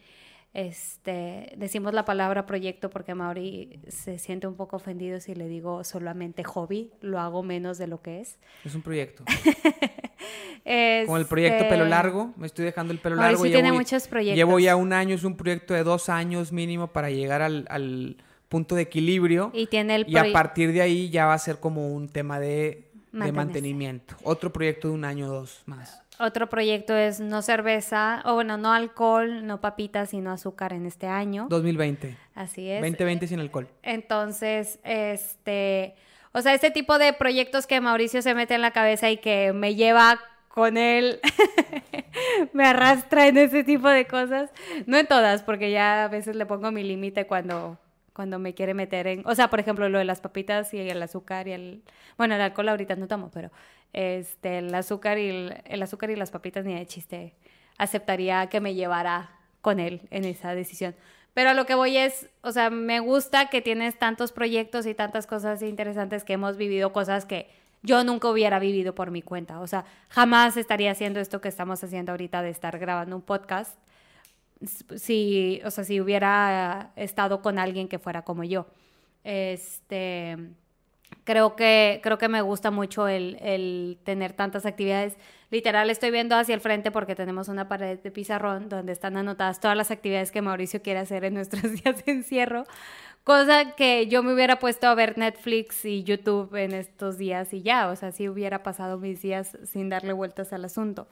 Este, 0.55 1.53
decimos 1.57 1.93
la 1.95 2.05
palabra 2.05 2.47
proyecto 2.47 2.89
porque 2.89 3.15
Mauri 3.15 3.81
se 3.89 4.19
siente 4.21 4.47
un 4.47 4.55
poco 4.55 4.77
ofendido 4.77 5.19
si 5.19 5.35
le 5.35 5.49
digo 5.49 5.83
solamente 5.83 6.45
hobby, 6.45 6.93
lo 7.01 7.19
hago 7.19 7.43
menos 7.43 7.77
de 7.77 7.89
lo 7.89 8.01
que 8.01 8.21
es. 8.21 8.39
Es 8.65 8.75
un 8.77 8.83
proyecto. 8.83 9.25
Como 11.07 11.17
el 11.19 11.27
proyecto 11.27 11.65
Este, 11.65 11.69
pelo 11.69 11.85
largo, 11.85 12.33
me 12.37 12.47
estoy 12.47 12.65
dejando 12.65 12.93
el 12.93 12.99
pelo 12.99 13.17
largo. 13.17 13.43
tiene 13.43 13.63
llevo- 13.69 13.75
muchos 13.77 14.09
proyectos. 14.09 14.37
Llevo 14.37 14.59
ya 14.59 14.77
un 14.77 14.93
año, 14.93 15.15
es 15.15 15.25
un 15.25 15.37
proyecto 15.37 15.75
de 15.75 15.83
dos 15.83 16.09
años 16.09 16.53
mínimo 16.53 16.87
para 16.87 17.11
llegar 17.11 17.43
al, 17.43 17.67
al 17.69 18.17
punto 18.49 18.75
de 18.75 18.83
equilibrio. 18.83 19.51
Y 19.53 19.67
tiene 19.67 19.97
el 19.97 20.05
Y 20.09 20.17
a 20.17 20.33
partir 20.33 20.73
de 20.73 20.81
ahí 20.81 21.11
ya 21.11 21.27
va 21.27 21.35
a 21.35 21.39
ser 21.39 21.59
como 21.61 21.89
un 21.93 22.09
tema 22.09 22.39
de, 22.41 22.91
de 23.13 23.33
mantenimiento. 23.33 24.15
Otro 24.23 24.53
proyecto 24.53 24.89
de 24.89 24.95
un 24.95 25.05
año 25.05 25.27
o 25.27 25.31
dos 25.35 25.63
más. 25.67 26.01
Otro 26.19 26.49
proyecto 26.49 26.97
es 26.97 27.19
no 27.19 27.43
cerveza, 27.43 28.23
o 28.25 28.35
bueno, 28.35 28.57
no 28.57 28.73
alcohol, 28.73 29.47
no 29.47 29.61
papitas, 29.61 30.11
sino 30.11 30.31
azúcar 30.31 30.73
en 30.73 30.87
este 30.87 31.09
año. 31.09 31.47
2020. 31.51 32.17
Así 32.35 32.71
es. 32.71 32.81
2020 32.81 33.27
sin 33.27 33.41
alcohol. 33.41 33.69
Entonces, 33.83 34.79
este, 34.85 35.95
o 36.33 36.41
sea, 36.41 36.55
este 36.55 36.71
tipo 36.71 36.99
de 36.99 37.13
proyectos 37.13 37.67
que 37.67 37.81
Mauricio 37.81 38.23
se 38.23 38.35
mete 38.35 38.55
en 38.55 38.61
la 38.61 38.71
cabeza 38.71 39.11
y 39.11 39.17
que 39.17 39.53
me 39.53 39.75
lleva 39.75 40.21
con 40.49 40.77
él, 40.77 41.19
me 42.53 42.65
arrastra 42.65 43.27
en 43.27 43.37
ese 43.37 43.65
tipo 43.65 43.89
de 43.89 44.07
cosas. 44.07 44.51
No 44.87 44.97
en 44.97 45.09
todas, 45.09 45.43
porque 45.43 45.73
ya 45.73 46.05
a 46.05 46.09
veces 46.09 46.37
le 46.37 46.47
pongo 46.47 46.71
mi 46.71 46.85
límite 46.85 47.27
cuando, 47.27 47.77
cuando 48.13 48.39
me 48.39 48.55
quiere 48.55 48.73
meter 48.73 49.09
en, 49.09 49.23
o 49.27 49.35
sea, 49.35 49.51
por 49.51 49.59
ejemplo, 49.59 49.89
lo 49.89 49.99
de 49.99 50.05
las 50.05 50.21
papitas 50.21 50.73
y 50.73 50.79
el 50.79 51.03
azúcar 51.03 51.49
y 51.49 51.53
el, 51.53 51.83
bueno, 52.17 52.37
el 52.37 52.41
alcohol 52.41 52.69
ahorita 52.69 52.95
no 52.95 53.09
tomo, 53.09 53.33
pero 53.35 53.51
este, 53.95 54.59
el 54.59 54.75
azúcar 54.75 55.19
y 55.19 55.51
el, 55.65 55.83
azúcar 55.83 56.11
y 56.11 56.17
las 56.17 56.31
papitas 56.31 56.65
ni 56.65 56.75
de 56.75 56.87
chiste 56.87 57.35
aceptaría 57.79 58.49
que 58.49 58.61
me 58.61 58.75
llevara 58.75 59.31
con 59.63 59.81
él 59.81 60.03
en 60.11 60.25
esa 60.25 60.55
decisión. 60.55 60.95
Pero 61.33 61.51
a 61.51 61.55
lo 61.55 61.65
que 61.67 61.75
voy 61.75 61.97
es, 61.97 62.29
o 62.43 62.53
sea, 62.53 62.71
me 62.71 63.01
gusta 63.01 63.49
que 63.49 63.63
tienes 63.63 63.99
tantos 63.99 64.31
proyectos 64.31 64.87
y 64.87 64.95
tantas 64.95 65.27
cosas 65.27 65.63
interesantes 65.63 66.23
que 66.23 66.35
hemos 66.35 66.57
vivido, 66.57 66.93
cosas 66.93 67.25
que 67.25 67.49
yo 67.83 68.05
nunca 68.05 68.29
hubiera 68.29 68.59
vivido 68.59 68.95
por 68.95 69.11
mi 69.11 69.23
cuenta. 69.23 69.61
O 69.61 69.67
sea, 69.67 69.85
jamás 70.11 70.57
estaría 70.57 70.91
haciendo 70.91 71.21
esto 71.21 71.41
que 71.41 71.49
estamos 71.49 71.83
haciendo 71.83 72.13
ahorita 72.13 72.43
de 72.43 72.51
estar 72.51 72.79
grabando 72.79 73.17
un 73.17 73.23
podcast 73.23 73.77
si, 74.97 75.61
o 75.65 75.71
sea, 75.71 75.85
si 75.85 76.01
hubiera 76.01 76.93
estado 76.97 77.43
con 77.43 77.59
alguien 77.59 77.89
que 77.89 77.99
fuera 77.99 78.23
como 78.23 78.45
yo. 78.45 78.67
Este, 79.25 80.37
creo 81.25 81.57
que, 81.57 82.01
creo 82.03 82.19
que 82.19 82.29
me 82.29 82.43
gusta 82.43 82.71
mucho 82.71 83.07
el, 83.09 83.37
el 83.41 83.99
tener 84.05 84.33
tantas 84.33 84.67
actividades. 84.67 85.17
Literal, 85.51 85.89
estoy 85.91 86.11
viendo 86.11 86.35
hacia 86.37 86.55
el 86.55 86.61
frente 86.61 86.91
porque 86.91 87.15
tenemos 87.15 87.49
una 87.49 87.69
pared 87.69 87.99
de 87.99 88.11
pizarrón 88.11 88.69
donde 88.69 88.93
están 88.93 89.17
anotadas 89.17 89.61
todas 89.61 89.77
las 89.77 89.91
actividades 89.91 90.33
que 90.33 90.43
Mauricio 90.43 90.83
quiere 90.83 91.01
hacer 91.01 91.25
en 91.25 91.35
nuestros 91.35 91.63
días 91.83 92.05
de 92.05 92.13
encierro. 92.13 92.65
Cosa 93.25 93.75
que 93.75 94.07
yo 94.07 94.23
me 94.23 94.35
hubiera 94.35 94.59
puesto 94.59 94.87
a 94.87 94.95
ver 94.95 95.17
Netflix 95.17 95.85
y 95.87 96.03
YouTube 96.05 96.55
en 96.57 96.73
estos 96.73 97.17
días 97.17 97.55
y 97.55 97.63
ya, 97.63 97.89
o 97.89 97.97
sea, 97.97 98.13
sí 98.13 98.29
hubiera 98.29 98.63
pasado 98.63 98.99
mis 98.99 99.23
días 99.23 99.57
sin 99.65 99.89
darle 99.89 100.13
vueltas 100.13 100.53
al 100.53 100.65
asunto. 100.65 101.09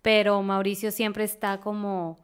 Pero 0.00 0.42
Mauricio 0.42 0.90
siempre 0.90 1.24
está 1.24 1.60
como 1.60 2.18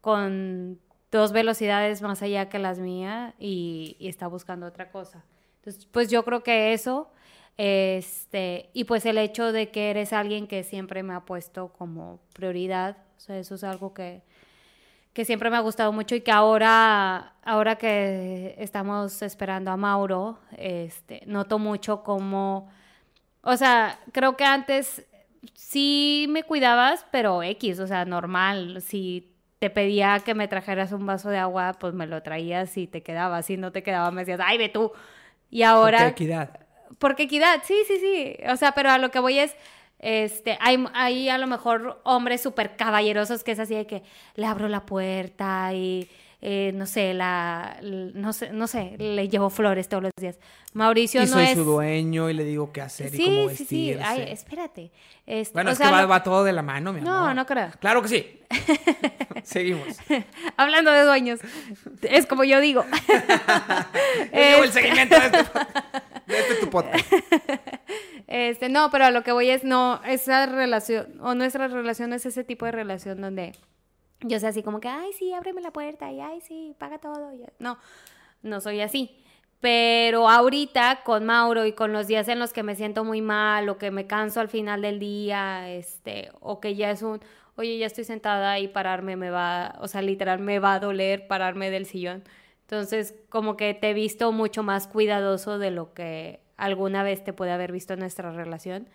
con 0.00 0.78
dos 1.10 1.32
velocidades 1.32 2.00
más 2.00 2.22
allá 2.22 2.48
que 2.48 2.58
las 2.58 2.78
mías 2.78 3.34
y, 3.38 3.96
y 3.98 4.08
está 4.08 4.26
buscando 4.26 4.66
otra 4.66 4.90
cosa. 4.90 5.22
Entonces, 5.68 5.86
pues 5.92 6.08
yo 6.08 6.24
creo 6.24 6.42
que 6.42 6.72
eso, 6.72 7.10
este, 7.58 8.70
y 8.72 8.84
pues 8.84 9.04
el 9.04 9.18
hecho 9.18 9.52
de 9.52 9.70
que 9.70 9.90
eres 9.90 10.14
alguien 10.14 10.46
que 10.46 10.64
siempre 10.64 11.02
me 11.02 11.12
ha 11.12 11.26
puesto 11.26 11.74
como 11.74 12.20
prioridad, 12.32 12.96
o 13.18 13.20
sea, 13.20 13.38
eso 13.38 13.56
es 13.56 13.64
algo 13.64 13.92
que, 13.92 14.22
que 15.12 15.26
siempre 15.26 15.50
me 15.50 15.58
ha 15.58 15.60
gustado 15.60 15.92
mucho 15.92 16.14
y 16.14 16.22
que 16.22 16.30
ahora, 16.30 17.34
ahora 17.44 17.76
que 17.76 18.54
estamos 18.56 19.20
esperando 19.20 19.70
a 19.70 19.76
Mauro, 19.76 20.38
este, 20.56 21.20
noto 21.26 21.58
mucho 21.58 22.02
como, 22.02 22.70
o 23.42 23.56
sea, 23.58 23.98
creo 24.12 24.38
que 24.38 24.44
antes 24.44 25.04
sí 25.52 26.26
me 26.30 26.44
cuidabas, 26.44 27.04
pero 27.10 27.42
X, 27.42 27.78
o 27.80 27.86
sea, 27.86 28.06
normal, 28.06 28.80
si 28.80 29.34
te 29.58 29.68
pedía 29.68 30.18
que 30.24 30.34
me 30.34 30.48
trajeras 30.48 30.92
un 30.92 31.04
vaso 31.04 31.28
de 31.28 31.36
agua, 31.36 31.74
pues 31.78 31.92
me 31.92 32.06
lo 32.06 32.22
traías 32.22 32.74
y 32.78 32.86
te 32.86 33.02
quedabas, 33.02 33.44
si 33.44 33.58
no 33.58 33.70
te 33.70 33.82
quedaba 33.82 34.10
me 34.10 34.22
decías, 34.22 34.40
ay, 34.42 34.56
ve 34.56 34.70
tú. 34.70 34.92
Y 35.50 35.62
ahora... 35.62 35.98
Porque 35.98 36.24
equidad. 36.24 36.60
Porque 36.98 37.22
equidad, 37.24 37.62
sí, 37.64 37.76
sí, 37.86 37.98
sí. 37.98 38.36
O 38.50 38.56
sea, 38.56 38.72
pero 38.72 38.90
a 38.90 38.98
lo 38.98 39.10
que 39.10 39.18
voy 39.18 39.38
es, 39.38 39.54
este, 39.98 40.58
hay, 40.60 40.84
hay 40.94 41.28
a 41.28 41.38
lo 41.38 41.46
mejor 41.46 42.00
hombres 42.04 42.40
súper 42.40 42.76
caballerosos 42.76 43.44
que 43.44 43.52
es 43.52 43.58
así 43.58 43.74
de 43.74 43.86
que 43.86 44.02
le 44.34 44.46
abro 44.46 44.68
la 44.68 44.86
puerta 44.86 45.72
y, 45.74 46.08
eh, 46.40 46.70
no 46.74 46.86
sé, 46.86 47.14
la, 47.14 47.78
no 47.82 48.32
sé, 48.32 48.52
no 48.52 48.66
sé, 48.68 48.94
le 48.98 49.28
llevo 49.28 49.50
flores 49.50 49.88
todos 49.88 50.04
los 50.04 50.12
días. 50.20 50.38
Mauricio 50.72 51.20
Y 51.22 51.26
no 51.26 51.32
soy 51.32 51.44
es... 51.46 51.54
su 51.54 51.64
dueño 51.64 52.30
y 52.30 52.34
le 52.34 52.44
digo 52.44 52.72
qué 52.72 52.80
hacer 52.82 53.12
y 53.14 53.24
cómo 53.24 53.48
Sí, 53.48 53.56
sí, 53.56 53.92
vestirse. 53.92 53.98
sí. 53.98 54.04
Ay, 54.04 54.22
espérate. 54.30 54.90
Este, 55.26 55.52
Bueno, 55.54 55.70
o 55.70 55.72
es 55.72 55.78
sea, 55.78 55.88
que 55.88 55.92
va, 55.94 56.06
va 56.06 56.22
todo 56.22 56.44
de 56.44 56.52
la 56.52 56.62
mano, 56.62 56.92
mi 56.92 57.00
No, 57.00 57.16
amor. 57.16 57.34
no 57.34 57.46
creo. 57.46 57.70
Claro 57.80 58.02
que 58.02 58.08
sí. 58.08 58.40
Seguimos. 59.42 59.96
Hablando 60.56 60.92
de 60.92 61.02
dueños, 61.02 61.40
es 62.02 62.26
como 62.26 62.44
yo 62.44 62.60
digo. 62.60 62.84
Yo 64.32 64.38
llevo 64.38 64.62
el 64.62 64.68
Este- 64.68 64.72
seguimiento 64.82 65.16
de 65.18 65.26
este, 65.26 65.38
de 66.26 66.38
este 66.38 66.54
tu 66.60 66.70
podcast. 66.70 67.12
Este, 68.26 68.68
no, 68.68 68.90
pero 68.90 69.06
a 69.06 69.10
lo 69.10 69.22
que 69.24 69.32
voy 69.32 69.48
es 69.50 69.64
no, 69.64 70.00
esa 70.06 70.46
relación, 70.46 71.18
o 71.20 71.34
nuestra 71.34 71.66
relación 71.68 72.12
es 72.12 72.26
ese 72.26 72.44
tipo 72.44 72.66
de 72.66 72.72
relación 72.72 73.20
donde 73.20 73.54
yo 74.20 74.38
sea 74.40 74.50
así 74.50 74.62
como 74.62 74.80
que, 74.80 74.88
ay, 74.88 75.12
sí, 75.12 75.32
ábreme 75.32 75.60
la 75.60 75.72
puerta, 75.72 76.10
y 76.12 76.20
ay, 76.20 76.40
sí, 76.40 76.74
paga 76.78 76.98
todo. 76.98 77.32
y- 77.32 77.44
No, 77.58 77.78
no 78.42 78.60
soy 78.60 78.80
así. 78.80 79.22
Pero 79.60 80.28
ahorita 80.28 81.02
con 81.04 81.24
Mauro 81.26 81.66
y 81.66 81.72
con 81.72 81.92
los 81.92 82.06
días 82.06 82.28
en 82.28 82.38
los 82.38 82.52
que 82.52 82.62
me 82.62 82.76
siento 82.76 83.04
muy 83.04 83.20
mal 83.22 83.68
o 83.68 83.76
que 83.78 83.90
me 83.90 84.06
canso 84.06 84.40
al 84.40 84.48
final 84.48 84.82
del 84.82 85.00
día, 85.00 85.68
este, 85.70 86.30
o 86.40 86.60
que 86.60 86.76
ya 86.76 86.90
es 86.92 87.02
un, 87.02 87.20
oye, 87.56 87.76
ya 87.78 87.86
estoy 87.86 88.04
sentada 88.04 88.58
y 88.60 88.68
pararme 88.68 89.16
me 89.16 89.30
va, 89.30 89.74
o 89.80 89.88
sea, 89.88 90.00
literal 90.02 90.38
me 90.40 90.60
va 90.60 90.74
a 90.74 90.78
doler 90.80 91.26
pararme 91.26 91.70
del 91.70 91.86
sillón. 91.86 92.22
Entonces, 92.62 93.14
como 93.30 93.56
que 93.56 93.74
te 93.74 93.90
he 93.90 93.94
visto 93.94 94.30
mucho 94.30 94.62
más 94.62 94.86
cuidadoso 94.86 95.58
de 95.58 95.70
lo 95.72 95.92
que 95.94 96.40
alguna 96.56 97.02
vez 97.02 97.24
te 97.24 97.32
puede 97.32 97.50
haber 97.52 97.72
visto 97.72 97.94
en 97.94 98.00
nuestra 98.00 98.30
relación. 98.30 98.88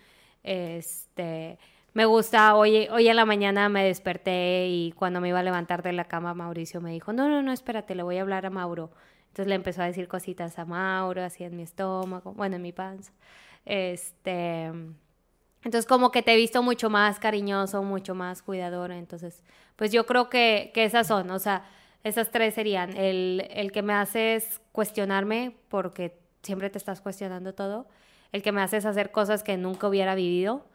Este, 0.44 1.58
me 1.94 2.06
gusta, 2.06 2.56
hoy, 2.56 2.88
hoy 2.92 3.08
en 3.08 3.16
la 3.16 3.26
mañana 3.26 3.70
me 3.70 3.84
desperté 3.84 4.68
y 4.68 4.92
cuando 4.94 5.22
me 5.22 5.30
iba 5.30 5.40
a 5.40 5.44
levantar 5.44 5.84
de 5.84 5.94
la 5.94 6.06
cama, 6.06 6.34
Mauricio 6.34 6.82
me 6.82 6.92
dijo, 6.92 7.14
no, 7.14 7.30
no, 7.30 7.42
no, 7.44 7.52
espérate, 7.52 7.94
le 7.96 8.04
voy 8.04 8.18
a 8.18 8.22
hablar 8.22 8.46
a 8.46 8.50
Mauro. 8.50 8.92
Entonces 9.28 9.48
le 9.48 9.56
empezó 9.56 9.82
a 9.82 9.86
decir 9.86 10.08
cositas 10.08 10.58
a 10.60 10.66
Mauro, 10.66 11.24
así 11.24 11.44
en 11.44 11.56
mi 11.56 11.64
estómago, 11.64 12.34
bueno, 12.34 12.56
en 12.56 12.62
mi 12.62 12.72
panza. 12.72 13.12
Este, 13.66 14.66
entonces 15.64 15.86
como 15.86 16.12
que 16.12 16.22
te 16.22 16.34
he 16.34 16.36
visto 16.36 16.62
mucho 16.64 16.90
más 16.90 17.20
cariñoso, 17.20 17.84
mucho 17.84 18.16
más 18.16 18.42
cuidador. 18.42 18.92
Entonces, 18.92 19.44
pues 19.76 19.92
yo 19.92 20.06
creo 20.06 20.30
que, 20.30 20.72
que 20.74 20.86
esas 20.86 21.08
son, 21.08 21.30
o 21.32 21.40
sea, 21.40 21.66
esas 22.04 22.32
tres 22.32 22.56
serían. 22.56 22.96
El, 22.98 23.48
el 23.52 23.72
que 23.72 23.82
me 23.82 23.94
haces 23.94 24.62
cuestionarme 24.72 25.56
porque 25.70 26.20
siempre 26.42 26.70
te 26.70 26.78
estás 26.78 27.02
cuestionando 27.02 27.54
todo. 27.54 27.88
El 28.32 28.42
que 28.42 28.52
me 28.52 28.62
haces 28.62 28.86
hacer 28.86 29.12
cosas 29.12 29.44
que 29.44 29.58
nunca 29.58 29.88
hubiera 29.88 30.16
vivido. 30.16 30.66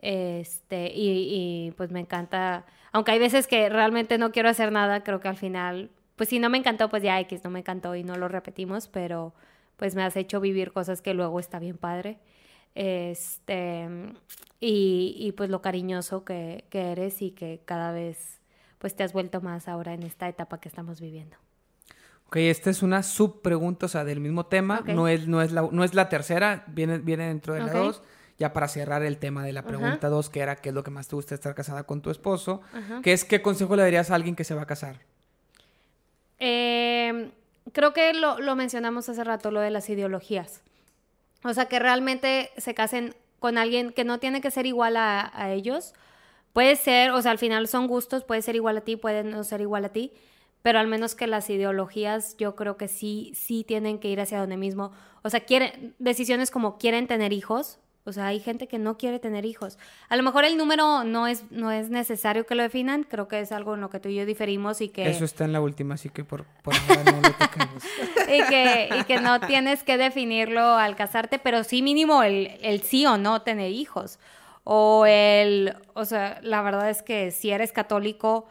Este, 0.00 0.92
y, 0.94 1.66
y, 1.66 1.70
pues 1.72 1.90
me 1.90 2.00
encanta, 2.00 2.64
aunque 2.92 3.12
hay 3.12 3.18
veces 3.18 3.46
que 3.46 3.68
realmente 3.68 4.18
no 4.18 4.30
quiero 4.30 4.48
hacer 4.48 4.70
nada, 4.70 5.02
creo 5.02 5.20
que 5.20 5.28
al 5.28 5.36
final, 5.36 5.90
pues 6.16 6.28
si 6.28 6.38
no 6.38 6.50
me 6.50 6.58
encantó, 6.58 6.88
pues 6.88 7.02
ya 7.02 7.18
X 7.20 7.42
no 7.44 7.50
me 7.50 7.60
encantó 7.60 7.94
y 7.96 8.04
no 8.04 8.16
lo 8.16 8.28
repetimos, 8.28 8.88
pero 8.88 9.34
pues 9.76 9.94
me 9.94 10.02
has 10.02 10.16
hecho 10.16 10.40
vivir 10.40 10.72
cosas 10.72 11.02
que 11.02 11.14
luego 11.14 11.40
está 11.40 11.58
bien 11.58 11.78
padre. 11.78 12.18
Este, 12.74 13.88
y, 14.60 15.14
y 15.18 15.32
pues 15.32 15.50
lo 15.50 15.62
cariñoso 15.62 16.24
que, 16.24 16.64
que 16.70 16.92
eres 16.92 17.22
y 17.22 17.32
que 17.32 17.60
cada 17.64 17.92
vez 17.92 18.40
pues 18.78 18.94
te 18.94 19.02
has 19.02 19.12
vuelto 19.12 19.40
más 19.40 19.68
ahora 19.68 19.92
en 19.94 20.02
esta 20.02 20.28
etapa 20.28 20.60
que 20.60 20.68
estamos 20.68 21.00
viviendo. 21.00 21.36
Ok, 22.26 22.36
esta 22.36 22.70
es 22.70 22.82
una 22.82 23.02
subpregunta, 23.02 23.86
o 23.86 23.88
sea, 23.88 24.04
del 24.04 24.20
mismo 24.20 24.46
tema. 24.46 24.82
No, 24.86 25.08
es, 25.08 25.26
no, 25.26 25.40
es 25.40 25.50
la, 25.50 25.68
no 25.72 25.82
es 25.82 25.94
la 25.94 26.08
tercera, 26.08 26.64
viene, 26.68 26.98
viene 26.98 27.26
dentro 27.26 27.54
de 27.54 27.60
la 27.60 27.72
dos. 27.72 28.02
Ya 28.38 28.52
para 28.52 28.68
cerrar 28.68 29.02
el 29.02 29.18
tema 29.18 29.44
de 29.44 29.52
la 29.52 29.62
pregunta 29.64 30.08
dos, 30.08 30.30
que 30.30 30.40
era 30.40 30.56
qué 30.56 30.68
es 30.68 30.74
lo 30.74 30.84
que 30.84 30.90
más 30.90 31.08
te 31.08 31.16
gusta 31.16 31.34
estar 31.34 31.54
casada 31.54 31.82
con 31.82 32.02
tu 32.02 32.10
esposo, 32.10 32.60
Ajá. 32.72 33.00
que 33.02 33.12
es 33.12 33.24
qué 33.24 33.42
consejo 33.42 33.74
le 33.74 33.82
darías 33.82 34.10
a 34.10 34.14
alguien 34.14 34.36
que 34.36 34.44
se 34.44 34.54
va 34.54 34.62
a 34.62 34.66
casar. 34.66 35.00
Eh, 36.38 37.30
creo 37.72 37.92
que 37.92 38.12
lo, 38.14 38.38
lo 38.38 38.54
mencionamos 38.54 39.08
hace 39.08 39.24
rato, 39.24 39.50
lo 39.50 39.60
de 39.60 39.70
las 39.70 39.90
ideologías. 39.90 40.62
O 41.44 41.52
sea, 41.52 41.66
que 41.66 41.78
realmente 41.78 42.50
se 42.56 42.74
casen 42.74 43.14
con 43.40 43.58
alguien 43.58 43.92
que 43.92 44.04
no 44.04 44.18
tiene 44.18 44.40
que 44.40 44.50
ser 44.50 44.66
igual 44.66 44.96
a, 44.96 45.30
a 45.34 45.52
ellos. 45.52 45.94
Puede 46.52 46.76
ser, 46.76 47.10
o 47.10 47.22
sea, 47.22 47.30
al 47.32 47.38
final 47.38 47.68
son 47.68 47.86
gustos, 47.86 48.24
puede 48.24 48.42
ser 48.42 48.56
igual 48.56 48.76
a 48.78 48.80
ti, 48.82 48.96
puede 48.96 49.22
no 49.24 49.44
ser 49.44 49.60
igual 49.60 49.84
a 49.84 49.90
ti, 49.90 50.12
pero 50.62 50.78
al 50.78 50.88
menos 50.88 51.14
que 51.14 51.26
las 51.26 51.48
ideologías 51.50 52.36
yo 52.36 52.56
creo 52.56 52.76
que 52.76 52.88
sí, 52.88 53.32
sí 53.34 53.64
tienen 53.64 53.98
que 53.98 54.08
ir 54.08 54.20
hacia 54.20 54.40
donde 54.40 54.56
mismo. 54.56 54.92
O 55.22 55.30
sea, 55.30 55.40
quieren, 55.40 55.94
decisiones 55.98 56.50
como 56.50 56.78
quieren 56.78 57.06
tener 57.06 57.32
hijos, 57.32 57.78
o 58.08 58.12
sea, 58.12 58.26
hay 58.26 58.40
gente 58.40 58.66
que 58.66 58.78
no 58.78 58.96
quiere 58.96 59.18
tener 59.18 59.44
hijos. 59.44 59.78
A 60.08 60.16
lo 60.16 60.22
mejor 60.22 60.44
el 60.44 60.56
número 60.56 61.04
no 61.04 61.26
es, 61.26 61.44
no 61.50 61.70
es 61.70 61.90
necesario 61.90 62.46
que 62.46 62.54
lo 62.54 62.62
definan, 62.62 63.04
creo 63.04 63.28
que 63.28 63.40
es 63.40 63.52
algo 63.52 63.74
en 63.74 63.80
lo 63.80 63.90
que 63.90 64.00
tú 64.00 64.08
y 64.08 64.16
yo 64.16 64.26
diferimos 64.26 64.80
y 64.80 64.88
que... 64.88 65.08
Eso 65.08 65.24
está 65.24 65.44
en 65.44 65.52
la 65.52 65.60
última, 65.60 65.94
así 65.94 66.08
que 66.08 66.24
por, 66.24 66.44
por 66.62 66.74
ahora 66.74 67.12
no 67.12 67.20
lo 67.20 67.32
toquemos. 67.34 67.84
y, 68.28 68.48
que, 68.48 68.88
y 68.98 69.04
que 69.04 69.20
no 69.20 69.38
tienes 69.40 69.82
que 69.84 69.98
definirlo 69.98 70.60
al 70.60 70.96
casarte, 70.96 71.38
pero 71.38 71.62
sí 71.62 71.82
mínimo 71.82 72.22
el, 72.22 72.58
el 72.62 72.82
sí 72.82 73.06
o 73.06 73.18
no 73.18 73.42
tener 73.42 73.70
hijos. 73.70 74.18
O 74.64 75.06
el, 75.06 75.76
o 75.94 76.04
sea, 76.04 76.40
la 76.42 76.62
verdad 76.62 76.90
es 76.90 77.02
que 77.02 77.30
si 77.30 77.50
eres 77.50 77.72
católico, 77.72 78.46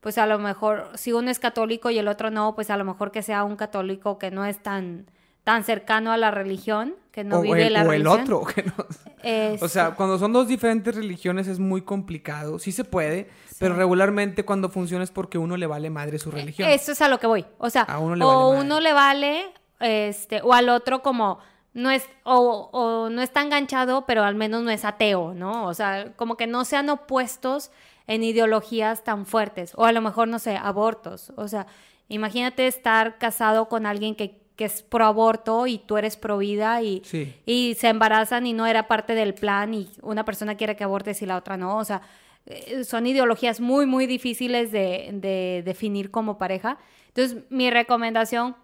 pues 0.00 0.18
a 0.18 0.26
lo 0.26 0.38
mejor, 0.38 0.90
si 0.94 1.12
uno 1.12 1.30
es 1.30 1.38
católico 1.38 1.90
y 1.90 1.98
el 1.98 2.08
otro 2.08 2.30
no, 2.30 2.54
pues 2.54 2.70
a 2.70 2.76
lo 2.76 2.84
mejor 2.84 3.10
que 3.10 3.22
sea 3.22 3.44
un 3.44 3.56
católico 3.56 4.18
que 4.18 4.30
no 4.30 4.44
es 4.44 4.62
tan, 4.62 5.06
tan 5.46 5.62
cercano 5.62 6.10
a 6.10 6.16
la 6.16 6.32
religión, 6.32 6.96
que 7.12 7.22
no 7.22 7.38
o 7.38 7.42
vive 7.42 7.68
el, 7.68 7.74
la 7.74 7.82
o 7.84 7.92
el 7.92 8.02
religión. 8.04 8.20
otro. 8.20 8.44
que 8.52 8.64
no- 8.64 8.74
Es- 9.22 9.62
O 9.62 9.68
sea, 9.68 9.92
cuando 9.92 10.18
son 10.18 10.32
dos 10.32 10.48
diferentes 10.48 10.92
religiones 10.92 11.46
es 11.46 11.60
muy 11.60 11.82
complicado. 11.82 12.58
Sí 12.58 12.72
se 12.72 12.82
puede, 12.82 13.30
pero 13.60 13.76
regularmente 13.76 14.44
cuando 14.44 14.70
funciona 14.70 15.04
es 15.04 15.12
porque 15.12 15.38
uno 15.38 15.56
le 15.56 15.68
vale 15.68 15.88
madre 15.88 16.18
su 16.18 16.32
religión. 16.32 16.68
Eso 16.68 16.90
es 16.90 17.00
a 17.00 17.06
lo 17.06 17.20
que 17.20 17.28
voy. 17.28 17.46
O 17.58 17.70
sea, 17.70 17.82
A 17.82 18.00
uno 18.00 18.16
le 18.16 18.24
o 18.24 18.26
vale 18.28 18.40
madre. 18.48 18.60
uno 18.66 18.80
le 18.80 18.92
vale, 18.92 19.44
este, 19.78 20.40
o 20.42 20.52
al 20.52 20.68
otro 20.68 21.00
como 21.02 21.38
no 21.74 21.90
es, 21.90 22.02
o, 22.24 22.68
o 22.72 23.08
no 23.08 23.22
está 23.22 23.40
enganchado, 23.42 24.04
pero 24.04 24.24
al 24.24 24.34
menos 24.34 24.64
no 24.64 24.70
es 24.70 24.84
ateo, 24.84 25.32
¿no? 25.32 25.66
O 25.68 25.74
sea, 25.74 26.12
como 26.16 26.36
que 26.36 26.48
no 26.48 26.64
sean 26.64 26.88
opuestos 26.90 27.70
en 28.08 28.24
ideologías 28.24 29.04
tan 29.04 29.26
fuertes. 29.26 29.74
O 29.76 29.84
a 29.84 29.92
lo 29.92 30.00
mejor, 30.00 30.26
no 30.26 30.40
sé, 30.40 30.56
abortos. 30.56 31.32
O 31.36 31.46
sea, 31.46 31.66
imagínate 32.08 32.66
estar 32.66 33.18
casado 33.18 33.68
con 33.68 33.86
alguien 33.86 34.14
que, 34.16 34.44
que 34.56 34.64
es 34.64 34.82
pro 34.82 35.04
aborto 35.04 35.66
y 35.66 35.78
tú 35.78 35.96
eres 35.98 36.16
pro 36.16 36.38
vida 36.38 36.82
y, 36.82 37.02
Sí. 37.04 37.34
y 37.44 37.74
se 37.78 37.88
embarazan 37.88 38.46
y 38.46 38.52
no 38.54 38.66
era 38.66 38.88
parte 38.88 39.14
del 39.14 39.34
plan 39.34 39.74
y 39.74 39.88
una 40.02 40.24
persona 40.24 40.56
quiere 40.56 40.76
que 40.76 40.84
abortes 40.84 41.20
y 41.22 41.26
la 41.26 41.36
otra 41.36 41.56
no. 41.56 41.76
O 41.76 41.84
sea, 41.84 42.00
eh, 42.46 42.84
son 42.84 43.06
ideologías 43.06 43.60
muy, 43.60 43.86
muy 43.86 44.06
difíciles 44.06 44.72
de, 44.72 45.10
de 45.12 45.62
definir 45.64 46.10
como 46.10 46.38
pareja. 46.38 46.78
Entonces, 47.08 47.42
mi 47.50 47.70
recomendación 47.70 48.56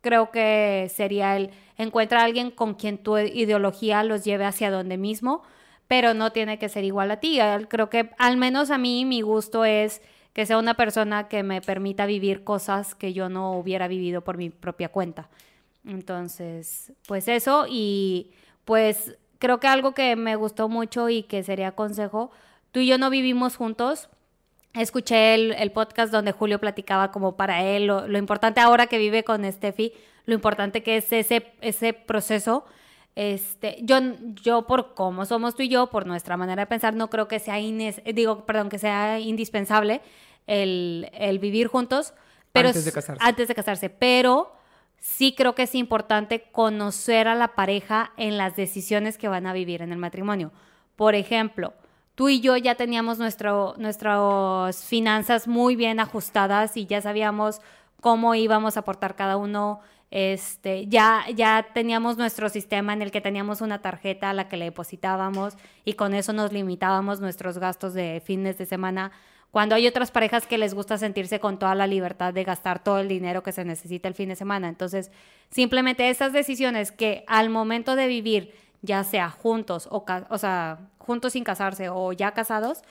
creo 0.00 0.30
que 0.30 0.90
sería 0.94 1.36
el 1.36 1.50
encuentra 1.78 2.20
a 2.20 2.24
alguien 2.24 2.50
con 2.50 2.74
quien 2.74 2.98
tu 2.98 3.16
ideología 3.18 4.04
los 4.04 4.24
lleve 4.24 4.44
hacia 4.44 4.70
donde 4.70 4.96
mismo, 4.98 5.42
pero 5.88 6.14
no 6.14 6.30
tiene 6.32 6.58
que 6.58 6.68
ser 6.68 6.84
igual 6.84 7.10
a 7.10 7.18
ti. 7.20 7.38
Creo 7.68 7.90
que 7.90 8.10
al 8.18 8.36
menos 8.36 8.70
a 8.70 8.78
mí 8.78 9.04
mi 9.04 9.20
gusto 9.22 9.64
es 9.64 10.02
que 10.32 10.46
sea 10.46 10.58
una 10.58 10.74
persona 10.74 11.28
que 11.28 11.42
me 11.42 11.60
permita 11.60 12.06
vivir 12.06 12.44
cosas 12.44 12.94
que 12.94 13.12
yo 13.12 13.28
no 13.28 13.52
hubiera 13.52 13.88
vivido 13.88 14.22
por 14.22 14.36
mi 14.36 14.50
propia 14.50 14.88
cuenta. 14.88 15.28
Entonces, 15.84 16.92
pues 17.06 17.28
eso 17.28 17.66
y 17.68 18.30
pues 18.64 19.16
creo 19.38 19.58
que 19.60 19.66
algo 19.66 19.92
que 19.92 20.14
me 20.16 20.36
gustó 20.36 20.68
mucho 20.68 21.08
y 21.08 21.24
que 21.24 21.42
sería 21.42 21.72
consejo, 21.72 22.30
tú 22.70 22.80
y 22.80 22.86
yo 22.86 22.98
no 22.98 23.10
vivimos 23.10 23.56
juntos. 23.56 24.08
Escuché 24.72 25.34
el, 25.34 25.52
el 25.52 25.72
podcast 25.72 26.12
donde 26.12 26.32
Julio 26.32 26.58
platicaba 26.58 27.10
como 27.10 27.36
para 27.36 27.62
él 27.62 27.86
lo, 27.86 28.16
importante 28.16 28.60
ahora 28.60 28.86
que 28.86 28.98
vive 28.98 29.24
con 29.24 29.44
Steffi, 29.50 29.92
lo 30.24 30.34
importante 30.34 30.82
que 30.82 30.96
es 30.96 31.12
ese, 31.12 31.52
ese 31.60 31.92
proceso. 31.92 32.64
Este, 33.14 33.78
yo, 33.82 33.98
yo 34.42 34.66
por 34.66 34.94
cómo 34.94 35.26
somos 35.26 35.54
tú 35.54 35.62
y 35.62 35.68
yo, 35.68 35.88
por 35.88 36.06
nuestra 36.06 36.36
manera 36.36 36.62
de 36.62 36.66
pensar, 36.66 36.94
no 36.94 37.10
creo 37.10 37.28
que 37.28 37.38
sea 37.38 37.60
ines- 37.60 38.02
digo, 38.14 38.46
perdón, 38.46 38.68
que 38.70 38.78
sea 38.78 39.18
indispensable 39.20 40.00
el, 40.46 41.10
el 41.12 41.38
vivir 41.38 41.66
juntos. 41.68 42.14
Pero 42.52 42.68
Antes 42.68 42.84
de 42.84 42.92
casarse. 42.92 43.24
Antes 43.24 43.48
de 43.48 43.54
casarse. 43.54 43.90
Pero 43.90 44.52
sí 44.98 45.34
creo 45.34 45.54
que 45.54 45.64
es 45.64 45.74
importante 45.74 46.44
conocer 46.52 47.28
a 47.28 47.34
la 47.34 47.48
pareja 47.54 48.12
en 48.16 48.38
las 48.38 48.56
decisiones 48.56 49.18
que 49.18 49.28
van 49.28 49.46
a 49.46 49.52
vivir 49.52 49.82
en 49.82 49.92
el 49.92 49.98
matrimonio. 49.98 50.52
Por 50.96 51.14
ejemplo, 51.14 51.74
tú 52.14 52.28
y 52.28 52.40
yo 52.40 52.56
ya 52.56 52.76
teníamos 52.76 53.18
nuestro, 53.18 53.74
nuestras 53.78 54.84
finanzas 54.84 55.48
muy 55.48 55.76
bien 55.76 56.00
ajustadas 56.00 56.76
y 56.76 56.86
ya 56.86 57.00
sabíamos 57.02 57.60
cómo 58.00 58.34
íbamos 58.34 58.76
a 58.76 58.80
aportar 58.80 59.16
cada 59.16 59.36
uno. 59.36 59.80
Este, 60.14 60.86
ya, 60.88 61.24
ya 61.34 61.68
teníamos 61.72 62.18
nuestro 62.18 62.50
sistema 62.50 62.92
en 62.92 63.00
el 63.00 63.10
que 63.10 63.22
teníamos 63.22 63.62
una 63.62 63.80
tarjeta 63.80 64.28
a 64.28 64.34
la 64.34 64.46
que 64.46 64.58
le 64.58 64.66
depositábamos 64.66 65.56
y 65.86 65.94
con 65.94 66.12
eso 66.12 66.34
nos 66.34 66.52
limitábamos 66.52 67.22
nuestros 67.22 67.56
gastos 67.56 67.94
de 67.94 68.22
fines 68.22 68.58
de 68.58 68.66
semana. 68.66 69.10
Cuando 69.50 69.74
hay 69.74 69.86
otras 69.86 70.10
parejas 70.10 70.46
que 70.46 70.58
les 70.58 70.74
gusta 70.74 70.98
sentirse 70.98 71.40
con 71.40 71.58
toda 71.58 71.74
la 71.74 71.86
libertad 71.86 72.34
de 72.34 72.44
gastar 72.44 72.84
todo 72.84 72.98
el 72.98 73.08
dinero 73.08 73.42
que 73.42 73.52
se 73.52 73.64
necesita 73.64 74.06
el 74.06 74.12
fin 74.12 74.28
de 74.28 74.36
semana. 74.36 74.68
Entonces, 74.68 75.10
simplemente 75.50 76.10
esas 76.10 76.34
decisiones 76.34 76.92
que 76.92 77.24
al 77.26 77.48
momento 77.48 77.96
de 77.96 78.06
vivir, 78.06 78.54
ya 78.82 79.04
sea 79.04 79.30
juntos 79.30 79.88
o, 79.90 80.04
o 80.28 80.36
sea, 80.36 80.90
juntos 80.98 81.32
sin 81.32 81.42
casarse 81.42 81.88
o 81.88 82.12
ya 82.12 82.32
casados, 82.32 82.82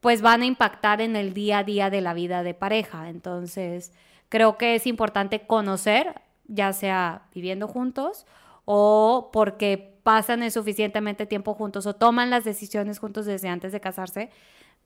pues 0.00 0.22
van 0.22 0.40
a 0.40 0.46
impactar 0.46 1.02
en 1.02 1.16
el 1.16 1.34
día 1.34 1.58
a 1.58 1.64
día 1.64 1.90
de 1.90 2.00
la 2.00 2.14
vida 2.14 2.42
de 2.42 2.54
pareja. 2.54 3.10
Entonces, 3.10 3.92
creo 4.30 4.56
que 4.56 4.74
es 4.74 4.86
importante 4.86 5.46
conocer, 5.46 6.14
ya 6.48 6.72
sea 6.72 7.22
viviendo 7.34 7.68
juntos 7.68 8.26
o 8.64 9.30
porque 9.32 9.98
pasan 10.02 10.42
el 10.42 10.52
suficientemente 10.52 11.26
tiempo 11.26 11.54
juntos 11.54 11.86
o 11.86 11.94
toman 11.94 12.30
las 12.30 12.44
decisiones 12.44 12.98
juntos 12.98 13.26
desde 13.26 13.48
antes 13.48 13.72
de 13.72 13.80
casarse 13.80 14.30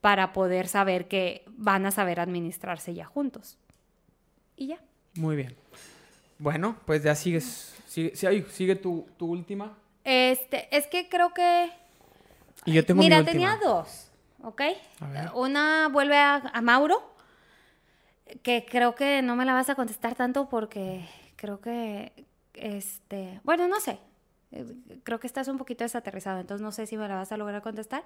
para 0.00 0.32
poder 0.32 0.66
saber 0.68 1.08
que 1.08 1.44
van 1.48 1.84
a 1.86 1.90
saber 1.90 2.20
administrarse 2.20 2.94
ya 2.94 3.04
juntos. 3.04 3.58
Y 4.56 4.68
ya. 4.68 4.78
Muy 5.14 5.36
bien. 5.36 5.54
Bueno, 6.38 6.76
pues 6.86 7.02
ya 7.02 7.14
sigues. 7.14 7.74
Sigue, 7.86 8.12
ay, 8.26 8.46
sigue 8.50 8.76
tu, 8.76 9.06
tu 9.18 9.26
última. 9.26 9.76
Este, 10.04 10.74
es 10.74 10.86
que 10.86 11.08
creo 11.08 11.34
que 11.34 11.70
Y 12.64 12.72
yo 12.72 12.84
tengo 12.86 13.02
Mira, 13.02 13.16
mi 13.16 13.20
última. 13.28 13.32
tenía 13.58 13.58
dos, 13.62 14.10
¿ok? 14.42 14.62
A 15.00 15.06
ver. 15.08 15.30
Una 15.34 15.88
vuelve 15.92 16.16
a, 16.16 16.36
a 16.36 16.60
Mauro, 16.62 17.02
que 18.42 18.64
creo 18.64 18.94
que 18.94 19.20
no 19.22 19.36
me 19.36 19.44
la 19.44 19.52
vas 19.52 19.68
a 19.68 19.74
contestar 19.74 20.14
tanto 20.14 20.48
porque 20.48 21.06
creo 21.40 21.58
que, 21.58 22.12
este, 22.52 23.40
bueno, 23.44 23.66
no 23.66 23.80
sé. 23.80 23.98
Eh, 24.52 24.66
Creo 25.04 25.18
que 25.18 25.26
estás 25.26 25.48
un 25.48 25.56
poquito 25.56 25.84
desaterrizado, 25.84 26.38
entonces 26.38 26.62
no 26.62 26.70
sé 26.70 26.86
si 26.86 26.98
me 26.98 27.08
la 27.08 27.14
vas 27.14 27.32
a 27.32 27.38
lograr 27.38 27.62
contestar. 27.62 28.04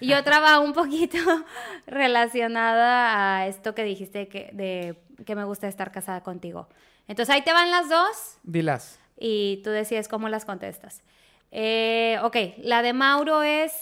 Y 0.00 0.12
otra 0.14 0.38
va 0.38 0.60
un 0.60 0.72
poquito 0.72 1.18
relacionada 1.88 3.38
a 3.38 3.46
esto 3.48 3.74
que 3.74 3.82
dijiste 3.82 4.28
que, 4.28 4.50
de 4.52 4.96
que 5.24 5.34
me 5.34 5.42
gusta 5.42 5.66
estar 5.66 5.90
casada 5.90 6.22
contigo. 6.22 6.68
Entonces 7.08 7.34
ahí 7.34 7.42
te 7.42 7.52
van 7.52 7.72
las 7.72 7.88
dos 7.88 8.38
Dilas. 8.44 9.00
y 9.18 9.60
tú 9.64 9.70
decides 9.70 10.06
cómo 10.06 10.28
las 10.28 10.44
contestas. 10.44 11.02
Eh, 11.50 12.18
ok, 12.22 12.36
la 12.58 12.82
de 12.82 12.92
Mauro 12.92 13.42
es, 13.42 13.72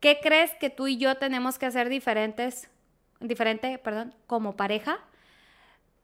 ¿qué 0.00 0.18
crees 0.22 0.52
que 0.60 0.68
tú 0.68 0.88
y 0.88 0.98
yo 0.98 1.14
tenemos 1.16 1.58
que 1.58 1.64
hacer 1.66 1.88
diferentes, 1.88 2.68
diferente, 3.20 3.78
perdón, 3.78 4.14
como 4.26 4.56
pareja 4.56 4.98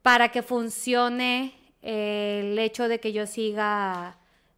para 0.02 0.30
que 0.30 0.42
funcione 0.42 1.54
eh, 1.82 2.40
el 2.52 2.58
hecho 2.58 2.88
de 2.88 3.00
que 3.00 3.12
yo 3.12 3.26
siga, 3.26 4.16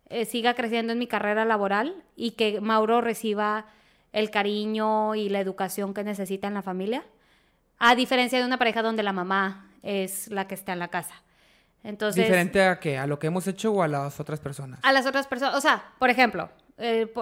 eh, 0.09 0.25
siga 0.25 0.55
creciendo 0.55 0.93
en 0.93 0.99
mi 0.99 1.07
carrera 1.07 1.45
laboral 1.45 2.05
y 2.17 2.33
que 2.33 2.61
Mauro 2.61 3.01
reciba 3.01 3.67
el 4.15 4.31
cariño 4.31 5.15
y 5.15 5.29
la 5.29 5.41
educación 5.41 5.93
que 5.93 6.05
necesita 6.05 6.47
en 6.47 6.55
la 6.55 6.63
familia? 6.63 7.05
A 7.79 7.95
diferencia 7.97 8.39
de 8.39 8.47
una 8.47 8.59
pareja 8.59 8.81
donde 8.81 9.03
la 9.03 9.13
mamá 9.13 9.69
es 9.83 10.29
la 10.29 10.47
que 10.47 10.55
está 10.55 10.73
en 10.73 10.79
la 10.79 10.89
casa. 10.89 11.23
Entonces, 11.83 12.25
¿Diferente 12.25 12.63
a 12.63 12.81
qué? 12.81 12.97
¿A 12.97 13.07
lo 13.07 13.19
que 13.19 13.27
hemos 13.27 13.47
hecho 13.47 13.73
o 13.73 13.83
a 13.83 13.89
las 13.89 14.19
otras 14.21 14.41
personas? 14.41 14.81
a 14.83 14.93
las 14.93 15.05
otras 15.05 15.27
personas. 15.27 15.57
O 15.57 15.61
sea, 15.61 15.93
por 15.99 16.09
ejemplo, 16.09 16.49
eh, 16.79 17.13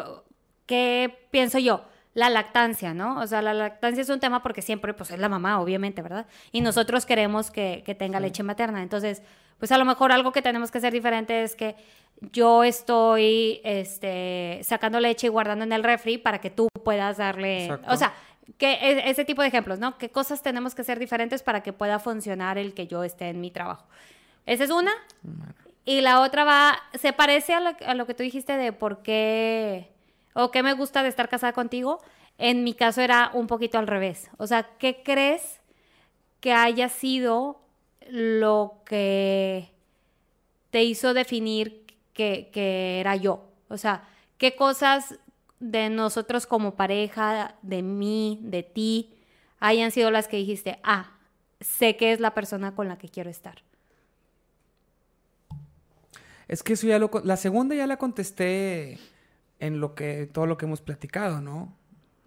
¿qué 0.67 1.27
pienso 1.31 1.59
yo? 1.59 1.85
La 2.15 2.29
lactancia, 2.29 2.93
¿no? 2.93 3.19
O 3.21 3.27
sea, 3.27 3.41
la 3.41 3.55
lactancia 3.55 4.03
es 4.03 4.11
un 4.11 4.21
tema 4.21 4.43
porque 4.43 4.61
siempre, 4.61 4.93
pues, 4.93 5.11
es 5.11 5.19
la 5.19 5.31
mamá, 5.31 5.61
obviamente, 5.61 6.03
¿verdad? 6.03 6.27
Y 6.53 6.61
nosotros 6.61 7.07
queremos 7.07 7.51
que, 7.51 7.83
que 7.87 7.95
tenga 7.95 8.21
leche 8.21 8.43
materna. 8.43 8.83
Entonces, 8.83 9.23
pues, 9.63 9.71
a 9.71 9.79
lo 9.79 9.85
mejor 9.85 10.11
algo 10.11 10.33
que 10.33 10.43
tenemos 10.43 10.73
que 10.73 10.79
hacer 10.79 10.93
diferente 10.93 11.45
es 11.45 11.55
que 11.55 11.77
yo 12.33 12.65
estoy, 12.65 13.61
este, 13.63 14.59
sacando 14.65 14.99
leche 14.99 15.29
y 15.29 15.31
guardando 15.31 15.65
en 15.65 15.73
el 15.73 15.85
refri 15.85 16.19
para 16.19 16.41
que 16.41 16.51
tú 16.51 16.67
puedas 16.83 17.19
darle... 17.19 17.67
Exacto. 17.67 17.93
O 17.93 17.97
sea, 17.97 18.13
que 18.59 18.73
e- 18.73 19.09
ese 19.09 19.25
tipo 19.25 19.41
de 19.41 19.47
ejemplos, 19.47 19.79
¿no? 19.79 19.99
¿Qué 19.99 20.09
cosas 20.11 20.43
tenemos 20.43 20.75
que 20.75 20.83
hacer 20.83 20.99
diferentes 20.99 21.45
para 21.45 21.63
que 21.63 21.73
pueda 21.73 22.01
funcionar 22.01 22.59
el 22.59 22.75
que 22.75 22.89
yo 22.89 23.05
esté 23.05 23.29
en 23.29 23.41
mi 23.41 23.53
trabajo? 23.53 23.87
Esa 24.47 24.65
es 24.65 24.71
una. 24.71 24.91
Y 25.85 26.01
la 26.01 26.23
otra 26.23 26.43
va, 26.43 26.77
se 26.95 27.13
parece 27.13 27.55
a 27.55 27.61
lo, 27.61 27.71
a 27.87 27.95
lo 27.95 28.05
que 28.05 28.15
tú 28.15 28.25
dijiste 28.25 28.57
de 28.57 28.73
por 28.73 29.05
qué 29.05 29.93
o 30.35 30.51
qué 30.51 30.65
me 30.65 30.73
gusta 30.73 31.05
de 31.05 31.09
estar 31.09 31.29
casada 31.29 31.53
contigo. 31.53 32.01
En 32.37 32.65
mi 32.65 32.75
caso 32.75 33.01
era 33.01 33.31
un 33.33 33.47
poquito 33.47 33.79
al 33.79 33.87
revés. 33.87 34.29
O 34.39 34.49
sea, 34.49 34.65
¿qué 34.81 35.05
crees 35.05 35.61
que 36.41 36.53
haya 36.53 36.89
sido 36.89 37.62
lo 38.11 38.83
que 38.85 39.71
te 40.71 40.83
hizo 40.85 41.15
definir 41.15 41.87
que, 42.13 42.51
que 42.53 43.01
era 43.01 43.17
yo? 43.17 43.49
O 43.69 43.79
sea, 43.79 44.09
¿qué 44.39 44.55
cosas 44.55 45.19
de 45.61 45.91
nosotros 45.91 46.47
como 46.47 46.75
pareja, 46.75 47.55
de 47.63 47.83
mí, 47.83 48.41
de 48.43 48.63
ti, 48.63 49.15
hayan 49.61 49.91
sido 49.91 50.11
las 50.11 50.29
que 50.29 50.37
dijiste, 50.37 50.79
ah, 50.83 51.13
sé 51.61 51.97
que 51.97 52.13
es 52.13 52.21
la 52.21 52.35
persona 52.35 52.75
con 52.75 52.89
la 52.89 52.99
que 52.99 53.09
quiero 53.09 53.31
estar? 53.31 53.63
Es 56.49 56.63
que 56.63 56.75
eso 56.75 56.87
ya 56.87 56.99
lo... 56.99 57.11
La 57.25 57.37
segunda 57.37 57.75
ya 57.75 57.87
la 57.87 57.97
contesté 57.97 58.99
en 59.59 59.81
lo 59.81 59.95
que... 59.95 60.29
Todo 60.31 60.47
lo 60.47 60.59
que 60.59 60.67
hemos 60.67 60.83
platicado, 60.83 61.41
¿no? 61.41 61.75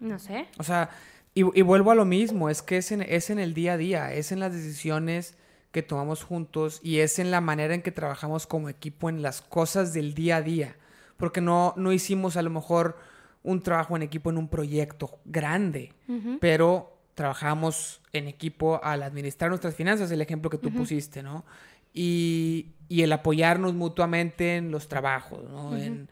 No 0.00 0.18
sé. 0.18 0.48
O 0.58 0.64
sea, 0.64 0.90
y, 1.38 1.42
vuelvo 1.42 1.90
a 1.90 1.94
lo 1.94 2.06
mismo, 2.06 2.48
es 2.48 2.62
que 2.62 2.78
es 2.78 2.90
en, 2.92 3.02
es 3.02 3.28
en 3.28 3.38
el 3.38 3.52
día 3.52 3.74
a 3.74 3.76
día, 3.76 4.12
es 4.14 4.32
en 4.32 4.40
las 4.40 4.54
decisiones 4.54 5.36
que 5.76 5.82
tomamos 5.82 6.24
juntos 6.24 6.80
y 6.82 7.00
es 7.00 7.18
en 7.18 7.30
la 7.30 7.42
manera 7.42 7.74
en 7.74 7.82
que 7.82 7.92
trabajamos 7.92 8.46
como 8.46 8.70
equipo 8.70 9.10
en 9.10 9.20
las 9.20 9.42
cosas 9.42 9.92
del 9.92 10.14
día 10.14 10.36
a 10.36 10.40
día. 10.40 10.74
Porque 11.18 11.42
no, 11.42 11.74
no 11.76 11.92
hicimos 11.92 12.38
a 12.38 12.42
lo 12.42 12.48
mejor 12.48 12.96
un 13.42 13.62
trabajo 13.62 13.94
en 13.94 14.02
equipo 14.02 14.30
en 14.30 14.38
un 14.38 14.48
proyecto 14.48 15.18
grande, 15.26 15.92
pero 16.40 16.96
trabajamos 17.12 18.00
en 18.14 18.26
equipo 18.26 18.80
al 18.82 19.02
administrar 19.02 19.50
nuestras 19.50 19.74
finanzas, 19.74 20.10
el 20.10 20.22
ejemplo 20.22 20.48
que 20.48 20.56
tú 20.56 20.72
pusiste, 20.72 21.22
¿no? 21.22 21.44
Y, 21.92 22.68
y, 22.88 23.02
el 23.02 23.12
apoyarnos 23.12 23.74
mutuamente 23.74 24.56
en 24.56 24.70
los 24.70 24.88
trabajos, 24.88 25.44
¿no? 25.50 25.76
En 25.76 26.08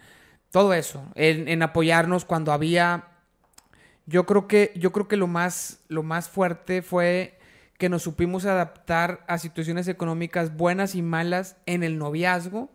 todo 0.51 0.75
eso, 0.75 1.07
en, 1.15 1.49
en, 1.49 1.63
apoyarnos 1.63 2.27
cuando 2.27 2.53
había... 2.53 3.09
Yo 4.05 4.27
creo 4.27 4.47
que, 4.47 4.73
yo 4.77 4.93
creo 4.93 5.09
que 5.09 5.17
lo, 5.17 5.27
más, 5.27 5.81
lo 5.89 6.03
más 6.03 6.29
fuerte 6.29 6.83
fue 6.83 7.39
que 7.79 7.89
nos 7.89 8.03
supimos 8.03 8.45
adaptar 8.45 9.25
a 9.27 9.39
situaciones 9.39 9.89
económicas 9.89 10.57
buenas 10.57 10.95
y 10.95 11.03
malas 11.03 11.57
en 11.67 11.83
el 11.83 11.99
noviazgo 11.99 12.71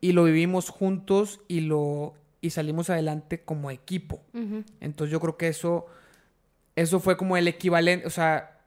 y 0.00 0.12
lo 0.12 0.24
vivimos 0.24 0.68
juntos 0.68 1.40
y 1.48 1.60
lo 1.60 2.14
y 2.40 2.50
salimos 2.50 2.90
adelante 2.90 3.40
como 3.40 3.70
equipo. 3.70 4.22
Entonces 4.80 5.10
yo 5.10 5.20
creo 5.20 5.36
que 5.36 5.48
eso 5.48 5.86
eso 6.76 7.00
fue 7.00 7.16
como 7.16 7.36
el 7.36 7.48
equivalente, 7.48 8.06
o 8.06 8.10
sea, 8.10 8.58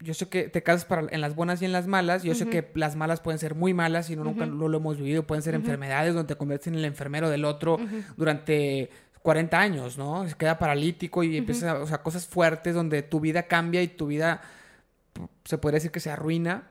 yo 0.00 0.14
sé 0.14 0.28
que 0.28 0.48
te 0.48 0.62
casas 0.62 0.84
para, 0.84 1.06
en 1.10 1.20
las 1.20 1.34
buenas 1.34 1.62
y 1.62 1.64
en 1.64 1.72
las 1.72 1.86
malas, 1.86 2.22
yo 2.22 2.34
sé 2.34 2.48
que 2.48 2.70
las 2.74 2.96
malas 2.96 3.20
pueden 3.20 3.38
ser 3.38 3.54
muy 3.54 3.74
malas 3.74 4.10
y 4.10 4.16
no, 4.16 4.24
nunca 4.24 4.46
no 4.46 4.68
lo 4.68 4.78
hemos 4.78 4.96
vivido, 4.96 5.26
pueden 5.26 5.42
ser 5.42 5.54
enfermedades 5.54 6.14
donde 6.14 6.34
te 6.34 6.38
conviertes 6.38 6.68
en 6.68 6.74
el 6.74 6.84
enfermero 6.84 7.30
del 7.30 7.44
otro 7.44 7.78
durante 8.16 8.90
40 9.22 9.60
años, 9.60 9.98
¿no? 9.98 10.28
Se 10.28 10.34
queda 10.34 10.58
paralítico 10.58 11.22
y 11.22 11.36
empieza, 11.36 11.78
o 11.80 11.86
sea, 11.86 12.02
cosas 12.02 12.26
fuertes 12.26 12.74
donde 12.74 13.02
tu 13.02 13.20
vida 13.20 13.44
cambia 13.44 13.82
y 13.82 13.88
tu 13.88 14.06
vida 14.06 14.40
se 15.44 15.58
podría 15.58 15.76
decir 15.76 15.90
que 15.90 16.00
se 16.00 16.10
arruina. 16.10 16.68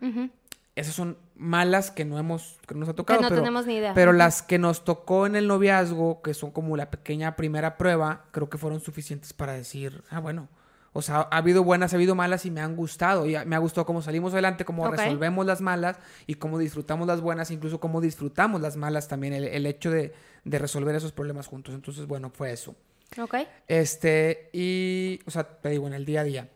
Esas 0.75 0.95
son 0.95 1.17
malas 1.35 1.91
que 1.91 2.05
no 2.05 2.17
hemos, 2.17 2.57
que 2.67 2.75
nos 2.75 2.87
ha 2.87 2.93
tocado. 2.93 3.19
Que 3.19 3.23
no 3.23 3.29
pero, 3.29 3.41
tenemos 3.41 3.65
ni 3.65 3.75
idea. 3.75 3.93
Pero 3.93 4.13
las 4.13 4.41
que 4.41 4.57
nos 4.57 4.85
tocó 4.85 5.25
en 5.25 5.35
el 5.35 5.47
noviazgo, 5.47 6.21
que 6.21 6.33
son 6.33 6.51
como 6.51 6.77
la 6.77 6.89
pequeña 6.89 7.35
primera 7.35 7.77
prueba, 7.77 8.25
creo 8.31 8.49
que 8.49 8.57
fueron 8.57 8.79
suficientes 8.79 9.33
para 9.33 9.53
decir, 9.53 10.03
ah, 10.09 10.19
bueno, 10.19 10.47
o 10.93 11.01
sea, 11.01 11.27
ha 11.31 11.37
habido 11.37 11.63
buenas, 11.63 11.93
ha 11.93 11.95
habido 11.95 12.15
malas 12.15 12.45
y 12.45 12.51
me 12.51 12.61
han 12.61 12.75
gustado. 12.75 13.25
Y 13.25 13.35
me 13.45 13.55
ha 13.55 13.59
gustado 13.59 13.85
cómo 13.85 14.01
salimos 14.01 14.33
adelante, 14.33 14.65
cómo 14.65 14.89
resolvemos 14.89 15.45
las 15.45 15.61
malas 15.61 15.97
y 16.27 16.35
cómo 16.35 16.57
disfrutamos 16.57 17.07
las 17.07 17.21
buenas, 17.21 17.49
incluso 17.51 17.79
cómo 17.79 18.01
disfrutamos 18.01 18.61
las 18.61 18.75
malas 18.75 19.07
también, 19.07 19.33
el, 19.33 19.65
hecho 19.65 19.89
de, 19.89 20.13
de, 20.43 20.59
resolver 20.59 20.95
esos 20.95 21.13
problemas 21.13 21.47
juntos. 21.47 21.75
Entonces, 21.75 22.07
bueno, 22.07 22.29
fue 22.29 22.51
eso. 22.51 22.75
Ok. 23.17 23.35
Este, 23.67 24.49
y, 24.51 25.19
o 25.25 25.31
sea, 25.31 25.43
te 25.43 25.69
digo, 25.69 25.87
en 25.87 25.93
el 25.93 26.05
día 26.05 26.21
a 26.21 26.23
día. 26.25 26.49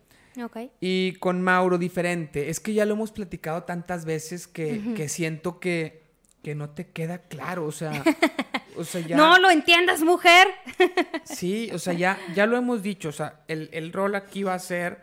Y 0.79 1.13
con 1.13 1.41
Mauro 1.41 1.77
diferente. 1.77 2.49
Es 2.49 2.59
que 2.59 2.73
ya 2.73 2.85
lo 2.85 2.93
hemos 2.93 3.11
platicado 3.11 3.63
tantas 3.63 4.05
veces 4.05 4.47
que, 4.47 5.07
siento 5.09 5.59
que, 5.59 6.03
que, 6.43 6.55
no 6.55 6.69
te 6.69 6.87
queda 6.87 7.19
claro. 7.19 7.65
O 7.65 7.71
sea, 7.71 8.03
o 8.77 8.83
sea 8.83 9.01
ya... 9.01 9.17
No 9.17 9.37
lo 9.39 9.49
entiendas, 9.49 10.01
mujer. 10.01 10.47
sí, 11.23 11.69
o 11.73 11.79
sea, 11.79 11.93
ya, 11.93 12.19
ya 12.33 12.45
lo 12.45 12.57
hemos 12.57 12.83
dicho. 12.83 13.09
O 13.09 13.13
sea, 13.13 13.43
el, 13.47 13.93
rol 13.93 14.15
aquí 14.15 14.43
va 14.43 14.53
a 14.53 14.59
ser 14.59 15.01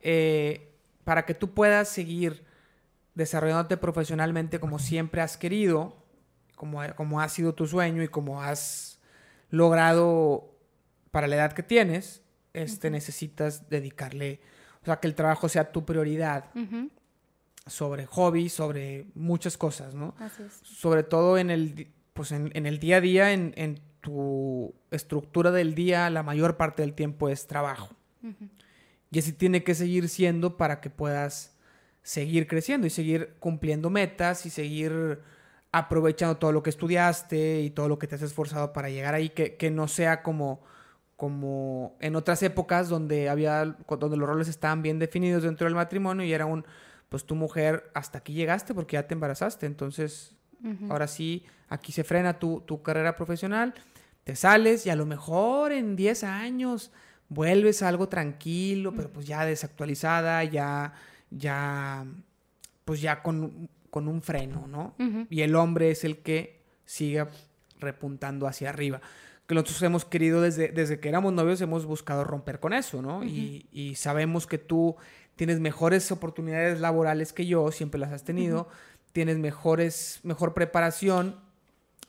eh, 0.00 0.72
para 1.04 1.24
que 1.24 1.34
tú 1.34 1.52
puedas 1.54 1.88
seguir 1.88 2.44
desarrollándote 3.14 3.76
profesionalmente 3.76 4.58
como 4.58 4.78
siempre 4.78 5.20
has 5.20 5.36
querido, 5.36 5.96
como, 6.56 6.80
como 6.96 7.20
ha 7.20 7.28
sido 7.28 7.54
tu 7.54 7.66
sueño 7.66 8.02
y 8.02 8.08
como 8.08 8.42
has 8.42 9.00
logrado 9.50 10.56
para 11.10 11.26
la 11.26 11.36
edad 11.36 11.52
que 11.52 11.62
tienes, 11.62 12.22
este, 12.54 12.90
necesitas 12.90 13.68
dedicarle 13.68 14.40
o 14.82 14.84
sea, 14.84 14.98
que 14.98 15.06
el 15.06 15.14
trabajo 15.14 15.48
sea 15.48 15.70
tu 15.70 15.84
prioridad. 15.84 16.46
Sobre 17.66 18.06
hobbies, 18.06 18.52
sobre 18.52 19.06
muchas 19.14 19.56
cosas, 19.56 19.94
¿no? 19.94 20.14
Así 20.18 20.42
es. 20.42 20.60
Sobre 20.64 21.04
todo 21.04 21.38
en 21.38 21.50
el, 21.50 21.92
pues 22.12 22.32
en, 22.32 22.50
el 22.54 22.80
día 22.80 22.96
a 22.96 23.00
día, 23.00 23.32
en, 23.32 23.80
tu 24.00 24.74
estructura 24.90 25.52
del 25.52 25.76
día, 25.76 26.10
la 26.10 26.24
mayor 26.24 26.56
parte 26.56 26.82
del 26.82 26.92
tiempo 26.92 27.28
es 27.28 27.46
trabajo. 27.46 27.94
Y 29.12 29.18
así 29.20 29.32
tiene 29.32 29.62
que 29.62 29.76
seguir 29.76 30.08
siendo 30.08 30.56
para 30.56 30.80
que 30.80 30.90
puedas 30.90 31.56
seguir 32.02 32.48
creciendo 32.48 32.88
y 32.88 32.90
seguir 32.90 33.36
cumpliendo 33.38 33.90
metas 33.90 34.44
y 34.44 34.50
seguir 34.50 35.20
aprovechando 35.70 36.36
todo 36.36 36.50
lo 36.50 36.64
que 36.64 36.70
estudiaste 36.70 37.60
y 37.60 37.70
todo 37.70 37.88
lo 37.88 37.98
que 38.00 38.08
te 38.08 38.16
has 38.16 38.22
esforzado 38.22 38.72
para 38.72 38.90
llegar 38.90 39.14
ahí, 39.14 39.30
que, 39.30 39.56
que 39.56 39.70
no 39.70 39.86
sea 39.86 40.24
como 40.24 40.64
como 41.22 41.96
en 42.00 42.16
otras 42.16 42.42
épocas 42.42 42.88
donde 42.88 43.28
había 43.28 43.76
donde 43.88 44.16
los 44.16 44.28
roles 44.28 44.48
estaban 44.48 44.82
bien 44.82 44.98
definidos 44.98 45.44
dentro 45.44 45.66
del 45.66 45.76
matrimonio 45.76 46.26
y 46.26 46.32
era 46.32 46.46
un 46.46 46.64
pues 47.08 47.24
tu 47.24 47.36
mujer 47.36 47.92
hasta 47.94 48.18
aquí 48.18 48.32
llegaste 48.32 48.74
porque 48.74 48.94
ya 48.94 49.06
te 49.06 49.14
embarazaste. 49.14 49.66
Entonces 49.66 50.34
ahora 50.90 51.06
sí 51.06 51.44
aquí 51.68 51.92
se 51.92 52.02
frena 52.02 52.40
tu, 52.40 52.62
tu, 52.62 52.82
carrera 52.82 53.14
profesional 53.14 53.72
te 54.24 54.34
sales 54.34 54.84
y 54.84 54.90
a 54.90 54.96
lo 54.96 55.06
mejor 55.06 55.70
en 55.70 55.94
10 55.94 56.24
años 56.24 56.90
vuelves 57.28 57.84
a 57.84 57.88
algo 57.88 58.08
tranquilo 58.08 58.92
pero 58.92 59.08
pues 59.12 59.24
ya 59.24 59.44
desactualizada 59.44 60.42
ya 60.42 60.92
ya 61.30 62.04
pues 62.84 63.00
ya 63.00 63.22
con, 63.22 63.68
con 63.90 64.08
un 64.08 64.22
freno 64.22 64.66
no 64.66 64.96
y 65.30 65.42
el 65.42 65.54
hombre 65.54 65.92
es 65.92 66.02
el 66.02 66.18
que 66.18 66.64
sigue 66.84 67.24
repuntando 67.78 68.48
hacia 68.48 68.70
arriba 68.70 69.00
que 69.46 69.54
nosotros 69.54 69.82
hemos 69.82 70.04
querido 70.04 70.40
desde, 70.40 70.68
desde 70.68 71.00
que 71.00 71.08
éramos 71.08 71.32
novios, 71.32 71.60
hemos 71.60 71.84
buscado 71.84 72.24
romper 72.24 72.60
con 72.60 72.72
eso, 72.72 73.02
¿no? 73.02 73.24
y, 73.24 73.94
sabemos 73.96 74.46
que 74.46 74.58
tú 74.58 74.96
tienes 75.36 75.60
mejores 75.60 76.10
oportunidades 76.12 76.80
laborales 76.80 77.32
que 77.32 77.46
yo, 77.46 77.70
siempre 77.72 78.00
las 78.00 78.12
has 78.12 78.24
tenido, 78.24 78.68
tienes 79.12 79.38
mejores, 79.38 80.20
mejor 80.22 80.54
preparación 80.54 81.40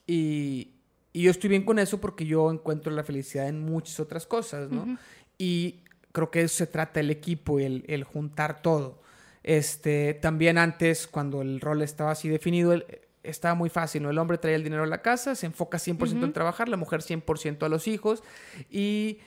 y, 0.07 0.69
yo 1.15 1.29
estoy 1.29 1.51
bien 1.51 1.63
con 1.63 1.77
eso 1.77 2.01
porque 2.01 2.25
yo 2.25 2.49
encuentro 2.49 2.91
la 2.91 3.03
felicidad 3.03 3.47
en 3.47 3.63
muchas 3.63 3.99
otras 3.99 4.25
cosas, 4.25 4.71
¿no? 4.71 4.97
Y 5.37 5.81
creo 6.11 6.31
que 6.31 6.41
eso 6.41 6.55
se 6.55 6.65
trata 6.65 7.01
el 7.01 7.11
equipo 7.11 7.59
y 7.59 7.65
el, 7.65 7.85
el 7.87 8.03
juntar 8.03 8.63
todo. 8.63 9.03
Este, 9.43 10.15
también 10.15 10.57
antes, 10.57 11.05
cuando 11.05 11.43
el 11.43 11.61
rol 11.61 11.83
estaba 11.83 12.09
así 12.09 12.29
definido, 12.29 12.73
el, 12.73 12.85
estaba 13.23 13.55
muy 13.55 13.69
fácil, 13.69 14.03
¿no? 14.03 14.09
El 14.09 14.19
hombre 14.19 14.37
trae 14.37 14.55
el 14.55 14.63
dinero 14.63 14.83
a 14.83 14.87
la 14.87 15.01
casa, 15.01 15.35
se 15.35 15.45
enfoca 15.45 15.77
100% 15.77 16.23
en 16.23 16.33
trabajar, 16.33 16.69
la 16.69 16.77
mujer 16.77 17.01
100% 17.01 17.63
a 17.63 17.69
los 17.69 17.87
hijos 17.87 18.21
y, 18.69 19.19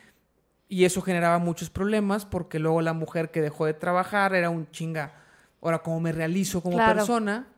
y, 0.68 0.84
eso 0.84 1.00
generaba 1.00 1.38
muchos 1.38 1.70
problemas 1.70 2.26
porque 2.26 2.58
luego 2.58 2.82
la 2.82 2.92
mujer 2.92 3.30
que 3.30 3.40
dejó 3.40 3.66
de 3.66 3.74
trabajar 3.74 4.34
era 4.34 4.50
un 4.50 4.70
chinga, 4.70 5.14
ahora 5.62 5.78
cómo 5.78 6.00
me 6.00 6.12
realizo 6.12 6.62
como 6.62 6.76
persona, 6.76 7.48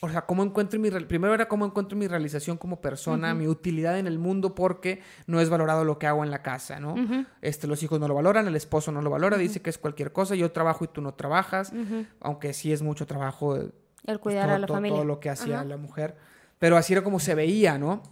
o 0.00 0.08
sea, 0.08 0.26
cómo 0.26 0.42
encuentro 0.42 0.78
mi, 0.80 0.90
primero 0.90 1.32
era 1.32 1.48
cómo 1.48 1.64
encuentro 1.64 1.96
mi 1.96 2.06
realización 2.06 2.56
como 2.56 2.80
persona, 2.80 3.34
mi 3.34 3.46
utilidad 3.46 3.98
en 3.98 4.06
el 4.06 4.18
mundo 4.18 4.54
porque 4.54 5.00
no 5.26 5.40
es 5.40 5.48
valorado 5.48 5.84
lo 5.84 5.98
que 5.98 6.06
hago 6.06 6.24
en 6.24 6.30
la 6.30 6.42
casa, 6.42 6.80
¿no? 6.80 6.94
Este, 7.40 7.66
los 7.66 7.82
hijos 7.82 8.00
no 8.00 8.08
lo 8.08 8.14
valoran, 8.14 8.46
el 8.46 8.56
esposo 8.56 8.92
no 8.92 9.02
lo 9.02 9.10
valora, 9.10 9.36
dice 9.36 9.60
que 9.60 9.70
es 9.70 9.78
cualquier 9.78 10.12
cosa, 10.12 10.34
yo 10.34 10.52
trabajo 10.52 10.84
y 10.84 10.88
tú 10.88 11.00
no 11.02 11.14
trabajas, 11.14 11.72
aunque 12.20 12.52
sí 12.52 12.72
es 12.72 12.82
mucho 12.82 13.06
trabajo 13.06 13.58
el 14.06 14.18
pues, 14.18 14.34
cuidar 14.34 14.50
a 14.50 14.58
la 14.58 14.66
familia. 14.66 14.96
Todo 14.96 15.04
lo 15.04 15.20
que 15.20 15.30
hacía 15.30 15.64
la 15.64 15.76
mujer. 15.76 16.16
Pero 16.58 16.76
así 16.76 16.92
era 16.92 17.02
como 17.02 17.20
se 17.20 17.34
veía, 17.34 17.78
¿no? 17.78 18.02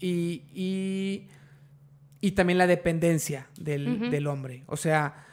Y, 0.00 1.28
y, 2.20 2.30
también 2.32 2.58
la 2.58 2.66
dependencia 2.66 3.48
del, 3.58 4.26
hombre. 4.26 4.64
O 4.66 4.76
sea, 4.76 5.26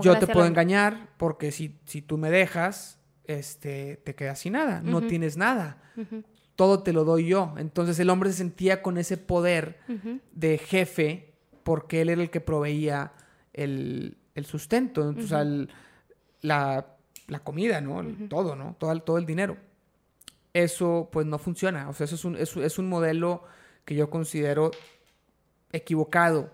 yo 0.00 0.18
te 0.18 0.26
puedo 0.26 0.46
engañar 0.46 1.08
porque 1.16 1.50
si, 1.50 1.78
si 1.84 2.02
tú 2.02 2.18
me 2.18 2.30
dejas, 2.30 2.98
este, 3.24 3.96
te 4.04 4.14
quedas 4.14 4.40
sin 4.40 4.54
nada. 4.54 4.80
No 4.82 5.02
tienes 5.02 5.36
nada. 5.36 5.82
Todo 6.56 6.82
te 6.82 6.92
lo 6.92 7.04
doy 7.04 7.28
yo. 7.28 7.54
Entonces 7.58 7.98
el 7.98 8.10
hombre 8.10 8.30
se 8.30 8.38
sentía 8.38 8.82
con 8.82 8.98
ese 8.98 9.16
poder 9.16 9.80
de 10.32 10.58
jefe 10.58 11.34
porque 11.62 12.02
él 12.02 12.08
era 12.08 12.22
el 12.22 12.30
que 12.30 12.40
proveía 12.40 13.12
el, 13.52 14.16
sustento. 14.44 15.08
Entonces, 15.08 15.68
la 16.40 16.97
la 17.28 17.40
comida, 17.40 17.80
¿no? 17.80 18.04
Todo, 18.28 18.56
¿no? 18.56 18.74
Todo 18.78 18.92
el, 18.92 19.02
todo 19.02 19.18
el 19.18 19.26
dinero. 19.26 19.56
Eso 20.52 21.08
pues 21.12 21.26
no 21.26 21.38
funciona. 21.38 21.88
O 21.88 21.92
sea, 21.92 22.04
eso 22.04 22.16
es 22.16 22.24
un, 22.24 22.36
es 22.36 22.78
un 22.78 22.88
modelo 22.88 23.44
que 23.84 23.94
yo 23.94 24.10
considero 24.10 24.70
equivocado 25.72 26.50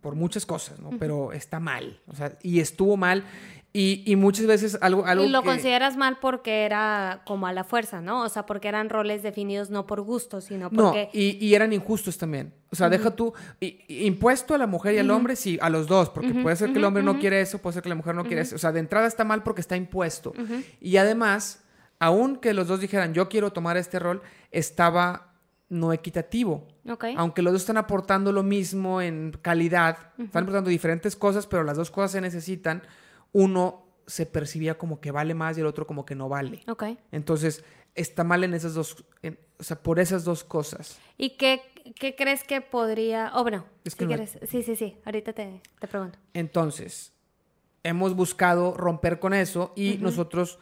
por 0.00 0.14
muchas 0.14 0.46
cosas, 0.46 0.78
¿no? 0.80 0.90
Pero 0.98 1.32
está 1.32 1.60
mal. 1.60 2.00
O 2.06 2.14
sea, 2.14 2.38
y 2.42 2.60
estuvo 2.60 2.96
mal 2.96 3.24
Y, 3.72 4.02
y 4.04 4.16
muchas 4.16 4.46
veces 4.46 4.76
algo, 4.80 5.06
algo 5.06 5.24
y 5.24 5.28
lo 5.28 5.42
que- 5.42 5.48
consideras 5.50 5.96
mal 5.96 6.18
porque 6.20 6.64
era 6.64 7.22
como 7.24 7.46
a 7.46 7.52
la 7.52 7.62
fuerza, 7.62 8.00
¿no? 8.00 8.22
O 8.24 8.28
sea, 8.28 8.44
porque 8.44 8.66
eran 8.66 8.88
roles 8.88 9.22
definidos 9.22 9.70
no 9.70 9.86
por 9.86 10.00
gusto, 10.00 10.40
sino 10.40 10.68
No, 10.72 10.86
porque... 10.86 11.08
y, 11.12 11.38
y 11.44 11.54
eran 11.54 11.72
injustos 11.72 12.18
también. 12.18 12.52
O 12.72 12.76
sea, 12.76 12.88
deja 12.88 13.12
tú, 13.12 13.32
y- 13.60 13.78
impuesto 14.06 14.54
a 14.54 14.58
la 14.58 14.66
mujer 14.66 14.94
y 14.96 14.98
al 14.98 15.10
hombre, 15.12 15.36
sí, 15.36 15.56
a 15.62 15.70
los 15.70 15.86
dos, 15.86 16.10
porque 16.10 16.34
puede 16.34 16.56
ser 16.56 16.72
que 16.72 16.78
el 16.78 16.84
hombre 16.84 17.04
no 17.04 17.20
quiere 17.20 17.40
eso, 17.40 17.58
puede 17.58 17.74
ser 17.74 17.82
que 17.84 17.88
la 17.88 17.94
mujer 17.94 18.16
no 18.16 18.24
quiere 18.24 18.42
eso. 18.42 18.56
O 18.56 18.58
sea, 18.58 18.72
de 18.72 18.80
entrada 18.80 19.06
está 19.06 19.22
mal 19.24 19.44
porque 19.44 19.60
está 19.60 19.76
impuesto. 19.76 20.32
Y 20.80 20.96
además, 20.96 21.62
aun 22.00 22.36
que 22.38 22.54
los 22.54 22.66
dos 22.66 22.80
dijeran, 22.80 23.14
yo 23.14 23.28
quiero 23.28 23.52
tomar 23.52 23.76
este 23.76 24.00
rol, 24.00 24.20
estaba 24.50 25.32
no 25.68 25.92
equitativo. 25.92 26.66
Ok. 26.88 27.04
Aunque 27.16 27.42
los 27.42 27.52
dos 27.52 27.62
están 27.62 27.76
aportando 27.76 28.32
lo 28.32 28.42
mismo 28.42 29.00
en 29.00 29.32
calidad, 29.42 29.96
están 30.18 30.42
aportando 30.42 30.70
diferentes 30.70 31.14
cosas, 31.14 31.46
pero 31.46 31.62
las 31.62 31.76
dos 31.76 31.92
cosas 31.92 32.10
se 32.12 32.20
necesitan, 32.20 32.82
uno 33.32 33.86
se 34.06 34.26
percibía 34.26 34.76
como 34.76 35.00
que 35.00 35.10
vale 35.12 35.34
más 35.34 35.56
y 35.56 35.60
el 35.60 35.66
otro 35.66 35.86
como 35.86 36.04
que 36.04 36.14
no 36.14 36.28
vale. 36.28 36.62
Ok. 36.68 36.84
Entonces, 37.12 37.64
está 37.94 38.24
mal 38.24 38.42
en 38.44 38.54
esas 38.54 38.74
dos, 38.74 39.04
en- 39.22 39.38
o 39.58 39.62
sea, 39.62 39.80
por 39.82 40.00
esas 40.00 40.24
dos 40.24 40.42
cosas. 40.42 40.98
¿Y 41.16 41.36
qué, 41.36 41.62
qué 41.94 42.16
crees 42.16 42.42
que 42.44 42.60
podría... 42.60 43.30
Oh, 43.34 43.42
bueno, 43.42 43.64
Es 43.84 43.92
si 43.92 43.98
que 44.00 44.06
me- 44.06 44.14
quieres... 44.16 44.38
Sí, 44.48 44.62
sí, 44.62 44.74
sí. 44.74 44.96
Ahorita 45.04 45.32
te, 45.32 45.60
te 45.78 45.86
pregunto. 45.86 46.18
Entonces, 46.34 47.12
hemos 47.84 48.14
buscado 48.16 48.74
romper 48.74 49.20
con 49.20 49.32
eso 49.34 49.72
y 49.76 49.98
nosotros 49.98 50.58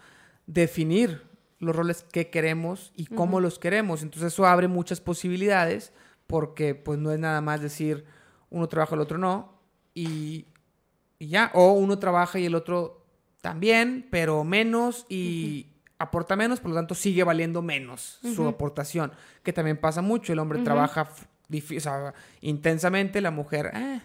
definir 0.46 1.22
los 1.58 1.74
roles 1.74 2.02
que 2.04 2.28
queremos 2.30 2.92
y 2.96 3.06
cómo 3.06 3.40
los 3.40 3.58
queremos. 3.58 4.02
Entonces, 4.02 4.32
eso 4.32 4.46
abre 4.46 4.68
muchas 4.68 5.00
posibilidades 5.00 5.92
porque 6.26 6.74
pues 6.74 6.98
no 6.98 7.10
es 7.12 7.18
nada 7.18 7.40
más 7.40 7.60
decir 7.62 8.04
uno 8.50 8.68
trabaja, 8.68 8.94
el 8.94 9.00
otro 9.00 9.18
no 9.18 9.60
y, 9.94 10.46
y 11.18 11.28
ya. 11.28 11.50
O 11.54 11.72
uno 11.72 11.98
trabaja 11.98 12.38
y 12.38 12.46
el 12.46 12.54
otro 12.54 13.04
también, 13.40 14.06
pero 14.10 14.44
menos 14.44 15.06
y 15.08 15.66
aporta 15.98 16.36
menos, 16.36 16.60
por 16.60 16.70
lo 16.70 16.76
tanto 16.76 16.94
sigue 16.94 17.24
valiendo 17.24 17.60
menos 17.62 18.18
su 18.34 18.46
aportación, 18.48 19.12
que 19.42 19.52
también 19.52 19.76
pasa 19.78 20.00
mucho. 20.02 20.32
El 20.32 20.38
hombre 20.38 20.58
trabaja 20.64 21.08
o 21.50 21.80
sea, 21.80 22.14
intensamente, 22.40 23.20
la 23.20 23.30
mujer... 23.30 23.70
eh, 23.74 24.00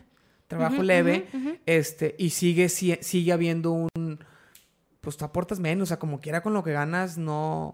trabajo 0.48 0.84
leve, 0.84 1.28
este, 1.66 2.16
y 2.20 2.30
sigue, 2.30 2.70
si- 2.70 2.98
sigue 3.02 3.32
habiendo 3.34 3.72
un, 3.72 4.20
pues 5.02 5.18
tú 5.18 5.26
aportas 5.26 5.60
menos, 5.60 5.84
o 5.84 5.90
sea, 5.90 5.98
como 6.00 6.20
quiera 6.20 6.42
con 6.42 6.54
lo 6.54 6.64
que 6.64 6.72
ganas, 6.74 7.18
no, 7.18 7.74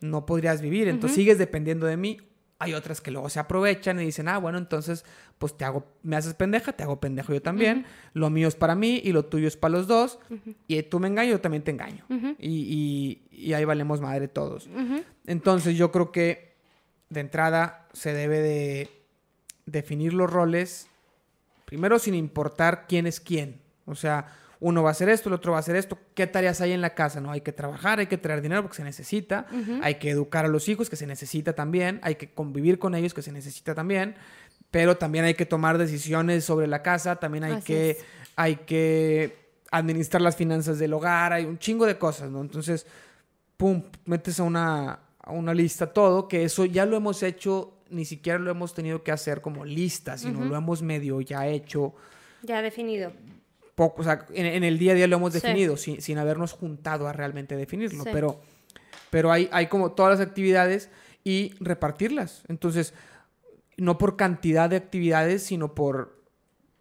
no 0.00 0.26
podrías 0.26 0.60
vivir, 0.60 0.88
entonces 0.88 1.16
sigues 1.16 1.38
dependiendo 1.38 1.86
de 1.86 1.96
mí. 1.96 2.18
Hay 2.60 2.74
otras 2.74 3.00
que 3.00 3.10
luego 3.12 3.28
se 3.28 3.38
aprovechan 3.38 4.00
y 4.00 4.04
dicen, 4.04 4.26
ah, 4.28 4.38
bueno, 4.38 4.58
entonces, 4.58 5.04
pues 5.38 5.56
te 5.56 5.64
hago, 5.64 5.86
me 6.02 6.16
haces 6.16 6.34
pendeja, 6.34 6.72
te 6.72 6.82
hago 6.82 6.98
pendejo 7.00 7.32
yo 7.32 7.40
también, 7.40 7.86
lo 8.14 8.30
mío 8.30 8.48
es 8.48 8.56
para 8.56 8.74
mí 8.74 9.00
y 9.04 9.12
lo 9.12 9.24
tuyo 9.26 9.46
es 9.46 9.56
para 9.56 9.72
los 9.72 9.86
dos, 9.86 10.18
y 10.66 10.82
tú 10.82 10.98
me 10.98 11.06
engaño, 11.06 11.30
yo 11.30 11.40
también 11.40 11.62
te 11.62 11.70
engaño, 11.70 12.04
y, 12.40 12.48
y- 12.48 13.28
y 13.30 13.52
ahí 13.52 13.64
valemos 13.64 14.00
madre 14.00 14.26
todos. 14.26 14.68
Entonces 15.26 15.76
yo 15.76 15.92
creo 15.92 16.10
que 16.10 16.56
de 17.10 17.20
entrada 17.20 17.86
se 17.92 18.12
debe 18.12 18.40
de 18.40 18.90
definir 19.66 20.12
los 20.12 20.28
roles 20.30 20.88
primero 21.64 21.98
sin 21.98 22.14
importar 22.14 22.86
quién 22.88 23.06
es 23.06 23.20
quién. 23.20 23.60
O 23.86 23.94
sea, 23.94 24.26
uno 24.60 24.82
va 24.82 24.90
a 24.90 24.92
hacer 24.92 25.08
esto, 25.08 25.28
el 25.28 25.34
otro 25.34 25.52
va 25.52 25.58
a 25.58 25.60
hacer 25.60 25.76
esto. 25.76 25.98
¿Qué 26.14 26.26
tareas 26.26 26.60
hay 26.60 26.72
en 26.72 26.80
la 26.80 26.94
casa? 26.94 27.20
No, 27.20 27.30
hay 27.30 27.42
que 27.42 27.52
trabajar, 27.52 28.00
hay 28.00 28.06
que 28.06 28.18
traer 28.18 28.42
dinero 28.42 28.62
porque 28.62 28.76
se 28.76 28.84
necesita. 28.84 29.46
Hay 29.82 29.96
que 29.96 30.10
educar 30.10 30.44
a 30.44 30.48
los 30.48 30.68
hijos 30.68 30.90
que 30.90 30.96
se 30.96 31.06
necesita 31.06 31.52
también. 31.54 32.00
Hay 32.02 32.16
que 32.16 32.32
convivir 32.32 32.78
con 32.78 32.94
ellos 32.94 33.14
que 33.14 33.22
se 33.22 33.30
necesita 33.30 33.74
también. 33.74 34.16
Pero 34.70 34.96
también 34.96 35.24
hay 35.24 35.34
que 35.34 35.46
tomar 35.46 35.78
decisiones 35.78 36.44
sobre 36.44 36.66
la 36.66 36.82
casa. 36.82 37.16
También 37.16 37.44
hay 37.44 37.52
Así 37.52 37.66
que, 37.66 37.90
es. 37.90 38.04
hay 38.36 38.56
que 38.56 39.48
administrar 39.70 40.22
las 40.22 40.36
finanzas 40.36 40.78
del 40.78 40.92
hogar. 40.92 41.32
Hay 41.32 41.44
un 41.44 41.58
chingo 41.58 41.86
de 41.86 41.96
cosas, 41.96 42.30
¿no? 42.30 42.40
Entonces, 42.40 42.84
pum, 43.56 43.82
metes 44.06 44.40
a 44.40 44.42
una, 44.42 45.00
a 45.20 45.32
una 45.32 45.54
lista 45.54 45.92
todo, 45.92 46.26
que 46.26 46.44
eso 46.44 46.64
ya 46.64 46.84
lo 46.84 46.96
hemos 46.96 47.22
hecho, 47.22 47.74
ni 47.90 48.04
siquiera 48.04 48.38
lo 48.38 48.50
hemos 48.50 48.74
tenido 48.74 49.02
que 49.02 49.12
hacer 49.12 49.40
como 49.40 49.64
lista, 49.64 50.18
sino 50.18 50.44
lo 50.44 50.56
hemos 50.56 50.82
medio 50.82 51.20
ya 51.20 51.46
hecho 51.46 51.94
Ya 52.42 52.60
definido. 52.60 53.12
Poco, 53.78 54.00
o 54.02 54.04
sea, 54.04 54.26
en, 54.34 54.44
en 54.46 54.64
el 54.64 54.76
día 54.76 54.90
a 54.92 54.94
día 54.96 55.06
lo 55.06 55.16
hemos 55.16 55.32
Sí. 55.32 55.38
definido, 55.40 55.76
sin, 55.76 56.02
sin 56.02 56.18
habernos 56.18 56.52
juntado 56.52 57.06
a 57.06 57.12
realmente 57.12 57.54
definirlo, 57.56 58.02
Sí. 58.02 58.10
pero, 58.12 58.40
pero 59.10 59.30
hay, 59.30 59.48
hay 59.52 59.68
como 59.68 59.92
todas 59.92 60.18
las 60.18 60.26
actividades 60.28 60.90
y 61.22 61.54
repartirlas. 61.60 62.42
Entonces, 62.48 62.92
no 63.76 63.96
por 63.96 64.16
cantidad 64.16 64.68
de 64.68 64.74
actividades, 64.76 65.44
sino 65.44 65.74
por, 65.76 66.20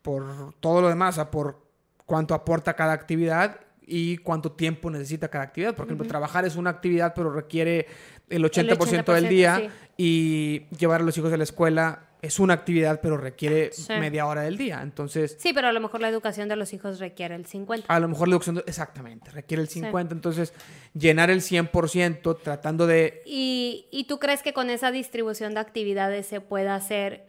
por 0.02 0.54
todo 0.60 0.82
lo 0.82 0.90
demás, 0.90 1.14
o 1.14 1.18
sea, 1.22 1.30
por 1.30 1.60
cuánto 2.08 2.34
aporta 2.34 2.74
cada 2.76 2.94
actividad 2.94 3.60
y 3.88 4.18
cuánto 4.18 4.52
tiempo 4.52 4.92
necesita 4.92 5.30
cada 5.30 5.46
actividad. 5.46 5.74
Por 5.76 5.86
ejemplo, 5.86 6.06
trabajar 6.06 6.46
es 6.46 6.56
una 6.58 6.70
actividad, 6.70 7.14
pero 7.16 7.32
requiere 7.32 7.88
el 8.30 8.44
80%, 8.44 8.66
del 9.14 9.26
80%, 9.26 9.30
día 9.30 9.56
sí. 9.58 9.70
y 9.98 10.66
llevar 10.78 11.00
a 11.02 11.04
los 11.06 11.18
hijos 11.18 11.32
a 11.32 11.38
la 11.38 11.44
escuela 11.46 12.04
es 12.22 12.40
una 12.40 12.56
actividad, 12.56 13.00
pero 13.00 13.16
requiere 13.16 13.72
Sí. 13.72 13.94
media 14.00 14.26
hora 14.26 14.42
del 14.42 14.58
día. 14.58 14.82
Entonces, 14.82 15.38
Sí, 15.40 15.54
pero 15.54 15.68
a 15.68 15.72
lo 15.72 15.80
mejor 15.80 16.02
la 16.02 16.10
educación 16.10 16.50
de 16.50 16.56
los 16.58 16.74
hijos 16.74 17.00
requiere 17.00 17.36
el 17.36 17.46
50. 17.46 17.94
a 17.94 18.00
lo 18.00 18.08
mejor 18.10 18.28
la 18.28 18.34
educación, 18.34 18.56
de- 18.56 18.64
exactamente, 18.68 19.32
requiere 19.32 19.62
el 19.62 19.70
50, 19.70 20.14
entonces 20.16 20.52
llenar 20.94 21.30
el 21.30 21.42
100% 21.42 22.34
tratando 22.42 22.88
de... 22.88 23.22
¿Y, 23.26 23.86
¿Y 23.92 24.06
tú 24.06 24.20
crees 24.20 24.42
que 24.42 24.52
con 24.52 24.70
esa 24.70 24.92
distribución 24.92 25.54
de 25.54 25.60
actividades 25.62 26.26
se 26.26 26.42
pueda 26.42 26.76
hacer 26.76 27.24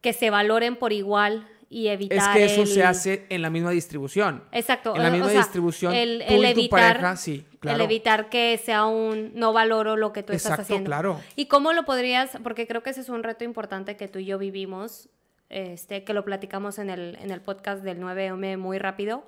que 0.00 0.12
se 0.14 0.30
valoren 0.30 0.76
por 0.76 0.92
igual 0.94 1.46
y 1.72 1.86
evitar 1.86 2.18
Es 2.18 2.28
que 2.36 2.44
eso 2.44 2.62
el- 2.62 2.66
se 2.66 2.82
hace 2.84 3.26
en 3.30 3.42
la 3.42 3.48
misma 3.48 3.70
distribución. 3.70 4.42
Exacto. 4.52 4.94
En 4.96 5.02
la 5.04 5.08
o 5.08 5.12
misma 5.12 5.28
sea, 5.30 5.38
distribución, 5.38 5.94
el, 5.94 6.18
tú 6.26 6.34
el 6.34 6.40
y 6.40 6.42
tu 6.42 6.60
evitar, 6.60 6.96
pareja, 6.96 7.16
sí, 7.16 7.46
El 7.52 7.58
claro. 7.60 7.84
evitar 7.84 8.28
que 8.28 8.60
sea 8.62 8.86
un 8.86 9.30
no 9.36 9.52
valoro 9.52 9.96
lo 9.96 10.12
que 10.12 10.22
tú 10.24 10.32
estás 10.32 10.58
haciendo. 10.58 10.88
claro. 10.88 11.20
¿Y 11.36 11.46
cómo 11.46 11.72
lo 11.72 11.84
podrías? 11.84 12.30
Porque 12.42 12.66
creo 12.66 12.82
que 12.82 12.90
ese 12.90 13.00
es 13.02 13.08
un 13.08 13.22
reto 13.22 13.44
importante 13.44 13.96
que 13.96 14.08
tú 14.08 14.18
y 14.18 14.24
yo 14.24 14.36
vivimos, 14.36 15.08
este, 15.48 16.02
que 16.04 16.12
lo 16.12 16.24
platicamos 16.24 16.78
en 16.80 16.90
el, 16.90 17.16
en 17.20 17.30
el 17.30 17.40
podcast 17.40 17.82
del 17.84 18.00
9M 18.00 18.56
muy 18.58 18.78
rápido. 18.78 19.24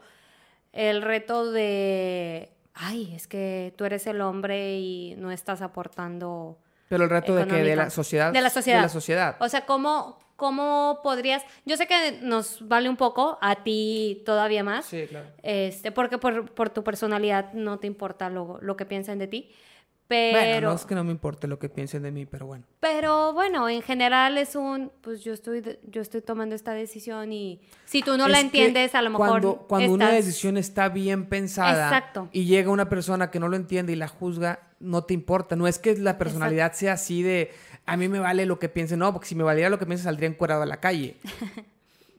El 0.73 1.02
reto 1.02 1.52
de, 1.52 2.51
ay, 2.74 3.12
es 3.14 3.28
que 3.28 3.73
tú 3.77 3.85
eres 3.85 4.06
el 4.09 4.20
hombre 4.20 4.78
y 4.78 5.14
no 5.16 5.31
estás 5.31 5.62
aportando 5.62 6.59
Pero 6.89 7.05
el 7.05 7.10
reto 7.10 7.35
de 7.36 7.47
que 7.47 7.56
de 7.62 7.77
la 7.77 7.90
sociedad... 7.90 8.32
De 8.32 8.40
la 8.40 8.51
sociedad. 8.51 8.78
De 8.78 8.82
la 8.82 8.89
sociedad. 8.89 9.36
O 9.40 9.48
sea, 9.48 9.66
¿cómo, 9.66 10.19
¿cómo 10.43 10.98
podrías? 11.05 11.44
Yo 11.64 11.77
sé 11.77 11.86
que 11.86 12.19
nos 12.20 12.66
vale 12.66 12.89
un 12.89 12.97
poco, 12.97 13.39
a 13.40 13.62
ti 13.62 14.24
todavía 14.27 14.64
más. 14.64 14.86
Sí, 14.86 15.06
claro. 15.09 15.28
Este, 15.40 15.93
porque 15.93 16.19
por, 16.19 16.51
por 16.51 16.69
tu 16.70 16.82
personalidad 16.82 17.52
no 17.52 17.78
te 17.78 17.86
importa 17.86 18.28
lo, 18.28 18.59
lo 18.60 18.77
que 18.77 18.85
piensen 18.85 19.20
de 19.20 19.28
ti. 19.28 19.51
Pero, 20.09 20.39
Bueno, 20.39 20.69
no 20.70 20.74
es 20.74 20.85
que 20.85 20.94
no 20.97 21.05
me 21.05 21.12
importe 21.12 21.47
lo 21.47 21.59
que 21.60 21.69
piensen 21.70 22.02
de 22.02 22.10
mí, 22.10 22.27
pero 22.27 22.44
bueno. 22.47 22.64
pero 22.81 23.32
bueno, 23.32 23.69
en 23.69 23.81
general 23.82 24.36
es 24.36 24.56
un, 24.56 24.90
pues 25.01 25.23
yo 25.24 25.32
estoy, 25.32 25.62
yo 25.85 26.02
estoy 26.02 26.20
tomando 26.20 26.55
esta 26.56 26.74
decisión 26.74 27.32
y 27.32 27.60
si 27.86 28.02
tú 28.02 28.19
no 28.19 28.27
la 28.28 28.39
Es 28.40 28.40
que 28.40 28.47
entiendes, 28.47 28.94
a 28.97 29.01
lo 29.01 29.10
mejor 29.10 29.28
Cuando, 29.28 29.56
cuando 29.69 29.93
una 29.93 30.06
estás- 30.10 30.27
decisión 30.27 30.56
está 30.59 30.89
bien 30.90 31.28
pensada 31.28 31.85
Exacto. 31.86 32.28
y 32.32 32.44
llega 32.47 32.70
una 32.70 32.89
persona 32.90 33.31
que 33.31 33.39
no 33.40 33.48
lo 33.48 33.56
entiende 33.56 33.93
y 33.93 33.97
la 33.97 34.09
juzga, 34.09 34.69
no 34.81 35.05
te 35.05 35.14
importa. 35.14 35.55
No 35.56 35.66
es 35.69 35.78
que 35.78 35.97
la 35.97 36.19
personalidad 36.19 36.73
sea 36.73 36.94
así 36.94 37.23
de 37.23 37.52
a 37.86 37.96
mí 37.96 38.09
me 38.09 38.18
vale 38.18 38.46
lo 38.46 38.59
que 38.59 38.68
piense, 38.68 38.96
no, 38.96 39.12
porque 39.12 39.28
si 39.28 39.34
me 39.34 39.42
valiera 39.44 39.70
lo 39.70 39.78
que 39.78 39.86
piense 39.86 40.04
saldría 40.04 40.28
encuerado 40.28 40.62
a 40.62 40.66
la 40.66 40.78
calle. 40.80 41.16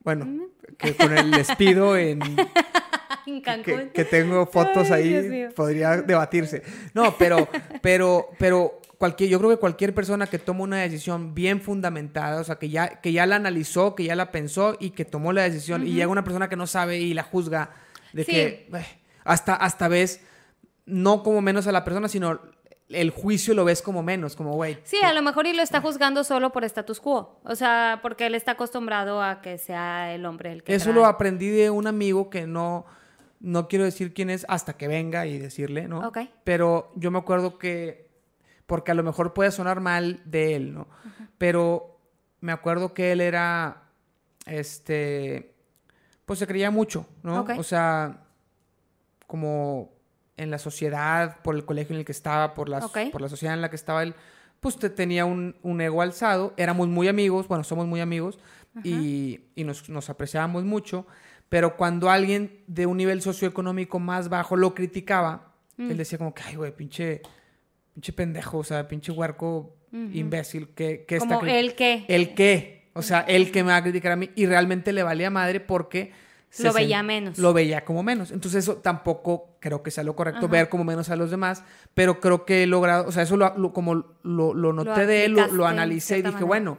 Bueno, 0.03 0.49
que 0.77 0.97
con 0.97 1.17
el 1.17 1.31
despido 1.31 1.95
en 1.95 2.19
en 3.25 3.39
Cancún. 3.41 3.63
que, 3.63 3.91
que 3.93 4.03
tengo 4.03 4.45
fotos 4.47 4.91
Ay, 4.91 5.13
ahí, 5.15 5.47
podría 5.55 6.01
debatirse. 6.01 6.61
No, 6.93 7.15
pero, 7.17 7.47
pero, 7.81 8.27
pero 8.37 8.81
cualquier, 8.97 9.29
yo 9.29 9.39
creo 9.39 9.51
que 9.51 9.55
cualquier 9.57 9.93
persona 9.93 10.27
que 10.27 10.39
toma 10.39 10.63
una 10.63 10.81
decisión 10.81 11.33
bien 11.33 11.61
fundamentada, 11.61 12.41
o 12.41 12.43
sea, 12.43 12.57
que 12.57 12.67
ya, 12.67 12.99
que 12.99 13.13
ya 13.13 13.25
la 13.25 13.37
analizó, 13.37 13.95
que 13.95 14.03
ya 14.03 14.17
la 14.17 14.29
pensó 14.31 14.75
y 14.77 14.89
que 14.89 15.05
tomó 15.05 15.31
la 15.31 15.43
decisión, 15.43 15.87
y 15.87 15.93
llega 15.93 16.07
una 16.09 16.25
persona 16.25 16.49
que 16.49 16.57
no 16.57 16.67
sabe 16.67 16.99
y 16.99 17.13
la 17.13 17.23
juzga 17.23 17.71
de 18.11 18.25
Sí. 18.25 18.31
que 18.33 18.67
eh, 18.73 18.85
hasta, 19.23 19.55
hasta 19.55 19.87
ves, 19.87 20.19
no 20.85 21.23
como 21.23 21.41
menos 21.41 21.65
a 21.67 21.71
la 21.71 21.85
persona, 21.85 22.09
sino 22.09 22.41
el 22.89 23.09
juicio 23.09 23.53
lo 23.53 23.65
ves 23.65 23.81
como 23.81 24.03
menos, 24.03 24.35
como, 24.35 24.53
güey. 24.53 24.77
Sí, 24.83 24.97
a 25.03 25.13
lo 25.13 25.21
mejor 25.21 25.47
y 25.47 25.53
lo 25.53 25.61
está 25.63 25.81
juzgando 25.81 26.23
solo 26.23 26.51
por 26.51 26.63
status 26.63 26.99
quo. 26.99 27.39
O 27.43 27.55
sea, 27.55 27.99
porque 28.01 28.25
él 28.27 28.35
está 28.35 28.51
acostumbrado 28.51 29.21
a 29.21 29.41
que 29.41 29.57
sea 29.57 30.13
el 30.13 30.25
hombre 30.25 30.51
el 30.51 30.63
que 30.63 30.75
Eso 30.75 30.85
trae. 30.85 30.95
lo 30.95 31.05
aprendí 31.05 31.49
de 31.49 31.69
un 31.69 31.87
amigo 31.87 32.29
que 32.29 32.45
no, 32.45 32.85
no 33.39 33.67
quiero 33.67 33.85
decir 33.85 34.13
quién 34.13 34.29
es 34.29 34.45
hasta 34.47 34.73
que 34.73 34.87
venga 34.87 35.25
y 35.25 35.37
decirle, 35.39 35.87
¿no? 35.87 36.07
Ok. 36.07 36.19
Pero 36.43 36.91
yo 36.95 37.09
me 37.09 37.19
acuerdo 37.19 37.57
que, 37.57 38.09
porque 38.65 38.91
a 38.91 38.95
lo 38.95 39.03
mejor 39.03 39.33
puede 39.33 39.51
sonar 39.51 39.79
mal 39.79 40.21
de 40.25 40.55
él, 40.55 40.73
¿no? 40.73 40.87
Pero 41.37 41.99
me 42.41 42.51
acuerdo 42.51 42.93
que 42.93 43.11
él 43.11 43.21
era, 43.21 43.83
este, 44.45 45.55
pues 46.25 46.39
se 46.39 46.47
creía 46.47 46.69
mucho, 46.69 47.07
¿no? 47.23 47.41
Ok. 47.41 47.51
O 47.57 47.63
sea, 47.63 48.19
como 49.25 49.92
en 50.37 50.49
la 50.51 50.57
sociedad, 50.57 51.37
por 51.43 51.55
el 51.55 51.65
colegio 51.65 51.93
en 51.93 51.99
el 51.99 52.05
que 52.05 52.11
estaba, 52.11 52.53
por, 52.53 52.69
las, 52.69 52.83
Ok. 52.85 52.97
por 53.11 53.21
la 53.21 53.29
sociedad 53.29 53.53
en 53.55 53.61
la 53.61 53.69
que 53.69 53.75
estaba 53.75 54.03
él, 54.03 54.15
pues 54.59 54.77
te- 54.77 54.89
tenía 54.89 55.25
un, 55.25 55.55
un 55.61 55.81
ego 55.81 56.01
alzado, 56.01 56.53
éramos 56.57 56.87
muy 56.87 57.07
amigos, 57.07 57.47
bueno, 57.47 57.63
somos 57.63 57.85
muy 57.85 57.99
amigos 57.99 58.39
y, 58.83 59.41
y 59.55 59.63
nos, 59.63 59.89
nos 59.89 60.09
apreciábamos 60.09 60.63
mucho, 60.63 61.05
pero 61.49 61.75
cuando 61.77 62.09
alguien 62.09 62.61
de 62.67 62.85
un 62.87 62.97
nivel 62.97 63.21
socioeconómico 63.21 63.99
más 63.99 64.29
bajo 64.29 64.55
lo 64.55 64.73
criticaba, 64.73 65.53
él 65.77 65.97
decía 65.97 66.17
como 66.17 66.33
que, 66.33 66.41
ay, 66.43 66.55
güey, 66.55 66.75
pinche, 66.75 67.21
pinche 67.93 68.13
pendejo, 68.13 68.59
o 68.59 68.63
sea, 68.63 68.87
pinche 68.87 69.11
huerco 69.11 69.75
imbécil, 69.91 70.69
que, 70.69 71.05
que 71.07 71.19
Como 71.19 71.35
está... 71.35 71.51
el 71.59 71.75
que. 71.75 72.05
El 72.07 72.33
que, 72.33 72.89
o 72.93 73.01
sea, 73.03 73.19
el 73.21 73.51
que 73.51 73.63
me 73.63 73.69
va 73.71 73.77
a 73.77 73.83
criticar 73.83 74.11
a 74.13 74.15
mí 74.15 74.31
y 74.35 74.45
realmente 74.47 74.91
le 74.93 75.03
valía 75.03 75.29
madre 75.29 75.59
porque... 75.59 76.11
Lo 76.59 76.73
veía 76.73 77.01
menos. 77.03 77.37
Lo 77.39 77.53
veía 77.53 77.83
como 77.85 78.03
menos. 78.03 78.31
Entonces 78.31 78.63
eso 78.63 78.75
tampoco 78.77 79.55
creo 79.59 79.81
que 79.81 79.89
sea 79.91 80.03
lo 80.03 80.15
correcto, 80.15 80.47
ver 80.47 80.69
como 80.69 80.83
menos 80.83 81.09
a 81.09 81.15
los 81.15 81.31
demás, 81.31 81.63
pero 81.93 82.19
creo 82.19 82.45
que 82.45 82.63
he 82.63 82.67
logrado, 82.67 83.07
o 83.07 83.11
sea, 83.11 83.23
eso 83.23 83.37
lo, 83.37 83.57
lo- 83.57 83.73
como 83.73 83.95
lo, 84.23 84.53
lo 84.53 84.73
noté 84.73 85.05
de 85.07 85.25
él, 85.25 85.33
lo, 85.51 85.65
analicé 85.65 86.15
y 86.17 86.21
dije, 86.21 86.31
manera. 86.33 86.45
bueno, 86.45 86.77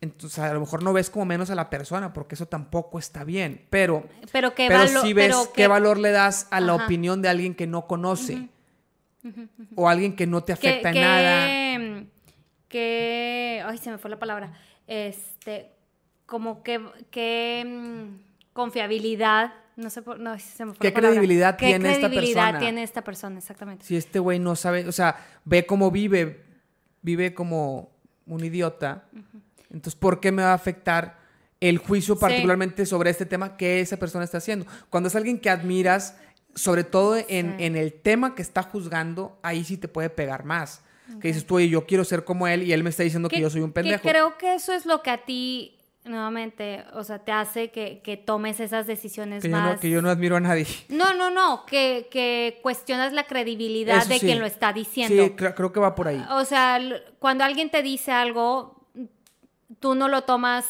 entonces 0.00 0.38
a 0.38 0.52
lo 0.54 0.60
mejor 0.60 0.82
no 0.82 0.92
ves 0.92 1.10
como 1.10 1.24
menos 1.24 1.50
a 1.50 1.54
la 1.54 1.70
persona 1.70 2.12
porque 2.12 2.34
eso 2.34 2.46
tampoco 2.46 2.98
está 2.98 3.24
bien, 3.24 3.66
pero, 3.70 4.06
Pero 4.32 4.54
qué 4.54 4.68
pero 4.68 4.86
sí 5.02 5.12
ves 5.12 5.26
pero 5.28 5.46
qué 5.52 5.62
qué- 5.62 5.68
valor 5.68 5.98
le 5.98 6.10
das 6.10 6.46
a 6.50 6.60
la 6.60 6.74
Ajá. 6.74 6.84
opinión 6.84 7.20
de 7.22 7.28
alguien 7.28 7.54
que 7.54 7.66
no 7.66 7.86
conoce. 7.86 8.48
O 9.74 9.88
alguien 9.88 10.14
que 10.16 10.26
no 10.26 10.42
te 10.44 10.54
que, 10.54 10.68
afecta 10.68 10.88
en 10.90 10.94
que- 10.94 11.00
nada. 11.00 12.04
que- 12.68 13.62
ay, 13.66 13.78
se 13.78 13.90
me 13.90 13.98
fue 13.98 14.10
la 14.10 14.18
palabra. 14.18 14.52
Este, 14.86 15.70
como 16.26 16.62
que, 16.62 16.80
que 17.10 17.64
mm, 17.66 18.33
confiabilidad, 18.54 19.52
no 19.76 19.90
sé, 19.90 20.00
por, 20.00 20.18
no, 20.18 20.38
se 20.38 20.64
me 20.64 20.72
fue 20.72 20.90
¿Qué 20.90 20.90
la 21.00 21.08
credibilidad 21.10 21.56
¿Qué 21.56 21.66
tiene 21.66 21.90
esta 21.92 22.06
credibilidad 22.06 22.42
persona? 22.44 22.58
tiene 22.60 22.82
esta 22.82 23.04
persona, 23.04 23.38
exactamente. 23.38 23.84
Si 23.84 23.96
este 23.96 24.18
güey 24.18 24.38
no 24.38 24.56
sabe, 24.56 24.88
o 24.88 24.92
sea, 24.92 25.16
ve 25.44 25.66
cómo 25.66 25.90
vive, 25.90 26.44
vive 27.02 27.34
como 27.34 27.90
un 28.26 28.42
idiota, 28.42 29.04
entonces, 29.70 29.96
¿por 29.96 30.20
qué 30.20 30.32
me 30.32 30.42
va 30.42 30.52
a 30.52 30.54
afectar 30.54 31.18
el 31.60 31.78
juicio 31.78 32.14
Sí. 32.14 32.20
particularmente 32.20 32.86
sobre 32.86 33.10
este 33.10 33.26
tema 33.26 33.56
que 33.56 33.80
esa 33.80 33.96
persona 33.98 34.24
está 34.24 34.38
haciendo? 34.38 34.66
Cuando 34.88 35.08
es 35.08 35.16
alguien 35.16 35.38
que 35.38 35.50
admiras, 35.50 36.16
sobre 36.54 36.84
todo 36.84 37.16
en, 37.16 37.24
Sí. 37.26 37.64
en 37.64 37.76
el 37.76 37.92
tema 37.92 38.34
que 38.36 38.42
está 38.42 38.62
juzgando, 38.62 39.36
ahí 39.42 39.64
sí 39.64 39.76
te 39.76 39.88
puede 39.88 40.08
pegar 40.10 40.44
más. 40.44 40.82
Que 41.20 41.28
dices 41.28 41.44
tú, 41.44 41.56
oye, 41.56 41.68
yo 41.68 41.84
quiero 41.84 42.02
ser 42.04 42.24
como 42.24 42.46
él 42.48 42.62
y 42.62 42.72
él 42.72 42.82
me 42.82 42.88
está 42.88 43.02
diciendo 43.02 43.28
que, 43.28 43.38
yo 43.38 43.50
soy 43.50 43.60
un 43.60 43.72
pendejo. 43.72 44.00
Que 44.02 44.08
creo 44.08 44.38
que 44.38 44.54
eso 44.54 44.72
es 44.72 44.86
lo 44.86 45.02
que 45.02 45.10
a 45.10 45.24
ti, 45.24 45.73
nuevamente, 46.04 46.84
o 46.92 47.02
sea, 47.02 47.18
te 47.18 47.32
hace 47.32 47.70
que, 47.70 48.00
que 48.02 48.16
tomes 48.16 48.60
esas 48.60 48.86
decisiones 48.86 49.42
Que 49.42 49.48
yo, 49.48 49.56
más... 49.56 49.74
no, 49.74 49.80
que 49.80 49.90
yo 49.90 50.02
no 50.02 50.10
admiro 50.10 50.36
a 50.36 50.40
nadie. 50.40 50.66
No, 50.88 51.14
no, 51.14 51.30
no, 51.30 51.64
que, 51.66 52.08
que 52.10 52.60
cuestionas 52.62 53.12
la 53.12 53.24
credibilidad 53.24 53.98
Eso 53.98 54.08
de 54.08 54.18
sí. 54.18 54.26
quien 54.26 54.38
lo 54.38 54.46
está 54.46 54.72
diciendo. 54.72 55.24
Sí, 55.24 55.30
creo, 55.30 55.72
que 55.72 55.80
va 55.80 55.94
por 55.94 56.08
ahí. 56.08 56.24
O 56.30 56.44
sea, 56.44 56.78
cuando 57.18 57.44
alguien 57.44 57.70
te 57.70 57.82
dice 57.82 58.12
algo, 58.12 58.86
tú 59.80 59.94
no 59.94 60.08
lo 60.08 60.22
tomas 60.22 60.66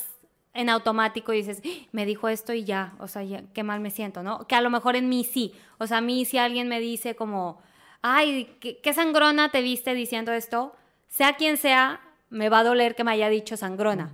en 0.55 0.71
automático 0.71 1.33
y 1.33 1.39
dices, 1.39 1.61
"Ah, 1.65 1.69
me 1.91 2.07
dijo 2.07 2.29
esto 2.29 2.53
y 2.53 2.63
ya, 2.65 2.95
o 3.01 3.09
sea, 3.09 3.25
ya, 3.25 3.43
qué 3.53 3.65
mal 3.65 3.81
me 3.81 3.91
siento, 3.91 4.23
¿no? 4.23 4.47
Que 4.47 4.55
a 4.55 4.61
lo 4.61 4.71
mejor 4.71 4.95
en 4.95 5.09
mí 5.09 5.25
sí. 5.25 5.53
O 5.79 5.89
sea, 5.89 5.99
a 5.99 6.01
mí 6.01 6.25
si 6.25 6.39
alguien 6.39 6.69
me 6.69 6.79
dice 6.79 7.17
como, 7.17 7.61
ay, 8.03 8.57
qué, 8.61 8.79
qué 8.81 8.95
sangrona 8.95 9.51
te 9.51 9.63
viste 9.63 9.95
diciendo 9.95 10.33
esto, 10.33 10.77
sea 11.09 11.35
quien 11.35 11.57
sea, 11.57 12.01
me 12.31 12.49
va 12.49 12.61
a 12.61 12.65
doler 12.65 12.95
que 12.95 13.03
me 13.03 13.11
haya 13.11 13.29
dicho 13.29 13.57
sangrona. 13.57 14.13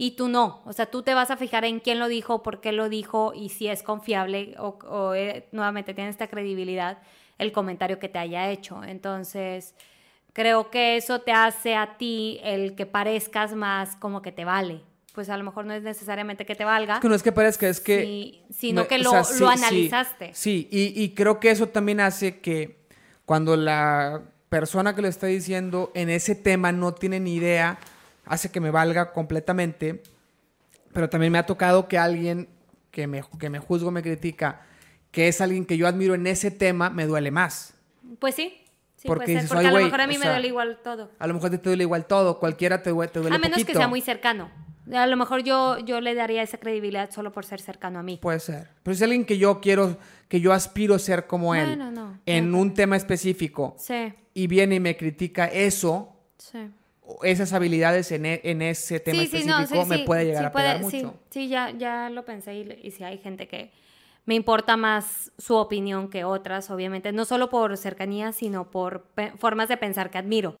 Y 0.00 0.12
tú 0.12 0.28
no, 0.28 0.62
o 0.64 0.72
sea, 0.72 0.86
tú 0.86 1.02
te 1.02 1.12
vas 1.12 1.32
a 1.32 1.36
fijar 1.36 1.64
en 1.64 1.80
quién 1.80 1.98
lo 1.98 2.06
dijo, 2.06 2.40
por 2.44 2.60
qué 2.60 2.70
lo 2.70 2.88
dijo 2.88 3.32
y 3.34 3.48
si 3.48 3.66
es 3.66 3.82
confiable 3.82 4.54
o, 4.56 4.78
o, 4.88 5.12
eh, 5.14 5.48
nuevamente 5.50 5.92
tiene 5.92 6.08
esta 6.08 6.28
credibilidad 6.28 6.98
el 7.36 7.50
comentario 7.50 7.98
que 7.98 8.08
te 8.08 8.20
haya 8.20 8.48
hecho. 8.48 8.84
Entonces, 8.84 9.74
creo 10.32 10.70
que 10.70 10.96
eso 10.96 11.22
te 11.22 11.32
hace 11.32 11.74
a 11.74 11.96
ti 11.98 12.38
el 12.44 12.76
que 12.76 12.86
parezcas 12.86 13.54
más 13.56 13.96
como 13.96 14.22
que 14.22 14.30
te 14.30 14.44
vale. 14.44 14.82
Pues 15.14 15.30
a 15.30 15.36
lo 15.36 15.42
mejor 15.42 15.64
no 15.64 15.74
es 15.74 15.82
necesariamente 15.82 16.46
que 16.46 16.54
te 16.54 16.64
valga, 16.64 16.94
Es 16.94 17.00
que 17.00 17.08
no 17.08 17.16
es 17.16 17.24
que 17.24 17.32
parezca, 17.32 17.68
es 17.68 17.80
que... 17.80 18.02
sí, 18.02 18.44
sino 18.56 18.86
que 18.86 18.94
o 18.94 18.98
lo, 18.98 19.10
sea, 19.10 19.24
sí, 19.24 19.40
lo 19.40 19.48
sí, 19.48 19.58
analizaste. 19.58 20.30
Sí, 20.32 20.68
y, 20.70 21.02
y 21.02 21.12
creo 21.12 21.40
que 21.40 21.50
eso 21.50 21.70
también 21.70 21.98
hace 21.98 22.38
que 22.38 22.86
cuando 23.24 23.56
la 23.56 24.22
persona 24.48 24.94
que 24.94 25.02
lo 25.02 25.08
está 25.08 25.26
diciendo 25.26 25.90
en 25.94 26.08
ese 26.08 26.36
tema 26.36 26.70
no 26.70 26.94
tiene 26.94 27.18
ni 27.18 27.34
idea, 27.34 27.80
hace 28.28 28.50
que 28.50 28.60
me 28.60 28.70
valga 28.70 29.12
completamente. 29.12 30.02
Pero 30.92 31.08
también 31.08 31.32
me 31.32 31.38
ha 31.38 31.46
tocado 31.46 31.88
que 31.88 31.98
alguien 31.98 32.48
que 32.90 33.06
me, 33.06 33.22
que 33.38 33.50
me 33.50 33.58
juzgo, 33.58 33.90
me 33.90 34.02
critica, 34.02 34.62
que 35.10 35.28
es 35.28 35.40
alguien 35.40 35.64
que 35.64 35.76
yo 35.76 35.86
admiro 35.86 36.14
en 36.14 36.26
ese 36.26 36.50
tema, 36.50 36.90
me 36.90 37.06
duele 37.06 37.30
más. 37.30 37.74
Pues 38.18 38.34
sí, 38.34 38.54
sí 38.96 39.06
Porque 39.06 39.24
puede 39.24 39.26
ser, 39.26 39.42
dices, 39.42 39.48
porque 39.50 39.66
"Ay, 39.66 39.74
a 39.74 39.78
lo 39.78 39.84
mejor 39.84 40.00
a 40.00 40.06
mí 40.06 40.14
me 40.14 40.22
sea, 40.22 40.30
duele 40.32 40.48
igual 40.48 40.78
todo. 40.82 41.10
A 41.18 41.26
lo 41.26 41.34
mejor 41.34 41.50
te 41.50 41.58
duele 41.58 41.84
igual 41.84 42.06
todo, 42.06 42.38
cualquiera 42.38 42.82
te 42.82 42.90
duele, 42.90 43.12
te 43.12 43.20
duele 43.20 43.36
A 43.36 43.38
menos 43.38 43.64
que 43.64 43.74
sea 43.74 43.88
muy 43.88 44.00
cercano. 44.00 44.50
A 44.92 45.06
lo 45.06 45.16
mejor 45.18 45.42
yo, 45.42 45.78
yo 45.80 46.00
le 46.00 46.14
daría 46.14 46.42
esa 46.42 46.56
credibilidad 46.56 47.10
solo 47.10 47.30
por 47.30 47.44
ser 47.44 47.60
cercano 47.60 47.98
a 47.98 48.02
mí. 48.02 48.18
Puede 48.22 48.40
ser. 48.40 48.68
Pero 48.82 48.94
si 48.94 48.98
es 49.00 49.02
alguien 49.02 49.26
que 49.26 49.36
yo 49.36 49.60
quiero, 49.60 49.98
que 50.28 50.40
yo 50.40 50.52
aspiro 50.54 50.94
a 50.94 50.98
ser 50.98 51.26
como 51.26 51.54
él, 51.54 51.66
Bueno, 51.76 51.90
no, 51.90 52.18
en 52.24 52.54
un 52.54 52.72
tema 52.72 52.96
específico, 52.96 53.74
Sí, 53.78 54.14
y 54.32 54.46
viene 54.46 54.76
y 54.76 54.80
me 54.80 54.96
critica 54.96 55.44
eso, 55.46 56.16
sí. 56.38 56.70
Esas 57.22 57.52
habilidades 57.52 58.10
en, 58.12 58.26
e- 58.26 58.40
en 58.44 58.62
ese 58.62 59.00
tema 59.00 59.22
Sí, 59.22 59.28
sí, 59.28 59.46
no, 59.46 59.60
específico, 59.60 59.84
sí, 59.84 59.88
me 59.88 59.98
puede 60.00 60.24
llegar 60.26 60.44
a 60.46 60.52
pegar 60.52 60.80
mucho. 60.80 61.14
Sí, 61.30 61.48
ya, 61.48 61.70
ya 61.70 62.10
lo 62.10 62.24
pensé 62.24 62.54
y, 62.54 62.78
y 62.82 62.90
sí 62.90 63.04
hay 63.04 63.18
gente 63.18 63.48
que 63.48 63.70
me 64.26 64.34
importa 64.34 64.76
más 64.76 65.32
su 65.38 65.54
opinión 65.54 66.10
que 66.10 66.24
otras, 66.24 66.70
obviamente, 66.70 67.12
no 67.12 67.24
solo 67.24 67.48
por 67.48 67.76
cercanía, 67.78 68.32
sino 68.32 68.70
por 68.70 69.06
formas 69.38 69.68
de 69.68 69.76
pensar 69.78 70.10
que 70.10 70.18
admiro. 70.18 70.56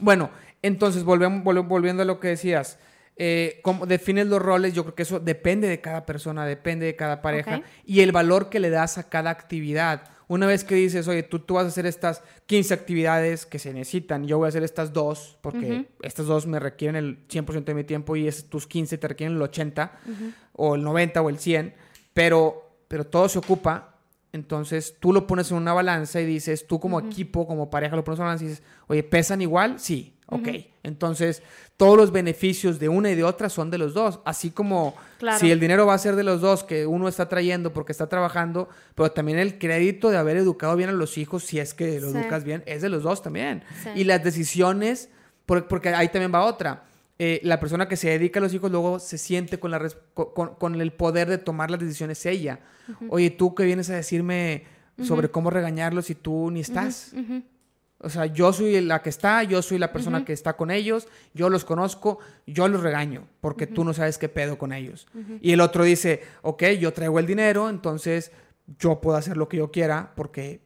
Bueno, 0.00 0.30
entonces 0.62 1.04
volvemos, 1.04 1.42
vol- 1.44 1.66
volviendo 1.66 2.02
a 2.02 2.06
lo 2.06 2.20
que 2.20 2.28
decías, 2.28 2.78
eh, 3.16 3.60
cómo 3.62 3.86
defines 3.86 4.26
los 4.26 4.42
roles, 4.42 4.74
yo 4.74 4.82
creo 4.82 4.94
que 4.94 5.04
eso 5.04 5.20
depende 5.20 5.68
de 5.68 5.80
cada 5.80 6.04
persona, 6.04 6.44
depende 6.44 6.84
de 6.86 6.96
cada 6.96 7.22
pareja 7.22 7.62
y 7.86 8.00
el 8.00 8.12
valor 8.12 8.50
que 8.50 8.60
le 8.60 8.70
das 8.70 8.98
a 8.98 9.08
cada 9.08 9.30
actividad. 9.30 10.02
Una 10.34 10.48
vez 10.48 10.64
que 10.64 10.74
dices, 10.74 11.06
oye, 11.06 11.22
tú, 11.22 11.38
tú 11.38 11.54
vas 11.54 11.64
a 11.64 11.68
hacer 11.68 11.86
estas 11.86 12.20
15 12.46 12.74
actividades 12.74 13.46
que 13.46 13.60
se 13.60 13.72
necesitan, 13.72 14.26
yo 14.26 14.36
voy 14.38 14.46
a 14.46 14.48
hacer 14.48 14.64
estas 14.64 14.92
dos, 14.92 15.38
porque 15.40 15.72
Ujú. 15.72 15.86
estas 16.02 16.26
dos 16.26 16.48
me 16.48 16.58
requieren 16.58 16.96
el 16.96 17.28
100% 17.28 17.66
de 17.66 17.74
mi 17.74 17.84
tiempo 17.84 18.16
y 18.16 18.26
es, 18.26 18.50
tus 18.50 18.66
15 18.66 18.98
te 18.98 19.06
requieren 19.06 19.36
el 19.36 19.42
80 19.42 19.92
o 20.54 20.74
el 20.74 20.82
90 20.82 21.22
o 21.22 21.28
el 21.28 21.38
100, 21.38 21.72
pero, 22.12 22.78
pero 22.88 23.06
todo 23.06 23.28
se 23.28 23.38
ocupa. 23.38 23.94
Entonces 24.32 24.96
tú 24.98 25.12
lo 25.12 25.24
pones 25.28 25.52
en 25.52 25.58
una 25.58 25.72
balanza 25.72 26.20
y 26.20 26.26
dices, 26.26 26.66
tú 26.66 26.80
como 26.80 26.98
equipo, 26.98 27.46
como 27.46 27.70
pareja, 27.70 27.94
lo 27.94 28.02
pones 28.02 28.18
en 28.18 28.22
una 28.22 28.30
balanza 28.30 28.44
y 28.44 28.48
dices, 28.48 28.64
oye, 28.88 29.04
¿pesan 29.04 29.40
igual? 29.40 29.78
Sí, 29.78 30.16
ok. 30.34 30.48
Entonces 30.82 31.42
todos 31.76 31.96
los 31.96 32.12
beneficios 32.12 32.78
de 32.78 32.88
una 32.88 33.10
y 33.10 33.14
de 33.14 33.24
otra 33.24 33.48
son 33.48 33.70
de 33.70 33.78
los 33.78 33.94
dos. 33.94 34.20
Así 34.24 34.50
como 34.50 34.94
Claro. 35.18 35.38
si 35.38 35.50
el 35.50 35.58
dinero 35.60 35.86
va 35.86 35.94
a 35.94 35.98
ser 35.98 36.14
de 36.16 36.22
los 36.24 36.40
dos, 36.40 36.62
que 36.64 36.86
uno 36.86 37.08
está 37.08 37.28
trayendo 37.28 37.72
porque 37.72 37.92
está 37.92 38.06
trabajando, 38.08 38.68
pero 38.94 39.10
también 39.12 39.38
el 39.38 39.58
crédito 39.58 40.10
de 40.10 40.16
haber 40.18 40.36
educado 40.36 40.76
bien 40.76 40.90
a 40.90 40.92
los 40.92 41.16
hijos, 41.18 41.44
si 41.44 41.58
es 41.58 41.74
que 41.74 42.00
los 42.00 42.12
Sí. 42.12 42.18
educas 42.18 42.44
bien, 42.44 42.62
es 42.66 42.82
de 42.82 42.88
los 42.90 43.02
dos 43.02 43.22
también. 43.22 43.62
Sí. 43.82 43.88
Y 43.96 44.04
las 44.04 44.22
decisiones, 44.22 45.08
por- 45.46 45.66
porque 45.68 45.88
ahí 45.90 46.08
también 46.08 46.32
va 46.34 46.44
otra. 46.44 46.84
Eh, 47.18 47.40
la 47.44 47.60
persona 47.60 47.86
que 47.88 47.96
se 47.96 48.08
dedica 48.10 48.40
a 48.40 48.42
los 48.42 48.52
hijos 48.54 48.70
luego 48.72 48.98
se 48.98 49.18
siente 49.18 49.58
con, 49.60 49.70
la 49.70 49.80
con, 50.14 50.54
con- 50.56 50.80
el 50.80 50.92
poder 50.92 51.28
de 51.28 51.38
tomar 51.38 51.70
las 51.70 51.78
decisiones 51.80 52.26
ella. 52.26 52.58
Oye, 53.08 53.30
tú 53.30 53.54
que 53.54 53.64
vienes 53.64 53.88
a 53.88 53.94
decirme 53.94 54.64
sobre 55.02 55.28
cómo 55.30 55.50
regañarlos 55.50 56.10
y 56.10 56.14
tú 56.16 56.50
ni 56.50 56.60
estás. 56.60 57.12
O 58.04 58.10
sea, 58.10 58.26
yo 58.26 58.52
soy 58.52 58.80
la 58.82 59.02
que 59.02 59.08
está, 59.10 59.42
yo 59.42 59.62
soy 59.62 59.78
la 59.78 59.92
persona 59.92 60.24
que 60.24 60.32
está 60.32 60.56
con 60.56 60.70
ellos, 60.70 61.08
yo 61.32 61.48
los 61.48 61.64
conozco, 61.64 62.18
yo 62.46 62.68
los 62.68 62.82
regaño, 62.82 63.26
porque 63.40 63.66
tú 63.66 63.82
no 63.84 63.92
sabes 63.94 64.18
qué 64.18 64.28
pedo 64.28 64.58
con 64.58 64.72
ellos. 64.72 65.06
Y 65.40 65.52
el 65.52 65.60
otro 65.60 65.84
dice, 65.84 66.22
ok, 66.42 66.62
yo 66.78 66.92
traigo 66.92 67.18
el 67.18 67.26
dinero, 67.26 67.68
entonces 67.70 68.30
yo 68.78 69.00
puedo 69.00 69.16
hacer 69.16 69.36
lo 69.36 69.48
que 69.48 69.56
yo 69.58 69.70
quiera 69.70 70.12
porque 70.16 70.60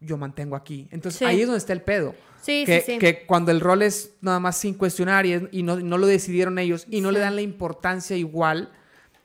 yo 0.00 0.16
mantengo 0.16 0.54
aquí. 0.56 0.88
Entonces 0.90 1.18
Sí. 1.18 1.24
ahí 1.24 1.40
es 1.40 1.46
donde 1.46 1.58
está 1.58 1.72
el 1.72 1.82
pedo. 1.82 2.14
Sí, 2.42 2.64
que, 2.66 2.80
sí, 2.82 2.92
sí. 2.92 2.98
que 2.98 3.24
cuando 3.24 3.50
el 3.52 3.60
rol 3.60 3.80
es 3.82 4.16
nada 4.20 4.38
más 4.38 4.56
sin 4.58 4.74
cuestionar 4.74 5.24
y, 5.24 5.32
es- 5.32 5.42
y 5.50 5.62
no, 5.62 5.76
no 5.80 5.96
lo 5.98 6.06
decidieron 6.06 6.58
ellos 6.58 6.86
y 6.90 7.00
no 7.00 7.10
le 7.10 7.18
dan 7.20 7.36
la 7.36 7.42
importancia 7.42 8.16
igual, 8.16 8.70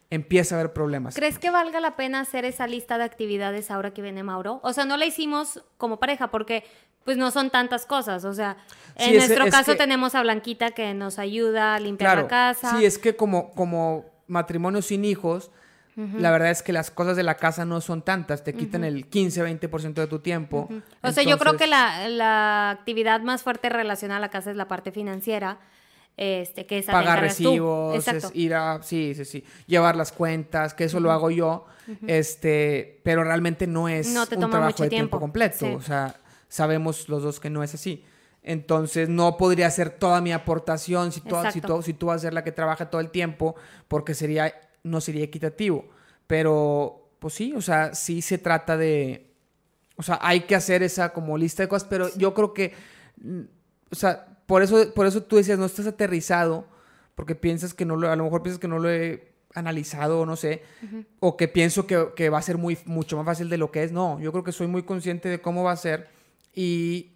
empieza 0.09 0.55
a 0.55 0.59
haber 0.59 0.73
problemas. 0.73 1.15
¿Crees 1.15 1.37
que 1.37 1.51
valga 1.51 1.79
la 1.81 1.95
pena 1.95 2.21
hacer 2.21 2.45
esa 2.45 2.65
lista 2.65 2.97
de 2.97 3.03
actividades 3.03 3.69
ahora 3.71 3.93
que 3.93 4.01
viene 4.01 4.23
Mauro? 4.23 4.59
O 4.63 4.73
sea, 4.73 4.85
no 4.85 4.95
la 4.97 5.05
hicimos 5.05 5.63
como 5.77 5.99
pareja 5.99 6.31
porque 6.31 6.63
pues 7.05 7.17
no 7.17 7.31
son 7.31 7.49
tantas 7.49 7.85
cosas. 7.85 8.25
O 8.25 8.33
sea, 8.33 8.57
en 8.95 9.05
Sí, 9.09 9.15
es- 9.15 9.27
nuestro 9.27 9.45
es 9.45 9.51
caso 9.53 9.71
que- 9.73 9.77
tenemos 9.77 10.15
a 10.15 10.21
Blanquita 10.21 10.71
que 10.71 10.93
nos 10.93 11.19
ayuda 11.19 11.75
a 11.75 11.79
limpiar 11.79 12.11
Claro, 12.11 12.21
la 12.23 12.27
casa. 12.27 12.77
sí, 12.77 12.85
es 12.85 12.97
que 12.97 13.15
como, 13.15 13.51
como 13.51 14.05
matrimonio 14.27 14.81
sin 14.81 15.05
hijos, 15.05 15.51
la 16.17 16.31
verdad 16.31 16.49
es 16.51 16.63
que 16.63 16.71
las 16.71 16.91
cosas 16.91 17.17
de 17.17 17.23
la 17.23 17.35
casa 17.35 17.65
no 17.65 17.81
son 17.81 18.03
tantas, 18.03 18.45
te 18.45 18.53
quitan 18.53 18.85
el 18.85 19.09
15-20% 19.09 19.95
de 19.95 20.07
tu 20.07 20.19
tiempo. 20.19 20.69
O 21.03 21.11
sea, 21.11 21.23
yo 21.23 21.37
creo 21.37 21.57
que 21.57 21.67
la, 21.67 22.07
la 22.07 22.69
actividad 22.69 23.19
más 23.19 23.43
fuerte 23.43 23.67
relacionada 23.67 24.17
a 24.19 24.21
la 24.21 24.29
casa 24.29 24.49
es 24.49 24.55
la 24.55 24.69
parte 24.69 24.93
financiera, 24.93 25.57
este, 26.15 26.65
que 26.65 26.81
te 26.81 26.89
pagar 26.91 27.19
recibos, 27.19 28.07
es 28.07 28.31
ir 28.33 28.53
a, 28.55 28.81
sí, 28.81 29.13
sí, 29.13 29.25
sí, 29.25 29.43
llevar 29.67 29.97
las 29.97 30.13
cuentas, 30.13 30.73
que 30.73 30.85
eso 30.85 31.01
lo 31.01 31.11
hago 31.11 31.31
yo, 31.31 31.65
este, 32.07 33.01
pero 33.03 33.23
realmente 33.23 33.67
no 33.67 33.89
es 33.89 34.07
No 34.13 34.25
te 34.25 34.35
un 34.35 34.49
trabajo 34.49 34.65
mucho 34.71 34.83
de 34.83 34.89
tiempo, 34.89 35.17
tiempo, 35.17 35.19
completo, 35.19 35.57
sí. 35.59 35.65
o 35.65 35.81
sea, 35.81 36.15
sabemos 36.49 37.07
los 37.07 37.23
dos 37.23 37.39
que 37.39 37.49
no 37.49 37.63
es 37.63 37.73
así. 37.73 38.03
Entonces 38.43 39.09
no 39.09 39.37
podría 39.37 39.67
hacer 39.67 39.91
toda 39.91 40.21
mi 40.21 40.31
aportación 40.31 41.11
si 41.11 41.21
tú, 41.21 41.35
si, 41.53 41.61
si 41.83 41.93
tú 41.93 42.07
vas 42.07 42.17
a 42.17 42.19
ser 42.19 42.33
la 42.33 42.43
que 42.43 42.51
trabaja 42.51 42.89
todo 42.89 43.01
el 43.01 43.11
tiempo, 43.11 43.55
porque 43.87 44.13
sería, 44.13 44.53
no 44.83 45.01
sería 45.01 45.23
equitativo. 45.23 45.85
Pero, 46.25 47.11
pues 47.19 47.33
sí, 47.33 47.53
o 47.55 47.61
sea, 47.61 47.93
sí 47.93 48.21
se 48.21 48.37
trata 48.37 48.77
de, 48.77 49.33
o 49.97 50.03
sea, 50.03 50.19
hay 50.21 50.41
que 50.41 50.55
hacer 50.55 50.83
esa 50.83 51.11
como 51.11 51.37
lista 51.37 51.63
de 51.63 51.69
cosas, 51.69 51.87
pero 51.89 52.07
yo 52.15 52.33
creo 52.33 52.53
que, 52.53 52.73
mm, 53.21 53.41
o 53.91 53.95
sea, 53.95 54.25
por 54.45 54.63
eso, 54.63 54.93
por 54.93 55.05
eso 55.05 55.23
tú 55.23 55.35
decías, 55.35 55.59
no 55.59 55.65
estás 55.65 55.87
aterrizado, 55.87 56.65
porque 57.15 57.35
piensas 57.35 57.73
que 57.73 57.85
no 57.85 57.97
lo, 57.97 58.09
a 58.09 58.15
lo 58.15 58.23
mejor 58.23 58.41
piensas 58.41 58.59
que 58.59 58.67
no 58.67 58.79
lo 58.79 58.89
he 58.89 59.33
analizado, 59.53 60.21
o 60.21 60.25
no 60.25 60.35
sé, 60.35 60.63
o 61.19 61.35
que 61.35 61.47
pienso 61.47 61.85
que, 61.85 62.09
que, 62.15 62.29
va 62.29 62.37
a 62.37 62.41
ser 62.41 62.57
muy, 62.57 62.77
mucho 62.85 63.17
más 63.17 63.25
fácil 63.25 63.49
de 63.49 63.57
lo 63.57 63.71
que 63.71 63.83
es. 63.83 63.91
No, 63.91 64.19
yo 64.19 64.31
creo 64.31 64.43
que 64.43 64.51
soy 64.51 64.67
muy 64.67 64.83
consciente 64.83 65.27
de 65.27 65.41
cómo 65.41 65.63
va 65.63 65.73
a 65.73 65.75
ser 65.75 66.07
y, 66.53 67.11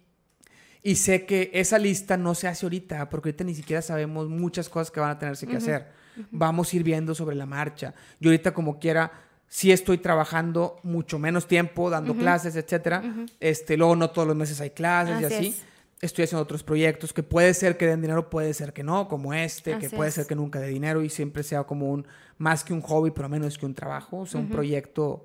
y 0.82 0.96
sé 0.96 1.26
que 1.26 1.50
esa 1.54 1.78
lista 1.78 2.16
no 2.16 2.34
se 2.34 2.48
hace 2.48 2.66
ahorita, 2.66 3.08
porque 3.08 3.28
ahorita 3.28 3.44
ni 3.44 3.54
siquiera 3.54 3.82
sabemos 3.82 4.28
muchas 4.28 4.68
cosas 4.68 4.90
que 4.90 5.00
van 5.00 5.10
a 5.10 5.18
tenerse 5.18 5.46
que 5.46 5.56
hacer. 5.56 5.88
Vamos 6.30 6.72
a 6.72 6.76
ir 6.76 6.82
viendo 6.82 7.14
sobre 7.14 7.36
la 7.36 7.46
marcha. 7.46 7.94
Yo 8.20 8.30
ahorita 8.30 8.54
como 8.54 8.78
quiera 8.78 9.10
sí 9.48 9.70
estoy 9.70 9.98
trabajando 9.98 10.78
mucho 10.82 11.18
menos 11.18 11.46
tiempo, 11.46 11.88
dando 11.88 12.14
clases, 12.16 12.56
etcétera. 12.56 13.02
Este, 13.38 13.76
luego 13.76 13.94
no 13.96 14.10
todos 14.10 14.26
los 14.26 14.36
meses 14.36 14.60
hay 14.60 14.70
clases 14.70 15.20
y 15.20 15.24
así. 15.24 15.56
Estoy 16.00 16.24
haciendo 16.24 16.42
otros 16.42 16.62
proyectos 16.62 17.12
que 17.12 17.22
puede 17.22 17.54
ser 17.54 17.76
que 17.76 17.86
den 17.86 18.02
dinero, 18.02 18.28
puede 18.28 18.52
ser 18.52 18.72
que 18.72 18.82
no, 18.82 19.08
como 19.08 19.32
este, 19.32 19.78
que 19.78 19.88
puede 19.88 20.10
ser 20.10 20.26
que 20.26 20.34
nunca 20.34 20.58
dé 20.58 20.68
dinero 20.68 21.02
y 21.02 21.08
siempre 21.08 21.42
sea 21.42 21.62
como 21.64 21.90
un, 21.90 22.06
más 22.36 22.64
que 22.64 22.72
un 22.72 22.82
hobby, 22.82 23.10
pero 23.10 23.28
menos 23.28 23.56
que 23.56 23.64
un 23.64 23.74
trabajo, 23.74 24.18
o 24.18 24.26
sea, 24.26 24.40
un 24.40 24.50
proyecto 24.50 25.24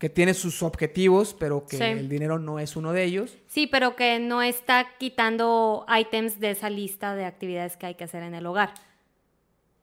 que 0.00 0.08
tiene 0.08 0.32
sus 0.32 0.62
objetivos, 0.62 1.36
pero 1.38 1.66
que 1.66 1.76
el 1.76 2.08
dinero 2.08 2.38
no 2.38 2.58
es 2.58 2.74
uno 2.74 2.94
de 2.94 3.04
ellos. 3.04 3.36
Sí, 3.48 3.66
pero 3.66 3.96
que 3.96 4.18
no 4.18 4.40
está 4.40 4.96
quitando 4.98 5.84
ítems 5.94 6.40
de 6.40 6.52
esa 6.52 6.70
lista 6.70 7.14
de 7.14 7.26
actividades 7.26 7.76
que 7.76 7.84
hay 7.84 7.94
que 7.96 8.04
hacer 8.04 8.22
en 8.22 8.34
el 8.34 8.46
hogar. 8.46 8.72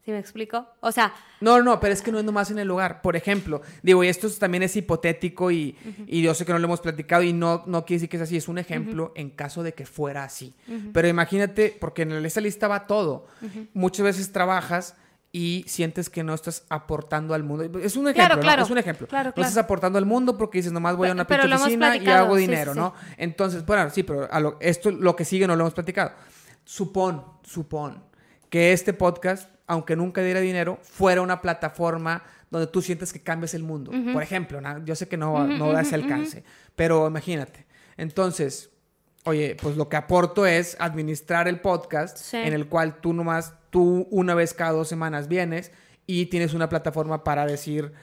¿Sí 0.03 0.09
me 0.09 0.17
explico? 0.17 0.65
O 0.79 0.91
sea... 0.91 1.13
No, 1.39 1.61
no, 1.61 1.79
pero 1.79 1.93
es 1.93 2.01
que 2.01 2.11
no 2.11 2.17
es 2.17 2.25
nomás 2.25 2.49
en 2.49 2.57
el 2.57 2.71
hogar. 2.71 3.03
Por 3.03 3.15
ejemplo, 3.15 3.61
digo, 3.83 4.03
y 4.03 4.07
esto 4.07 4.27
también 4.31 4.63
es 4.63 4.75
hipotético 4.75 5.51
y, 5.51 5.77
y 6.07 6.23
yo 6.23 6.33
sé 6.33 6.47
que 6.47 6.51
no 6.51 6.57
lo 6.57 6.65
hemos 6.65 6.81
platicado 6.81 7.21
y 7.21 7.31
no, 7.31 7.63
no 7.67 7.85
quiere 7.85 7.97
decir 7.97 8.09
que 8.09 8.17
es 8.17 8.23
así, 8.23 8.37
es 8.37 8.47
un 8.47 8.57
ejemplo 8.57 9.13
en 9.15 9.29
caso 9.29 9.61
de 9.61 9.75
que 9.75 9.85
fuera 9.85 10.23
así. 10.23 10.55
Pero 10.93 11.07
imagínate, 11.07 11.77
porque 11.79 12.01
en 12.01 12.25
esa 12.25 12.41
lista 12.41 12.67
va 12.67 12.87
todo. 12.87 13.27
Muchas 13.73 14.03
veces 14.03 14.31
trabajas 14.31 14.95
y 15.31 15.65
sientes 15.67 16.09
que 16.09 16.23
no 16.23 16.33
estás 16.33 16.65
aportando 16.69 17.33
al 17.33 17.43
mundo. 17.43 17.63
Es 17.79 17.95
un 17.95 18.07
ejemplo, 18.07 18.39
claro, 18.39 18.61
¿no? 18.61 18.65
Es 18.65 18.71
un 18.71 18.77
ejemplo. 18.77 19.07
Claro, 19.07 19.33
no 19.35 19.43
estás 19.43 19.57
aportando 19.57 19.99
al 19.99 20.05
mundo 20.05 20.37
porque 20.37 20.59
dices, 20.59 20.71
nomás 20.71 20.95
voy 20.95 21.09
a 21.09 21.11
una 21.11 21.27
pinche 21.27 21.53
oficina 21.53 21.97
y 21.97 22.07
hago 22.07 22.35
dinero, 22.35 22.73
¿no? 22.73 22.93
Entonces, 23.17 23.65
bueno, 23.65 23.89
sí, 23.89 24.03
pero 24.03 24.31
a 24.31 24.39
lo, 24.39 24.57
esto, 24.59 24.91
lo 24.91 25.15
que 25.15 25.25
sigue 25.25 25.47
no 25.47 25.55
lo 25.55 25.63
hemos 25.63 25.73
platicado. 25.73 26.11
Supón, 26.63 27.23
supón 27.43 28.03
que 28.49 28.73
este 28.73 28.93
podcast, 28.93 29.49
aunque 29.67 29.95
nunca 29.95 30.21
diera 30.21 30.39
dinero, 30.39 30.79
fuera 30.81 31.21
una 31.21 31.41
plataforma 31.41 32.23
donde 32.49 32.67
tú 32.67 32.81
sientes 32.81 33.11
que 33.11 33.21
cambias 33.21 33.53
el 33.53 33.63
mundo. 33.63 33.91
Por 34.13 34.23
ejemplo, 34.23 34.61
yo 34.85 34.95
sé 34.95 35.07
que 35.07 35.17
no, 35.17 35.45
no 35.45 35.73
da 35.73 35.81
ese 35.81 35.95
alcance, 35.95 36.43
pero 36.75 37.07
imagínate. 37.07 37.65
Entonces, 37.97 38.69
oye, 39.25 39.57
pues 39.61 39.75
lo 39.75 39.89
que 39.89 39.97
aporto 39.97 40.45
es 40.45 40.77
administrar 40.79 41.47
el 41.47 41.59
podcast 41.59 42.33
en 42.33 42.53
el 42.53 42.67
cual 42.67 43.01
tú 43.01 43.11
nomás 43.11 43.53
tú 43.77 44.07
una 44.09 44.33
vez 44.33 44.55
cada 44.55 44.71
dos 44.71 44.87
semanas 44.87 45.27
vienes 45.27 45.71
y 46.07 46.25
tienes 46.25 46.55
una 46.55 46.67
plataforma 46.67 47.23
para 47.23 47.45
decir 47.45 47.93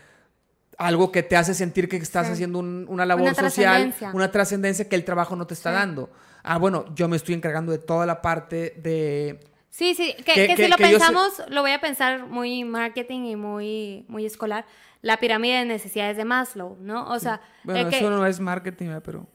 algo 0.79 1.11
que 1.11 1.25
te 1.25 1.37
hace 1.37 1.53
sentir 1.53 1.89
que 1.89 1.97
estás 1.97 2.31
haciendo 2.31 2.61
una 2.61 3.05
labor 3.05 3.35
social, 3.35 3.93
una 4.13 4.31
trascendencia 4.31 4.89
que 4.89 4.95
el 4.95 5.05
trabajo 5.05 5.35
no 5.35 5.49
te 5.49 5.55
está 5.55 5.73
dando. 5.73 6.13
Ah, 6.45 6.59
bueno, 6.59 6.85
yo 6.95 7.09
me 7.09 7.17
estoy 7.17 7.35
encargando 7.35 7.73
de 7.73 7.79
toda 7.79 8.07
la 8.07 8.23
parte 8.23 8.75
de... 8.77 9.41
Sí, 9.69 9.97
sí, 9.97 10.15
que, 10.25 10.55
si 10.55 10.69
lo 10.69 10.77
pensamos, 10.77 11.43
lo 11.49 11.63
voy 11.63 11.73
a 11.73 11.81
pensar 11.81 12.25
muy 12.25 12.63
marketing 12.63 13.25
y 13.25 13.35
muy, 13.35 14.05
muy 14.07 14.27
escolar, 14.27 14.67
la 15.03 15.17
pirámide 15.17 15.59
de 15.59 15.65
necesidades 15.65 16.17
de 16.17 16.25
Maslow, 16.25 16.77
¿no? 16.81 17.09
O 17.09 17.19
sea... 17.19 17.41
Bueno, 17.65 17.89
eso 17.89 18.11
no 18.11 18.25
es 18.25 18.39
marketing, 18.39 18.91
pero 19.05 19.27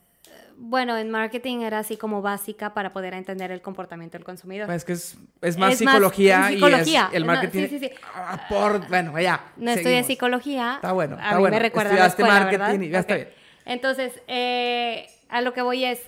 bueno, 0.61 0.97
en 0.97 1.09
marketing 1.09 1.61
era 1.61 1.79
así 1.79 1.95
como 1.95 2.21
básica 2.21 2.73
para 2.73 2.91
poder 2.91 3.13
entender 3.13 3.49
el 3.49 3.61
comportamiento 3.61 4.17
del 4.17 4.25
consumidor. 4.25 4.67
Pues 4.67 4.77
es 4.79 4.85
que 4.85 5.47
es, 5.47 5.57
más 5.57 5.77
psicología, 5.77 6.51
y 6.51 6.61
es 6.61 6.97
el 7.13 7.23
marketing. 7.23 7.67
sí, 7.69 7.79
sí, 7.79 7.79
sí. 7.79 7.91
por, 8.49 8.85
bueno, 8.89 9.17
ya. 9.19 9.53
No 9.55 9.71
estudié 9.71 10.03
psicología. 10.03 10.73
Está 10.75 10.91
bueno. 10.91 11.15
Está 11.15 11.29
a 11.29 11.39
mí 11.39 11.43
me 11.43 11.59
recuerda 11.59 11.93
la 11.93 12.07
escuela, 12.07 12.41
marketing 12.41 12.87
y 12.87 12.89
ya 12.89 12.99
está 12.99 13.15
bien. 13.15 13.29
Entonces, 13.65 14.21
eh, 14.27 15.07
a 15.29 15.39
lo 15.39 15.53
que 15.53 15.61
voy 15.61 15.85
es, 15.85 16.01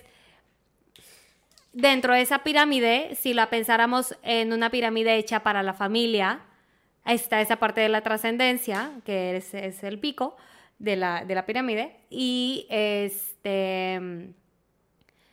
dentro 1.72 2.12
de 2.12 2.20
esa 2.20 2.40
pirámide, 2.40 3.16
si 3.18 3.32
la 3.32 3.48
pensáramos 3.48 4.18
en 4.22 4.52
una 4.52 4.68
pirámide 4.68 5.16
hecha 5.16 5.40
para 5.42 5.62
la 5.62 5.72
familia, 5.72 6.40
está 7.06 7.40
esa 7.40 7.56
parte 7.56 7.80
de 7.80 7.88
la 7.88 8.02
trascendencia, 8.02 8.90
que 9.06 9.34
es, 9.34 9.54
es 9.54 9.82
el 9.82 9.98
pico 9.98 10.36
de 10.78 10.96
la, 10.96 11.24
de 11.24 11.34
la 11.34 11.46
pirámide, 11.46 11.96
y 12.10 12.66
este 12.68 14.34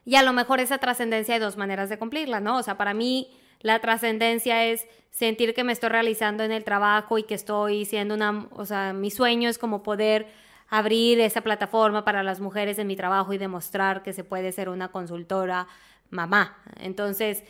y 0.10 0.16
a 0.16 0.24
lo 0.24 0.34
mejor 0.34 0.60
esa 0.60 0.80
trascendencia 0.80 1.36
hay 1.36 1.40
dos 1.40 1.56
maneras 1.56 1.88
de 1.88 2.00
cumplirla, 2.00 2.40
¿no? 2.40 2.58
O 2.58 2.64
sea, 2.64 2.78
para 2.78 2.96
mí 2.96 3.30
la 3.60 3.78
trascendencia 3.78 4.66
es 4.66 4.88
sentir 5.12 5.54
que 5.54 5.64
me 5.64 5.72
estoy 5.72 5.90
realizando 5.90 6.44
en 6.44 6.52
el 6.52 6.64
trabajo 6.64 7.20
y 7.20 7.24
que 7.24 7.36
estoy 7.36 7.86
siendo 7.86 8.16
una, 8.16 8.48
o 8.54 8.66
sea, 8.66 8.92
mi 8.92 9.12
sueño 9.12 9.50
es 9.50 9.60
como 9.60 9.84
poder 9.84 10.26
abrir 10.68 11.20
esa 11.20 11.42
plataforma 11.42 12.06
para 12.06 12.24
las 12.24 12.40
mujeres 12.40 12.80
en 12.80 12.88
mi 12.88 12.96
trabajo 12.96 13.34
y 13.34 13.38
demostrar 13.38 14.02
que 14.02 14.12
se 14.12 14.24
puede 14.24 14.52
ser 14.52 14.70
una 14.70 14.88
consultora 14.88 15.68
mamá. 16.10 16.58
Entonces, 16.78 17.44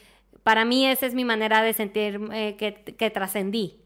para 0.44 0.66
mí 0.66 0.86
esa 0.86 1.06
es 1.06 1.14
mi 1.14 1.24
manera 1.24 1.62
de 1.62 1.72
sentir 1.72 2.20
que, 2.58 2.84
que 2.98 3.10
trascendí. 3.10 3.80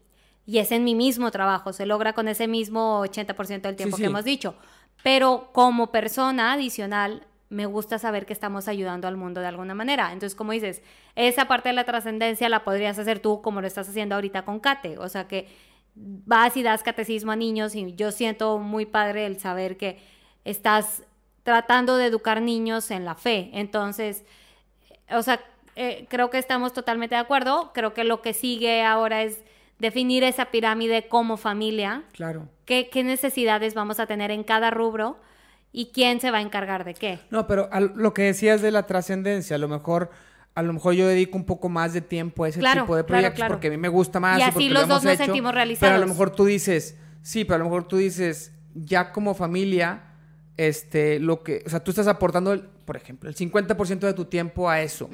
Y 0.46 0.58
es 0.58 0.72
en 0.72 0.82
mi 0.82 0.96
mismo 0.96 1.30
trabajo, 1.30 1.72
se 1.72 1.86
logra 1.86 2.12
con 2.12 2.26
ese 2.26 2.48
mismo 2.48 3.04
80% 3.04 3.60
del 3.60 3.76
tiempo 3.76 3.98
que 3.98 4.06
hemos 4.06 4.24
dicho. 4.24 4.56
Pero 5.04 5.50
como 5.52 5.92
persona 5.92 6.54
adicional, 6.54 7.24
me 7.54 7.66
gusta 7.66 7.98
saber 7.98 8.26
que 8.26 8.32
estamos 8.32 8.66
ayudando 8.66 9.06
al 9.06 9.16
mundo 9.16 9.40
de 9.40 9.46
alguna 9.46 9.74
manera. 9.74 10.12
Entonces, 10.12 10.34
como 10.34 10.52
dices, 10.52 10.82
esa 11.14 11.46
parte 11.46 11.68
de 11.68 11.74
la 11.74 11.84
trascendencia 11.84 12.48
la 12.48 12.64
podrías 12.64 12.98
hacer 12.98 13.20
tú 13.20 13.42
como 13.42 13.60
lo 13.60 13.66
estás 13.66 13.88
haciendo 13.88 14.16
ahorita 14.16 14.44
con 14.44 14.58
Kate. 14.58 14.98
O 14.98 15.08
sea, 15.08 15.28
que 15.28 15.46
vas 15.94 16.56
y 16.56 16.64
das 16.64 16.82
catecismo 16.82 17.30
a 17.30 17.36
niños 17.36 17.76
y 17.76 17.94
yo 17.94 18.10
siento 18.10 18.58
muy 18.58 18.86
padre 18.86 19.26
el 19.26 19.38
saber 19.38 19.76
que 19.76 20.00
estás 20.44 21.04
tratando 21.44 21.96
de 21.96 22.06
educar 22.06 22.42
niños 22.42 22.90
en 22.90 23.04
la 23.04 23.14
fe. 23.14 23.50
Entonces, 23.52 24.24
o 25.10 25.22
sea, 25.22 25.40
eh, 25.76 26.06
creo 26.08 26.30
que 26.30 26.38
estamos 26.38 26.72
totalmente 26.72 27.14
de 27.14 27.20
acuerdo. 27.20 27.70
Creo 27.72 27.94
que 27.94 28.02
lo 28.02 28.20
que 28.20 28.32
sigue 28.32 28.82
ahora 28.82 29.22
es 29.22 29.44
definir 29.78 30.24
esa 30.24 30.46
pirámide 30.46 31.06
como 31.06 31.36
familia. 31.36 32.02
Claro. 32.12 32.48
¿Qué, 32.64 32.88
qué 32.90 33.04
necesidades 33.04 33.74
vamos 33.74 34.00
a 34.00 34.06
tener 34.06 34.32
en 34.32 34.42
cada 34.42 34.70
rubro? 34.70 35.18
Y 35.76 35.86
quién 35.86 36.20
se 36.20 36.30
va 36.30 36.38
a 36.38 36.40
encargar 36.40 36.84
de 36.84 36.94
qué. 36.94 37.18
No, 37.30 37.48
pero 37.48 37.68
lo 37.96 38.14
que 38.14 38.22
decías 38.22 38.62
de 38.62 38.70
la 38.70 38.84
trascendencia, 38.86 39.56
a 39.56 39.58
lo 39.58 39.66
mejor 39.68 40.10
a 40.54 40.62
lo 40.62 40.72
mejor 40.72 40.94
yo 40.94 41.08
dedico 41.08 41.36
un 41.36 41.44
poco 41.44 41.68
más 41.68 41.92
de 41.92 42.00
tiempo 42.00 42.44
a 42.44 42.48
ese 42.48 42.60
tipo 42.60 42.94
de 42.94 43.02
proyectos 43.02 43.44
porque 43.48 43.66
a 43.66 43.70
mí 43.70 43.76
me 43.76 43.88
gusta 43.88 44.20
más. 44.20 44.38
Y 44.38 44.42
así 44.42 44.68
los 44.68 44.86
dos 44.86 45.02
nos 45.02 45.16
sentimos 45.16 45.52
realizados. 45.52 45.80
Pero 45.80 45.96
a 45.96 45.98
lo 45.98 46.06
mejor 46.06 46.30
tú 46.30 46.44
dices, 46.44 46.96
sí, 47.22 47.44
pero 47.44 47.56
a 47.56 47.58
lo 47.58 47.64
mejor 47.64 47.88
tú 47.88 47.96
dices, 47.96 48.52
ya 48.72 49.10
como 49.10 49.34
familia, 49.34 50.04
este, 50.56 51.18
lo 51.18 51.42
que, 51.42 51.64
o 51.66 51.68
sea, 51.68 51.82
tú 51.82 51.90
estás 51.90 52.06
aportando, 52.06 52.56
por 52.84 52.96
ejemplo, 52.96 53.28
el 53.28 53.34
50% 53.34 53.98
de 53.98 54.14
tu 54.14 54.26
tiempo 54.26 54.70
a 54.70 54.80
eso. 54.80 55.10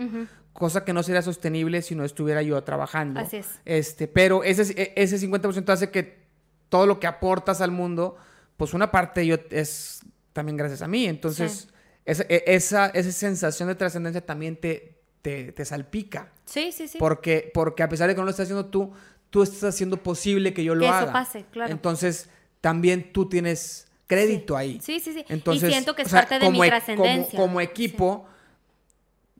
Cosa 0.53 0.85
que 0.85 0.93
no 0.93 1.03
sería 1.03 1.23
sostenible 1.23 1.81
si 1.81 1.95
no 1.95 2.05
estuviera 2.05 2.43
yo 2.43 2.63
trabajando. 2.63 3.19
Así 3.19 3.39
es. 3.39 3.49
Este, 3.65 4.09
pero 4.09 4.45
ese, 4.45 4.75
e, 4.77 4.93
ese 4.95 5.17
50% 5.27 5.71
hace 5.71 5.91
que 5.91 6.27
todo 6.69 6.85
lo 6.87 7.01
que 7.01 7.07
aportas 7.07 7.63
al 7.63 7.71
mundo, 7.71 8.17
pues 8.59 8.75
una 8.75 8.91
parte 8.91 9.27
yo 9.27 9.37
es 9.51 10.03
también 10.33 10.57
gracias 10.57 10.83
a 10.83 10.89
mí. 10.89 11.07
Entonces, 11.07 11.69
e, 12.05 12.45
esa, 12.47 12.87
esa, 12.89 13.13
sensación 13.13 13.69
de 13.69 13.75
trascendencia 13.75 14.25
también 14.25 14.57
te, 14.57 15.01
te, 15.23 15.65
salpica. 15.65 16.33
Sí, 16.45 16.73
sí, 16.73 16.89
sí. 16.89 16.99
Porque, 16.99 17.51
porque 17.53 17.83
a 17.83 17.89
pesar 17.89 18.09
de 18.09 18.15
que 18.15 18.19
no 18.19 18.25
lo 18.25 18.31
estás 18.31 18.45
haciendo 18.45 18.67
tú, 18.67 18.93
tú 19.31 19.43
estás 19.43 19.65
haciendo 19.65 20.03
posible 20.03 20.53
que 20.55 20.65
yo 20.65 20.75
lo 20.75 20.83
que 20.83 20.89
haga. 20.89 21.03
Eso 21.03 21.13
pase, 21.13 21.45
claro. 21.51 21.73
Entonces, 21.73 22.29
también 22.61 23.13
tú 23.13 23.29
tienes 23.29 23.87
crédito 24.07 24.57
ahí. 24.57 24.81
Sí, 24.83 25.01
sí, 25.01 25.13
sí. 25.13 25.25
Entonces, 25.29 25.69
y 25.69 25.73
siento 25.73 25.95
que 25.95 26.03
es 26.03 26.09
parte 26.09 26.39
de 26.39 26.51
mi 26.51 26.63
e, 26.63 26.69
trascendencia. 26.69 27.39
Como, 27.39 27.61
equipo, 27.61 28.27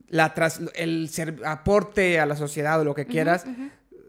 la 0.07 0.33
el 0.75 1.09
aporte 1.45 2.19
a 2.19 2.25
la 2.25 2.35
sociedad 2.35 2.79
o 2.79 2.83
lo 2.83 2.95
que 2.95 3.05
quieras, 3.05 3.45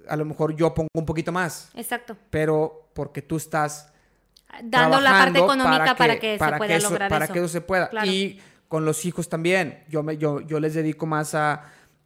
a 0.09 0.16
lo 0.16 0.24
mejor 0.24 0.54
yo 0.54 0.72
pongo 0.74 0.88
un 0.94 1.06
poquito 1.06 1.32
más. 1.32 1.70
Exacto. 1.74 2.16
Pero 2.30 2.90
porque 2.94 3.22
tú 3.22 3.36
estás 3.36 3.91
dando 4.62 5.00
la 5.00 5.10
parte 5.12 5.38
económica 5.38 5.94
para 5.96 6.18
que, 6.18 6.38
se 6.38 6.52
pueda 6.56 6.76
eso, 6.76 6.90
lograr 6.90 7.08
para 7.10 7.28
que 7.28 7.38
eso 7.38 7.48
se 7.48 7.60
pueda. 7.60 7.90
Y 8.04 8.40
con 8.72 8.86
los 8.86 9.04
hijos 9.04 9.28
también. 9.28 9.84
Yo, 9.90 10.02
me, 10.02 10.16
yo, 10.16 10.40
yo 10.40 10.58
les 10.58 10.72
dedico 10.72 11.04
más 11.04 11.34
a, 11.34 11.64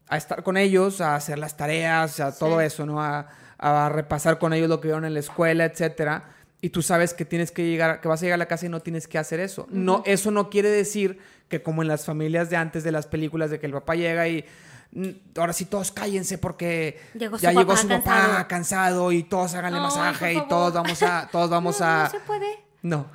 a 0.08 0.16
estar 0.16 0.42
con 0.42 0.56
ellos, 0.56 1.00
a 1.00 1.14
hacer 1.14 1.38
las 1.38 1.56
tareas, 1.56 2.18
a 2.18 2.36
todo 2.36 2.60
eso, 2.60 2.84
¿no? 2.84 3.00
A, 3.00 3.28
a, 3.56 3.88
repasar 3.88 4.38
con 4.38 4.52
ellos 4.52 4.68
lo 4.68 4.80
que 4.80 4.88
vieron 4.88 5.04
en 5.04 5.14
la 5.14 5.20
escuela, 5.20 5.64
etcétera. 5.64 6.24
Y 6.60 6.70
tú 6.70 6.82
sabes 6.82 7.14
que 7.14 7.24
tienes 7.24 7.52
que 7.52 7.64
llegar, 7.64 8.00
que 8.00 8.08
vas 8.08 8.20
a 8.20 8.24
llegar 8.24 8.34
a 8.34 8.38
la 8.38 8.46
casa 8.46 8.66
y 8.66 8.68
no 8.68 8.80
tienes 8.80 9.06
que 9.06 9.16
hacer 9.16 9.38
eso. 9.38 9.68
No, 9.70 10.02
eso 10.06 10.32
no 10.32 10.50
quiere 10.50 10.68
decir 10.68 11.20
que 11.48 11.62
como 11.62 11.82
en 11.82 11.88
las 11.88 12.04
familias 12.04 12.50
de 12.50 12.56
antes 12.56 12.82
de 12.82 12.90
las 12.90 13.06
películas, 13.06 13.50
de 13.50 13.60
que 13.60 13.66
el 13.66 13.72
papá 13.72 13.94
llega 13.94 14.26
y 14.26 14.44
ahora 15.36 15.52
sí 15.52 15.66
todos 15.66 15.92
cállense 15.92 16.38
porque 16.38 16.98
Llegó 17.14 17.36
ya 17.38 17.52
llegó 17.52 17.76
su 17.76 17.88
papá 17.88 18.04
cansado. 18.04 18.48
cansado 18.48 19.12
y 19.12 19.22
todos 19.24 19.54
háganle 19.54 19.78
Ay, 19.78 19.84
masaje 19.84 20.34
y 20.34 20.48
todos 20.48 20.72
vamos 20.72 21.02
a, 21.02 21.28
todos 21.30 21.50
vamos 21.50 21.80
no, 21.80 21.86
a... 21.86 22.02
No 22.04 22.10
se 22.10 22.20
puede. 22.20 22.46
No. 22.82 23.06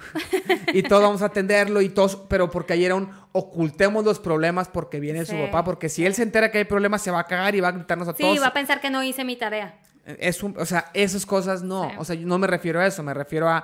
y 0.73 0.83
todos 0.83 1.01
vamos 1.01 1.21
a 1.21 1.27
atenderlo 1.27 1.81
y 1.81 1.89
todos, 1.89 2.15
pero 2.27 2.51
porque 2.51 2.73
ayer 2.73 2.91
un 2.93 3.09
ocultemos 3.31 4.03
los 4.03 4.19
problemas 4.19 4.67
porque 4.67 4.99
viene 4.99 5.25
su 5.25 5.31
Sí. 5.31 5.41
papá, 5.45 5.63
porque 5.63 5.87
si 5.87 6.05
él 6.05 6.13
se 6.13 6.23
entera 6.23 6.51
que 6.51 6.57
hay 6.57 6.65
problemas 6.65 7.01
se 7.01 7.09
va 7.11 7.19
a 7.21 7.23
cagar 7.25 7.55
y 7.55 7.61
va 7.61 7.69
a 7.69 7.71
gritarnos 7.71 8.07
a 8.09 8.13
Sí, 8.13 8.23
todos. 8.23 8.41
va 8.41 8.47
a 8.47 8.53
pensar 8.53 8.81
que 8.81 8.89
no 8.89 9.01
hice 9.03 9.23
mi 9.23 9.37
tarea. 9.37 9.79
Es 10.05 10.43
un- 10.43 10.55
o 10.59 10.65
sea, 10.65 10.89
esas 10.93 11.25
cosas 11.25 11.61
no, 11.63 11.89
Sí. 11.89 11.95
o 11.99 12.03
sea, 12.05 12.15
yo 12.15 12.27
no 12.27 12.37
me 12.37 12.47
refiero 12.47 12.81
a 12.81 12.85
eso, 12.87 13.01
me 13.01 13.13
refiero 13.13 13.47
a 13.49 13.63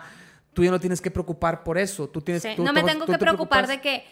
tú 0.53 0.63
ya 0.63 0.71
no 0.71 0.79
tienes 0.79 1.01
que 1.01 1.11
preocupar 1.11 1.63
por 1.63 1.77
eso, 1.77 2.07
tú 2.07 2.21
tienes 2.21 2.41
Sí, 2.41 2.49
tú 2.55 2.63
No 2.63 2.73
me 2.73 2.83
tengo 2.83 3.05
tú 3.05 3.11
que 3.11 3.17
preocupar 3.19 3.67
de 3.67 3.81
que 3.81 4.05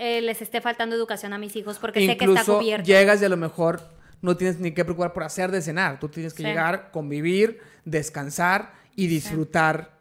eh, 0.00 0.20
les 0.22 0.40
esté 0.42 0.60
faltando 0.60 0.96
educación 0.96 1.32
a 1.32 1.38
mis 1.38 1.54
hijos 1.56 1.78
porque 1.78 2.00
sé 2.00 2.16
que 2.16 2.24
está 2.24 2.40
Incluso 2.40 2.58
cubierto. 2.58 2.86
llegas 2.86 3.20
y 3.20 3.24
a 3.26 3.28
lo 3.28 3.36
mejor 3.36 3.82
no 4.22 4.36
tienes 4.36 4.58
ni 4.58 4.72
que 4.72 4.84
preocupar 4.84 5.12
por 5.12 5.22
hacer 5.22 5.50
de 5.50 5.60
cenar. 5.62 6.00
Tú 6.00 6.08
tienes 6.08 6.32
que 6.34 6.42
Sí. 6.42 6.48
llegar, 6.48 6.90
convivir, 6.90 7.60
descansar 7.84 8.72
y 8.96 9.06
disfrutar 9.06 9.98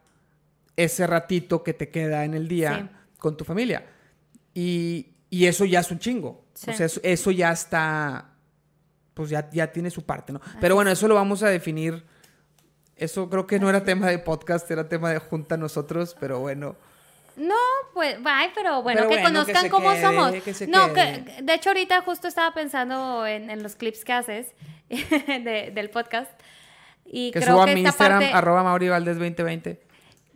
ese 0.76 1.06
ratito 1.06 1.64
que 1.64 1.74
te 1.74 1.90
queda 1.90 2.24
en 2.26 2.34
el 2.34 2.48
día 2.48 2.90
Sí. 2.92 2.98
con 3.18 3.36
tu 3.38 3.44
familia. 3.44 3.86
Y, 4.54 5.08
y 5.30 5.46
eso 5.46 5.66
ya 5.66 5.82
es 5.82 5.92
un 5.92 6.00
chingo. 6.00 6.46
O 6.54 6.74
sea, 6.74 6.86
eso, 6.86 7.00
eso 7.04 7.32
ya 7.32 7.52
está, 7.52 8.32
pues 9.14 9.30
ya, 9.30 9.50
ya 9.52 9.72
tiene 9.72 9.90
su 9.90 10.06
parte, 10.06 10.34
¿no? 10.34 10.42
Pero 10.60 10.76
bueno, 10.76 10.92
eso 10.92 11.08
lo 11.08 11.16
vamos 11.16 11.44
a 11.44 11.50
definir. 11.50 12.04
Eso 12.96 13.30
creo 13.30 13.48
que 13.48 13.60
no 13.60 13.70
era 13.70 13.84
tema 13.86 14.08
de 14.08 14.20
podcast, 14.20 14.70
era 14.72 14.90
tema 14.90 15.12
de 15.12 15.20
junta 15.20 15.56
nosotros, 15.58 16.16
pero 16.20 16.40
bueno. 16.40 16.76
No, 17.40 17.56
pues, 17.94 18.18
ay, 18.26 18.50
pero 18.54 18.82
bueno, 18.84 19.00
Pero 19.02 19.10
que 19.10 19.22
bueno, 19.22 19.40
conozcan 19.40 19.70
cómo 19.70 19.90
quede, 19.92 20.02
somos. 20.02 20.32
que 20.32 20.68
no, 20.68 20.94
que 20.94 21.24
de 21.42 21.54
hecho 21.54 21.70
ahorita 21.70 22.02
justo 22.02 22.28
estaba 22.28 22.54
pensando 22.54 23.26
en, 23.26 23.50
en 23.50 23.64
los 23.64 23.76
clips 23.76 24.04
que 24.06 24.14
haces 24.14 24.54
de- 24.90 25.72
del 25.74 25.90
podcast 25.90 26.32
y 27.06 27.32
Que 27.32 27.40
creo 27.40 27.54
suba 27.54 27.64
a 27.64 27.66
que 27.68 27.74
mi 27.76 27.80
esta 27.82 27.90
Instagram, 27.90 28.20
parte 28.20 28.34
arroba 28.34 28.64
Mauri 28.64 28.90
Valdés 28.90 29.18
2020. 29.18 29.80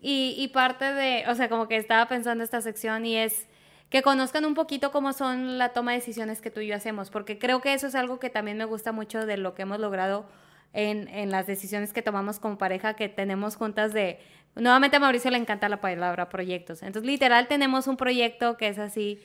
y, 0.02 0.36
y 0.38 0.48
parte 0.50 0.86
de, 0.86 1.26
o 1.28 1.36
sea, 1.36 1.50
como 1.50 1.68
que 1.68 1.76
estaba 1.78 2.08
pensando 2.08 2.44
esta 2.44 2.62
sección 2.62 3.06
y 3.06 3.18
es 3.18 3.48
que 3.90 4.02
conozcan 4.02 4.44
un 4.46 4.56
poquito 4.56 4.92
cómo 4.92 5.14
son 5.14 5.58
la 5.60 5.70
toma 5.70 5.92
de 5.92 6.00
decisiones 6.00 6.42
que 6.42 6.50
tú 6.50 6.62
y 6.62 6.68
yo 6.68 6.76
hacemos, 6.76 7.12
porque 7.12 7.38
creo 7.38 7.62
que 7.62 7.74
eso 7.74 7.86
es 7.88 7.94
algo 7.96 8.20
que 8.20 8.30
también 8.32 8.58
me 8.58 8.66
gusta 8.66 8.92
mucho 8.92 9.26
de 9.28 9.38
lo 9.38 9.54
que 9.54 9.62
hemos 9.64 9.80
logrado 9.80 10.26
en, 10.74 11.08
en 11.08 11.32
las 11.32 11.48
decisiones 11.48 11.94
que 11.94 12.02
tomamos 12.02 12.40
como 12.40 12.58
pareja, 12.58 12.96
que 12.96 13.10
tenemos 13.10 13.56
juntas 13.56 13.94
de... 13.94 14.20
Nuevamente 14.56 14.98
a 14.98 15.00
Mauricio 15.00 15.32
le 15.32 15.38
encanta 15.38 15.68
la 15.70 15.82
palabra 15.82 16.30
proyectos. 16.30 16.84
Entonces, 16.84 17.08
literal, 17.10 17.48
tenemos 17.48 17.88
un 17.88 17.98
proyecto 17.98 18.56
que 18.58 18.68
es 18.68 18.78
así, 18.78 19.20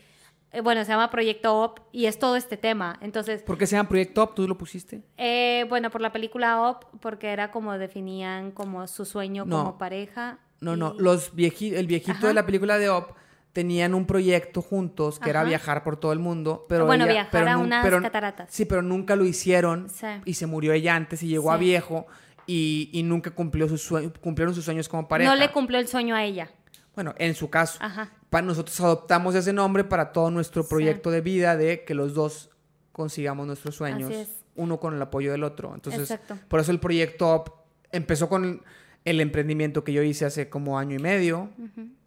eh, 0.53 0.62
bueno, 0.62 0.83
se 0.87 0.93
llama 0.93 1.11
Proyecto 1.11 1.61
OP 1.62 1.81
y 1.93 2.07
es 2.07 2.19
todo 2.19 2.37
este 2.37 2.57
tema. 2.57 2.99
Entonces, 3.03 3.43
¿Por 3.43 3.59
qué 3.59 3.66
se 3.66 3.77
llama 3.77 3.91
Proyecto 3.91 4.23
Up? 4.25 4.35
¿Tú 4.35 4.49
lo 4.49 4.57
pusiste? 4.57 5.03
eh, 5.19 5.66
bueno, 5.69 5.91
por 5.91 6.01
la 6.01 6.12
película 6.12 6.62
OP, 6.62 6.87
porque 7.01 7.29
era 7.29 7.51
como 7.51 7.77
definían 7.77 8.53
como 8.53 8.87
su 8.87 9.05
sueño 9.05 9.45
No. 9.45 9.59
como 9.59 9.79
pareja. 9.79 10.39
No, 10.61 10.77
no. 10.77 10.95
Los 10.99 11.35
vieji- 11.35 11.75
el 11.77 11.87
viejito 11.87 12.12
Ajá. 12.19 12.29
de 12.29 12.35
la 12.35 12.47
película 12.47 12.79
de 12.79 12.91
Up 12.91 13.09
tenían 13.53 13.95
un 13.95 14.07
proyecto 14.07 14.62
juntos 14.62 15.19
que 15.19 15.31
era 15.31 15.43
viajar 15.45 15.83
por 15.83 15.97
todo 15.97 16.12
el 16.12 16.19
mundo. 16.19 16.66
Pero 16.69 16.87
Bueno, 16.87 17.05
ella- 17.05 17.12
viajar 17.15 17.31
pero 17.33 17.51
a 17.51 17.57
unas 17.59 17.85
pero- 17.85 18.01
cataratas. 18.03 18.49
Sí, 18.53 18.65
pero 18.65 18.83
nunca 18.83 19.16
lo 19.16 19.25
hicieron 19.25 19.89
Sí. 19.89 20.07
y 20.25 20.35
se 20.35 20.47
murió 20.47 20.73
ella 20.73 20.95
antes 20.95 21.23
y 21.23 21.29
llegó 21.29 21.51
a 21.51 21.57
viejo 21.57 22.07
y, 22.47 22.89
y 22.93 23.03
nunca 23.03 23.31
cumplió 23.33 23.69
sus 23.69 23.83
sue- 23.83 24.12
cumplieron 24.20 24.55
sus 24.55 24.65
sueños 24.65 24.89
como 24.89 25.09
pareja. 25.09 25.31
No 25.31 25.37
le 25.37 25.51
cumplió 25.51 25.79
el 25.81 25.89
sueño 25.89 26.15
a 26.15 26.25
ella. 26.25 26.51
bueno, 26.95 27.15
en 27.19 27.35
su 27.37 27.49
caso. 27.49 27.79
Ajá. 27.81 28.11
Pa- 28.29 28.43
nosotros 28.43 28.79
adoptamos 28.81 29.35
ese 29.37 29.53
nombre 29.53 29.85
para 29.85 30.11
todo 30.12 30.31
nuestro 30.33 30.65
Sí. 30.65 30.69
proyecto 30.69 31.11
de 31.12 31.20
vida 31.20 31.57
de 31.57 31.85
que 31.85 31.95
los 31.95 32.12
dos 32.12 32.51
consigamos 32.91 33.47
nuestros 33.47 33.77
sueños, 33.77 34.12
uno 34.57 34.81
con 34.81 34.95
el 34.97 35.01
apoyo 35.03 35.31
del 35.31 35.45
otro. 35.45 35.73
Entonces, 35.75 36.11
Exacto. 36.11 36.37
por 36.49 36.59
eso 36.59 36.73
el 36.73 36.81
proyecto 36.81 37.37
Up 37.37 37.53
empezó 37.93 38.29
con 38.29 38.62
el 39.05 39.20
emprendimiento 39.20 39.85
que 39.85 39.93
yo 39.93 40.03
hice 40.03 40.25
hace 40.25 40.49
como 40.49 40.77
año 40.77 40.97
y 40.97 40.99
medio. 40.99 41.51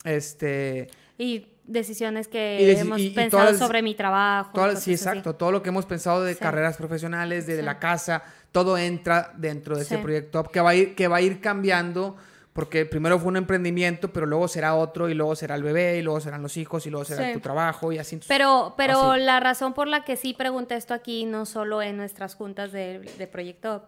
Este, 0.03 0.89
Y 1.22 1.48
decisiones 1.65 2.27
que 2.27 2.57
Y 2.60 2.65
deci- 2.65 2.80
hemos 2.81 2.99
y- 2.99 3.07
y 3.07 3.10
pensado 3.11 3.53
sobre 3.57 3.81
mi 3.81 3.93
trabajo. 3.95 4.52
Sí, 4.56 4.76
así. 4.76 4.91
exacto. 4.93 5.35
Todo 5.35 5.52
lo 5.52 5.61
que 5.61 5.69
hemos 5.69 5.85
pensado 5.85 6.23
de 6.23 6.34
Sí. 6.34 6.39
carreras 6.39 6.76
profesionales, 6.77 7.45
de, 7.45 7.53
de 7.53 7.60
Sí. 7.61 7.65
la 7.65 7.77
casa, 7.80 8.23
todo 8.52 8.77
entra 8.77 9.31
dentro 9.38 9.77
de 9.77 9.85
Sí. 9.85 9.95
proyecto 9.98 10.43
que 10.43 10.60
va 10.60 10.72
a 10.72 10.76
ir, 10.76 10.95
que 10.95 11.07
va 11.07 11.18
a 11.18 11.22
ir 11.22 11.39
cambiando, 11.39 12.18
porque 12.53 12.85
primero 12.85 13.18
fue 13.19 13.30
un 13.30 13.38
emprendimiento, 13.38 14.11
pero 14.11 14.26
luego 14.26 14.48
será 14.49 14.76
otro, 14.76 15.07
y 15.07 15.14
luego 15.14 15.35
será 15.35 15.56
el 15.56 15.64
bebé, 15.64 15.98
y 15.99 16.02
luego 16.02 16.19
serán 16.19 16.41
los 16.41 16.57
hijos, 16.57 16.85
y 16.85 16.89
luego 16.89 17.06
será 17.06 17.31
tu 17.31 17.39
trabajo, 17.39 17.93
y 17.93 17.99
así. 17.99 18.19
Pero, 18.27 18.73
pero 18.76 19.11
así. 19.11 19.22
la 19.22 19.39
razón 19.39 19.73
por 19.73 19.88
la 19.88 20.03
que 20.03 20.18
sí 20.18 20.34
pregunté 20.34 20.76
esto 20.76 20.93
aquí, 20.93 21.23
no 21.26 21.45
solo 21.45 21.81
en 21.81 21.95
nuestras 21.95 22.35
juntas 22.35 22.72
de, 22.73 22.99
de 23.18 23.27
Proyecto 23.27 23.85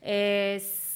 es 0.00 0.87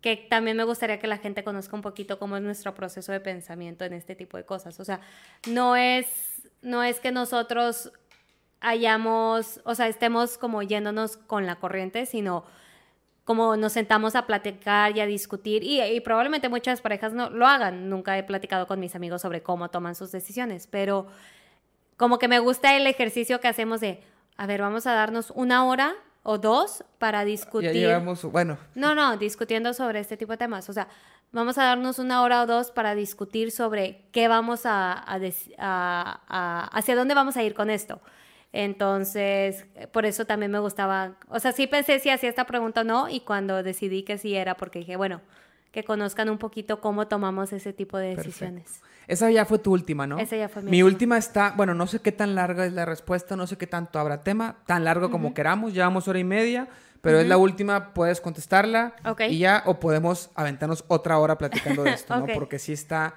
que 0.00 0.16
también 0.16 0.56
me 0.56 0.64
gustaría 0.64 0.98
que 0.98 1.06
la 1.06 1.18
gente 1.18 1.42
conozca 1.42 1.74
un 1.74 1.82
poquito 1.82 2.18
cómo 2.18 2.36
es 2.36 2.42
nuestro 2.42 2.74
proceso 2.74 3.12
de 3.12 3.20
pensamiento 3.20 3.84
en 3.84 3.92
este 3.92 4.14
tipo 4.14 4.36
de 4.36 4.44
cosas. 4.44 4.78
O 4.78 4.84
sea, 4.84 5.00
no 5.48 5.76
es, 5.76 6.06
no 6.62 6.82
es 6.82 7.00
que 7.00 7.10
nosotros 7.10 7.92
hayamos, 8.60 9.60
o 9.64 9.74
sea, 9.74 9.88
estemos 9.88 10.38
como 10.38 10.62
yéndonos 10.62 11.16
con 11.16 11.46
la 11.46 11.56
corriente, 11.56 12.06
sino 12.06 12.44
como 13.24 13.56
nos 13.56 13.72
sentamos 13.72 14.14
a 14.14 14.26
platicar 14.26 14.96
y 14.96 15.00
a 15.00 15.06
discutir, 15.06 15.62
y, 15.62 15.82
y 15.82 16.00
probablemente 16.00 16.48
muchas 16.48 16.80
parejas 16.80 17.12
no 17.12 17.28
lo 17.28 17.46
hagan. 17.46 17.90
Nunca 17.90 18.16
he 18.16 18.22
platicado 18.22 18.66
con 18.66 18.80
mis 18.80 18.94
amigos 18.94 19.22
sobre 19.22 19.42
cómo 19.42 19.68
toman 19.68 19.94
sus 19.94 20.12
decisiones, 20.12 20.66
pero 20.66 21.08
como 21.96 22.18
que 22.18 22.28
me 22.28 22.38
gusta 22.38 22.74
el 22.76 22.86
ejercicio 22.86 23.40
que 23.40 23.48
hacemos 23.48 23.80
de, 23.80 24.02
a 24.36 24.46
ver, 24.46 24.62
vamos 24.62 24.86
a 24.86 24.94
darnos 24.94 25.30
una 25.34 25.66
hora 25.66 25.94
o 26.30 26.36
dos 26.36 26.84
para 26.98 27.20
ya 27.20 27.24
discutir. 27.24 27.72
llevamos, 27.72 28.22
bueno, 28.24 28.58
No, 28.74 28.94
no, 28.94 29.16
discutiendo 29.16 29.72
sobre 29.72 30.00
este 30.00 30.18
tipo 30.18 30.32
de 30.32 30.36
temas. 30.36 30.68
O 30.68 30.74
sea, 30.74 30.86
vamos 31.32 31.56
a 31.56 31.64
darnos 31.64 31.98
una 31.98 32.20
hora 32.22 32.42
o 32.42 32.46
dos 32.46 32.70
para 32.70 32.94
discutir 32.94 33.50
sobre 33.50 34.02
qué 34.12 34.28
vamos 34.28 34.66
a, 34.66 34.92
a 34.92 35.14
a- 35.58 36.20
a- 36.28 36.64
hacia 36.76 36.96
dónde 36.96 37.14
vamos 37.14 37.38
a 37.38 37.42
ir 37.42 37.54
con 37.54 37.70
esto. 37.70 38.02
Entonces, 38.52 39.64
por 39.92 40.04
eso 40.04 40.26
también 40.26 40.50
me 40.52 40.58
gustaba, 40.58 41.16
o 41.28 41.38
sea, 41.40 41.52
sí 41.52 41.66
pensé 41.66 41.98
si 42.00 42.10
hacía 42.10 42.28
esta 42.28 42.44
pregunta 42.44 42.82
o 42.82 42.84
no, 42.84 43.08
y 43.08 43.20
cuando 43.20 43.62
decidí 43.62 44.02
que 44.02 44.18
sí 44.18 44.34
era 44.34 44.54
porque 44.56 44.80
dije, 44.80 44.96
bueno, 44.96 45.22
que 45.72 45.82
conozcan 45.84 46.28
un 46.28 46.38
poquito 46.38 46.80
cómo 46.80 47.08
tomamos 47.08 47.52
ese 47.54 47.72
tipo 47.72 47.96
de 47.96 48.16
Perfecto. 48.16 48.38
Esa 49.08 49.30
ya 49.30 49.44
fue 49.44 49.58
tu 49.58 49.72
última, 49.72 50.06
¿no? 50.06 50.18
Esa 50.18 50.36
ya 50.36 50.48
fue 50.48 50.62
mi 50.62 50.70
Mi 50.70 50.82
última. 50.82 51.16
última 51.16 51.18
está, 51.18 51.54
bueno, 51.56 51.74
no 51.74 51.86
sé 51.88 51.98
qué 52.00 52.12
tan 52.12 52.34
larga 52.36 52.64
es 52.66 52.72
la 52.72 52.84
respuesta, 52.84 53.34
no 53.34 53.46
sé 53.46 53.56
qué 53.58 53.66
tanto 53.66 53.98
habrá 53.98 54.22
tema, 54.22 54.58
tan 54.66 54.84
largo 54.84 55.10
como 55.10 55.34
queramos, 55.34 55.72
llevamos 55.74 56.06
hora 56.08 56.18
y 56.20 56.24
media, 56.24 56.68
pero 57.00 57.18
es 57.18 57.26
la 57.26 57.36
última, 57.38 57.94
puedes 57.94 58.20
contestarla 58.20 58.94
y 59.28 59.38
ya, 59.38 59.62
o 59.66 59.80
podemos 59.80 60.30
aventarnos 60.34 60.84
otra 60.88 61.18
hora 61.18 61.36
platicando 61.38 61.82
de 61.82 61.90
esto. 61.90 62.16
¿no? 62.16 62.26
Porque 62.34 62.58
sí 62.58 62.72
está... 62.72 63.14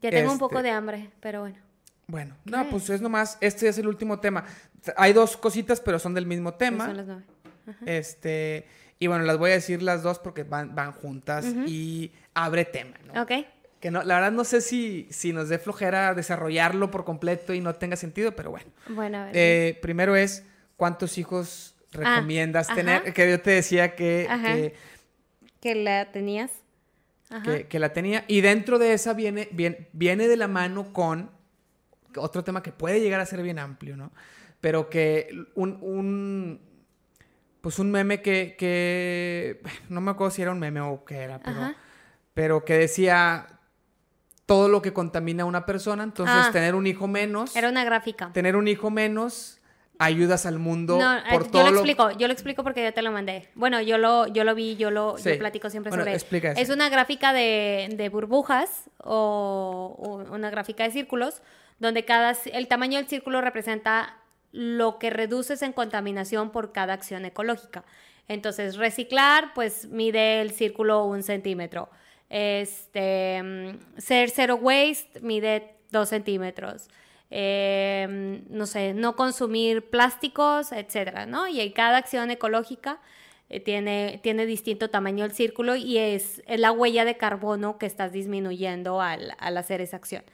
Ya 0.00 0.10
tengo 0.10 0.32
un 0.32 0.38
poco 0.38 0.56
Este- 0.58 0.68
de 0.68 0.74
hambre, 0.74 1.10
pero 1.20 1.40
bueno. 1.40 1.56
Bueno, 2.08 2.36
no, 2.44 2.68
pues 2.68 2.90
es 2.90 3.00
nomás, 3.00 3.38
este 3.40 3.68
es 3.68 3.78
el 3.78 3.86
último 3.86 4.18
tema. 4.20 4.44
Hay 4.96 5.12
dos 5.12 5.36
cositas, 5.36 5.80
pero 5.80 5.98
son 5.98 6.12
del 6.14 6.26
mismo 6.26 6.52
tema. 6.54 6.86
son 6.86 6.96
las 6.96 7.06
nueve. 7.06 7.22
Este, 7.86 8.66
y 8.98 9.06
bueno, 9.06 9.24
las 9.24 9.38
voy 9.38 9.50
a 9.50 9.54
decir 9.54 9.82
las 9.82 10.02
dos 10.02 10.18
porque 10.18 10.42
van, 10.42 10.74
van 10.74 10.92
juntas 10.92 11.46
y 11.66 12.12
abre 12.34 12.64
tema, 12.64 12.96
¿no? 13.06 13.22
Ok. 13.22 13.30
Que 13.82 13.90
no, 13.90 14.04
la 14.04 14.14
verdad 14.14 14.30
no 14.30 14.44
sé 14.44 14.60
si, 14.60 15.08
si 15.10 15.32
nos 15.32 15.48
dé 15.48 15.58
flojera 15.58 16.14
desarrollarlo 16.14 16.92
por 16.92 17.04
completo 17.04 17.52
y 17.52 17.60
no 17.60 17.74
tenga 17.74 17.96
sentido, 17.96 18.30
pero 18.36 18.52
bueno. 18.52 18.70
Bueno, 18.88 19.18
a 19.18 19.24
ver. 19.24 19.32
Eh, 19.34 19.78
primero 19.82 20.14
es, 20.14 20.46
¿cuántos 20.76 21.18
hijos 21.18 21.74
recomiendas 21.90 22.68
ajá. 22.68 22.76
tener? 22.76 23.12
Que 23.12 23.28
yo 23.28 23.40
te 23.40 23.50
decía 23.50 23.96
que, 23.96 24.28
que, 24.44 24.74
que 25.58 25.74
la 25.74 26.12
tenías. 26.12 26.52
Ajá. 27.28 27.42
que, 27.42 27.66
que 27.66 27.80
la 27.80 27.92
tenía. 27.92 28.24
Y 28.28 28.40
dentro 28.40 28.78
de 28.78 28.92
esa 28.92 29.14
viene, 29.14 29.48
viene, 29.50 29.88
viene 29.92 30.28
de 30.28 30.36
la 30.36 30.46
mano 30.46 30.92
con 30.92 31.32
otro 32.16 32.44
tema 32.44 32.62
que 32.62 32.70
puede 32.70 33.00
llegar 33.00 33.18
a 33.18 33.26
ser 33.26 33.42
bien 33.42 33.58
amplio, 33.58 33.96
¿no? 33.96 34.12
Pero 34.60 34.90
que 34.90 35.28
un, 35.56 35.78
un 35.80 36.60
pues 37.60 37.80
un 37.80 37.90
meme 37.90 38.22
que, 38.22 38.54
que 38.56 39.60
no 39.88 40.00
me 40.00 40.12
acuerdo 40.12 40.30
si 40.30 40.42
era 40.42 40.52
un 40.52 40.60
meme 40.60 40.80
o 40.82 41.04
qué 41.04 41.16
era, 41.16 41.40
pero, 41.40 41.74
pero 42.32 42.64
que 42.64 42.78
decía 42.78 43.58
todo 44.52 44.68
lo 44.68 44.82
que 44.82 44.92
contamina 44.92 45.44
a 45.44 45.46
una 45.46 45.64
persona, 45.64 46.02
entonces 46.02 46.36
Ah. 46.48 46.50
tener 46.52 46.74
un 46.74 46.86
hijo 46.86 47.08
menos, 47.08 47.56
Era 47.56 47.68
una 47.70 47.84
gráfica. 47.84 48.30
tener 48.32 48.54
un 48.56 48.68
hijo 48.68 48.90
menos, 48.90 49.58
ayudas 49.98 50.46
al 50.46 50.58
mundo 50.58 50.98
No, 50.98 51.16
eh, 51.16 51.22
por 51.30 51.44
yo 51.44 51.50
todo 51.52 51.62
lo 51.64 51.70
lo- 51.70 51.76
explico, 51.78 52.10
yo 52.12 52.26
lo 52.26 52.32
explico 52.32 52.62
porque 52.64 52.82
yo 52.84 52.92
te 52.92 53.02
lo 53.02 53.12
mandé. 53.12 53.48
Bueno, 53.54 53.80
yo 53.80 53.98
lo, 53.98 54.26
yo 54.26 54.42
lo 54.44 54.54
vi, 54.54 54.76
yo 54.76 54.90
lo 54.90 55.16
yo 55.16 55.38
platico 55.38 55.70
siempre 55.70 55.90
Bueno, 55.90 56.02
sobre. 56.04 56.14
explica 56.14 56.50
eso. 56.52 56.60
Es 56.60 56.70
una 56.70 56.88
gráfica 56.88 57.32
de, 57.32 57.88
de 57.96 58.08
burbujas 58.08 58.90
o, 58.98 59.96
o 59.98 60.34
una 60.34 60.50
gráfica 60.50 60.84
de 60.84 60.90
círculos 60.90 61.40
donde 61.78 62.04
cada 62.04 62.36
el 62.52 62.66
tamaño 62.68 62.98
del 62.98 63.08
círculo 63.08 63.40
representa 63.40 64.16
lo 64.50 64.98
que 64.98 65.10
reduces 65.10 65.62
en 65.62 65.72
contaminación 65.72 66.50
por 66.50 66.72
cada 66.72 66.92
acción 66.94 67.24
ecológica. 67.24 67.84
Entonces, 68.28 68.76
reciclar, 68.76 69.52
pues 69.54 69.86
mide 69.86 70.40
el 70.42 70.50
círculo 70.50 71.04
un 71.04 71.22
centímetro. 71.22 71.88
Este, 72.32 73.42
mm, 73.42 73.98
ser 73.98 74.30
zero 74.30 74.56
waste 74.56 75.20
mide 75.20 75.74
dos 75.90 76.08
centímetros. 76.08 76.88
eh, 77.34 78.42
no 78.50 78.66
sé, 78.66 78.92
no 78.94 79.16
consumir 79.16 79.88
plásticos, 79.88 80.70
etcétera, 80.72 81.24
¿no? 81.24 81.48
Y 81.48 81.70
cada 81.72 81.96
acción 81.98 82.30
ecológica 82.30 83.00
eh, 83.48 83.60
tiene, 83.60 84.20
tiene 84.22 84.44
distinto 84.46 84.90
tamaño 84.90 85.24
el 85.24 85.32
círculo 85.32 85.76
y 85.76 85.96
es, 85.98 86.42
la 86.46 86.72
huella 86.72 87.06
de 87.06 87.16
carbono 87.16 87.78
que 87.78 87.86
estás 87.86 88.12
disminuyendo 88.12 89.00
al, 89.00 89.34
al 89.38 89.56
hacer 89.56 89.80
esa 89.80 89.96
acción. 89.96 90.24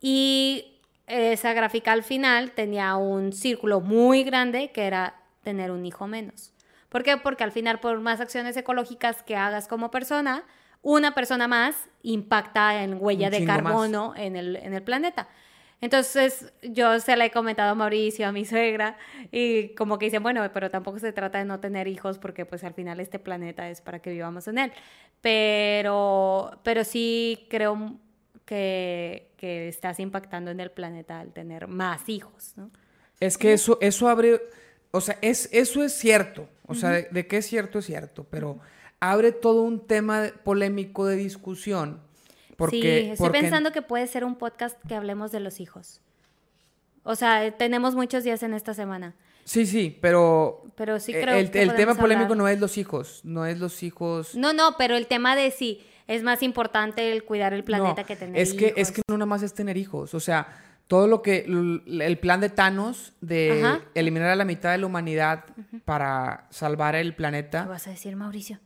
Y 0.00 0.78
esa 1.06 1.52
gráfica 1.52 1.92
al 1.92 2.02
final 2.04 2.52
tenía 2.52 2.96
un 2.96 3.32
círculo 3.32 3.80
muy 3.80 4.24
grande 4.24 4.70
que 4.72 4.84
era 4.86 5.14
tener 5.42 5.70
un 5.70 5.84
hijo 5.86 6.06
menos. 6.06 6.54
¿Por 6.88 7.02
qué? 7.02 7.18
Porque 7.18 7.44
al 7.44 7.52
final, 7.52 7.80
por 7.80 8.00
más 8.00 8.20
acciones 8.20 8.56
ecológicas 8.56 9.22
que 9.22 9.36
hagas 9.36 9.68
como 9.68 9.90
persona, 9.90 10.44
una 10.88 11.14
persona 11.14 11.46
más 11.46 11.76
impacta 12.02 12.82
en 12.82 12.96
huella 12.98 13.28
de 13.28 13.44
carbono 13.44 14.14
en 14.16 14.36
el, 14.36 14.56
en 14.56 14.72
el 14.72 14.82
planeta. 14.82 15.28
Entonces 15.82 16.50
yo 16.62 16.98
se 16.98 17.14
la 17.14 17.26
he 17.26 17.30
comentado 17.30 17.72
a 17.72 17.74
Mauricio, 17.74 18.26
a 18.26 18.32
mi 18.32 18.46
suegra, 18.46 18.96
y 19.30 19.74
como 19.74 19.98
que 19.98 20.06
dicen, 20.06 20.22
bueno, 20.22 20.50
pero 20.54 20.70
tampoco 20.70 20.98
se 20.98 21.12
trata 21.12 21.38
de 21.38 21.44
no 21.44 21.60
tener 21.60 21.88
hijos 21.88 22.18
porque 22.18 22.46
pues 22.46 22.64
al 22.64 22.72
final 22.72 23.00
este 23.00 23.18
planeta 23.18 23.68
es 23.68 23.82
para 23.82 23.98
que 23.98 24.10
vivamos 24.10 24.48
en 24.48 24.56
él. 24.56 24.72
Pero, 25.20 26.58
pero 26.62 26.82
sí 26.84 27.46
creo 27.50 27.98
que, 28.46 29.30
que 29.36 29.68
estás 29.68 30.00
impactando 30.00 30.50
en 30.50 30.60
el 30.60 30.70
planeta 30.70 31.20
al 31.20 31.34
tener 31.34 31.68
más 31.68 32.08
hijos, 32.08 32.54
¿no? 32.56 32.70
Es 33.20 33.36
que 33.36 33.52
eso, 33.52 33.76
eso 33.82 34.08
abre, 34.08 34.40
o 34.90 35.02
sea, 35.02 35.18
es, 35.20 35.50
eso 35.52 35.84
es 35.84 35.92
cierto, 35.92 36.48
o 36.66 36.74
sea, 36.74 36.90
de, 36.90 37.08
de, 37.10 37.26
qué 37.26 37.38
es 37.38 37.46
cierto 37.46 37.80
es 37.80 37.84
cierto, 37.84 38.24
pero 38.30 38.58
abre 39.00 39.32
todo 39.32 39.62
un 39.62 39.86
tema 39.86 40.30
polémico 40.44 41.06
de 41.06 41.16
discusión 41.16 42.00
sí, 42.66 42.86
estoy 42.86 43.30
pensando 43.30 43.72
que 43.72 43.82
puede 43.82 44.06
ser 44.06 44.24
un 44.24 44.34
podcast 44.34 44.76
que 44.86 44.94
hablemos 44.94 45.30
de 45.32 45.40
los 45.40 45.60
hijos. 45.60 46.00
O 47.04 47.14
sea, 47.14 47.56
tenemos 47.56 47.94
muchos 47.94 48.24
días 48.24 48.42
en 48.42 48.54
esta 48.54 48.74
semana. 48.74 49.14
Sí, 49.44 49.64
sí, 49.64 49.96
pero. 50.00 50.64
Pero 50.74 51.00
sí 51.00 51.14
eh, 51.14 51.22
creo 51.22 51.36
el, 51.36 51.50
el 51.54 51.74
tema 51.74 51.94
polémico 51.94 52.34
no 52.34 52.48
es 52.48 52.60
los 52.60 52.76
hijos, 52.76 53.20
no 53.24 53.46
es 53.46 53.58
los 53.58 53.82
hijos. 53.82 54.34
No, 54.34 54.52
no, 54.52 54.74
pero 54.76 54.96
el 54.96 55.06
tema 55.06 55.36
de 55.36 55.50
si 55.50 55.80
es 56.06 56.22
más 56.22 56.42
importante 56.42 57.12
el 57.12 57.24
cuidar 57.24 57.54
el 57.54 57.64
planeta 57.64 58.04
que 58.04 58.16
tener 58.16 58.40
es 58.40 58.52
que, 58.52 58.66
hijos. 58.66 58.78
Es 58.78 58.92
que 58.92 59.02
no 59.08 59.16
nada 59.16 59.26
más 59.26 59.42
es 59.42 59.54
tener 59.54 59.76
hijos. 59.76 60.12
O 60.12 60.20
sea, 60.20 60.48
todo 60.86 61.06
lo 61.06 61.22
que. 61.22 61.46
El 61.46 62.18
plan 62.18 62.40
de 62.40 62.50
Thanos 62.50 63.14
de 63.22 63.80
eliminar 63.94 64.28
a 64.28 64.36
la 64.36 64.44
mitad 64.44 64.72
de 64.72 64.78
la 64.78 64.86
humanidad 64.86 65.44
para 65.86 66.46
salvar 66.50 66.94
el 66.94 67.14
planeta. 67.14 67.62
¿Qué 67.62 67.68
vas 67.68 67.86
a 67.86 67.90
decir, 67.90 68.16
Mauricio? 68.16 68.58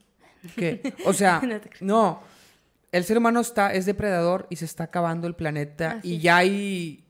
¿Qué? 0.57 0.95
O 1.05 1.13
sea, 1.13 1.41
no 1.81 2.23
el 2.93 3.05
ser 3.05 3.19
humano 3.19 3.41
está, 3.41 3.73
es 3.73 3.87
depredador 3.87 4.47
y 4.51 4.57
se 4.57 4.67
está 4.67 4.85
acabando 4.85 5.27
el 5.27 5.35
planeta 5.35 5.99
y 6.03 6.19
ya 6.19 6.37
hay 6.37 7.05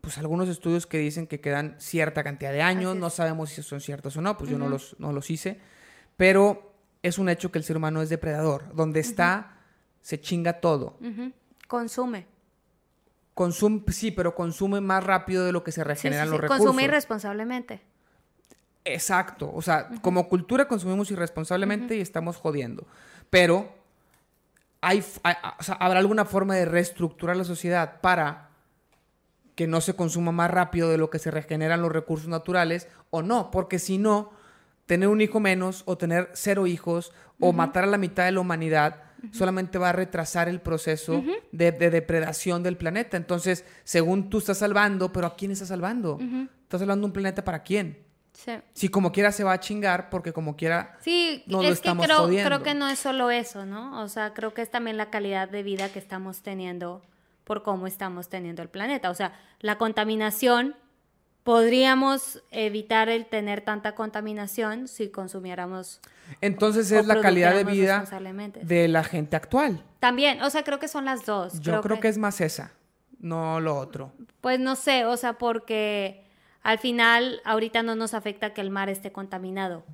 pues 0.00 0.16
algunos 0.16 0.48
estudios 0.48 0.86
que 0.86 0.98
dicen 0.98 1.26
que 1.26 1.40
quedan 1.40 1.74
cierta 1.78 2.22
cantidad 2.22 2.52
de 2.52 2.62
años, 2.62 2.96
no 2.96 3.10
sabemos 3.10 3.50
si 3.50 3.62
son 3.62 3.80
ciertos 3.80 4.16
o 4.16 4.22
no, 4.22 4.38
pues 4.38 4.48
yo 4.48 4.56
no 4.56 4.68
los, 4.68 4.96
no 5.00 5.12
los 5.12 5.28
hice, 5.28 5.60
pero 6.16 6.72
es 7.02 7.18
un 7.18 7.28
hecho 7.28 7.50
que 7.50 7.58
el 7.58 7.64
ser 7.64 7.76
humano 7.76 8.00
es 8.00 8.08
depredador, 8.08 8.74
donde 8.74 9.00
está 9.00 9.56
se 10.00 10.20
chinga 10.20 10.60
todo. 10.60 10.96
Consume. 11.66 12.26
Consume, 13.34 13.82
sí, 13.88 14.12
pero 14.12 14.34
consume 14.34 14.80
más 14.80 15.02
rápido 15.02 15.44
de 15.44 15.52
lo 15.52 15.64
que 15.64 15.72
se 15.72 15.84
regeneran 15.84 16.30
los 16.30 16.40
recursos. 16.40 16.64
Consume 16.64 16.84
irresponsablemente. 16.84 17.82
Exacto, 18.94 19.50
o 19.54 19.60
sea, 19.60 19.88
como 20.00 20.28
cultura 20.28 20.66
consumimos 20.66 21.10
irresponsablemente 21.10 21.96
y 21.96 22.00
estamos 22.00 22.36
jodiendo, 22.36 22.86
pero 23.28 23.72
hay, 24.80 25.04
¿habrá 25.78 25.98
alguna 25.98 26.24
forma 26.24 26.54
de 26.54 26.64
reestructurar 26.64 27.36
la 27.36 27.44
sociedad 27.44 28.00
para 28.00 28.48
que 29.54 29.66
no 29.66 29.80
se 29.80 29.94
consuma 29.94 30.32
más 30.32 30.50
rápido 30.50 30.88
de 30.88 30.98
lo 30.98 31.10
que 31.10 31.18
se 31.18 31.30
regeneran 31.30 31.82
los 31.82 31.92
recursos 31.92 32.28
naturales 32.28 32.88
o 33.10 33.22
no? 33.22 33.50
Porque 33.50 33.78
si 33.78 33.98
no, 33.98 34.30
tener 34.86 35.08
un 35.08 35.20
hijo 35.20 35.38
menos 35.38 35.82
o 35.84 35.98
tener 35.98 36.30
cero 36.32 36.66
hijos 36.66 37.12
o 37.40 37.52
matar 37.52 37.84
a 37.84 37.88
la 37.88 37.98
mitad 37.98 38.24
de 38.24 38.32
la 38.32 38.40
humanidad 38.40 39.02
solamente 39.32 39.78
va 39.78 39.90
a 39.90 39.92
retrasar 39.92 40.48
el 40.48 40.60
proceso 40.60 41.22
de, 41.52 41.72
depredación 41.72 42.62
del 42.62 42.76
planeta. 42.76 43.16
Entonces, 43.16 43.64
según 43.84 44.30
tú 44.30 44.38
estás 44.38 44.58
salvando, 44.58 45.12
pero 45.12 45.26
¿a 45.26 45.36
quién 45.36 45.50
estás 45.50 45.68
salvando? 45.68 46.18
¿Estás 46.62 46.80
salvando 46.80 47.06
un 47.06 47.12
planeta 47.12 47.44
para 47.44 47.62
quién? 47.62 48.07
Si 48.72 48.88
como 48.88 49.10
quiera 49.10 49.32
se 49.32 49.42
va 49.42 49.52
a 49.52 49.60
chingar, 49.60 50.10
porque 50.10 50.32
como 50.32 50.56
quiera 50.56 50.96
sí, 51.00 51.42
no 51.46 51.62
es 51.62 51.80
que 51.80 51.92
creo, 51.94 52.28
creo 52.28 52.62
que 52.62 52.74
no 52.74 52.88
es 52.88 52.98
solo 52.98 53.30
eso, 53.30 53.66
¿no? 53.66 54.00
O 54.02 54.08
sea, 54.08 54.32
creo 54.32 54.54
que 54.54 54.62
es 54.62 54.70
también 54.70 54.96
la 54.96 55.10
calidad 55.10 55.48
de 55.48 55.62
vida 55.62 55.88
que 55.88 55.98
estamos 55.98 56.42
teniendo 56.42 57.02
por 57.44 57.62
cómo 57.62 57.86
estamos 57.86 58.28
teniendo 58.28 58.62
el 58.62 58.68
planeta. 58.68 59.10
O 59.10 59.14
sea, 59.14 59.32
la 59.60 59.76
contaminación, 59.76 60.76
podríamos 61.42 62.42
evitar 62.50 63.08
el 63.08 63.26
tener 63.26 63.62
tanta 63.62 63.94
contaminación 63.94 64.86
si 64.86 65.08
consumiéramos. 65.08 66.00
Entonces 66.40 66.92
es 66.92 67.06
la 67.06 67.20
calidad 67.20 67.54
de 67.54 67.64
vida 67.64 68.04
de 68.62 68.86
la 68.86 69.02
gente 69.02 69.34
actual. 69.34 69.82
También, 69.98 70.42
o 70.42 70.50
sea, 70.50 70.62
creo 70.62 70.78
que 70.78 70.88
son 70.88 71.06
las 71.06 71.26
dos. 71.26 71.54
Yo 71.60 71.72
creo, 71.72 71.82
creo 71.82 71.96
que... 71.96 72.02
que 72.02 72.08
es 72.08 72.18
más 72.18 72.40
esa, 72.40 72.72
no 73.18 73.60
lo 73.60 73.76
otro. 73.76 74.12
Pues 74.40 74.60
no 74.60 74.76
sé, 74.76 75.06
o 75.06 75.16
sea, 75.16 75.38
porque 75.38 76.27
al 76.68 76.78
final, 76.78 77.40
ahorita 77.46 77.82
no 77.82 77.94
nos 77.94 78.12
afecta 78.12 78.52
que 78.52 78.60
el 78.60 78.68
mar 78.68 78.90
esté 78.90 79.10
contaminado. 79.10 79.84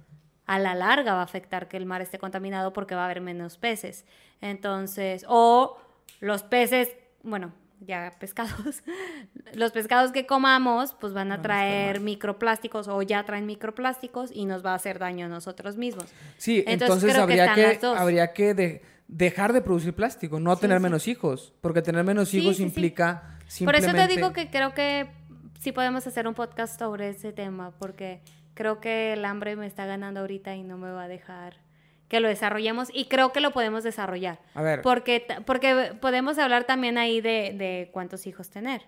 A 0.45 0.59
la 0.59 0.75
larga 0.75 1.15
va 1.15 1.21
a 1.21 1.23
afectar 1.23 1.69
que 1.69 1.77
el 1.77 1.87
mar 1.87 2.03
esté 2.03 2.19
contaminado 2.19 2.73
porque 2.73 2.97
va 2.97 3.03
a 3.03 3.05
haber 3.05 3.21
menos 3.21 3.59
peces. 3.59 4.05
Entonces, 4.41 5.25
o 5.29 5.79
los 6.19 6.43
peces, 6.43 6.89
bueno, 7.23 7.53
ya 7.79 8.13
pescados, 8.19 8.83
los 9.55 9.71
pescados 9.71 10.11
que 10.11 10.27
comamos, 10.27 10.97
pues 11.01 11.13
van 11.13 11.31
a 11.31 11.43
traer 11.43 12.01
microplásticos 12.01 12.89
o 12.89 13.01
ya 13.03 13.23
traen 13.23 13.47
microplásticos 13.47 14.33
y 14.33 14.45
nos 14.45 14.67
va 14.67 14.73
a 14.73 14.75
hacer 14.75 14.99
daño 14.99 15.27
a 15.27 15.29
nosotros 15.29 15.77
mismos. 15.77 16.07
Sí, 16.39 16.65
entonces, 16.67 17.17
habría, 17.17 17.55
que, 17.55 17.79
habría 17.87 18.33
que 18.33 18.83
dejar 19.07 19.53
de 19.53 19.61
producir 19.61 19.95
plástico, 19.95 20.41
no 20.41 20.57
tener 20.57 20.81
menos 20.81 21.07
hijos, 21.07 21.53
porque 21.61 21.83
tener 21.83 22.03
menos 22.03 22.35
hijos 22.35 22.59
implica 22.59 23.39
Por 23.65 23.77
eso 23.77 23.93
te 23.93 24.09
digo 24.09 24.33
que 24.33 24.51
creo 24.51 24.75
que 24.75 25.23
sí 25.65 25.73
podemos 25.73 26.07
hacer 26.07 26.29
un 26.29 26.35
podcast 26.35 26.79
sobre 26.79 27.09
ese 27.09 27.33
tema, 27.33 27.73
porque 27.79 28.21
creo 28.53 28.83
que 28.83 29.15
el 29.15 29.25
hambre 29.25 29.57
me 29.57 29.67
está 29.67 29.87
ganando 29.87 30.21
ahorita 30.21 30.55
y 30.55 30.63
no 30.63 30.77
me 30.77 30.91
va 30.91 31.05
a 31.05 31.09
dejar 31.09 31.57
que 32.09 32.21
lo 32.21 32.29
desarrollemos 32.29 32.91
y 32.93 33.07
creo 33.07 33.33
que 33.33 33.41
lo 33.41 33.51
podemos 33.53 33.83
desarrollar. 33.83 34.41
A 34.53 34.61
ver. 34.61 34.83
Porque, 34.83 35.27
porque 35.47 35.97
podemos 36.03 36.37
hablar 36.37 36.65
también 36.65 36.99
ahí 36.99 37.23
de, 37.23 37.55
de 37.57 37.89
cuántos 37.95 38.27
hijos 38.27 38.51
tener. 38.51 38.83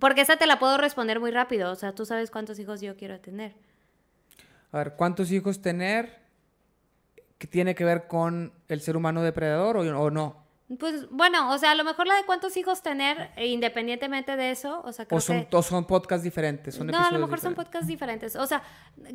Porque 0.00 0.22
esa 0.22 0.36
te 0.38 0.48
la 0.48 0.58
puedo 0.58 0.76
responder 0.76 1.20
muy 1.20 1.30
rápido. 1.30 1.70
O 1.70 1.76
sea, 1.76 1.94
tú 1.94 2.04
sabes 2.04 2.32
cuántos 2.32 2.58
hijos 2.58 2.80
yo 2.80 2.96
quiero 2.96 3.20
tener. 3.20 3.54
A 4.72 4.78
ver, 4.78 4.94
¿cuántos 4.96 5.30
hijos 5.30 5.62
tener? 5.62 6.18
¿Qué 7.38 7.46
tiene 7.46 7.76
que 7.76 7.84
ver 7.84 8.08
con 8.08 8.52
el 8.66 8.80
ser 8.80 8.96
humano 8.96 9.22
depredador 9.22 9.76
o, 9.76 10.02
o 10.02 10.10
no? 10.10 10.47
Pues 10.76 11.08
bueno, 11.10 11.50
o 11.50 11.56
sea, 11.56 11.70
a 11.70 11.74
lo 11.74 11.82
mejor 11.82 12.06
la 12.06 12.14
de 12.14 12.24
cuántos 12.24 12.54
hijos 12.58 12.82
tener, 12.82 13.30
e 13.36 13.46
independientemente 13.46 14.36
de 14.36 14.50
eso, 14.50 14.82
o 14.84 14.92
sea, 14.92 15.06
creo 15.06 15.16
o 15.16 15.20
son, 15.20 15.46
que... 15.46 15.62
son 15.62 15.86
podcasts 15.86 16.22
diferentes, 16.22 16.74
son 16.74 16.88
No, 16.88 16.98
a 16.98 17.10
lo 17.10 17.18
mejor 17.18 17.40
son 17.40 17.54
podcasts 17.54 17.86
diferentes. 17.86 18.36
O 18.36 18.46
sea, 18.46 18.62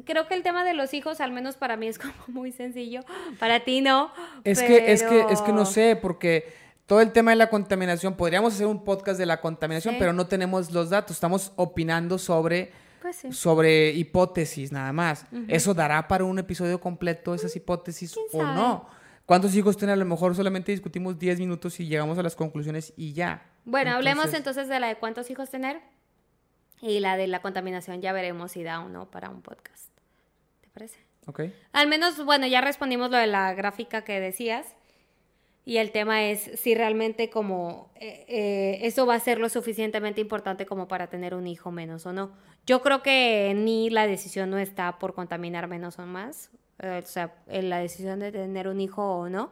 creo 0.04 0.28
que 0.28 0.34
el 0.34 0.42
tema 0.42 0.64
de 0.64 0.74
los 0.74 0.96
hijos, 0.96 1.22
al 1.22 1.32
menos 1.32 1.56
para 1.56 1.78
mí, 1.78 1.88
es 1.88 2.00
como 2.00 2.14
muy 2.28 2.52
sencillo. 2.52 3.02
Para 3.40 3.60
ti 3.60 3.82
no. 3.82 4.12
Es 4.44 4.64
que, 4.64 4.92
es 4.92 5.04
que, 5.04 5.28
es 5.30 5.42
que 5.42 5.54
no 5.54 5.66
sé, 5.66 5.96
porque 5.96 6.52
todo 6.88 7.02
el 7.02 7.12
tema 7.12 7.32
de 7.32 7.38
la 7.38 7.50
contaminación, 7.50 8.16
podríamos 8.16 8.56
hacer 8.56 8.66
un 8.66 8.84
podcast 8.84 9.20
de 9.20 9.28
la 9.28 9.40
contaminación, 9.40 9.96
pero 10.00 10.12
no 10.12 10.26
tenemos 10.26 10.72
los 10.72 10.90
datos. 10.90 11.16
Estamos 11.16 11.52
opinando 11.56 12.18
sobre, 12.18 12.72
pues 13.00 13.28
sobre 13.30 13.92
hipótesis 13.92 14.72
nada 14.72 14.92
más. 14.92 15.28
¿Eso 15.48 15.76
dará 15.76 16.08
para 16.08 16.24
un 16.24 16.40
episodio 16.40 16.82
completo 16.82 17.36
esas 17.36 17.56
hipótesis 17.56 18.18
o 18.32 18.44
no? 18.44 19.03
¿Cuántos 19.26 19.56
hijos 19.56 19.78
tiene? 19.78 19.94
A 19.94 19.96
lo 19.96 20.06
mejor 20.06 20.36
solamente 20.36 20.72
discutimos 20.72 21.18
10 21.18 21.40
minutos 21.40 21.80
y 21.80 21.88
llegamos 21.88 22.18
a 22.18 22.24
las 22.24 22.36
conclusiones 22.36 22.94
y 22.98 23.14
ya. 23.14 23.50
Bueno, 23.64 23.92
hablemos 23.92 24.34
entonces 24.34 24.68
de 24.68 24.80
la 24.80 24.88
de 24.88 24.96
cuántos 24.96 25.30
hijos 25.30 25.50
tener 25.50 25.80
y 26.82 27.00
la 27.00 27.16
de 27.16 27.28
la 27.28 27.42
contaminación 27.42 28.02
ya 28.02 28.12
veremos 28.12 28.52
si 28.52 28.64
da 28.64 28.82
o 28.82 28.90
no 28.90 29.10
para 29.10 29.30
un 29.30 29.42
podcast. 29.42 29.90
¿Te 30.62 30.70
parece? 30.70 31.00
Ok. 31.26 31.42
Al 31.72 31.88
menos, 31.88 32.24
bueno, 32.26 32.48
ya 32.48 32.60
respondimos 32.60 33.10
lo 33.10 33.18
de 33.18 33.28
la 33.28 33.54
gráfica 33.54 34.04
que 34.04 34.20
decías. 34.20 34.76
Y 35.66 35.78
el 35.78 35.92
tema 35.92 36.26
es 36.26 36.60
si 36.60 36.76
realmente 36.76 37.30
como 37.30 37.90
eh, 37.96 38.26
eh, 38.28 38.80
eso 38.82 39.06
va 39.06 39.16
a 39.16 39.20
ser 39.22 39.40
lo 39.40 39.48
suficientemente 39.48 40.20
importante 40.20 40.66
como 40.66 40.90
para 40.90 41.08
tener 41.08 41.34
un 41.34 41.48
hijo 41.48 41.72
menos 41.72 42.06
o 42.06 42.12
no. 42.12 42.34
Yo 42.66 42.82
creo 42.82 43.02
que 43.02 43.54
ni 43.56 43.90
la 43.90 44.06
decisión 44.06 44.50
no 44.50 44.58
está 44.58 45.00
por 45.00 45.14
contaminar 45.14 45.70
menos 45.70 46.00
o 46.00 46.06
más. 46.06 46.50
Eh, 46.80 47.02
o 47.04 47.08
sea, 47.08 47.34
en 47.48 47.70
la 47.70 47.80
decisión 47.80 48.20
de 48.20 48.32
tener 48.32 48.68
un 48.68 48.80
hijo 48.82 49.04
o 49.04 49.30
no. 49.30 49.52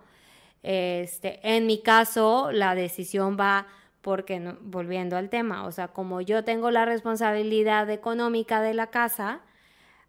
Este, 0.64 1.40
en 1.44 1.66
mi 1.66 1.82
caso, 1.82 2.52
la 2.52 2.76
decisión 2.76 3.38
va 3.40 3.68
porque, 4.02 4.56
volviendo 4.62 5.16
al 5.18 5.30
tema, 5.30 5.66
o 5.66 5.72
sea, 5.72 5.90
como 5.90 6.22
yo 6.22 6.44
tengo 6.44 6.72
la 6.72 6.86
responsabilidad 6.86 7.90
económica 7.90 8.62
de 8.62 8.74
la 8.74 8.88
casa, 8.88 9.42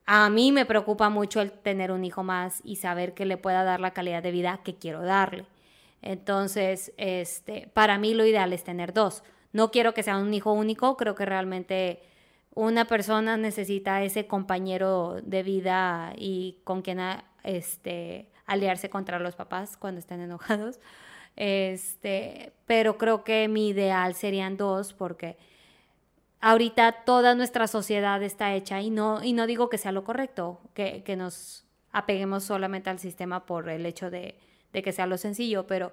a 0.06 0.28
mí 0.30 0.52
me 0.52 0.66
preocupa 0.66 1.10
mucho 1.10 1.40
el 1.40 1.52
tener 1.52 1.92
un 1.92 2.04
hijo 2.04 2.22
más 2.22 2.60
y 2.64 2.76
saber 2.76 3.14
que 3.14 3.26
le 3.26 3.36
pueda 3.36 3.64
dar 3.64 3.80
la 3.80 3.92
calidad 3.92 4.22
de 4.22 4.30
vida 4.30 4.60
que 4.64 4.76
quiero 4.76 5.02
darle. 5.02 5.46
Entonces, 6.02 6.92
este, 6.96 7.70
para 7.74 7.98
mí 7.98 8.14
lo 8.14 8.26
ideal 8.26 8.52
es 8.52 8.64
tener 8.64 8.92
dos. 8.92 9.22
no 9.52 9.70
quiero 9.70 9.92
que 9.94 10.02
sea 10.02 10.16
un 10.16 10.32
hijo 10.32 10.52
único, 10.52 10.96
creo 10.96 11.14
que 11.14 11.26
realmente 11.26 12.02
una 12.54 12.84
persona 12.84 13.36
necesita 13.36 14.02
ese 14.02 14.26
compañero 14.26 15.16
de 15.22 15.42
vida 15.42 16.12
y 16.16 16.58
con 16.64 16.82
quien 16.82 17.00
este, 17.44 18.28
aliarse 18.46 18.90
contra 18.90 19.18
los 19.18 19.36
papás 19.36 19.76
cuando 19.76 19.98
estén 19.98 20.20
enojados. 20.20 20.78
Este, 21.34 22.52
pero 22.66 22.98
creo 22.98 23.24
que 23.24 23.48
mi 23.48 23.68
ideal 23.68 24.14
serían 24.14 24.58
dos 24.58 24.92
porque 24.92 25.38
ahorita 26.40 27.04
toda 27.06 27.34
nuestra 27.34 27.66
sociedad 27.66 28.22
está 28.22 28.54
hecha 28.54 28.82
y 28.82 28.90
no, 28.90 29.24
y 29.24 29.32
no 29.32 29.46
digo 29.46 29.70
que 29.70 29.78
sea 29.78 29.92
lo 29.92 30.04
correcto, 30.04 30.60
que, 30.74 31.02
que 31.04 31.16
nos 31.16 31.64
apeguemos 31.90 32.44
solamente 32.44 32.90
al 32.90 32.98
sistema 32.98 33.46
por 33.46 33.70
el 33.70 33.86
hecho 33.86 34.10
de, 34.10 34.38
de 34.74 34.82
que 34.82 34.92
sea 34.92 35.06
lo 35.06 35.16
sencillo, 35.16 35.66
pero 35.66 35.92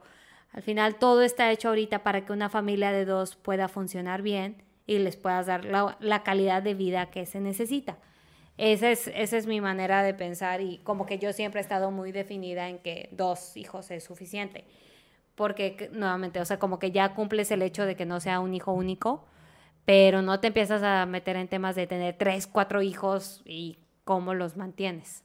al 0.52 0.62
final 0.62 0.96
todo 0.96 1.22
está 1.22 1.52
hecho 1.52 1.70
ahorita 1.70 2.04
para 2.04 2.26
que 2.26 2.34
una 2.34 2.50
familia 2.50 2.92
de 2.92 3.06
dos 3.06 3.38
pueda 3.38 3.70
funcionar 3.70 4.22
bien 4.22 4.62
y 4.90 4.98
les 4.98 5.18
puedas 5.18 5.46
dar 5.46 5.66
la, 5.66 6.24
calidad 6.24 6.64
de 6.64 6.74
vida 6.74 7.12
que 7.12 7.28
se 7.28 7.40
necesita. 7.40 8.00
Esa 8.58 8.90
es, 8.90 9.06
esa 9.14 9.38
es 9.38 9.46
mi 9.46 9.62
manera 9.62 10.02
de 10.02 10.16
pensar 10.16 10.62
y 10.62 10.80
como 10.80 11.06
que 11.06 11.20
yo 11.20 11.32
siempre 11.32 11.60
he 11.60 11.62
estado 11.62 11.92
muy 11.92 12.12
definida 12.12 12.70
en 12.70 12.80
que 12.80 13.08
dos 13.12 13.56
hijos 13.56 13.92
es 13.92 14.04
suficiente. 14.04 14.66
Porque 15.36 15.92
nuevamente, 15.94 16.42
o 16.42 16.46
sea, 16.46 16.58
como 16.58 16.80
que 16.80 16.90
ya 16.90 17.14
cumples 17.14 17.52
el 17.52 17.62
hecho 17.62 17.86
de 17.86 17.96
que 17.96 18.08
no 18.08 18.20
sea 18.20 18.40
un 18.40 18.56
hijo 18.56 18.74
único, 18.74 19.28
pero 19.86 20.24
no 20.24 20.40
te 20.40 20.48
empiezas 20.48 20.82
a 20.82 21.06
meter 21.06 21.36
en 21.36 21.48
temas 21.48 21.76
de 21.76 21.86
tener 21.86 22.18
tres, 22.18 22.48
cuatro 22.48 22.82
hijos 22.82 23.44
y 23.46 23.78
cómo 24.06 24.34
los 24.34 24.58
mantienes. 24.58 25.24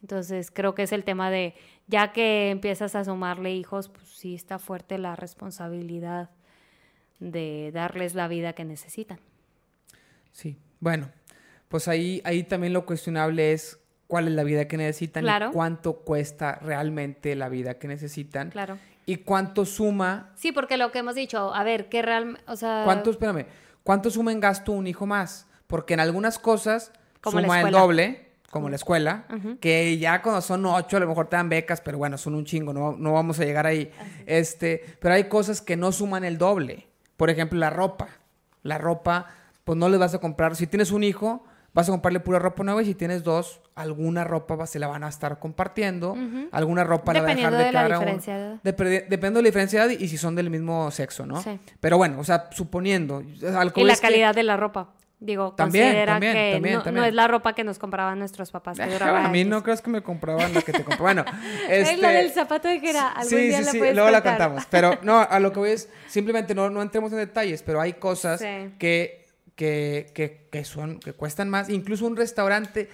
Entonces 0.00 0.50
creo 0.50 0.74
que 0.74 0.84
es 0.84 0.92
el 0.92 1.04
tema 1.04 1.30
de, 1.30 1.52
ya 1.88 2.12
que 2.12 2.48
empiezas 2.48 2.94
a 2.94 3.04
sumarle 3.04 3.54
hijos, 3.54 3.90
pues 3.90 4.08
sí 4.08 4.34
está 4.34 4.58
fuerte 4.58 4.96
la 4.96 5.14
responsabilidad 5.14 6.30
de 7.20 7.70
darles 7.72 8.14
la 8.14 8.28
vida 8.28 8.52
que 8.52 8.64
necesitan. 8.64 9.18
Sí, 10.32 10.56
bueno, 10.80 11.10
pues 11.68 11.88
ahí, 11.88 12.20
ahí 12.24 12.44
también 12.44 12.72
lo 12.72 12.86
cuestionable 12.86 13.52
es 13.52 13.78
cuál 14.06 14.28
es 14.28 14.34
la 14.34 14.42
vida 14.42 14.66
que 14.66 14.76
necesitan 14.76 15.24
y 15.24 15.52
cuánto 15.52 16.00
cuesta 16.00 16.58
realmente 16.62 17.36
la 17.36 17.48
vida 17.48 17.78
que 17.78 17.88
necesitan. 17.88 18.50
Claro. 18.50 18.78
Y 19.06 19.16
cuánto 19.16 19.64
suma. 19.64 20.32
Sí, 20.34 20.52
porque 20.52 20.76
lo 20.76 20.92
que 20.92 20.98
hemos 20.98 21.14
dicho, 21.14 21.54
a 21.54 21.64
ver, 21.64 21.88
¿qué 21.88 22.02
realmente, 22.02 22.42
o 22.46 22.56
sea... 22.56 22.82
¿Cuánto, 22.84 23.10
espérame, 23.10 23.46
cuánto 23.82 24.10
suma 24.10 24.32
en 24.32 24.40
gasto 24.40 24.72
un 24.72 24.86
hijo 24.86 25.06
más? 25.06 25.46
Porque 25.66 25.94
en 25.94 26.00
algunas 26.00 26.38
cosas 26.38 26.92
suma 27.22 27.60
el 27.60 27.70
doble 27.70 28.28
como 28.50 28.70
la 28.70 28.76
escuela, 28.76 29.26
que 29.60 29.98
ya 29.98 30.22
cuando 30.22 30.40
son 30.40 30.64
ocho 30.64 30.96
a 30.96 31.00
lo 31.00 31.06
mejor 31.06 31.28
te 31.28 31.36
dan 31.36 31.50
becas, 31.50 31.82
pero 31.82 31.98
bueno, 31.98 32.16
son 32.16 32.34
un 32.34 32.46
chingo, 32.46 32.72
no, 32.72 32.96
no 32.96 33.12
vamos 33.12 33.38
a 33.40 33.44
llegar 33.44 33.66
ahí. 33.66 33.90
Este, 34.24 34.96
pero 35.00 35.14
hay 35.14 35.24
cosas 35.24 35.60
que 35.60 35.76
no 35.76 35.92
suman 35.92 36.24
el 36.24 36.38
doble. 36.38 36.87
Por 37.18 37.28
ejemplo, 37.28 37.58
la 37.58 37.68
ropa. 37.68 38.08
La 38.62 38.78
ropa, 38.78 39.26
pues 39.64 39.76
no 39.76 39.90
les 39.90 39.98
vas 40.00 40.14
a 40.14 40.18
comprar. 40.18 40.56
Si 40.56 40.66
tienes 40.66 40.92
un 40.92 41.02
hijo, 41.04 41.44
vas 41.74 41.88
a 41.88 41.92
comprarle 41.92 42.20
pura 42.20 42.38
ropa 42.38 42.62
nueva 42.62 42.80
y 42.80 42.86
si 42.86 42.94
tienes 42.94 43.24
dos, 43.24 43.60
alguna 43.74 44.22
ropa 44.24 44.66
se 44.66 44.78
la 44.78 44.86
van 44.86 45.02
a 45.04 45.08
estar 45.08 45.40
compartiendo. 45.40 46.16
Alguna 46.52 46.84
ropa 46.84 47.12
la 47.12 47.22
va 47.22 47.30
a 47.30 47.34
dejar 47.34 47.52
de, 47.52 47.64
de 47.64 47.72
cara. 47.72 47.98
La 47.98 48.72
depende 48.72 49.30
de 49.30 49.42
la 49.42 49.46
diferencia 49.48 49.92
y 49.92 50.08
si 50.08 50.16
son 50.16 50.36
del 50.36 50.48
mismo 50.48 50.90
sexo, 50.92 51.26
¿no? 51.26 51.42
Sí. 51.42 51.58
Pero 51.80 51.98
bueno, 51.98 52.20
o 52.20 52.24
sea, 52.24 52.48
suponiendo. 52.52 53.20
y 53.20 53.84
la 53.84 53.96
calidad 53.96 54.34
de 54.34 54.44
la 54.44 54.56
ropa. 54.56 54.90
Digo, 55.20 55.52
también, 55.54 56.06
considera 56.06 56.20
que 56.20 56.92
no, 56.92 57.04
es 57.04 57.12
la 57.12 57.26
ropa 57.26 57.52
que 57.52 57.64
nos 57.64 57.80
compraban 57.80 58.20
nuestros 58.20 58.52
papás. 58.52 58.78
a 59.02 59.28
mí 59.28 59.44
no 59.44 59.64
crees 59.64 59.82
que 59.82 59.90
me 59.90 60.00
compraban 60.00 60.54
la 60.54 60.62
que 60.62 60.72
te 60.72 60.84
compraban. 60.84 61.24
Bueno, 61.24 61.24
este... 61.68 61.94
es 61.94 61.98
la 62.00 62.10
del 62.10 62.30
zapato 62.30 62.68
de 62.68 62.80
que 62.80 62.90
era. 62.90 63.08
Algún 63.08 63.30
sí, 63.30 63.36
día 63.48 63.64
sí, 63.64 63.70
sí, 63.70 63.78
luego 63.78 64.10
la 64.10 64.22
contamos. 64.22 64.64
Pero 64.70 64.98
no, 65.02 65.18
a 65.18 65.40
lo 65.40 65.52
que 65.52 65.58
voy 65.58 65.70
es, 65.70 65.88
simplemente 66.06 66.54
no, 66.54 66.70
no 66.70 66.82
entremos 66.82 67.10
en 67.10 67.18
detalles, 67.18 67.64
pero 67.64 67.80
hay 67.80 67.94
cosas 67.94 68.40
que, 68.40 69.26
que, 69.56 70.06
que, 70.14 70.46
que, 70.52 70.64
son, 70.64 71.00
que 71.00 71.12
cuestan 71.12 71.50
más. 71.50 71.68
Incluso 71.68 72.06
un 72.06 72.16
restaurante 72.16 72.88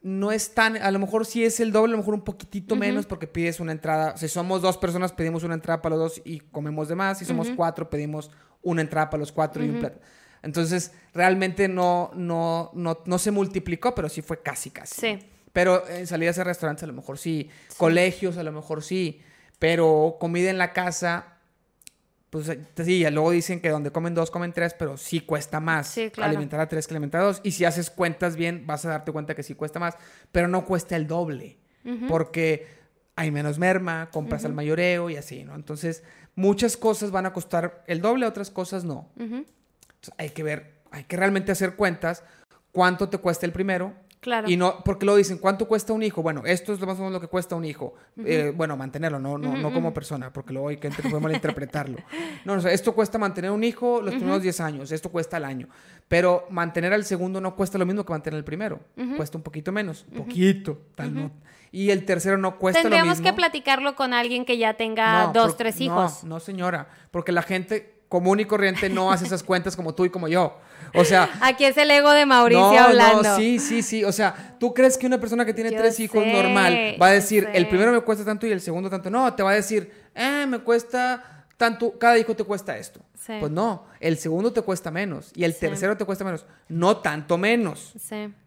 no 0.00 0.32
es 0.32 0.54
tan, 0.54 0.78
a 0.78 0.90
lo 0.90 0.98
mejor 0.98 1.26
sí 1.26 1.44
es 1.44 1.60
el 1.60 1.72
doble, 1.72 1.90
a 1.90 1.96
lo 1.96 1.98
mejor 1.98 2.14
un 2.14 2.24
poquitito 2.24 2.74
menos 2.74 3.04
porque 3.04 3.26
pides 3.26 3.60
una 3.60 3.72
entrada. 3.72 4.16
Si 4.16 4.28
somos 4.28 4.62
dos 4.62 4.78
personas, 4.78 5.12
pedimos 5.12 5.44
una 5.44 5.54
entrada 5.54 5.82
para 5.82 5.96
los 5.96 6.16
dos 6.16 6.22
y 6.24 6.40
comemos 6.40 6.88
de 6.88 6.94
más. 6.94 7.18
Si 7.18 7.26
somos 7.26 7.50
cuatro, 7.54 7.90
pedimos 7.90 8.30
una 8.62 8.80
entrada 8.80 9.10
para 9.10 9.20
los 9.20 9.30
cuatro 9.30 9.62
y 9.62 9.68
un 9.68 9.80
plato. 9.80 10.00
Entonces, 10.42 10.92
realmente 11.12 11.68
no, 11.68 12.10
no, 12.14 12.70
no, 12.74 13.18
se 13.18 13.30
multiplicó, 13.30 13.94
pero 13.94 14.08
sí 14.08 14.22
fue 14.22 14.42
casi, 14.42 14.70
casi. 14.70 15.00
Sí. 15.00 15.18
Pero 15.52 15.86
en 15.88 16.06
salidas 16.06 16.38
a 16.38 16.44
restaurantes 16.44 16.84
a 16.84 16.86
lo 16.86 16.92
mejor 16.92 17.18
sí. 17.18 17.50
Colegios 17.76 18.36
a 18.38 18.42
lo 18.42 18.52
mejor 18.52 18.82
sí. 18.82 19.20
Pero 19.58 20.16
comida 20.18 20.48
en 20.48 20.58
la 20.58 20.72
casa, 20.72 21.36
pues 22.30 22.50
sí, 22.84 23.04
luego 23.10 23.32
dicen 23.32 23.60
que 23.60 23.68
donde 23.68 23.90
comen 23.90 24.14
dos, 24.14 24.30
comen 24.30 24.52
tres, 24.52 24.74
pero 24.78 24.96
sí 24.96 25.20
cuesta 25.20 25.60
más 25.60 25.98
alimentar 26.18 26.60
a 26.60 26.68
tres 26.68 26.86
que 26.86 26.94
alimentar 26.94 27.20
a 27.20 27.24
dos. 27.24 27.40
Y 27.42 27.50
si 27.50 27.64
haces 27.64 27.90
cuentas 27.90 28.36
bien, 28.36 28.66
vas 28.66 28.84
a 28.84 28.90
darte 28.90 29.12
cuenta 29.12 29.34
que 29.34 29.42
sí 29.42 29.54
cuesta 29.54 29.78
más, 29.78 29.96
pero 30.32 30.48
no 30.48 30.64
cuesta 30.64 30.96
el 30.96 31.06
doble. 31.06 31.58
Porque 32.08 32.66
hay 33.16 33.30
menos 33.30 33.58
merma, 33.58 34.10
compras 34.10 34.44
al 34.44 34.52
mayoreo 34.52 35.10
y 35.10 35.16
así, 35.16 35.44
¿no? 35.44 35.54
Entonces, 35.54 36.04
muchas 36.34 36.76
cosas 36.76 37.10
van 37.10 37.26
a 37.26 37.32
costar 37.32 37.84
el 37.86 38.00
doble, 38.00 38.26
otras 38.26 38.50
cosas 38.50 38.84
no 38.84 39.10
hay 40.16 40.30
que 40.30 40.42
ver, 40.42 40.80
hay 40.90 41.04
que 41.04 41.16
realmente 41.16 41.52
hacer 41.52 41.76
cuentas, 41.76 42.24
cuánto 42.72 43.08
te 43.08 43.18
cuesta 43.18 43.46
el 43.46 43.52
primero. 43.52 43.94
Claro. 44.20 44.50
Y 44.50 44.56
no, 44.58 44.84
porque 44.84 45.06
lo 45.06 45.16
dicen, 45.16 45.38
¿cuánto 45.38 45.66
cuesta 45.66 45.94
un 45.94 46.02
hijo? 46.02 46.22
Bueno, 46.22 46.42
esto 46.44 46.74
es 46.74 46.80
más 46.80 46.98
o 46.98 46.98
menos 46.98 47.12
lo 47.12 47.20
que 47.22 47.26
cuesta 47.26 47.56
un 47.56 47.64
hijo. 47.64 47.94
Eh, 48.22 48.52
bueno, 48.54 48.76
mantenerlo, 48.76 49.18
no, 49.18 49.38
no, 49.38 49.56
no 49.56 49.72
como 49.72 49.94
persona, 49.94 50.30
porque 50.30 50.52
luego 50.52 50.68
hay 50.68 50.76
que 50.76 50.90
podemos 50.90 51.22
malinterpretarlo. 51.22 51.96
No, 52.44 52.56
no, 52.56 52.68
esto 52.68 52.94
cuesta 52.94 53.18
mantener 53.18 53.50
un 53.50 53.64
hijo 53.64 54.02
los 54.02 54.14
primeros 54.14 54.42
10 54.42 54.60
años, 54.60 54.92
esto 54.92 55.10
cuesta 55.10 55.38
al 55.38 55.46
año. 55.46 55.68
Pero 56.06 56.46
mantener 56.50 56.92
al 56.92 57.06
segundo 57.06 57.40
no 57.40 57.56
cuesta 57.56 57.78
lo 57.78 57.86
mismo 57.86 58.04
que 58.04 58.12
mantener 58.12 58.36
el 58.36 58.44
primero. 58.44 58.80
Cuesta 59.16 59.38
un 59.38 59.42
poquito 59.42 59.72
menos, 59.72 60.04
poquito, 60.14 60.82
tal 60.94 61.14
no. 61.14 61.30
Y 61.72 61.90
el 61.90 62.04
tercero 62.04 62.36
no 62.36 62.58
cuesta 62.58 62.80
lo 62.82 62.90
mismo. 62.90 62.96
Tendríamos 62.96 63.20
que 63.22 63.32
platicarlo 63.32 63.94
con 63.94 64.12
alguien 64.12 64.44
que 64.44 64.58
ya 64.58 64.74
tenga 64.74 65.30
dos, 65.32 65.56
tres 65.56 65.80
hijos. 65.80 66.24
No, 66.24 66.30
no, 66.30 66.40
señora, 66.40 66.88
porque 67.10 67.32
la 67.32 67.42
gente 67.42 67.99
común 68.10 68.40
y 68.40 68.44
corriente 68.44 68.90
no 68.90 69.12
hace 69.12 69.24
esas 69.24 69.44
cuentas 69.44 69.76
como 69.76 69.94
tú 69.94 70.04
y 70.04 70.10
como 70.10 70.26
yo. 70.26 70.58
O 70.94 71.04
sea... 71.04 71.30
Aquí 71.40 71.64
es 71.64 71.78
el 71.78 71.88
ego 71.92 72.10
de 72.10 72.26
Mauricio 72.26 72.80
hablando. 72.80 73.22
No, 73.22 73.36
sí, 73.36 73.60
sí, 73.60 73.82
sí. 73.82 74.02
O 74.02 74.10
sea, 74.10 74.56
¿tú 74.58 74.74
crees 74.74 74.98
que 74.98 75.06
una 75.06 75.20
persona 75.20 75.46
que 75.46 75.54
tiene 75.54 75.70
tres 75.70 75.98
hijos 76.00 76.26
normal 76.26 76.96
va 77.00 77.06
a 77.06 77.12
decir, 77.12 77.48
el 77.54 77.68
primero 77.68 77.92
me 77.92 78.00
cuesta 78.00 78.24
tanto 78.24 78.48
y 78.48 78.50
el 78.50 78.60
segundo 78.60 78.90
tanto? 78.90 79.10
No, 79.10 79.32
te 79.32 79.44
va 79.44 79.52
a 79.52 79.54
decir, 79.54 79.92
eh, 80.12 80.44
me 80.48 80.58
cuesta 80.58 81.46
tanto, 81.56 81.96
cada 81.98 82.18
hijo 82.18 82.34
te 82.34 82.42
cuesta 82.42 82.76
esto. 82.76 83.00
Pues 83.26 83.52
no, 83.52 83.84
el 84.00 84.16
segundo 84.16 84.52
te 84.52 84.62
cuesta 84.62 84.90
menos 84.90 85.30
y 85.34 85.44
el 85.44 85.54
tercero 85.54 85.96
te 85.96 86.04
cuesta 86.04 86.24
menos. 86.24 86.46
No 86.68 86.96
tanto 86.98 87.36
menos. 87.36 87.92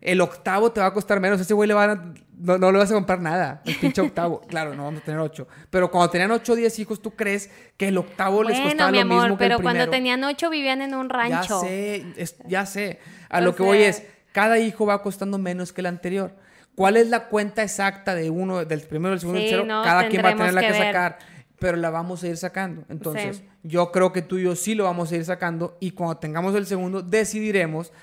El 0.02 0.22
octavo 0.22 0.72
te 0.72 0.82
va 0.82 0.88
a 0.88 0.94
costar 0.94 1.20
menos. 1.20 1.40
Ese 1.40 1.54
güey 1.54 1.68
le 1.68 1.76
van 1.76 1.90
a, 1.92 2.14
no, 2.58 2.72
le 2.72 2.80
vas 2.80 2.90
a 2.90 2.96
comprar 2.96 3.22
nada. 3.22 3.62
El 3.66 3.76
pinche 3.76 4.02
octavo. 4.02 4.42
claro, 4.48 4.74
no 4.74 4.86
vamos 4.86 5.02
a 5.02 5.06
tener 5.06 5.20
ocho. 5.20 5.48
Pero 5.70 5.92
cuando 5.92 6.10
tenían 6.10 6.32
ocho 6.32 6.54
o 6.54 6.56
diez 6.56 6.78
hijos, 6.80 7.02
¿tú 7.02 7.12
crees 7.12 7.52
que 7.78 7.90
el 7.90 7.98
octavo 7.98 8.44
les 8.44 8.60
costaba 8.60 8.92
mi 8.92 9.00
amor, 9.00 9.16
lo 9.18 9.24
mismo 9.24 9.38
que 9.38 9.44
pero 9.46 9.58
el 9.58 9.62
cuando 9.62 9.90
tenían 9.90 10.24
ocho 10.24 10.50
vivían 10.50 10.82
en 10.82 10.96
un 10.96 11.10
rancho. 11.10 11.62
Ya 11.62 11.68
sé, 11.68 12.06
ya 12.48 12.66
sé. 12.66 13.00
A 13.30 13.42
lo 13.42 13.56
que 13.56 13.64
voy 13.64 13.84
es, 13.84 14.04
cada 14.32 14.58
hijo 14.58 14.86
va 14.86 15.04
costando 15.04 15.38
menos 15.38 15.72
que 15.72 15.82
el 15.82 15.88
anterior. 15.88 16.36
¿Cuál 16.76 16.98
es 16.98 17.10
la 17.10 17.28
cuenta 17.28 17.62
exacta 17.62 18.16
de 18.16 18.32
uno, 18.32 18.66
del 18.66 18.82
primero, 18.82 19.12
del 19.12 19.20
segundo, 19.20 19.40
del 19.40 19.50
tercero? 19.50 19.84
cada 19.84 20.10
quien 20.10 20.26
va 20.26 20.30
a 20.30 20.36
tener 20.36 20.54
la 20.56 20.62
que 20.62 20.74
sacar 20.74 21.20
pero 21.64 21.78
la 21.78 21.90
vamos 21.90 22.22
a 22.22 22.28
ir 22.28 22.36
sacando. 22.36 22.84
Entonces, 22.90 23.42
yo 23.64 23.90
creo 23.94 24.12
que 24.12 24.22
tú 24.22 24.38
y 24.38 24.44
yo 24.44 24.54
sí 24.54 24.76
lo 24.76 24.84
vamos 24.84 25.10
a 25.14 25.16
ir 25.16 25.24
sacando 25.24 25.78
y 25.80 25.92
cuando 25.92 26.18
tengamos 26.18 26.54
el 26.56 26.66
segundo 26.66 27.02
decidiremos 27.02 27.94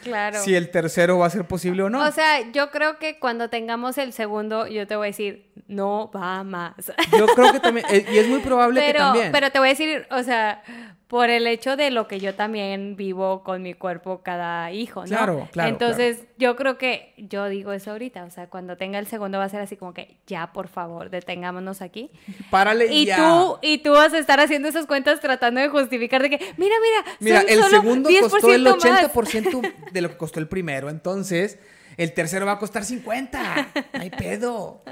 si 0.43 0.55
el 0.55 0.71
tercero 0.71 1.19
va 1.19 1.27
a 1.27 1.31
ser 1.31 1.45
posible 1.45 1.83
o 1.83 1.91
no. 1.91 2.03
O 2.03 2.11
sea, 2.11 2.51
yo 2.53 2.71
creo 2.71 2.99
que 2.99 3.19
cuando 3.19 3.51
tengamos 3.51 3.99
el 3.99 4.15
segundo, 4.15 4.67
yo 4.67 4.87
te 4.87 4.97
voy 4.97 5.09
a 5.09 5.11
decir, 5.11 5.53
no 5.69 6.11
va 6.11 6.43
más. 6.43 6.91
Yo 7.19 7.27
creo 7.27 7.53
que 7.53 7.61
también, 7.61 7.85
eh, 7.91 8.07
y 8.11 8.17
es 8.17 8.29
muy 8.29 8.39
probable 8.41 8.81
que 8.81 8.95
también. 8.95 9.31
Pero 9.31 9.51
te 9.51 9.59
voy 9.59 9.69
a 9.69 9.73
decir, 9.73 10.07
o 10.11 10.23
sea, 10.23 10.63
por 11.11 11.29
el 11.29 11.49
hecho 11.49 11.77
de 11.77 11.91
lo 11.91 12.07
que 12.07 12.21
yo 12.21 12.37
también 12.37 12.95
vivo 12.95 13.43
con 13.43 13.63
mi 13.63 13.75
cuerpo 13.75 14.21
cada 14.23 14.71
hijo, 14.71 15.01
¿no? 15.01 15.09
Claro, 15.09 15.49
claro. 15.51 15.69
Entonces, 15.69 16.23
yo 16.39 16.55
creo 16.55 16.79
que 16.79 17.15
yo 17.17 17.49
digo 17.49 17.73
eso 17.73 17.91
ahorita, 17.91 18.23
o 18.23 18.31
sea, 18.31 18.47
cuando 18.47 18.77
tenga 18.77 19.01
el 19.01 19.09
segundo 19.09 19.37
va 19.37 19.43
a 19.43 19.49
ser 19.49 19.61
así 19.61 19.77
como 19.77 19.93
que 19.93 20.19
ya, 20.29 20.53
por 20.53 20.69
favor, 20.69 21.11
detengámonos 21.11 21.83
aquí. 21.83 22.13
Párale 22.51 22.95
y 22.95 23.07
ya. 23.07 23.17
tú 23.17 23.59
y 23.61 23.79
tú 23.79 23.91
vas 23.91 24.13
a 24.13 24.19
estar 24.19 24.39
haciendo 24.39 24.69
esas 24.69 24.87
cuentas 24.87 25.19
tratando 25.19 25.61
de 25.61 25.69
justificar 25.69 26.23
de 26.23 26.31
que, 26.31 26.39
mira, 26.57 26.77
mira, 26.81 27.17
mira, 27.19 27.41
el 27.41 27.61
segundo 27.65 28.09
costó 28.21 28.55
el 28.55 28.65
80% 28.65 29.91
de 29.91 30.01
lo 30.03 30.11
que 30.11 30.17
costó 30.17 30.39
el 30.39 30.47
primero, 30.47 30.91
entonces 30.91 31.59
el 31.97 32.13
tercero 32.13 32.47
va 32.47 32.53
a 32.53 32.59
costar 32.61 32.85
50. 32.85 33.73
No 33.95 34.01
hay 34.01 34.11
pedo. 34.11 34.85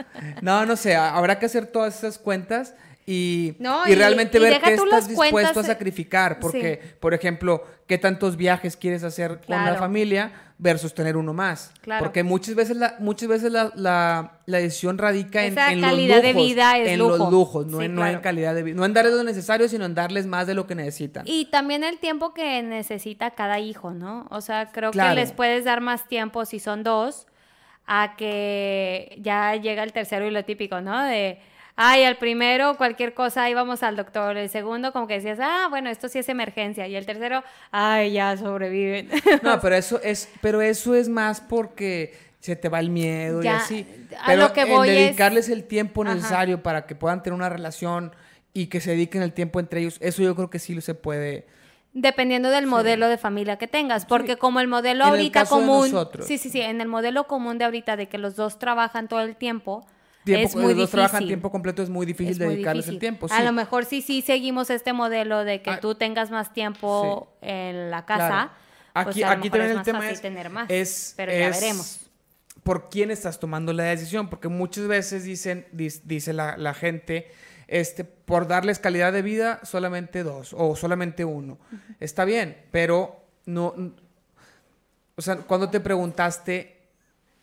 No, 0.42 0.66
no 0.66 0.74
sé, 0.74 0.96
habrá 0.96 1.38
que 1.38 1.46
hacer 1.46 1.66
todas 1.66 1.96
esas 1.96 2.18
cuentas 2.18 2.74
y, 3.10 3.54
No, 3.58 3.86
y 3.88 3.92
y- 3.92 3.94
realmente 3.94 4.36
y 4.36 4.40
ver 4.42 4.60
qué 4.60 4.74
estás 4.74 5.08
dispuesto 5.08 5.32
cuentas, 5.32 5.56
a 5.56 5.62
sacrificar. 5.62 6.38
Porque, 6.40 6.78
por 7.00 7.14
ejemplo, 7.14 7.64
qué 7.86 7.96
tantos 7.96 8.36
viajes 8.36 8.76
quieres 8.76 9.02
hacer 9.02 9.40
con 9.46 9.64
la 9.64 9.76
familia 9.76 10.32
versus 10.58 10.92
tener 10.92 11.16
uno 11.16 11.32
más. 11.32 11.72
Claro. 11.80 12.04
Porque 12.04 12.22
muchas 12.22 12.54
veces 12.54 12.76
la, 12.76 12.96
muchas 12.98 13.28
veces 13.28 13.50
la, 13.50 13.72
la, 13.76 14.40
la 14.44 14.58
decisión 14.58 14.98
radica 14.98 15.44
en, 15.46 15.52
Esa 15.52 15.72
en 15.72 15.80
calidad 15.80 16.16
los 16.16 16.22
de 16.24 16.32
lujos. 16.34 16.46
vida 16.48 16.78
es 16.78 16.88
en 16.88 16.98
lujo. 16.98 17.16
los 17.16 17.30
lujos, 17.30 17.66
no, 17.66 17.78
Sí, 17.78 17.84
en, 17.86 17.94
no 17.94 18.02
en 18.02 18.08
claro. 18.10 18.22
calidad 18.22 18.54
de 18.54 18.62
vida. 18.64 18.76
No 18.76 18.84
en 18.84 18.92
darles 18.92 19.14
lo 19.14 19.22
necesario, 19.24 19.68
sino 19.68 19.86
en 19.86 19.94
darles 19.94 20.26
más 20.26 20.46
de 20.46 20.54
lo 20.54 20.66
que 20.66 20.74
necesitan. 20.74 21.22
Y 21.26 21.46
también 21.46 21.84
el 21.84 21.98
tiempo 22.00 22.34
que 22.34 22.62
necesita 22.62 23.30
cada 23.30 23.58
hijo, 23.58 23.94
¿no? 23.94 24.26
O 24.30 24.40
sea, 24.42 24.70
creo 24.70 24.90
Claro. 24.90 25.14
que 25.14 25.20
les 25.20 25.32
puedes 25.32 25.64
dar 25.64 25.80
más 25.80 26.06
tiempo 26.08 26.44
si 26.44 26.58
son 26.58 26.82
dos 26.82 27.26
a 27.86 28.16
que 28.18 29.16
ya 29.22 29.54
llega 29.56 29.82
el 29.82 29.92
tercero 29.94 30.26
y 30.26 30.30
lo 30.30 30.44
típico, 30.44 30.80
¿no? 30.82 31.02
De, 31.04 31.38
ay, 31.80 32.02
al 32.02 32.16
primero 32.18 32.76
cualquier 32.76 33.14
cosa 33.14 33.44
ahí 33.44 33.54
vamos 33.54 33.84
al 33.84 33.94
doctor. 33.94 34.36
El 34.36 34.50
segundo 34.50 34.92
como 34.92 35.06
que 35.06 35.14
decías, 35.14 35.38
ah, 35.40 35.68
bueno, 35.70 35.88
esto 35.90 36.08
sí 36.08 36.18
es 36.18 36.28
emergencia. 36.28 36.88
Y 36.88 36.96
el 36.96 37.06
tercero, 37.06 37.44
ay, 37.70 38.12
ya 38.12 38.36
sobreviven. 38.36 39.08
No, 39.42 39.60
pero 39.60 39.76
eso 39.76 40.00
es, 40.02 40.28
pero 40.40 40.60
eso 40.60 40.94
es 40.96 41.08
más 41.08 41.40
porque 41.40 42.18
se 42.40 42.56
te 42.56 42.68
va 42.68 42.80
el 42.80 42.90
miedo 42.90 43.42
y 43.42 43.46
así. 43.46 43.86
a 44.20 44.26
Pero 44.26 44.42
lo 44.42 44.52
que 44.52 44.62
en 44.62 44.68
voy 44.70 44.88
es- 44.88 44.94
dedicarles 44.96 45.48
el 45.48 45.64
tiempo 45.64 46.02
Ajá. 46.02 46.14
necesario 46.16 46.62
para 46.64 46.84
que 46.86 46.96
puedan 46.96 47.22
tener 47.22 47.34
una 47.36 47.48
relación 47.48 48.12
y 48.52 48.66
que 48.66 48.80
se 48.80 48.90
dediquen 48.90 49.22
el 49.22 49.32
tiempo 49.32 49.60
entre 49.60 49.80
ellos, 49.80 49.98
eso 50.00 50.20
yo 50.22 50.34
creo 50.34 50.50
que 50.50 50.58
sí 50.58 50.80
se 50.80 50.94
puede. 50.94 51.46
Dependiendo 51.92 52.50
del 52.50 52.66
modelo 52.66 53.08
de 53.08 53.18
familia 53.18 53.56
que 53.56 53.68
tengas, 53.68 54.04
porque 54.04 54.36
como 54.36 54.58
el 54.60 54.66
modelo 54.68 55.04
En 55.04 55.10
ahorita 55.10 55.46
común, 55.46 55.88
sí, 56.22 56.38
sí, 56.38 56.50
sí, 56.50 56.60
en 56.60 56.80
el 56.80 56.88
modelo 56.88 57.28
común 57.28 57.58
de 57.58 57.64
ahorita 57.66 57.96
de 57.96 58.08
que 58.08 58.18
los 58.18 58.34
dos 58.36 58.58
trabajan 58.58 59.06
todo 59.08 59.20
el 59.20 59.36
tiempo, 59.36 59.86
Tiempo, 60.36 60.48
es 60.48 60.54
muy 60.56 60.64
los 60.64 60.74
difícil. 60.76 60.90
trabajan 60.92 61.26
tiempo 61.26 61.50
completo, 61.50 61.82
es 61.82 61.88
muy 61.90 62.06
difícil 62.06 62.32
Es 62.32 62.38
muy 62.38 62.54
dedicarles 62.54 62.84
difícil. 62.86 62.94
el 62.96 63.00
tiempo. 63.00 63.26
A 63.30 63.42
lo 63.42 63.52
mejor 63.52 63.84
sí, 63.84 64.02
sí 64.02 64.22
seguimos 64.22 64.70
este 64.70 64.92
modelo 64.92 65.44
de 65.44 65.62
que 65.62 65.70
Ah, 65.70 65.80
tú 65.80 65.94
tengas 65.94 66.30
más 66.30 66.52
tiempo 66.52 67.28
en 67.40 67.90
la 67.90 68.04
casa. 68.06 68.28
Claro. 68.28 68.50
pues 68.94 69.06
Aquí, 69.08 69.22
aquí 69.22 69.50
también 69.50 69.70
el 69.78 69.82
tema 69.82 70.10
es, 70.10 70.20
tener 70.20 70.50
más. 70.50 70.68
es- 70.70 71.14
pero 71.16 71.30
ya 71.32 71.48
es 71.48 71.60
veremos. 71.60 72.00
por 72.64 72.88
quién 72.90 73.10
estás 73.10 73.38
tomando 73.38 73.72
la 73.72 73.84
decisión, 73.84 74.28
porque 74.28 74.48
muchas 74.48 74.86
veces 74.88 75.24
dicen, 75.24 75.66
dis- 75.72 76.00
dice 76.04 76.32
la, 76.32 76.56
la 76.56 76.74
gente, 76.74 77.30
este, 77.68 78.02
por 78.04 78.48
darles 78.48 78.78
calidad 78.78 79.12
de 79.12 79.22
vida, 79.22 79.60
solamente 79.62 80.22
dos 80.24 80.54
o 80.56 80.74
solamente 80.74 81.24
uno. 81.24 81.58
Está 82.00 82.24
bien, 82.24 82.56
pero 82.72 83.24
no, 83.46 83.74
o 85.16 85.22
sea, 85.22 85.36
cuando 85.36 85.68
te 85.70 85.80
preguntaste 85.80 86.77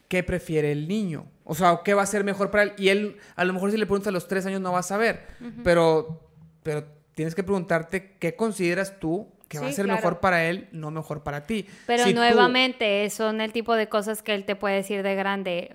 qué 0.08 0.24
prefiere 0.24 0.72
el 0.72 0.88
niño, 0.88 1.26
o 1.44 1.56
sea, 1.56 1.82
qué 1.84 1.94
va 1.94 2.02
a 2.04 2.06
ser 2.06 2.24
mejor 2.24 2.52
para 2.52 2.64
él, 2.64 2.74
y 2.78 2.90
él, 2.90 3.18
a 3.36 3.46
lo 3.46 3.54
mejor 3.54 3.72
si 3.72 3.78
le 3.78 3.86
preguntas 3.86 4.08
a 4.08 4.12
los 4.12 4.28
tres 4.28 4.46
años 4.46 4.62
no 4.62 4.72
va 4.72 4.80
a 4.80 4.84
saber, 4.84 5.26
pero, 5.64 6.30
pero 6.64 6.86
tienes 7.16 7.34
que 7.36 7.44
preguntarte 7.44 8.16
qué 8.20 8.36
consideras 8.36 9.00
tú 9.00 9.28
que 9.48 9.60
va 9.60 9.68
a 9.68 9.72
ser 9.72 9.86
claro. 9.86 9.98
mejor 10.00 10.20
para 10.20 10.46
él, 10.50 10.68
no 10.72 10.90
mejor 10.90 11.22
para 11.22 11.46
ti. 11.46 11.68
Pero 11.86 12.04
Si 12.04 12.10
tú- 12.14 12.16
nuevamente 12.20 13.08
son 13.12 13.42
el 13.42 13.52
tipo 13.52 13.76
de 13.76 13.88
cosas 13.88 14.24
que 14.24 14.34
él 14.34 14.44
te 14.44 14.56
puede 14.56 14.76
decir 14.78 15.04
de 15.04 15.14
grande. 15.16 15.72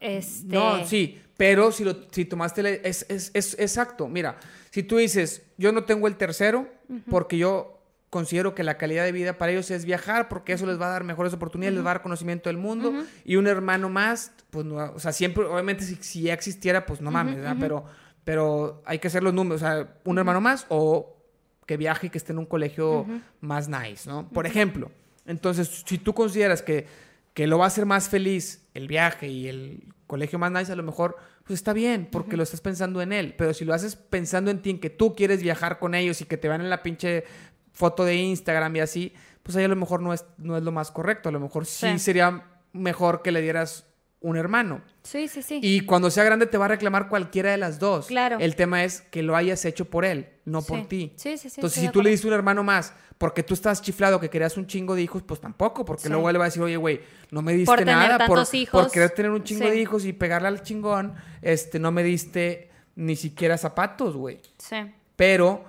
Este, 0.00 0.54
No, 0.54 0.84
sí, 0.84 1.20
pero 1.36 1.70
si, 1.70 1.84
lo, 1.84 1.96
si 2.10 2.24
tomaste... 2.24 2.62
la- 2.64 2.70
es, 2.70 3.06
es, 3.08 3.30
es 3.34 3.56
exacto, 3.60 4.08
mira, 4.08 4.38
si 4.70 4.82
tú 4.82 4.96
dices, 4.96 5.42
yo 5.56 5.70
no 5.72 5.84
tengo 5.84 6.08
el 6.08 6.16
tercero 6.16 6.68
porque 7.10 7.38
yo 7.38 7.81
considero 8.12 8.54
que 8.54 8.62
la 8.62 8.76
calidad 8.76 9.04
de 9.04 9.12
vida 9.12 9.38
para 9.38 9.52
ellos 9.52 9.70
es 9.70 9.86
viajar 9.86 10.28
porque 10.28 10.52
eso 10.52 10.66
les 10.66 10.78
va 10.78 10.88
a 10.88 10.90
dar 10.90 11.02
mejores 11.02 11.32
oportunidades, 11.32 11.76
les 11.76 11.82
va 11.82 11.92
a 11.92 11.94
dar 11.94 12.02
conocimiento 12.02 12.50
del 12.50 12.58
mundo. 12.58 12.92
Y 13.24 13.36
un 13.36 13.46
hermano 13.46 13.88
más, 13.88 14.32
pues 14.50 14.66
no, 14.66 14.76
o 14.76 14.98
sea, 14.98 15.12
siempre, 15.12 15.46
obviamente 15.46 15.82
si, 15.82 15.94
si 15.94 16.20
ya 16.20 16.34
existiera, 16.34 16.84
pues 16.84 17.00
no 17.00 17.10
mames, 17.10 17.36
¿verdad? 17.36 17.56
pero, 17.58 17.86
pero 18.22 18.82
hay 18.84 18.98
que 18.98 19.08
hacer 19.08 19.22
los 19.22 19.32
números, 19.32 19.62
o 19.62 19.64
sea, 19.64 19.94
un 20.04 20.18
hermano 20.18 20.42
más 20.42 20.66
o 20.68 21.16
que 21.64 21.78
viaje 21.78 22.08
y 22.08 22.10
que 22.10 22.18
esté 22.18 22.32
en 22.32 22.40
un 22.40 22.44
colegio 22.44 23.06
más 23.40 23.70
nice, 23.70 24.06
¿no? 24.06 24.28
Por 24.28 24.44
ejemplo, 24.44 24.90
entonces, 25.24 25.82
si 25.86 25.96
tú 25.96 26.12
consideras 26.12 26.60
que, 26.60 26.86
que 27.32 27.46
lo 27.46 27.56
va 27.56 27.64
a 27.64 27.68
hacer 27.68 27.86
más 27.86 28.10
feliz 28.10 28.68
el 28.74 28.88
viaje 28.88 29.28
y 29.28 29.48
el 29.48 29.84
colegio 30.06 30.38
más 30.38 30.52
nice, 30.52 30.70
a 30.70 30.76
lo 30.76 30.82
mejor, 30.82 31.16
pues 31.44 31.60
está 31.60 31.72
bien, 31.72 32.08
porque 32.12 32.36
lo 32.36 32.42
estás 32.42 32.60
pensando 32.60 33.00
en 33.00 33.12
él. 33.12 33.34
Pero 33.36 33.54
si 33.54 33.64
lo 33.64 33.72
haces 33.74 33.96
pensando 33.96 34.50
en 34.50 34.60
ti, 34.60 34.70
en 34.70 34.80
que 34.80 34.90
tú 34.90 35.14
quieres 35.14 35.42
viajar 35.42 35.78
con 35.78 35.94
ellos 35.94 36.20
y 36.20 36.26
que 36.26 36.36
te 36.36 36.48
van 36.48 36.60
en 36.60 36.70
la 36.70 36.82
pinche 36.82 37.24
foto 37.72 38.04
de 38.04 38.14
Instagram 38.16 38.76
y 38.76 38.80
así, 38.80 39.12
pues 39.42 39.56
ahí 39.56 39.64
a 39.64 39.68
lo 39.68 39.76
mejor 39.76 40.00
no 40.02 40.12
es, 40.12 40.24
no 40.38 40.56
es 40.56 40.62
lo 40.62 40.72
más 40.72 40.90
correcto. 40.90 41.28
A 41.28 41.32
lo 41.32 41.40
mejor 41.40 41.66
sí, 41.66 41.86
Sí. 41.92 41.98
sería 41.98 42.44
mejor 42.72 43.22
que 43.22 43.32
le 43.32 43.40
dieras 43.42 43.86
un 44.20 44.36
hermano. 44.36 44.82
Sí, 45.02 45.26
sí, 45.26 45.42
sí. 45.42 45.58
Y 45.60 45.80
cuando 45.80 46.08
sea 46.08 46.22
grande 46.22 46.46
te 46.46 46.56
va 46.56 46.66
a 46.66 46.68
reclamar 46.68 47.08
cualquiera 47.08 47.50
de 47.50 47.56
las 47.56 47.80
dos. 47.80 48.06
Claro. 48.06 48.38
El 48.38 48.54
tema 48.54 48.84
es 48.84 49.00
que 49.00 49.20
lo 49.24 49.34
hayas 49.34 49.64
hecho 49.64 49.86
por 49.86 50.04
él, 50.04 50.28
no 50.44 50.60
Sí. 50.60 50.68
por 50.68 50.86
ti. 50.86 51.12
Sí, 51.16 51.36
sí, 51.36 51.50
sí, 51.50 51.56
Entonces, 51.60 51.82
si 51.82 51.88
tú 51.88 52.02
le 52.02 52.10
diste 52.10 52.28
un 52.28 52.32
hermano 52.32 52.62
más 52.62 52.94
porque 53.18 53.42
tú 53.42 53.54
estás 53.54 53.82
chiflado 53.82 54.20
que 54.20 54.30
querías 54.30 54.56
un 54.56 54.66
chingo 54.68 54.94
de 54.94 55.02
hijos, 55.02 55.22
pues 55.24 55.40
tampoco, 55.40 55.84
porque 55.84 56.04
Sí. 56.04 56.08
luego 56.08 56.30
él 56.30 56.38
va 56.38 56.44
a 56.44 56.48
decir, 56.48 56.62
oye, 56.62 56.76
güey, 56.76 57.00
no 57.32 57.42
me 57.42 57.52
diste 57.52 57.66
Por 57.66 57.78
tener 57.80 57.96
nada 57.96 58.26
por, 58.28 58.38
hijos. 58.52 58.82
por 58.84 58.92
querer 58.92 59.10
tener 59.10 59.30
un 59.32 59.42
chingo 59.42 59.64
Sí. 59.64 59.70
de 59.70 59.76
hijos 59.80 60.04
y 60.04 60.12
pegarle 60.12 60.48
al 60.48 60.62
chingón, 60.62 61.14
este, 61.40 61.80
no 61.80 61.90
me 61.90 62.04
diste 62.04 62.70
ni 62.94 63.16
siquiera 63.16 63.58
zapatos, 63.58 64.14
güey. 64.16 64.40
Sí. 64.58 64.76
Pero, 65.16 65.64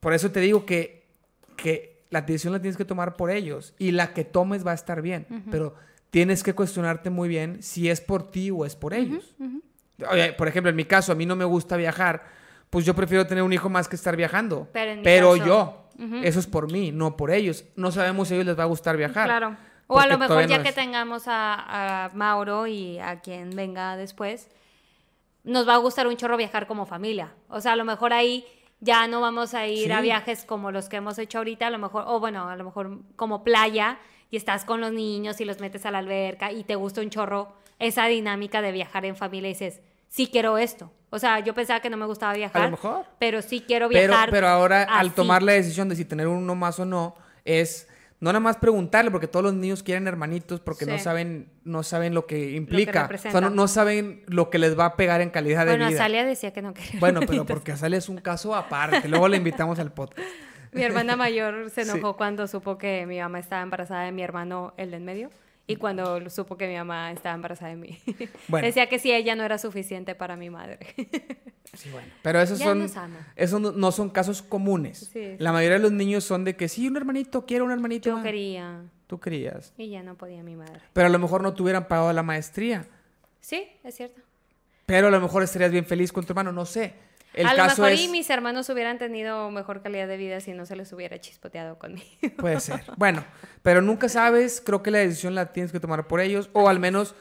por 0.00 0.12
eso 0.12 0.30
te 0.30 0.40
digo 0.40 0.66
que, 0.66 0.97
que 1.58 2.06
la 2.10 2.22
decisión 2.22 2.54
la 2.54 2.60
tienes 2.62 2.78
que 2.78 2.86
tomar 2.86 3.16
por 3.16 3.30
ellos 3.30 3.74
y 3.78 3.90
la 3.90 4.14
que 4.14 4.24
tomes 4.24 4.66
va 4.66 4.70
a 4.70 4.74
estar 4.74 5.02
bien, 5.02 5.26
pero 5.50 5.74
tienes 6.10 6.42
que 6.42 6.54
cuestionarte 6.54 7.10
muy 7.10 7.28
bien 7.28 7.62
si 7.62 7.90
es 7.90 8.00
por 8.00 8.30
ti 8.30 8.50
o 8.50 8.64
es 8.64 8.74
por 8.76 8.94
ellos. 8.94 9.34
Oye, 10.10 10.32
por 10.32 10.48
ejemplo, 10.48 10.70
en 10.70 10.76
mi 10.76 10.84
caso, 10.86 11.12
a 11.12 11.14
mí 11.14 11.26
no 11.26 11.36
me 11.36 11.44
gusta 11.44 11.76
viajar, 11.76 12.22
pues 12.70 12.86
yo 12.86 12.94
prefiero 12.94 13.26
tener 13.26 13.42
un 13.44 13.52
hijo 13.52 13.68
más 13.68 13.88
que 13.88 13.96
estar 13.96 14.16
viajando. 14.16 14.68
Pero 14.72 15.02
Pero 15.02 15.32
caso- 15.32 15.46
yo, 15.46 15.88
eso 16.22 16.38
es 16.40 16.46
por 16.46 16.70
mí, 16.72 16.92
no 16.92 17.16
por 17.16 17.30
ellos. 17.30 17.64
No 17.76 17.90
sabemos 17.90 18.28
si 18.28 18.34
a 18.34 18.36
ellos 18.38 18.46
les 18.46 18.58
va 18.58 18.62
a 18.62 18.66
gustar 18.66 18.96
viajar. 18.96 19.26
Claro. 19.26 19.56
O 19.88 19.98
a 19.98 20.06
lo 20.06 20.16
mejor 20.18 20.46
ya 20.46 20.58
no 20.58 20.62
que 20.62 20.68
es. 20.70 20.74
tengamos 20.74 21.24
a, 21.28 22.04
a 22.06 22.10
Mauro 22.14 22.66
y 22.66 22.98
a 23.00 23.20
quien 23.20 23.50
venga 23.56 23.96
después, 23.96 24.48
nos 25.44 25.66
va 25.66 25.74
a 25.74 25.78
gustar 25.78 26.06
un 26.06 26.16
chorro 26.16 26.36
viajar 26.36 26.66
como 26.66 26.84
familia. 26.86 27.32
O 27.48 27.60
sea, 27.60 27.72
a 27.72 27.76
lo 27.76 27.84
mejor 27.84 28.12
ahí 28.12 28.44
ya 28.80 29.06
no 29.08 29.20
vamos 29.20 29.54
a 29.54 29.66
ir 29.66 29.92
a 29.92 30.00
viajes 30.00 30.44
como 30.44 30.70
los 30.70 30.88
que 30.88 30.96
hemos 30.96 31.18
hecho 31.18 31.38
ahorita, 31.38 31.66
a 31.66 31.70
lo 31.70 31.78
mejor, 31.78 32.04
o 32.06 32.20
bueno, 32.20 32.48
a 32.48 32.56
lo 32.56 32.64
mejor 32.64 32.98
como 33.16 33.42
playa 33.44 33.98
y 34.30 34.36
estás 34.36 34.64
con 34.64 34.80
los 34.80 34.92
niños 34.92 35.40
y 35.40 35.44
los 35.44 35.58
metes 35.60 35.84
a 35.86 35.90
la 35.90 35.98
alberca 35.98 36.52
y 36.52 36.64
te 36.64 36.74
gusta 36.76 37.00
un 37.00 37.10
chorro 37.10 37.52
esa 37.78 38.06
dinámica 38.06 38.60
de 38.62 38.72
viajar 38.72 39.04
en 39.04 39.16
familia 39.16 39.48
y 39.50 39.52
dices, 39.54 39.80
sí 40.08 40.28
quiero 40.28 40.58
esto. 40.58 40.90
O 41.10 41.18
sea, 41.18 41.40
yo 41.40 41.54
pensaba 41.54 41.80
que 41.80 41.88
no 41.90 41.96
me 41.96 42.04
gustaba 42.06 42.34
viajar, 42.34 42.62
A 42.62 42.64
lo 42.66 42.70
mejor. 42.72 43.06
pero 43.18 43.40
sí 43.40 43.62
quiero 43.66 43.88
Pero, 43.88 44.08
viajar. 44.08 44.30
pero 44.30 44.48
ahora, 44.48 44.82
al 44.82 45.12
tomar 45.14 45.42
la 45.42 45.52
decisión 45.52 45.88
de 45.88 45.96
si 45.96 46.04
tener 46.04 46.26
uno 46.28 46.54
más 46.54 46.78
o 46.78 46.84
no, 46.84 47.14
es 47.44 47.88
no 48.20 48.30
nada 48.30 48.40
más 48.40 48.56
preguntarle, 48.56 49.10
porque 49.10 49.28
todos 49.28 49.44
los 49.44 49.54
niños 49.54 49.82
quieren 49.82 50.08
hermanitos 50.08 50.60
porque 50.60 50.86
no 50.86 50.98
saben, 50.98 51.48
no 51.64 51.82
saben 51.82 52.14
lo 52.14 52.26
que 52.26 52.52
implica. 52.52 53.08
o 53.14 53.18
sea, 53.18 53.40
no, 53.40 53.50
no 53.50 53.68
saben 53.68 54.22
lo 54.26 54.50
que 54.50 54.58
les 54.58 54.78
va 54.78 54.86
a 54.86 54.96
pegar 54.96 55.20
en 55.20 55.30
calidad 55.30 55.66
Bueno, 55.66 55.84
de 55.84 55.90
vida. 55.90 56.00
Azalia 56.02 56.24
decía 56.24 56.52
que 56.52 56.62
no 56.62 56.74
quería. 56.74 56.98
Bueno, 57.00 57.20
pero 57.26 57.46
porque 57.46 57.72
Azalia 57.72 57.98
es 57.98 58.08
un 58.08 58.18
caso 58.18 58.54
aparte. 58.54 59.08
Luego 59.08 59.28
le 59.28 59.36
invitamos 59.36 59.78
al 59.78 59.92
podcast. 59.92 60.26
Mi 60.72 60.82
hermana 60.82 61.16
mayor 61.16 61.70
se 61.70 61.84
Sí. 61.84 61.90
enojó 61.90 62.16
cuando 62.16 62.46
supo 62.46 62.76
que 62.76 63.06
mi 63.06 63.18
mamá 63.20 63.38
estaba 63.38 63.62
embarazada 63.62 64.02
de 64.04 64.12
mi 64.12 64.22
hermano, 64.22 64.74
el 64.76 64.90
de 64.90 64.96
en 64.98 65.04
medio, 65.04 65.30
y 65.68 65.76
cuando 65.76 66.28
supo 66.30 66.56
que 66.56 66.66
mi 66.66 66.74
mamá 66.74 67.12
estaba 67.12 67.34
embarazada 67.36 67.70
de 67.70 67.76
mí. 67.76 67.98
Bueno. 68.48 68.66
Decía 68.66 68.88
que 68.88 68.98
si 68.98 69.12
ella 69.12 69.36
no 69.36 69.44
era 69.44 69.58
suficiente 69.58 70.16
para 70.16 70.34
mi 70.36 70.50
madre. 70.50 70.80
Sí, 71.74 71.90
bueno. 71.90 72.08
Pero 72.22 72.40
esos 72.40 72.58
Ya 72.58 72.64
son, 72.64 72.88
esos 73.36 73.60
no, 73.60 73.72
no 73.72 73.92
son 73.92 74.08
casos 74.08 74.40
comunes. 74.40 75.10
Sí. 75.12 75.36
La 75.38 75.52
mayoría 75.52 75.76
de 75.76 75.82
los 75.82 75.92
niños 75.92 76.24
son 76.24 76.42
de 76.42 76.56
que 76.56 76.66
sí, 76.66 76.88
un 76.88 76.96
hermanito, 76.96 77.44
quiero 77.44 77.66
un 77.66 77.70
hermanito. 77.70 78.08
Yo 78.08 78.16
más". 78.16 78.24
quería 78.24 78.84
Tú 79.06 79.20
querías. 79.20 79.74
y 79.76 79.90
ya 79.90 80.02
no 80.02 80.14
podía 80.16 80.42
mi 80.42 80.56
madre. 80.56 80.80
Pero 80.94 81.06
a 81.08 81.10
lo 81.10 81.18
mejor 81.18 81.42
no 81.42 81.52
te 81.52 81.62
hubieran 81.62 81.86
pagado 81.86 82.10
la 82.14 82.22
maestría. 82.22 82.86
Sí, 83.40 83.68
es 83.84 83.94
cierto. 83.94 84.22
Pero 84.86 85.08
a 85.08 85.10
lo 85.10 85.20
mejor 85.20 85.42
estarías 85.42 85.70
bien 85.70 85.84
feliz 85.84 86.10
con 86.10 86.24
tu 86.24 86.32
hermano, 86.32 86.52
no 86.52 86.64
sé. 86.64 86.94
El 87.38 87.46
a 87.46 87.54
lo 87.54 87.64
mejor 87.64 87.90
es... 87.92 88.00
y 88.00 88.08
mis 88.08 88.28
hermanos 88.30 88.68
hubieran 88.68 88.98
tenido 88.98 89.50
mejor 89.50 89.82
calidad 89.82 90.08
de 90.08 90.16
vida 90.16 90.40
si 90.40 90.52
no 90.52 90.66
se 90.66 90.76
les 90.76 90.92
hubiera 90.92 91.20
chispoteado 91.20 91.78
conmigo. 91.78 92.06
Puede 92.38 92.60
ser. 92.60 92.82
Bueno, 92.96 93.24
pero 93.62 93.80
nunca 93.82 94.08
sabes, 94.08 94.60
creo 94.64 94.82
que 94.82 94.90
la 94.90 94.98
decisión 94.98 95.34
la 95.34 95.52
tienes 95.52 95.72
que 95.72 95.80
tomar 95.80 96.06
por 96.08 96.20
ellos 96.20 96.50
o 96.52 96.68
al 96.68 96.78
menos 96.80 97.14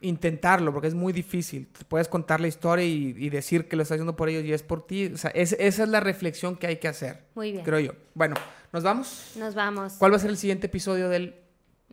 intentarlo, 0.00 0.72
porque 0.72 0.88
es 0.88 0.94
muy 0.94 1.12
difícil. 1.12 1.68
Puedes 1.88 2.08
contar 2.08 2.40
la 2.40 2.48
historia 2.48 2.84
y, 2.84 3.14
y 3.16 3.30
decir 3.30 3.68
que 3.68 3.76
lo 3.76 3.82
estás 3.82 3.96
haciendo 3.96 4.16
por 4.16 4.28
ellos 4.28 4.44
y 4.44 4.52
es 4.52 4.62
por 4.62 4.86
ti. 4.86 5.06
O 5.14 5.16
sea, 5.16 5.30
es- 5.30 5.56
esa 5.58 5.82
es 5.84 5.88
la 5.88 6.00
reflexión 6.00 6.56
que 6.56 6.66
hay 6.66 6.76
que 6.76 6.88
hacer, 6.88 7.20
Muy 7.34 7.52
bien. 7.52 7.64
creo 7.64 7.78
yo. 7.78 7.92
Bueno, 8.14 8.34
¿nos 8.72 8.82
vamos? 8.82 9.32
Nos 9.36 9.54
vamos. 9.54 9.94
¿Cuál 9.98 10.12
va 10.12 10.16
a 10.16 10.20
ser 10.20 10.30
el 10.30 10.36
siguiente 10.36 10.66
episodio 10.66 11.08
del 11.08 11.36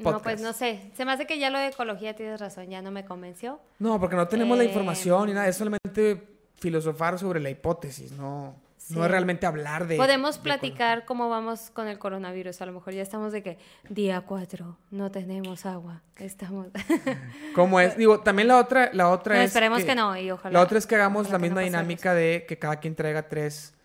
podcast? 0.01 0.15
No, 0.17 0.21
pues 0.23 0.41
no 0.41 0.53
sé. 0.53 0.91
Se 0.95 1.05
me 1.05 1.11
hace 1.11 1.27
que 1.27 1.37
ya 1.37 1.49
lo 1.51 1.59
de 1.59 1.67
ecología 1.67 2.15
tienes 2.15 2.39
razón, 2.39 2.67
ya 2.69 2.81
no 2.81 2.89
me 2.89 3.05
convenció. 3.05 3.59
No, 3.77 3.99
porque 3.99 4.15
no 4.15 4.27
tenemos 4.27 4.57
la 4.57 4.63
Eh, 4.63 4.67
información 4.67 5.27
ni 5.27 5.33
nada, 5.33 5.47
es 5.47 5.55
solamente 5.57 6.38
filosofar 6.59 7.17
sobre 7.19 7.39
la 7.39 7.49
hipótesis, 7.49 8.11
no. 8.11 8.55
No 8.91 9.05
es 9.05 9.11
realmente 9.11 9.45
hablar 9.45 9.85
de... 9.85 9.97
Podemos 9.97 10.37
de 10.37 10.41
platicar 10.43 11.05
cómo 11.05 11.29
vamos 11.29 11.69
con 11.69 11.87
el 11.87 11.99
coronavirus. 11.99 12.59
A 12.61 12.65
lo 12.65 12.71
mejor 12.71 12.93
ya 12.93 13.03
estamos 13.03 13.31
de 13.31 13.43
que 13.43 13.59
día 13.87 14.21
4, 14.21 14.77
no 14.89 15.11
tenemos 15.11 15.67
agua. 15.67 16.01
Estamos... 16.15 16.67
¿Cómo 17.55 17.79
es? 17.79 17.95
Digo, 17.97 18.21
también 18.21 18.47
la 18.47 18.57
otra, 18.57 18.89
la 18.93 19.09
otra 19.09 19.35
No, 19.35 19.41
es... 19.41 19.47
esperemos 19.47 19.83
que 19.83 19.93
no, 19.93 20.17
y 20.17 20.31
ojalá- 20.31 20.53
La 20.57 20.63
otra 20.63 20.79
es 20.79 20.87
que 20.87 20.95
hagamos 20.95 21.27
la 21.29 21.37
no 21.37 21.41
misma 21.43 21.61
dinámica 21.61 22.15
de 22.15 22.45
que 22.47 22.57
cada 22.57 22.77
quien 22.77 22.95
traiga 22.95 23.27
tres, 23.27 23.75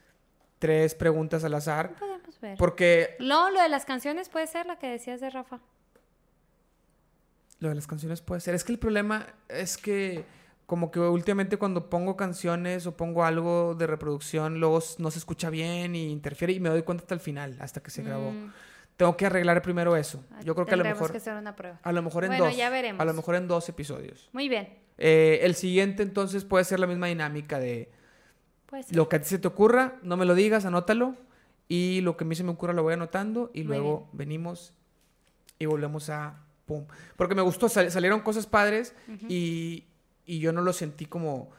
tres 0.58 0.94
preguntas 0.94 1.44
al 1.44 1.52
azar. 1.52 1.90
Podemos 1.98 2.40
ver. 2.40 2.56
Porque 2.56 3.16
No, 3.20 3.50
lo 3.50 3.60
de 3.60 3.68
las 3.68 3.84
canciones 3.84 4.30
puede 4.30 4.46
ser 4.46 4.64
la 4.64 4.78
que 4.78 4.88
decías 4.88 5.20
de 5.20 5.28
Rafa. 5.28 5.58
lo 7.58 7.68
de 7.68 7.74
las 7.74 7.86
canciones 7.86 8.22
puede 8.22 8.40
ser. 8.40 8.54
Es 8.54 8.64
que 8.64 8.72
el 8.72 8.78
problema 8.78 9.26
es 9.48 9.76
que 9.76 10.24
como 10.66 10.90
que 10.90 10.98
últimamente 11.00 11.56
cuando 11.58 11.90
pongo 11.90 12.16
canciones 12.16 12.86
o 12.86 12.96
pongo 12.96 13.24
algo 13.24 13.74
de 13.74 13.86
reproducción, 13.86 14.60
luego 14.60 14.82
no 14.98 15.10
se 15.10 15.18
escucha 15.18 15.50
bien 15.50 15.94
y 15.94 16.10
interfiere 16.10 16.52
y 16.52 16.60
me 16.60 16.68
doy 16.70 16.82
cuenta 16.82 17.02
hasta 17.02 17.14
el 17.14 17.20
final, 17.20 17.56
hasta 17.60 17.82
que 17.82 17.90
se 17.90 18.02
grabó. 18.02 18.30
Mm, 18.32 18.52
Tengo 18.96 19.16
que 19.16 19.26
arreglar 19.26 19.60
primero 19.60 19.96
eso. 19.96 20.24
Yo 20.44 20.54
creo 20.54 20.66
que 20.66 20.74
a 20.74 20.76
lo 20.76 20.84
mejor... 20.84 21.10
que 21.10 21.18
hacer 21.18 21.34
una 21.34 21.54
prueba. 21.56 21.80
A 21.82 21.92
lo 21.92 22.00
mejor 22.02 22.24
en 22.24 22.30
Bueno, 22.30 22.44
dos. 22.46 22.56
ya 22.56 22.70
veremos. 22.70 23.00
A 23.00 23.04
lo 23.04 23.12
mejor 23.12 23.34
en 23.34 23.48
dos 23.48 23.68
episodios. 23.68 24.30
Muy 24.32 24.48
bien. 24.48 24.68
Eh, 24.98 25.40
el 25.42 25.54
siguiente 25.56 26.02
entonces 26.04 26.44
puede 26.44 26.64
ser 26.64 26.78
la 26.80 26.86
misma 26.86 27.08
dinámica 27.08 27.58
de 27.58 27.90
lo 28.90 29.08
que 29.08 29.16
a 29.16 29.20
ti 29.20 29.28
se 29.28 29.38
te 29.38 29.48
ocurra, 29.48 29.96
no 30.02 30.16
me 30.16 30.24
lo 30.24 30.34
digas, 30.34 30.64
anótalo. 30.64 31.14
Y 31.68 32.00
lo 32.02 32.16
que 32.16 32.24
a 32.24 32.26
mí 32.26 32.34
se 32.34 32.44
me 32.44 32.50
ocurra 32.50 32.72
lo 32.72 32.82
voy 32.82 32.94
anotando 32.94 33.50
y 33.54 33.60
Muy 33.64 33.68
luego 33.68 34.08
venimos 34.12 34.74
y 35.58 35.66
volvemos 35.66 36.10
a... 36.10 36.40
¡Pum! 36.66 36.86
Porque 37.16 37.34
me 37.34 37.42
gustó, 37.42 37.68
sal- 37.68 37.90
salieron 37.90 38.20
cosas 38.20 38.46
padres 38.46 38.94
y, 39.28 39.84
y 40.26 40.38
yo 40.38 40.52
no 40.52 40.62
lo 40.62 40.72
sentí 40.72 41.06
como 41.06 41.50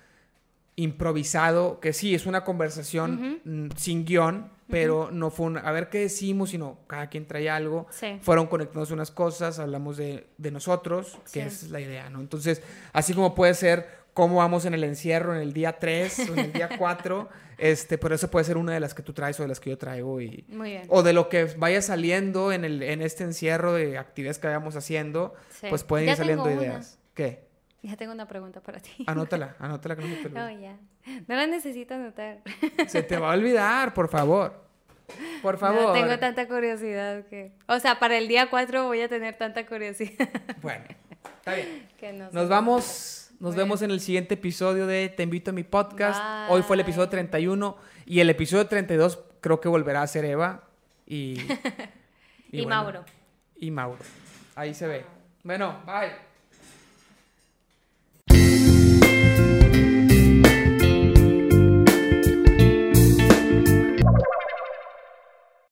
improvisado, 0.77 1.79
que 1.79 1.93
sí, 1.93 2.15
es 2.15 2.25
una 2.25 2.43
conversación 2.43 3.41
sin 3.77 4.05
guion, 4.05 4.51
pero 4.69 5.09
no 5.11 5.29
fue 5.29 5.45
un, 5.47 5.57
a 5.57 5.71
ver 5.71 5.89
qué 5.89 5.99
decimos, 5.99 6.49
sino 6.49 6.79
cada 6.87 7.07
quien 7.09 7.25
trae 7.27 7.49
algo. 7.49 7.87
Sí. 7.91 8.17
Fueron 8.21 8.47
conectados 8.47 8.91
unas 8.91 9.11
cosas, 9.11 9.59
hablamos 9.59 9.95
de, 9.97 10.27
de 10.37 10.51
nosotros, 10.51 11.17
que 11.31 11.41
Sí. 11.41 11.47
es 11.65 11.69
la 11.71 11.79
idea, 11.79 12.09
¿no? 12.09 12.19
Entonces, 12.19 12.61
así 12.91 13.13
como 13.13 13.35
puede 13.35 13.53
ser 13.53 14.03
cómo 14.13 14.37
vamos 14.37 14.65
en 14.65 14.73
el 14.73 14.83
encierro 14.83 15.35
en 15.35 15.41
el 15.41 15.53
día 15.53 15.77
3 15.79 16.29
o 16.29 16.33
en 16.33 16.39
el 16.39 16.53
día 16.53 16.69
4, 16.77 17.29
este, 17.57 17.97
pero 17.97 18.15
eso 18.15 18.29
puede 18.29 18.43
ser 18.45 18.57
una 18.57 18.73
de 18.73 18.79
las 18.81 18.93
que 18.93 19.01
tú 19.03 19.13
traes 19.13 19.39
o 19.39 19.43
de 19.43 19.49
las 19.49 19.59
que 19.61 19.69
yo 19.69 19.77
traigo 19.77 20.19
y... 20.19 20.43
Muy 20.49 20.71
bien. 20.71 20.83
O 20.89 21.03
de 21.03 21.13
lo 21.13 21.29
que 21.29 21.45
vaya 21.57 21.81
saliendo 21.81 22.51
en, 22.51 22.65
el, 22.65 22.81
en 22.83 23.01
este 23.01 23.23
encierro 23.23 23.73
de 23.73 23.97
actividades 23.97 24.39
que 24.39 24.47
vayamos 24.47 24.75
haciendo, 24.75 25.35
Sí. 25.61 25.67
pues 25.69 25.83
pueden 25.85 26.07
Ya 26.07 26.11
ir 26.13 26.17
saliendo 26.17 26.43
una. 26.45 26.53
ideas. 26.53 26.97
¿Qué? 27.13 27.45
Ya 27.85 27.95
tengo 27.97 28.13
una 28.13 28.27
pregunta 28.27 28.61
para 28.61 28.79
ti. 28.79 29.03
Anótala, 29.05 29.55
anótala 29.59 29.95
que 29.95 30.01
no 30.01 30.15
te 30.15 30.29
No, 30.29 30.49
ya. 30.49 30.75
No 31.27 31.35
la 31.35 31.45
necesito 31.45 31.93
anotar. 31.93 32.41
Se 32.87 33.03
te 33.03 33.17
va 33.17 33.31
a 33.31 33.35
olvidar, 33.35 33.93
por 33.93 34.09
favor. 34.09 34.65
Por 35.43 35.59
favor. 35.59 35.83
No 35.83 35.93
tengo 35.93 36.17
tanta 36.17 36.47
curiosidad 36.47 37.27
que... 37.27 37.51
O 37.67 37.79
sea, 37.79 37.99
para 37.99 38.17
el 38.17 38.27
día 38.27 38.49
4 38.49 38.85
voy 38.87 39.01
a 39.01 39.07
tener 39.07 39.37
tanta 39.37 39.67
curiosidad 39.67 40.27
Bueno, 40.63 40.83
está 41.37 41.53
bien. 41.53 41.87
que 41.99 42.11
no 42.11 42.31
sé. 42.31 42.35
Nos 42.35 42.49
vamos, 42.49 43.29
nos 43.39 43.55
vemos 43.55 43.83
en 43.83 43.91
el 43.91 43.99
siguiente 43.99 44.33
episodio 44.33 44.87
de 44.87 45.09
Te 45.09 45.21
invito 45.21 45.51
a 45.51 45.53
mi 45.53 45.63
podcast. 45.63 46.19
Bye. 46.19 46.55
Hoy 46.55 46.63
fue 46.63 46.77
el 46.77 46.79
episodio 46.79 47.07
31 47.07 47.77
y 48.07 48.19
el 48.19 48.31
episodio 48.31 48.65
32 48.65 49.19
creo 49.41 49.61
que 49.61 49.67
volverá 49.67 50.01
a 50.01 50.07
ser 50.07 50.25
Eva 50.25 50.63
y... 51.05 51.37
Y 52.51 52.63
bueno, 52.63 52.69
Mauro. 52.69 53.05
Y 53.57 53.69
Mauro. 53.69 54.03
Ahí 54.55 54.73
se 54.73 54.87
ve. 54.87 55.05
Bueno, 55.43 55.83
bye. 55.85 56.24